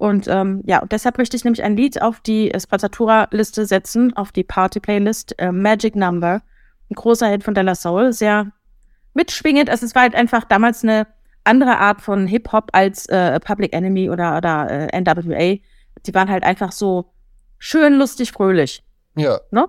Und 0.00 0.28
ähm, 0.28 0.62
ja, 0.64 0.80
und 0.80 0.92
deshalb 0.92 1.18
möchte 1.18 1.36
ich 1.36 1.44
nämlich 1.44 1.62
ein 1.62 1.76
Lied 1.76 2.00
auf 2.00 2.20
die 2.20 2.50
Spazzatura-Liste 2.58 3.66
setzen, 3.66 4.16
auf 4.16 4.32
die 4.32 4.44
Party-Playlist, 4.44 5.38
äh, 5.38 5.52
Magic 5.52 5.94
Number. 5.94 6.40
Ein 6.90 6.94
großer 6.94 7.28
Hit 7.28 7.44
von 7.44 7.52
Della 7.52 7.74
Soul, 7.74 8.14
sehr 8.14 8.50
mitschwingend. 9.12 9.68
Also 9.68 9.84
es 9.84 9.94
war 9.94 10.00
halt 10.00 10.14
einfach 10.14 10.44
damals 10.44 10.82
eine 10.84 11.06
andere 11.44 11.76
Art 11.76 12.00
von 12.00 12.26
Hip-Hop 12.26 12.70
als 12.72 13.04
äh, 13.10 13.38
Public 13.40 13.74
Enemy 13.74 14.08
oder, 14.08 14.38
oder 14.38 14.70
äh, 14.90 15.00
NWA. 15.02 15.58
Die 16.06 16.14
waren 16.14 16.30
halt 16.30 16.44
einfach 16.44 16.72
so 16.72 17.12
schön, 17.58 17.98
lustig, 17.98 18.32
fröhlich. 18.32 18.82
ja. 19.16 19.38
Ne? 19.50 19.68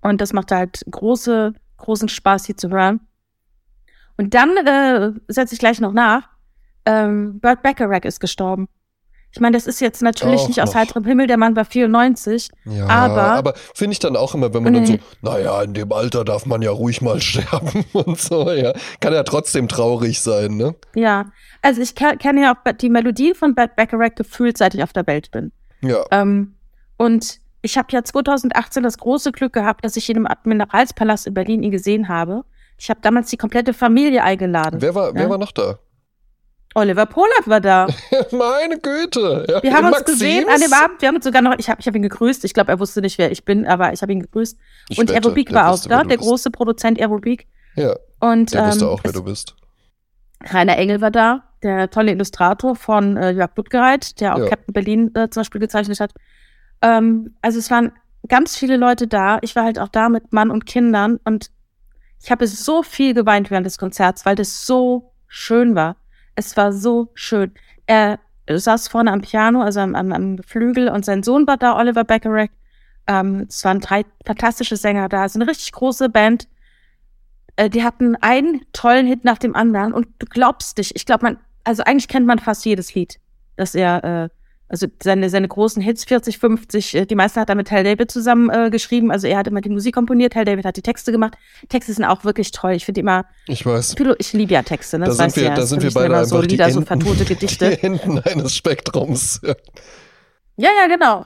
Und 0.00 0.22
das 0.22 0.32
macht 0.32 0.50
halt 0.50 0.82
große, 0.90 1.52
großen 1.76 2.08
Spaß, 2.08 2.46
hier 2.46 2.56
zu 2.56 2.70
hören. 2.70 3.00
Und 4.16 4.32
dann 4.32 4.56
äh, 4.56 5.12
setze 5.28 5.52
ich 5.52 5.60
gleich 5.60 5.78
noch 5.78 5.92
nach. 5.92 6.26
Ähm, 6.86 7.38
Burt 7.40 7.62
Bacharach 7.62 8.04
ist 8.04 8.20
gestorben. 8.20 8.66
Ich 9.38 9.40
meine, 9.40 9.56
das 9.56 9.68
ist 9.68 9.78
jetzt 9.80 10.02
natürlich 10.02 10.40
Auch 10.40 10.48
nicht 10.48 10.60
aus 10.60 10.74
heiterem 10.74 11.04
Himmel, 11.04 11.28
der 11.28 11.36
Mann 11.36 11.54
war 11.54 11.64
94. 11.64 12.50
Ja, 12.64 12.88
Aber- 12.88 13.22
aber 13.22 13.54
finde 13.72 13.92
ich 13.92 14.00
dann 14.00 14.16
auch 14.16 14.34
immer, 14.34 14.52
wenn 14.52 14.64
man 14.64 14.74
dann 14.74 14.84
so, 14.86 14.98
naja, 15.22 15.62
in 15.62 15.74
dem 15.74 15.92
Alter 15.92 16.24
darf 16.24 16.44
man 16.44 16.60
ja 16.60 16.72
ruhig 16.72 17.00
mal 17.02 17.20
sterben 17.22 17.84
und 17.92 18.18
so, 18.18 18.50
ja. 18.50 18.72
Kann 18.98 19.12
ja 19.12 19.22
trotzdem 19.22 19.68
traurig 19.68 20.20
sein, 20.20 20.56
ne? 20.56 20.74
Ja, 20.96 21.26
also 21.62 21.80
ich 21.80 21.94
ke- 21.94 22.16
kenne 22.18 22.42
ja 22.42 22.52
auch 22.56 22.72
die 22.72 22.90
Melodien 22.90 23.36
von 23.36 23.54
Burt 23.54 23.76
Bacharach 23.76 24.16
gefühlt, 24.16 24.58
seit 24.58 24.74
ich 24.74 24.82
auf 24.82 24.92
der 24.92 25.06
Welt 25.06 25.30
bin. 25.30 25.52
Ja. 25.82 26.04
Ähm, 26.10 26.56
und 26.96 27.38
ich 27.62 27.78
habe 27.78 27.86
ja 27.92 28.02
2018 28.02 28.82
das 28.82 28.98
große 28.98 29.30
Glück 29.30 29.52
gehabt, 29.52 29.84
dass 29.84 29.96
ich 29.96 30.08
in 30.10 30.14
dem 30.14 30.26
Admiralspalast 30.26 31.28
in 31.28 31.34
Berlin 31.34 31.62
ihn 31.62 31.70
gesehen 31.70 32.08
habe. 32.08 32.42
Ich 32.76 32.90
habe 32.90 32.98
damals 33.02 33.30
die 33.30 33.36
komplette 33.36 33.72
Familie 33.72 34.24
eingeladen. 34.24 34.80
Wer 34.82 34.96
war, 34.96 35.14
wer 35.14 35.22
Ja. 35.22 35.30
war 35.30 35.38
noch 35.38 35.52
da? 35.52 35.78
Oliver 36.74 37.06
Polak 37.06 37.46
war 37.46 37.60
da. 37.60 37.86
Meine 38.30 38.78
Güte. 38.78 39.46
Ja. 39.48 39.62
Wir 39.62 39.72
haben 39.74 39.86
uns 39.86 40.04
gesehen 40.04 40.48
an 40.48 40.60
dem 40.60 40.70
Maxims? 40.70 40.72
Abend. 40.84 41.02
Wir 41.02 41.08
haben 41.08 41.16
uns 41.16 41.24
sogar 41.24 41.42
noch, 41.42 41.58
ich 41.58 41.68
habe 41.68 41.80
ich 41.80 41.86
hab 41.86 41.94
ihn 41.94 42.02
gegrüßt. 42.02 42.44
Ich 42.44 42.54
glaube, 42.54 42.70
er 42.72 42.78
wusste 42.78 43.00
nicht, 43.00 43.18
wer 43.18 43.30
ich 43.32 43.44
bin, 43.44 43.66
aber 43.66 43.92
ich 43.92 44.02
habe 44.02 44.12
ihn 44.12 44.20
gegrüßt. 44.20 44.56
Ich 44.90 44.98
und 44.98 45.10
der 45.10 45.24
war 45.24 45.68
auch 45.68 45.72
wusste, 45.72 45.88
da, 45.88 46.04
der 46.04 46.16
bist. 46.16 46.28
große 46.28 46.50
Produzent 46.50 47.00
Aerobik. 47.00 47.46
Ja, 47.74 47.94
Und 48.20 48.52
der 48.54 48.66
wusste 48.68 48.84
ähm, 48.84 48.90
auch, 48.90 49.00
wer 49.02 49.12
du 49.12 49.22
bist. 49.24 49.54
Rainer 50.44 50.76
Engel 50.76 51.00
war 51.00 51.10
da, 51.10 51.44
der 51.62 51.90
tolle 51.90 52.12
Illustrator 52.12 52.76
von 52.76 53.16
äh, 53.16 53.30
Jörg 53.30 53.50
Blutgereit, 53.54 54.20
der 54.20 54.34
auch 54.34 54.38
Ja. 54.40 54.48
Captain 54.48 54.72
Berlin 54.72 55.10
äh, 55.14 55.28
zum 55.30 55.40
Beispiel 55.40 55.60
gezeichnet 55.60 55.98
hat. 56.00 56.12
Ähm, 56.82 57.34
also 57.42 57.58
es 57.58 57.70
waren 57.70 57.92
ganz 58.28 58.56
viele 58.56 58.76
Leute 58.76 59.06
da. 59.06 59.38
Ich 59.42 59.56
war 59.56 59.64
halt 59.64 59.78
auch 59.78 59.88
da 59.88 60.08
mit 60.08 60.32
Mann 60.32 60.50
und 60.50 60.66
Kindern 60.66 61.18
und 61.24 61.50
ich 62.22 62.30
habe 62.30 62.46
so 62.46 62.82
viel 62.82 63.14
geweint 63.14 63.50
während 63.50 63.64
des 63.66 63.78
Konzerts, 63.78 64.26
weil 64.26 64.34
das 64.34 64.66
so 64.66 65.12
schön 65.28 65.74
war. 65.74 65.96
Es 66.38 66.56
war 66.56 66.72
so 66.72 67.08
schön. 67.14 67.52
Er 67.86 68.20
saß 68.48 68.88
vorne 68.88 69.12
am 69.12 69.22
Piano, 69.22 69.60
also 69.60 69.80
am, 69.80 69.94
am, 69.94 70.12
am 70.12 70.38
Flügel 70.46 70.88
und 70.88 71.04
sein 71.04 71.22
Sohn 71.22 71.46
war 71.46 71.56
da, 71.56 71.76
Oliver 71.76 72.04
Bacharach. 72.04 72.48
Ähm, 73.06 73.46
es 73.48 73.64
waren 73.64 73.80
drei 73.80 74.04
fantastische 74.24 74.76
Sänger 74.76 75.08
da. 75.08 75.24
Es 75.24 75.32
ist 75.32 75.40
eine 75.40 75.50
richtig 75.50 75.72
große 75.72 76.08
Band 76.08 76.48
äh, 77.58 77.68
die 77.68 77.82
hatten 77.82 78.16
einen 78.16 78.64
tollen 78.72 79.06
Hit 79.06 79.24
nach 79.24 79.38
dem 79.38 79.54
anderen 79.56 79.92
und 79.92 80.06
du 80.20 80.26
glaubst 80.26 80.78
dich, 80.78 80.94
ich 80.94 81.04
glaube, 81.04 81.24
man, 81.24 81.38
also 81.64 81.82
eigentlich 81.82 82.08
kennt 82.08 82.26
man 82.26 82.38
fast 82.38 82.64
jedes 82.64 82.94
Lied, 82.94 83.18
dass 83.56 83.74
er, 83.74 84.04
äh, 84.04 84.28
also 84.68 84.86
seine, 85.02 85.30
seine 85.30 85.48
großen 85.48 85.82
Hits, 85.82 86.04
40, 86.04 86.38
50, 86.38 86.94
äh, 86.94 87.06
die 87.06 87.14
meisten 87.14 87.40
hat 87.40 87.48
er 87.48 87.54
mit 87.54 87.70
Hal 87.70 87.84
David 87.84 88.10
zusammen 88.10 88.50
äh, 88.50 88.70
geschrieben, 88.70 89.10
also 89.10 89.26
er 89.26 89.38
hat 89.38 89.46
immer 89.46 89.60
die 89.60 89.70
Musik 89.70 89.94
komponiert, 89.94 90.34
Hal 90.36 90.44
David 90.44 90.64
hat 90.64 90.76
die 90.76 90.82
Texte 90.82 91.10
gemacht. 91.12 91.36
Texte 91.68 91.92
sind 91.94 92.04
auch 92.04 92.24
wirklich 92.24 92.50
toll, 92.52 92.72
ich 92.72 92.84
finde 92.84 93.00
immer, 93.00 93.24
Ich 93.46 93.64
weiß. 93.64 93.94
Philo- 93.94 94.16
ich 94.18 94.32
liebe 94.32 94.52
ja 94.52 94.62
Texte, 94.62 94.98
ne? 94.98 95.06
Da 95.06 95.08
das 95.10 95.16
sind 95.18 95.36
wir, 95.36 95.42
ja. 95.50 95.54
da 95.54 95.64
sind 95.66 95.82
wir 95.82 95.92
beide 95.92 96.24
so 96.24 96.42
die 96.42 96.48
Lieder, 96.48 96.70
so 96.70 96.80
Enden, 96.80 96.86
vertote 96.86 97.18
die 97.24 97.34
Gedichte. 97.34 97.82
Enden 97.82 98.18
eines 98.20 98.54
Spektrums. 98.54 99.40
Ja. 99.44 99.54
Ja, 100.60 100.70
ja, 100.76 100.88
genau. 100.88 101.24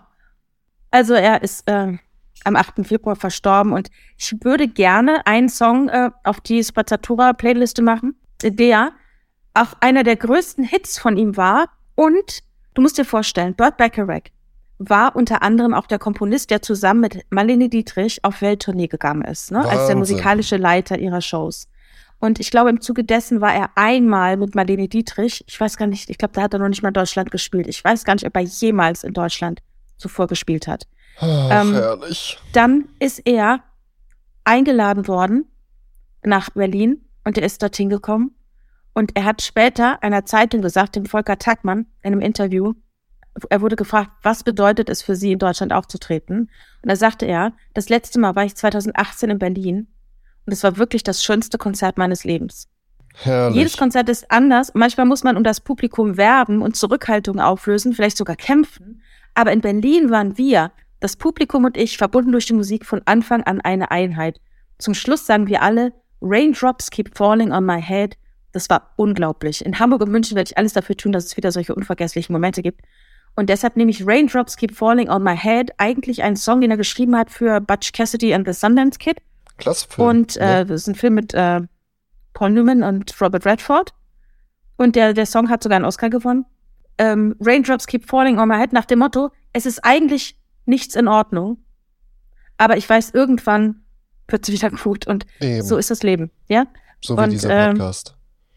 Also 0.91 1.15
er 1.15 1.43
ist 1.43 1.67
äh, 1.67 1.97
am 2.45 2.55
8. 2.55 2.87
Februar 2.87 3.17
verstorben 3.17 3.73
und 3.73 3.89
ich 4.19 4.35
würde 4.43 4.69
gerne 4.69 5.27
einen 5.27 5.49
Song 5.49 5.89
äh, 5.89 6.11
auf 6.23 6.43
die 6.43 6.63
Spazzatura-Playliste 6.63 7.81
machen, 7.81 8.15
der 8.45 8.93
auch 9.55 9.69
einer 9.81 10.03
der 10.05 10.17
größten 10.17 10.65
Hits 10.65 10.99
von 10.99 11.17
ihm 11.17 11.39
war. 11.39 11.71
Und 11.95 12.41
du 12.75 12.83
musst 12.83 12.99
dir 12.99 13.05
vorstellen, 13.05 13.55
Burt 13.55 13.77
Bacharach 13.77 14.31
war 14.79 15.15
unter 15.15 15.43
anderem 15.43 15.75
auch 15.75 15.87
der 15.87 15.99
Komponist, 15.99 16.51
der 16.51 16.63
zusammen 16.63 17.01
mit 17.01 17.25
Marlene 17.31 17.69
Dietrich 17.69 18.25
auf 18.25 18.43
Welttournee 18.43 18.89
gegangen 18.89 19.23
ist, 19.23 19.53
ne? 19.53 19.61
als 19.65 19.87
der 19.87 19.97
musikalische 19.97 20.57
Leiter 20.57 20.99
ihrer 20.99 21.21
Shows. 21.21 21.69
Und 22.19 22.39
ich 22.39 22.51
glaube, 22.51 22.71
im 22.71 22.81
Zuge 22.81 23.03
dessen 23.05 23.41
war 23.41 23.53
er 23.53 23.71
einmal 23.75 24.37
mit 24.37 24.55
Marlene 24.55 24.89
Dietrich. 24.89 25.45
Ich 25.49 25.61
weiß 25.61 25.77
gar 25.77 25.87
nicht, 25.87 26.09
ich 26.09 26.19
glaube, 26.19 26.35
da 26.35 26.43
hat 26.43 26.53
er 26.53 26.61
noch 26.61 26.69
nicht 26.69 26.83
mal 26.83 26.89
in 26.89 26.95
Deutschland 26.95 27.31
gespielt. 27.33 27.67
Ich 27.67 27.83
weiß 27.83 28.05
gar 28.05 28.15
nicht, 28.15 28.25
ob 28.25 28.37
er 28.37 28.43
jemals 28.43 29.03
in 29.03 29.13
Deutschland 29.13 29.61
zuvor 29.99 30.29
gespielt 30.29 30.69
hat. 30.69 30.87
Ach, 31.19 31.51
Ähm, 31.51 31.75
herrlich. 31.75 32.39
Dann 32.53 32.89
ist 33.01 33.23
er 33.25 33.61
eingeladen 34.45 35.09
worden 35.09 35.47
nach 36.23 36.51
Berlin 36.51 37.05
und 37.25 37.39
er 37.39 37.45
ist 37.45 37.63
dorthin 37.63 37.89
gekommen. 37.89 38.35
Und 38.95 39.17
er 39.17 39.25
hat 39.25 39.43
später 39.43 40.03
einer 40.03 40.25
Zeitung 40.25 40.63
gesagt, 40.63 40.97
dem 40.97 41.07
Volker 41.07 41.39
Tackmann, 41.39 41.87
in 42.03 42.13
einem 42.13 42.21
Interview, 42.21 42.75
er 43.49 43.63
wurde 43.63 43.77
gefragt, 43.77 44.11
was 44.23 44.45
bedeutet 44.45 44.91
es 44.91 45.03
für 45.03 45.17
Sie, 45.17 45.33
in 45.33 45.39
Deutschland 45.39 45.73
aufzutreten? 45.73 46.51
Und 46.83 46.91
da 46.91 46.97
sagte 46.97 47.27
er, 47.27 47.55
das 47.75 47.89
letzte 47.89 48.21
Mal 48.21 48.37
war 48.37 48.45
ich 48.45 48.55
2018 48.55 49.31
in 49.31 49.39
Berlin 49.39 49.87
und 50.47 50.53
es 50.53 50.63
war 50.63 50.77
wirklich 50.77 51.03
das 51.03 51.25
schönste 51.25 51.59
Konzert 51.59 51.99
meines 51.99 52.25
Lebens. 52.25 52.69
Herrlich. 53.15 53.57
Jedes 53.57 53.77
Konzert 53.77 54.09
ist 54.09 54.31
anders. 54.31 54.73
Manchmal 54.75 55.07
muss 55.07 55.23
man 55.23 55.37
um 55.37 55.45
das 55.45 55.61
Publikum 55.61 56.17
werben 56.17 56.63
und 56.63 56.77
Zurückhaltung 56.77 57.41
auflösen, 57.41 57.93
vielleicht 57.93 58.17
sogar 58.17 58.37
kämpfen. 58.37 59.03
Aber 59.35 59.53
in 59.53 59.61
Berlin 59.61 60.11
waren 60.11 60.39
wir, 60.39 60.73
das 61.01 61.17
Publikum 61.17 61.65
und 61.65 61.77
ich, 61.77 61.99
verbunden 61.99 62.33
durch 62.33 62.47
die 62.47 62.53
Musik 62.55 62.87
von 62.87 63.03
Anfang 63.07 63.43
an 63.43 63.61
eine 63.61 63.91
Einheit. 63.91 64.41
Zum 64.79 64.95
Schluss 64.95 65.27
sagen 65.27 65.47
wir 65.47 65.63
alle, 65.63 65.93
Raindrops 66.21 66.91
keep 66.91 67.17
falling 67.17 67.53
on 67.53 67.67
my 67.67 67.81
head. 67.83 68.17
Das 68.53 68.69
war 68.71 68.93
unglaublich. 68.97 69.65
In 69.65 69.79
Hamburg 69.79 70.03
und 70.03 70.11
München 70.11 70.37
werde 70.37 70.51
ich 70.51 70.59
alles 70.59 70.75
dafür 70.75 70.97
tun, 70.97 71.13
dass 71.13 71.25
es 71.25 71.37
wieder 71.37 71.51
solche 71.53 71.75
unvergesslichen 71.75 72.33
Momente 72.33 72.63
gibt. 72.63 72.83
Und 73.35 73.49
deshalb 73.49 73.77
nehme 73.77 73.91
ich 73.91 74.07
Raindrops 74.07 74.57
Keep 74.57 74.75
Falling 74.77 75.09
on 75.09 75.23
My 75.23 75.37
Head, 75.37 75.73
eigentlich 75.79 76.23
einen 76.23 76.37
Song, 76.37 76.61
den 76.61 76.71
er 76.71 76.77
geschrieben 76.77 77.17
hat 77.17 77.31
für 77.31 77.61
Butch 77.61 77.93
Cassidy 77.93 78.35
and 78.35 78.47
the 78.47 78.53
Sundance 78.53 78.99
Kid. 78.99 79.17
Klasse 79.57 79.87
Film. 79.89 80.09
Und 80.09 80.37
äh, 80.37 80.59
ja. 80.59 80.65
das 80.65 80.83
ist 80.83 80.89
ein 80.89 80.95
Film 80.95 81.15
mit 81.15 81.33
äh, 81.33 81.61
Paul 82.35 82.51
Newman 82.51 82.83
und 82.83 83.19
Robert 83.21 83.47
Redford. 83.47 83.95
Und 84.77 84.97
der, 84.97 85.15
der 85.15 85.27
Song 85.27 85.49
hat 85.49 85.63
sogar 85.63 85.77
einen 85.77 85.87
Oscar 85.87 86.11
gewonnen. 86.11 86.45
Ähm, 86.99 87.35
Raindrops 87.41 87.87
Keep 87.87 88.07
Falling 88.07 88.39
on 88.39 88.49
My 88.49 88.59
Head 88.59 88.73
nach 88.73 88.85
dem 88.85 88.99
Motto, 88.99 89.31
es 89.53 89.67
ist 89.67 89.85
eigentlich 89.85 90.39
nichts 90.67 90.95
in 90.95 91.09
Ordnung, 91.09 91.59
aber 92.59 92.77
ich 92.77 92.89
weiß, 92.89 93.11
irgendwann 93.11 93.83
wird 94.29 94.49
es 94.49 94.53
wieder 94.53 94.71
gut 94.83 95.07
und 95.07 95.27
Eben. 95.41 95.63
so 95.63 95.77
ist 95.77 95.91
das 95.91 96.03
Leben, 96.03 96.31
ja? 96.49 96.67
so 97.01 97.17
wie 97.17 97.23
und, 97.23 97.31
dieser 97.31 97.69
ähm, 97.69 97.71
Podcast. 97.73 98.17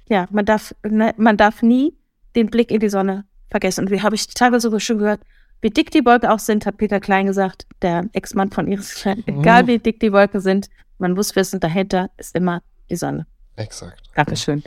Ja, 0.10 0.28
man 0.32 0.45
darf, 0.45 0.76
ne, 0.84 1.14
man 1.18 1.38
darf 1.38 1.62
nie 1.62 1.97
den 2.36 2.47
Blick 2.47 2.72
in 2.72 2.80
die 2.80 2.89
Sonne 2.89 3.26
vergessen. 3.49 3.86
Und 3.86 3.91
wie 3.91 4.01
habe 4.01 4.16
ich 4.16 4.28
teilweise 4.28 4.64
sogar 4.64 4.80
schon 4.80 4.99
gehört, 4.99 5.22
wie 5.62 5.70
dick 5.70 5.89
die 5.91 6.06
Wolken 6.06 6.30
auch 6.30 6.39
sind, 6.39 6.66
hat 6.66 6.78
Peter 6.78 6.99
Klein 6.99 7.26
gesagt, 7.26 7.66
der 7.82 8.06
Ex-Mann 8.14 8.51
von 8.51 8.68
Iris 8.68 8.95
Klein. 8.95 9.24
Mhm. 9.26 9.39
Egal 9.39 9.68
wie 9.68 9.80
dick 9.80 9.99
die 9.99 10.12
Wolken 10.12 10.39
sind, 10.39 10.68
man 10.97 11.14
muss 11.14 11.36
wissen, 11.36 11.60
dahinter 11.60 12.10
ist 12.18 12.36
immer 12.36 12.62
die 12.89 12.95
Sonne. 12.95 13.26
Exakt. 13.56 14.01
Dankeschön. 14.16 14.64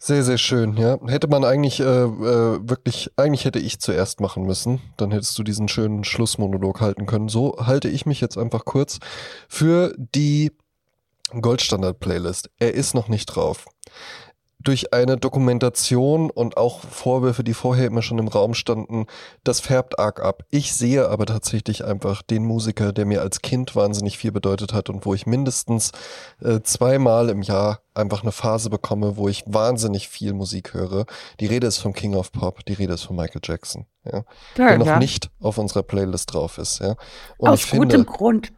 Sehr, 0.00 0.22
sehr 0.22 0.38
schön, 0.38 0.76
ja. 0.76 0.98
Hätte 1.06 1.26
man 1.26 1.44
eigentlich 1.44 1.80
äh, 1.80 1.84
äh, 1.84 2.58
wirklich, 2.68 3.10
eigentlich 3.16 3.44
hätte 3.44 3.58
ich 3.58 3.80
zuerst 3.80 4.20
machen 4.20 4.44
müssen. 4.44 4.80
Dann 4.96 5.10
hättest 5.10 5.36
du 5.38 5.42
diesen 5.42 5.66
schönen 5.68 6.04
Schlussmonolog 6.04 6.80
halten 6.80 7.06
können. 7.06 7.28
So 7.28 7.56
halte 7.58 7.88
ich 7.88 8.06
mich 8.06 8.20
jetzt 8.20 8.38
einfach 8.38 8.64
kurz 8.64 8.98
für 9.48 9.94
die 9.96 10.52
Goldstandard-Playlist. 11.32 12.50
Er 12.58 12.74
ist 12.74 12.94
noch 12.94 13.08
nicht 13.08 13.26
drauf. 13.26 13.66
Durch 14.60 14.92
eine 14.92 15.16
Dokumentation 15.16 16.30
und 16.30 16.56
auch 16.56 16.80
Vorwürfe, 16.80 17.44
die 17.44 17.54
vorher 17.54 17.86
immer 17.86 18.02
schon 18.02 18.18
im 18.18 18.26
Raum 18.26 18.54
standen, 18.54 19.06
das 19.44 19.60
färbt 19.60 20.00
arg 20.00 20.20
ab. 20.20 20.42
Ich 20.50 20.74
sehe 20.74 21.08
aber 21.08 21.26
tatsächlich 21.26 21.84
einfach 21.84 22.22
den 22.22 22.44
Musiker, 22.44 22.92
der 22.92 23.06
mir 23.06 23.22
als 23.22 23.40
Kind 23.40 23.76
wahnsinnig 23.76 24.18
viel 24.18 24.32
bedeutet 24.32 24.72
hat 24.72 24.90
und 24.90 25.06
wo 25.06 25.14
ich 25.14 25.26
mindestens 25.26 25.92
äh, 26.42 26.60
zweimal 26.60 27.28
im 27.28 27.42
Jahr 27.42 27.82
einfach 27.94 28.22
eine 28.22 28.32
Phase 28.32 28.68
bekomme, 28.68 29.16
wo 29.16 29.28
ich 29.28 29.44
wahnsinnig 29.46 30.08
viel 30.08 30.32
Musik 30.32 30.74
höre. 30.74 31.06
Die 31.38 31.46
Rede 31.46 31.68
ist 31.68 31.78
vom 31.78 31.92
King 31.92 32.16
of 32.16 32.32
Pop, 32.32 32.64
die 32.66 32.74
Rede 32.74 32.94
ist 32.94 33.04
von 33.04 33.14
Michael 33.14 33.40
Jackson, 33.44 33.86
ja, 34.04 34.24
der 34.56 34.78
noch 34.78 34.98
nicht 34.98 35.30
auf 35.40 35.58
unserer 35.58 35.84
Playlist 35.84 36.34
drauf 36.34 36.58
ist, 36.58 36.80
ja. 36.80 36.96
Und 37.36 37.50
Aus 37.50 37.60
ich 37.60 37.70
gutem 37.70 37.90
finde, 37.90 38.04
Grund. 38.04 38.52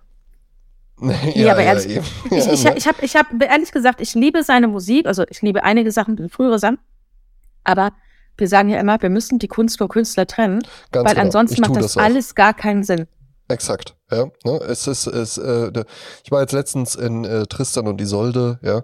ja, 1.08 1.16
Nee, 1.34 1.50
aber 1.50 1.62
ehrlich. 1.62 1.86
Ich, 1.86 2.30
Ja, 2.30 2.52
ich, 2.52 2.64
ne? 2.64 2.74
ich 2.76 2.86
habe 2.86 3.04
ich 3.04 3.16
hab, 3.16 3.26
ehrlich 3.42 3.72
gesagt, 3.72 4.00
ich 4.00 4.14
liebe 4.14 4.42
seine 4.42 4.68
Musik, 4.68 5.06
also 5.06 5.24
ich 5.28 5.42
liebe 5.42 5.64
einige 5.64 5.92
Sachen, 5.92 6.28
frühere 6.28 6.58
Sachen, 6.58 6.78
aber 7.64 7.92
wir 8.36 8.48
sagen 8.48 8.68
ja 8.68 8.80
immer, 8.80 9.00
wir 9.00 9.10
müssen 9.10 9.38
die 9.38 9.48
Kunst 9.48 9.78
vom 9.78 9.88
Künstler 9.88 10.26
trennen, 10.26 10.62
Ganz 10.92 11.06
weil 11.06 11.14
genau. 11.14 11.26
ansonsten 11.26 11.54
Ich 11.54 11.60
macht 11.60 11.76
das, 11.76 11.96
auch. 11.96 12.02
alles 12.02 12.34
gar 12.34 12.54
keinen 12.54 12.82
Sinn. 12.82 13.06
Exakt, 13.48 13.96
ja. 14.10 14.26
Ne? 14.44 14.60
Es 14.68 14.86
ist, 14.86 15.06
es, 15.06 15.36
äh, 15.36 15.84
ich 16.24 16.30
war 16.30 16.40
jetzt 16.40 16.52
letztens 16.52 16.94
in 16.94 17.24
äh, 17.24 17.46
Tristan 17.46 17.86
und 17.86 18.00
Isolde, 18.00 18.58
ja. 18.62 18.82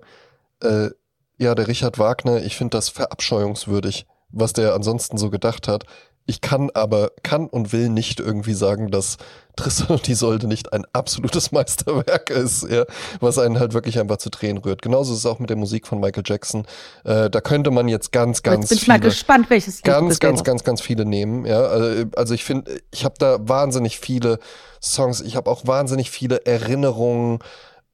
Äh, 0.63 0.91
ja, 1.39 1.55
der 1.55 1.69
Richard 1.69 1.99
Wagner, 1.99 2.43
ich 2.43 2.57
finde 2.57 2.77
das 2.77 2.89
verabscheuungswürdig, 2.89 4.07
was 4.31 4.53
der 4.55 4.75
ansonsten 4.75 5.19
so 5.19 5.31
gedacht 5.31 5.69
hat. 5.69 5.85
Ich 6.27 6.41
kann 6.41 6.71
aber, 6.75 7.13
kann 7.23 7.47
und 7.47 7.73
will 7.73 7.89
nicht 7.89 8.19
irgendwie 8.19 8.55
sagen, 8.55 8.91
dass 8.91 9.17
Tristan 9.57 9.97
und 9.97 10.09
Isolde 10.09 10.47
nicht 10.47 10.73
ein 10.73 10.85
absolutes 10.93 11.53
Meisterwerk 11.53 12.31
ist, 12.31 12.69
ja, 12.69 12.85
was 13.21 13.39
einen 13.39 13.59
halt 13.59 13.73
wirklich 13.73 13.99
einfach 13.99 14.19
zu 14.19 14.31
Tränen 14.31 14.59
rührt. 14.59 14.83
Genauso 14.83 15.13
ist 15.13 15.21
es 15.21 15.27
auch 15.27 15.39
mit 15.39 15.51
der 15.51 15.57
Musik 15.57 15.87
von 15.87 15.99
Michael 15.99 16.25
Jackson. 16.27 16.67
Äh, 17.05 17.31
da 17.31 17.41
könnte 17.41 17.71
man 17.71 17.89
jetzt 17.89 18.13
ganz, 18.13 18.43
ganz 18.43 18.65
Jetzt 18.65 18.71
bin 18.71 18.79
viele 18.81 18.99
mal 18.99 19.01
gespannt, 19.01 19.51
welches 19.51 19.83
ganz, 19.83 20.19
ganz, 20.19 20.45
ganz, 20.45 20.63
ganz 20.63 20.81
viele 20.81 21.05
nehmen. 21.05 21.47
Ja, 21.47 21.63
also, 21.63 22.05
also 22.17 22.35
ich 22.35 22.45
finde, 22.45 22.81
ich 22.91 23.05
habe 23.05 23.15
da 23.19 23.39
wahnsinnig 23.41 23.99
viele 23.99 24.39
Songs. 24.83 25.21
Ich 25.23 25.37
habe 25.37 25.51
auch 25.51 25.67
wahnsinnig 25.67 26.11
viele 26.11 26.45
Erinnerungen 26.45 27.39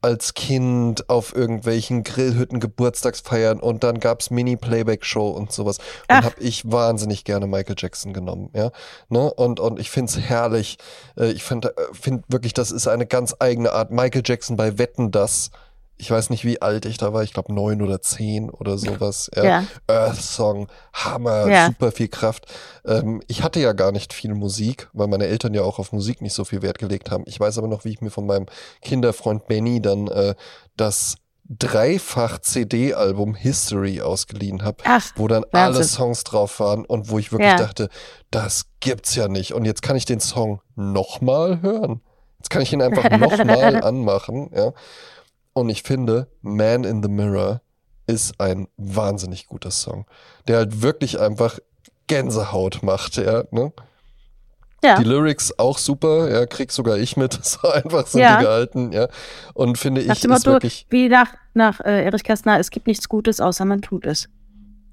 als 0.02 0.34
Kind 0.34 1.08
auf 1.08 1.34
irgendwelchen 1.34 2.02
Grillhütten, 2.02 2.60
Geburtstagsfeiern 2.60 3.60
und 3.60 3.84
dann 3.84 4.00
gab's 4.00 4.30
Mini-Playback-Show 4.30 5.30
und 5.30 5.52
sowas. 5.52 5.78
Und 5.78 5.84
Ach. 6.08 6.24
habe 6.24 6.40
ich 6.40 6.70
wahnsinnig 6.70 7.24
gerne 7.24 7.46
Michael 7.46 7.76
Jackson 7.78 8.12
genommen, 8.12 8.50
ja. 8.54 8.70
Ne? 9.08 9.32
Und, 9.32 9.60
und 9.60 9.78
ich 9.78 9.90
find's 9.90 10.18
herrlich. 10.18 10.78
Äh, 11.16 11.30
Ich 11.30 11.44
finde 11.44 11.74
find 11.92 12.24
wirklich, 12.28 12.52
das 12.52 12.70
ist 12.70 12.88
eine 12.88 13.06
ganz 13.06 13.34
eigene 13.38 13.72
Art. 13.72 13.90
Michael 13.90 14.22
Jackson 14.24 14.56
bei 14.56 14.78
Wetten 14.78 15.10
das. 15.10 15.50
Ich 16.02 16.10
weiß 16.10 16.30
nicht, 16.30 16.44
wie 16.44 16.60
alt 16.60 16.84
ich 16.84 16.96
da 16.98 17.12
war. 17.12 17.22
Ich 17.22 17.32
glaube 17.32 17.54
neun 17.54 17.80
oder 17.80 18.02
zehn 18.02 18.50
oder 18.50 18.76
sowas. 18.76 19.30
Ja. 19.36 19.44
Ja. 19.44 19.64
Earth 19.86 20.20
Song, 20.20 20.66
Hammer, 20.92 21.46
Ja. 21.48 21.66
super 21.66 21.92
viel 21.92 22.08
Kraft. 22.08 22.46
Ähm, 22.84 23.22
ich 23.28 23.44
hatte 23.44 23.60
ja 23.60 23.72
gar 23.72 23.92
nicht 23.92 24.12
viel 24.12 24.34
Musik, 24.34 24.88
weil 24.94 25.06
meine 25.06 25.26
Eltern 25.28 25.54
ja 25.54 25.62
auch 25.62 25.78
auf 25.78 25.92
Musik 25.92 26.20
nicht 26.20 26.34
so 26.34 26.44
viel 26.44 26.60
Wert 26.60 26.80
gelegt 26.80 27.12
haben. 27.12 27.22
Ich 27.26 27.38
weiß 27.38 27.56
aber 27.58 27.68
noch, 27.68 27.84
wie 27.84 27.90
ich 27.90 28.00
mir 28.00 28.10
von 28.10 28.26
meinem 28.26 28.46
Kinderfreund 28.80 29.46
Benny 29.46 29.80
dann 29.80 30.08
äh, 30.08 30.34
das 30.76 31.14
Dreifach-CD-Album 31.48 33.34
History 33.34 34.00
ausgeliehen 34.00 34.64
habe, 34.64 34.78
wo 35.16 35.28
dann 35.28 35.44
alle 35.52 35.74
Wahnsinn. 35.76 35.84
Songs 35.84 36.24
drauf 36.24 36.58
waren 36.60 36.84
und 36.84 37.10
wo 37.10 37.18
ich 37.18 37.30
wirklich 37.32 37.50
Ja. 37.50 37.56
dachte, 37.56 37.88
das 38.30 38.66
gibt's 38.80 39.14
ja 39.14 39.28
nicht. 39.28 39.52
Und 39.54 39.64
jetzt 39.64 39.82
kann 39.82 39.96
ich 39.96 40.04
den 40.04 40.20
Song 40.20 40.60
nochmal 40.74 41.60
hören. 41.62 42.00
Jetzt 42.38 42.50
kann 42.50 42.62
ich 42.62 42.72
ihn 42.72 42.82
einfach 42.82 43.08
nochmal 43.10 43.82
anmachen, 43.84 44.50
ja. 44.54 44.72
Und 45.54 45.68
ich 45.68 45.82
finde, 45.82 46.28
Man 46.40 46.84
in 46.84 47.02
the 47.02 47.08
Mirror 47.08 47.60
ist 48.06 48.40
ein 48.40 48.68
wahnsinnig 48.76 49.46
guter 49.46 49.70
Song, 49.70 50.06
der 50.48 50.56
halt 50.58 50.82
wirklich 50.82 51.20
einfach 51.20 51.58
Gänsehaut 52.06 52.82
macht, 52.82 53.16
ja, 53.16 53.44
ne? 53.50 53.72
ja. 54.82 54.98
Die 54.98 55.04
Lyrics 55.04 55.58
auch 55.58 55.78
super, 55.78 56.30
ja, 56.30 56.46
krieg 56.46 56.72
sogar 56.72 56.98
ich 56.98 57.16
mit, 57.16 57.32
so 57.44 57.68
einfach 57.68 58.06
sind 58.06 58.22
Ja. 58.22 58.38
die 58.38 58.44
gehalten, 58.44 58.92
ja. 58.92 59.08
Und 59.54 59.78
finde 59.78 60.02
Nach 60.04 60.16
ich, 60.16 60.24
ist 60.24 60.28
Motto, 60.28 60.52
wirklich, 60.52 60.86
wie 60.90 61.08
nach, 61.08 61.32
nach 61.54 61.80
äh, 61.80 62.04
Erich 62.04 62.24
Kästner, 62.24 62.58
es 62.58 62.70
gibt 62.70 62.86
nichts 62.86 63.08
Gutes, 63.08 63.40
außer 63.40 63.64
man 63.64 63.82
tut 63.82 64.06
es. 64.06 64.28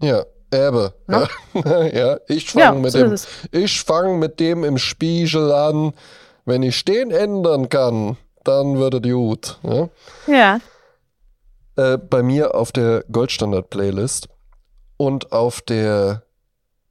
ja, 0.02 0.24
Erbe, 0.52 0.94
Ne? 1.08 1.28
ja. 1.54 1.84
ja, 1.88 2.18
ich 2.28 2.52
Ja, 2.54 2.68
fange 2.70 2.82
mit 2.82 2.92
so 2.92 3.00
dem, 3.00 3.16
ich 3.52 3.82
fange 3.84 4.18
mit 4.18 4.40
dem 4.40 4.64
im 4.64 4.78
Spiegel 4.78 5.52
an, 5.52 5.94
wenn 6.46 6.64
ich 6.64 6.84
den 6.86 7.12
ändern 7.12 7.70
kann, 7.70 8.18
dann 8.44 8.78
wird 8.78 8.94
es 9.06 9.12
gut, 9.12 9.60
ja. 9.64 9.90
Ja. 10.28 10.60
Äh, 11.76 11.98
bei 11.98 12.24
mir 12.24 12.56
auf 12.56 12.72
der 12.72 13.04
Goldstandard-Playlist 13.12 14.28
und 14.98 15.32
auf 15.32 15.62
der 15.62 16.24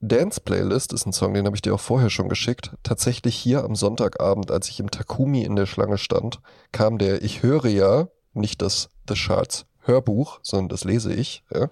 Dance-Playlist 0.00 0.92
ist 0.92 1.06
ein 1.06 1.12
Song, 1.12 1.34
den 1.34 1.46
habe 1.46 1.56
ich 1.56 1.62
dir 1.62 1.74
auch 1.74 1.80
vorher 1.80 2.08
schon 2.10 2.28
geschickt. 2.28 2.70
Tatsächlich 2.84 3.34
hier 3.36 3.64
am 3.64 3.74
Sonntagabend, 3.74 4.50
als 4.50 4.68
ich 4.68 4.78
im 4.78 4.90
Takumi 4.90 5.42
in 5.42 5.56
der 5.56 5.66
Schlange 5.66 5.98
stand, 5.98 6.40
kam 6.72 6.98
der 6.98 7.22
Ich 7.22 7.42
höre 7.42 7.66
ja, 7.66 8.08
nicht 8.32 8.62
das 8.62 8.90
The 9.08 9.14
Charts 9.14 9.66
Hörbuch, 9.82 10.38
sondern 10.42 10.68
das 10.68 10.84
lese 10.84 11.12
ich, 11.12 11.42
ja, 11.52 11.68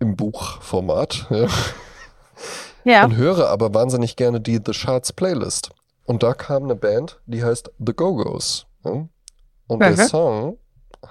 im 0.00 0.16
Buchformat, 0.16 1.26
ja, 1.30 1.46
Ja. 2.84 3.04
und 3.04 3.16
höre 3.16 3.48
aber 3.48 3.72
wahnsinnig 3.72 4.16
gerne 4.16 4.40
die 4.40 4.60
The 4.64 4.72
Charts 4.72 5.12
Playlist. 5.12 5.70
Und 6.06 6.22
da 6.22 6.34
kam 6.34 6.64
eine 6.64 6.76
Band, 6.76 7.20
die 7.26 7.42
heißt 7.44 7.70
The 7.84 7.92
Go-Go's. 7.92 8.66
Und 8.82 9.80
der 9.80 9.90
Mhm. 9.90 9.96
Song 9.96 10.58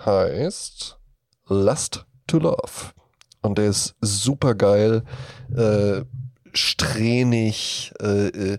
heißt 0.06 0.98
Lust 1.48 2.06
to 2.28 2.40
Love. 2.40 2.94
Und 3.42 3.58
der 3.58 3.66
ist 3.66 3.96
super 4.02 4.56
geil, 4.56 5.04
äh, 5.56 6.02
strähnig, 6.54 7.94
äh, 8.02 8.28
äh, 8.28 8.58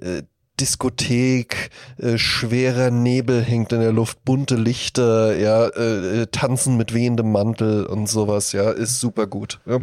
äh, 0.00 0.22
Diskothek, 0.60 1.70
äh, 1.98 2.18
schwerer 2.18 2.90
Nebel 2.90 3.42
hängt 3.42 3.72
in 3.72 3.80
der 3.80 3.92
Luft, 3.92 4.24
bunte 4.24 4.56
Lichter, 4.56 5.36
ja, 5.36 5.66
äh, 5.68 6.22
äh, 6.22 6.26
tanzen 6.26 6.76
mit 6.76 6.92
wehendem 6.92 7.30
Mantel 7.32 7.86
und 7.86 8.08
sowas, 8.08 8.52
ja, 8.52 8.70
ist 8.70 8.98
super 9.00 9.26
gut. 9.26 9.60
Ja. 9.66 9.78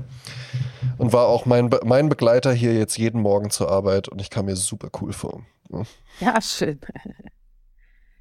Und 0.98 1.14
war 1.14 1.28
auch 1.28 1.46
mein, 1.46 1.70
Be 1.70 1.80
mein 1.86 2.10
Begleiter 2.10 2.54
hier 2.54 2.74
jetzt 2.74 2.98
jeden 2.98 3.22
Morgen 3.22 3.50
zur 3.50 3.72
Arbeit 3.72 4.08
und 4.10 4.22
ich 4.22 4.30
kam 4.30 4.46
mir 4.46 4.56
super 4.56 4.90
cool 5.02 5.12
vor. 5.14 5.42
Ja. 5.70 5.84
Ja, 6.20 6.42
schön. 6.42 6.80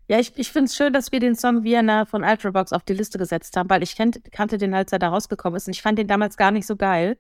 Ja, 0.07 0.19
ich, 0.19 0.33
ich 0.37 0.53
finde 0.53 0.67
es 0.67 0.77
schön, 0.77 0.93
dass 0.93 1.13
wir 1.13 1.21
den 1.21 1.35
Song 1.35 1.65
Vienna 1.65 2.05
von 2.05 2.25
Ultravox 2.25 2.75
auf 2.75 2.83
die 2.83 2.93
Liste 2.93 3.17
gesetzt 3.17 3.57
haben, 3.57 3.71
weil 3.71 3.83
ich 3.83 3.97
kennt, 3.97 4.21
kannte 4.33 4.59
den, 4.59 4.75
als 4.75 4.93
er 4.93 4.99
da 4.99 5.09
rausgekommen 5.09 5.57
ist 5.57 5.67
und 5.67 5.75
ich 5.75 5.81
fand 5.81 5.99
den 5.99 6.09
damals 6.09 6.37
gar 6.37 6.51
nicht 6.51 6.67
so 6.67 6.77
geil. 6.77 7.17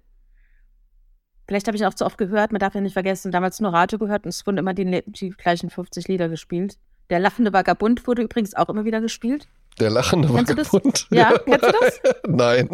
Vielleicht 1.47 1.67
habe 1.67 1.77
ich 1.77 1.87
auch 1.87 1.95
zu 1.95 2.05
oft 2.05 2.19
gehört, 2.19 2.53
man 2.53 2.59
darf 2.59 2.75
ja 2.75 2.83
nicht 2.83 2.93
vergessen, 2.93 3.33
damals 3.33 3.59
nur 3.61 3.73
Radio 3.73 3.99
gehört 3.99 4.25
und 4.25 4.31
es 4.31 4.47
wurden 4.47 4.59
immer 4.59 4.75
die, 4.75 5.03
die 5.07 5.31
gleichen 5.31 5.71
50 5.71 6.09
Lieder 6.09 6.29
gespielt. 6.29 6.77
Der 7.09 7.21
lachende 7.21 7.53
Vagabund 7.53 8.07
wurde 8.07 8.23
übrigens 8.23 8.55
auch 8.55 8.69
immer 8.69 8.85
wieder 8.85 9.01
gespielt. 9.01 9.49
Der 9.81 9.91
lachende 9.91 10.29
Kennst 10.29 10.53
du 10.53 10.57
Vagabund. 10.57 11.07
das? 11.11 11.19
Ja, 11.19 11.39
kennst 11.45 11.67
du 11.67 11.73
das? 11.81 12.01
Nein. 12.27 12.69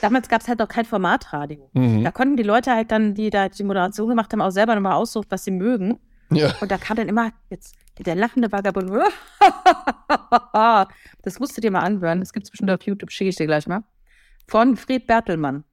Damals 0.00 0.28
gab 0.28 0.40
es 0.40 0.48
halt 0.48 0.62
auch 0.62 0.68
kein 0.68 0.84
Formatradio. 0.84 1.68
Mhm. 1.72 2.04
Da 2.04 2.10
konnten 2.10 2.36
die 2.36 2.42
Leute 2.42 2.72
halt 2.72 2.90
dann, 2.90 3.14
die 3.14 3.30
da 3.30 3.48
die 3.48 3.64
Moderation 3.64 4.08
gemacht 4.08 4.32
haben, 4.32 4.40
auch 4.40 4.50
selber 4.50 4.74
nochmal 4.74 4.94
aussuchen, 4.94 5.26
was 5.28 5.44
sie 5.44 5.50
mögen. 5.50 5.98
Ja. 6.34 6.54
Und 6.60 6.70
da 6.70 6.78
kam 6.78 6.96
dann 6.96 7.08
immer 7.08 7.32
jetzt 7.50 7.74
der 7.98 8.14
lachende 8.14 8.50
Vagabund. 8.50 8.90
Das 11.22 11.38
musst 11.38 11.56
du 11.56 11.60
dir 11.60 11.70
mal 11.70 11.80
anhören. 11.80 12.20
Das 12.20 12.32
gibt 12.32 12.46
es 12.46 12.50
bestimmt 12.50 12.70
auf 12.70 12.82
YouTube, 12.82 13.12
schicke 13.12 13.30
ich 13.30 13.36
dir 13.36 13.46
gleich 13.46 13.66
mal. 13.66 13.84
Von 14.48 14.76
Fred 14.76 15.06
Bertelmann. 15.06 15.64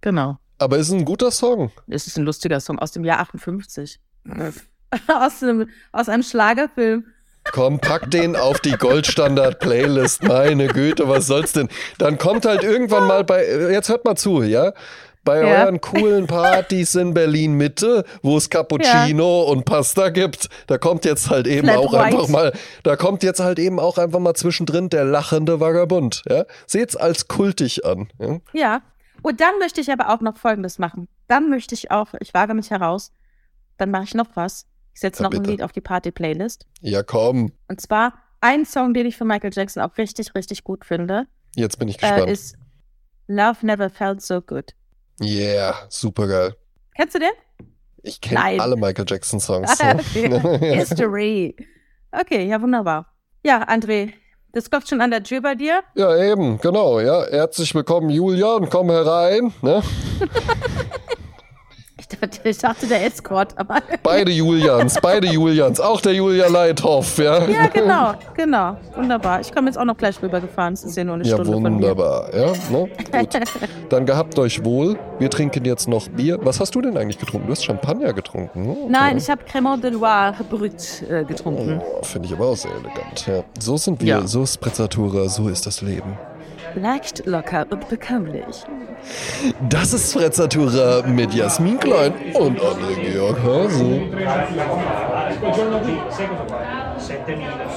Genau. 0.00 0.38
Aber 0.58 0.78
ist 0.78 0.90
ein 0.90 1.04
guter 1.04 1.30
Song. 1.30 1.70
Es 1.86 2.06
ist 2.06 2.18
ein 2.18 2.24
lustiger 2.24 2.60
Song 2.60 2.78
aus 2.78 2.92
dem 2.92 3.04
Jahr 3.04 3.20
58. 3.20 4.00
aus, 5.08 5.42
einem, 5.42 5.68
aus 5.92 6.08
einem 6.08 6.22
Schlagerfilm. 6.22 7.04
Komm, 7.52 7.78
pack 7.78 8.10
den 8.10 8.34
auf 8.34 8.60
die 8.60 8.72
Goldstandard-Playlist. 8.72 10.24
Meine 10.24 10.66
Güte, 10.66 11.08
was 11.08 11.26
soll's 11.26 11.52
denn? 11.52 11.68
Dann 11.98 12.18
kommt 12.18 12.44
halt 12.44 12.64
irgendwann 12.64 13.06
mal 13.06 13.24
bei, 13.24 13.44
jetzt 13.70 13.88
hört 13.88 14.04
mal 14.04 14.16
zu, 14.16 14.42
ja? 14.42 14.72
Bei 15.26 15.42
Ja. 15.42 15.64
euren 15.64 15.80
coolen 15.82 16.26
Partys 16.26 16.94
in 16.94 17.12
Berlin 17.12 17.52
Mitte, 17.54 18.04
wo 18.22 18.38
es 18.38 18.48
Cappuccino 18.48 19.42
und 19.42 19.64
Pasta 19.66 20.08
gibt, 20.08 20.48
da 20.68 20.78
kommt 20.78 21.04
jetzt 21.04 21.28
halt 21.28 21.46
eben 21.46 21.66
Flat 21.66 21.76
auch 21.78 21.92
White. 21.92 22.04
einfach 22.04 22.28
mal, 22.28 22.52
da 22.84 22.96
kommt 22.96 23.22
jetzt 23.22 23.40
halt 23.40 23.58
eben 23.58 23.78
auch 23.78 23.98
einfach 23.98 24.20
mal 24.20 24.34
zwischendrin 24.34 24.88
der 24.88 25.04
lachende 25.04 25.60
Vagabund, 25.60 26.22
ja? 26.28 26.44
Seht's 26.66 26.96
als 26.96 27.28
kultig 27.28 27.84
an, 27.84 28.08
ja? 28.18 28.38
Ja. 28.54 28.82
Und 29.22 29.40
dann 29.40 29.58
möchte 29.58 29.80
ich 29.80 29.90
aber 29.90 30.10
auch 30.14 30.20
noch 30.20 30.36
Folgendes 30.36 30.78
machen. 30.78 31.08
Dann 31.26 31.50
möchte 31.50 31.74
ich 31.74 31.90
auch, 31.90 32.08
ich 32.20 32.32
wage 32.32 32.54
mich 32.54 32.70
heraus, 32.70 33.12
dann 33.78 33.90
mache 33.90 34.04
ich 34.04 34.14
noch 34.14 34.28
was. 34.34 34.66
Ich 34.94 35.00
setze 35.00 35.22
Ja, 35.22 35.28
noch 35.28 35.34
ein 35.34 35.42
bitte. 35.42 35.50
Lied 35.50 35.62
auf 35.62 35.72
die 35.72 35.80
Party-Playlist. 35.80 36.66
Ja, 36.80 37.02
komm, 37.02 37.50
Und 37.68 37.80
zwar 37.80 38.14
ein 38.40 38.64
Song, 38.64 38.94
den 38.94 39.06
ich 39.06 39.16
von 39.16 39.26
Michael 39.26 39.50
Jackson 39.52 39.82
auch 39.82 39.98
richtig, 39.98 40.34
richtig 40.36 40.62
gut 40.62 40.84
finde, 40.84 41.26
jetzt 41.56 41.78
bin 41.80 41.88
ich 41.88 41.98
gespannt. 41.98 42.28
äh, 42.28 42.32
ist 42.32 42.54
Love 43.26 43.66
Never 43.66 43.90
Felt 43.90 44.22
So 44.22 44.40
Good. 44.40 44.74
Yeah, 45.20 45.74
supergeil. 45.88 46.54
Kennst 46.94 47.14
du 47.14 47.18
den? 47.18 47.30
Ich 48.02 48.20
kenne 48.20 48.62
alle 48.62 48.76
Michael 48.76 49.04
Jackson 49.08 49.40
Songs. 49.40 49.78
History. 50.60 51.56
Okay, 52.12 52.46
ja, 52.46 52.60
wunderbar. 52.62 53.12
Ja, 53.44 53.68
André, 53.68 54.12
das 54.52 54.70
klopft 54.70 54.88
schon 54.88 55.00
an 55.00 55.10
der 55.10 55.22
Tür 55.22 55.40
bei 55.42 55.54
dir. 55.54 55.82
Ja, 55.94 56.16
eben, 56.16 56.58
genau, 56.58 57.00
ja. 57.00 57.26
Herzlich 57.26 57.74
willkommen, 57.74 58.10
Julian, 58.10 58.70
komm 58.70 58.90
herein. 58.90 59.52
Ne? 59.60 59.82
Ich 62.08 62.18
dachte, 62.20 62.48
ich 62.48 62.58
dachte 62.58 62.86
der 62.86 63.04
Escort, 63.04 63.52
aber. 63.56 63.78
Beide 64.04 64.30
Julians, 64.30 64.96
beide 65.02 65.26
Julians, 65.26 65.80
auch 65.80 66.00
der 66.00 66.12
Julia 66.14 66.46
Leithoff, 66.46 67.18
ja. 67.18 67.44
ja, 67.48 67.66
genau, 67.66 68.14
genau. 68.34 68.76
Wunderbar. 68.94 69.40
Ich 69.40 69.52
komme 69.52 69.66
jetzt 69.68 69.76
auch 69.76 69.84
noch 69.84 69.96
gleich 69.96 70.22
rübergefahren. 70.22 70.74
Es 70.74 70.84
ist 70.84 70.96
ja 70.96 71.02
nur 71.02 71.16
eine 71.16 71.24
Ja, 71.24 71.34
Stunde 71.34 71.52
von 71.52 71.62
mir. 71.64 71.70
wunderbar, 71.70 72.32
ja. 72.32 72.52
Ne? 72.70 72.88
Gut. 73.10 73.40
Dann 73.88 74.06
gehabt 74.06 74.38
euch 74.38 74.64
wohl. 74.64 74.96
Wir 75.18 75.30
trinken 75.30 75.64
jetzt 75.64 75.88
noch 75.88 76.08
Bier. 76.08 76.38
Was 76.42 76.60
hast 76.60 76.74
du 76.76 76.80
denn 76.80 76.96
eigentlich 76.96 77.18
getrunken? 77.18 77.46
Du 77.48 77.52
hast 77.52 77.64
Champagner 77.64 78.12
getrunken. 78.12 78.62
ne? 78.66 78.76
Nein, 78.88 79.18
ich 79.18 79.28
habe 79.28 79.42
Cremant 79.44 79.82
de 79.82 79.90
Loire 79.90 80.34
Brut 80.48 81.02
äh, 81.10 81.24
getrunken. 81.24 81.80
Oh, 81.82 82.02
Finde 82.04 82.28
ich 82.28 82.34
aber 82.34 82.46
auch 82.50 82.56
sehr 82.56 82.70
elegant. 82.70 83.26
Ja. 83.26 83.42
So 83.58 83.76
sind 83.76 84.00
wir, 84.00 84.06
Ja. 84.20 84.26
so 84.26 84.44
ist 84.44 84.54
Sprezzatura, 84.54 85.28
so 85.28 85.48
ist 85.48 85.66
das 85.66 85.80
Leben. 85.82 86.16
Leicht, 86.76 87.24
locker 87.24 87.66
und 87.70 87.88
bekömmlich. 87.88 88.64
Das 89.68 89.94
ist 89.94 90.12
Sprezzatura 90.12 91.02
mit 91.06 91.32
Jasmin 91.32 91.78
Klein 91.78 92.12
und 92.34 92.60
André 92.60 93.00
Georg 93.00 93.38
Hase. 93.42 94.02
Quel 95.40 95.52
giorno 95.52 95.78
qui, 95.80 95.98
sai 96.10 96.28
cosa 96.28 96.44
fa? 96.46 96.98
7000. 96.98 97.68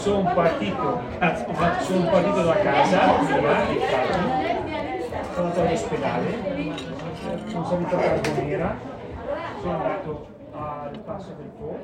Sono 5.34 5.48
andato 5.48 5.62
all'ospedale, 5.62 6.30
sono 7.48 7.66
salito 7.66 7.96
a 7.96 8.00
Carbonera, 8.00 8.76
sono 9.62 9.74
andato 9.76 10.28
al 10.52 11.00
Passo 11.06 11.34
del 11.38 11.48
Po, 11.58 11.80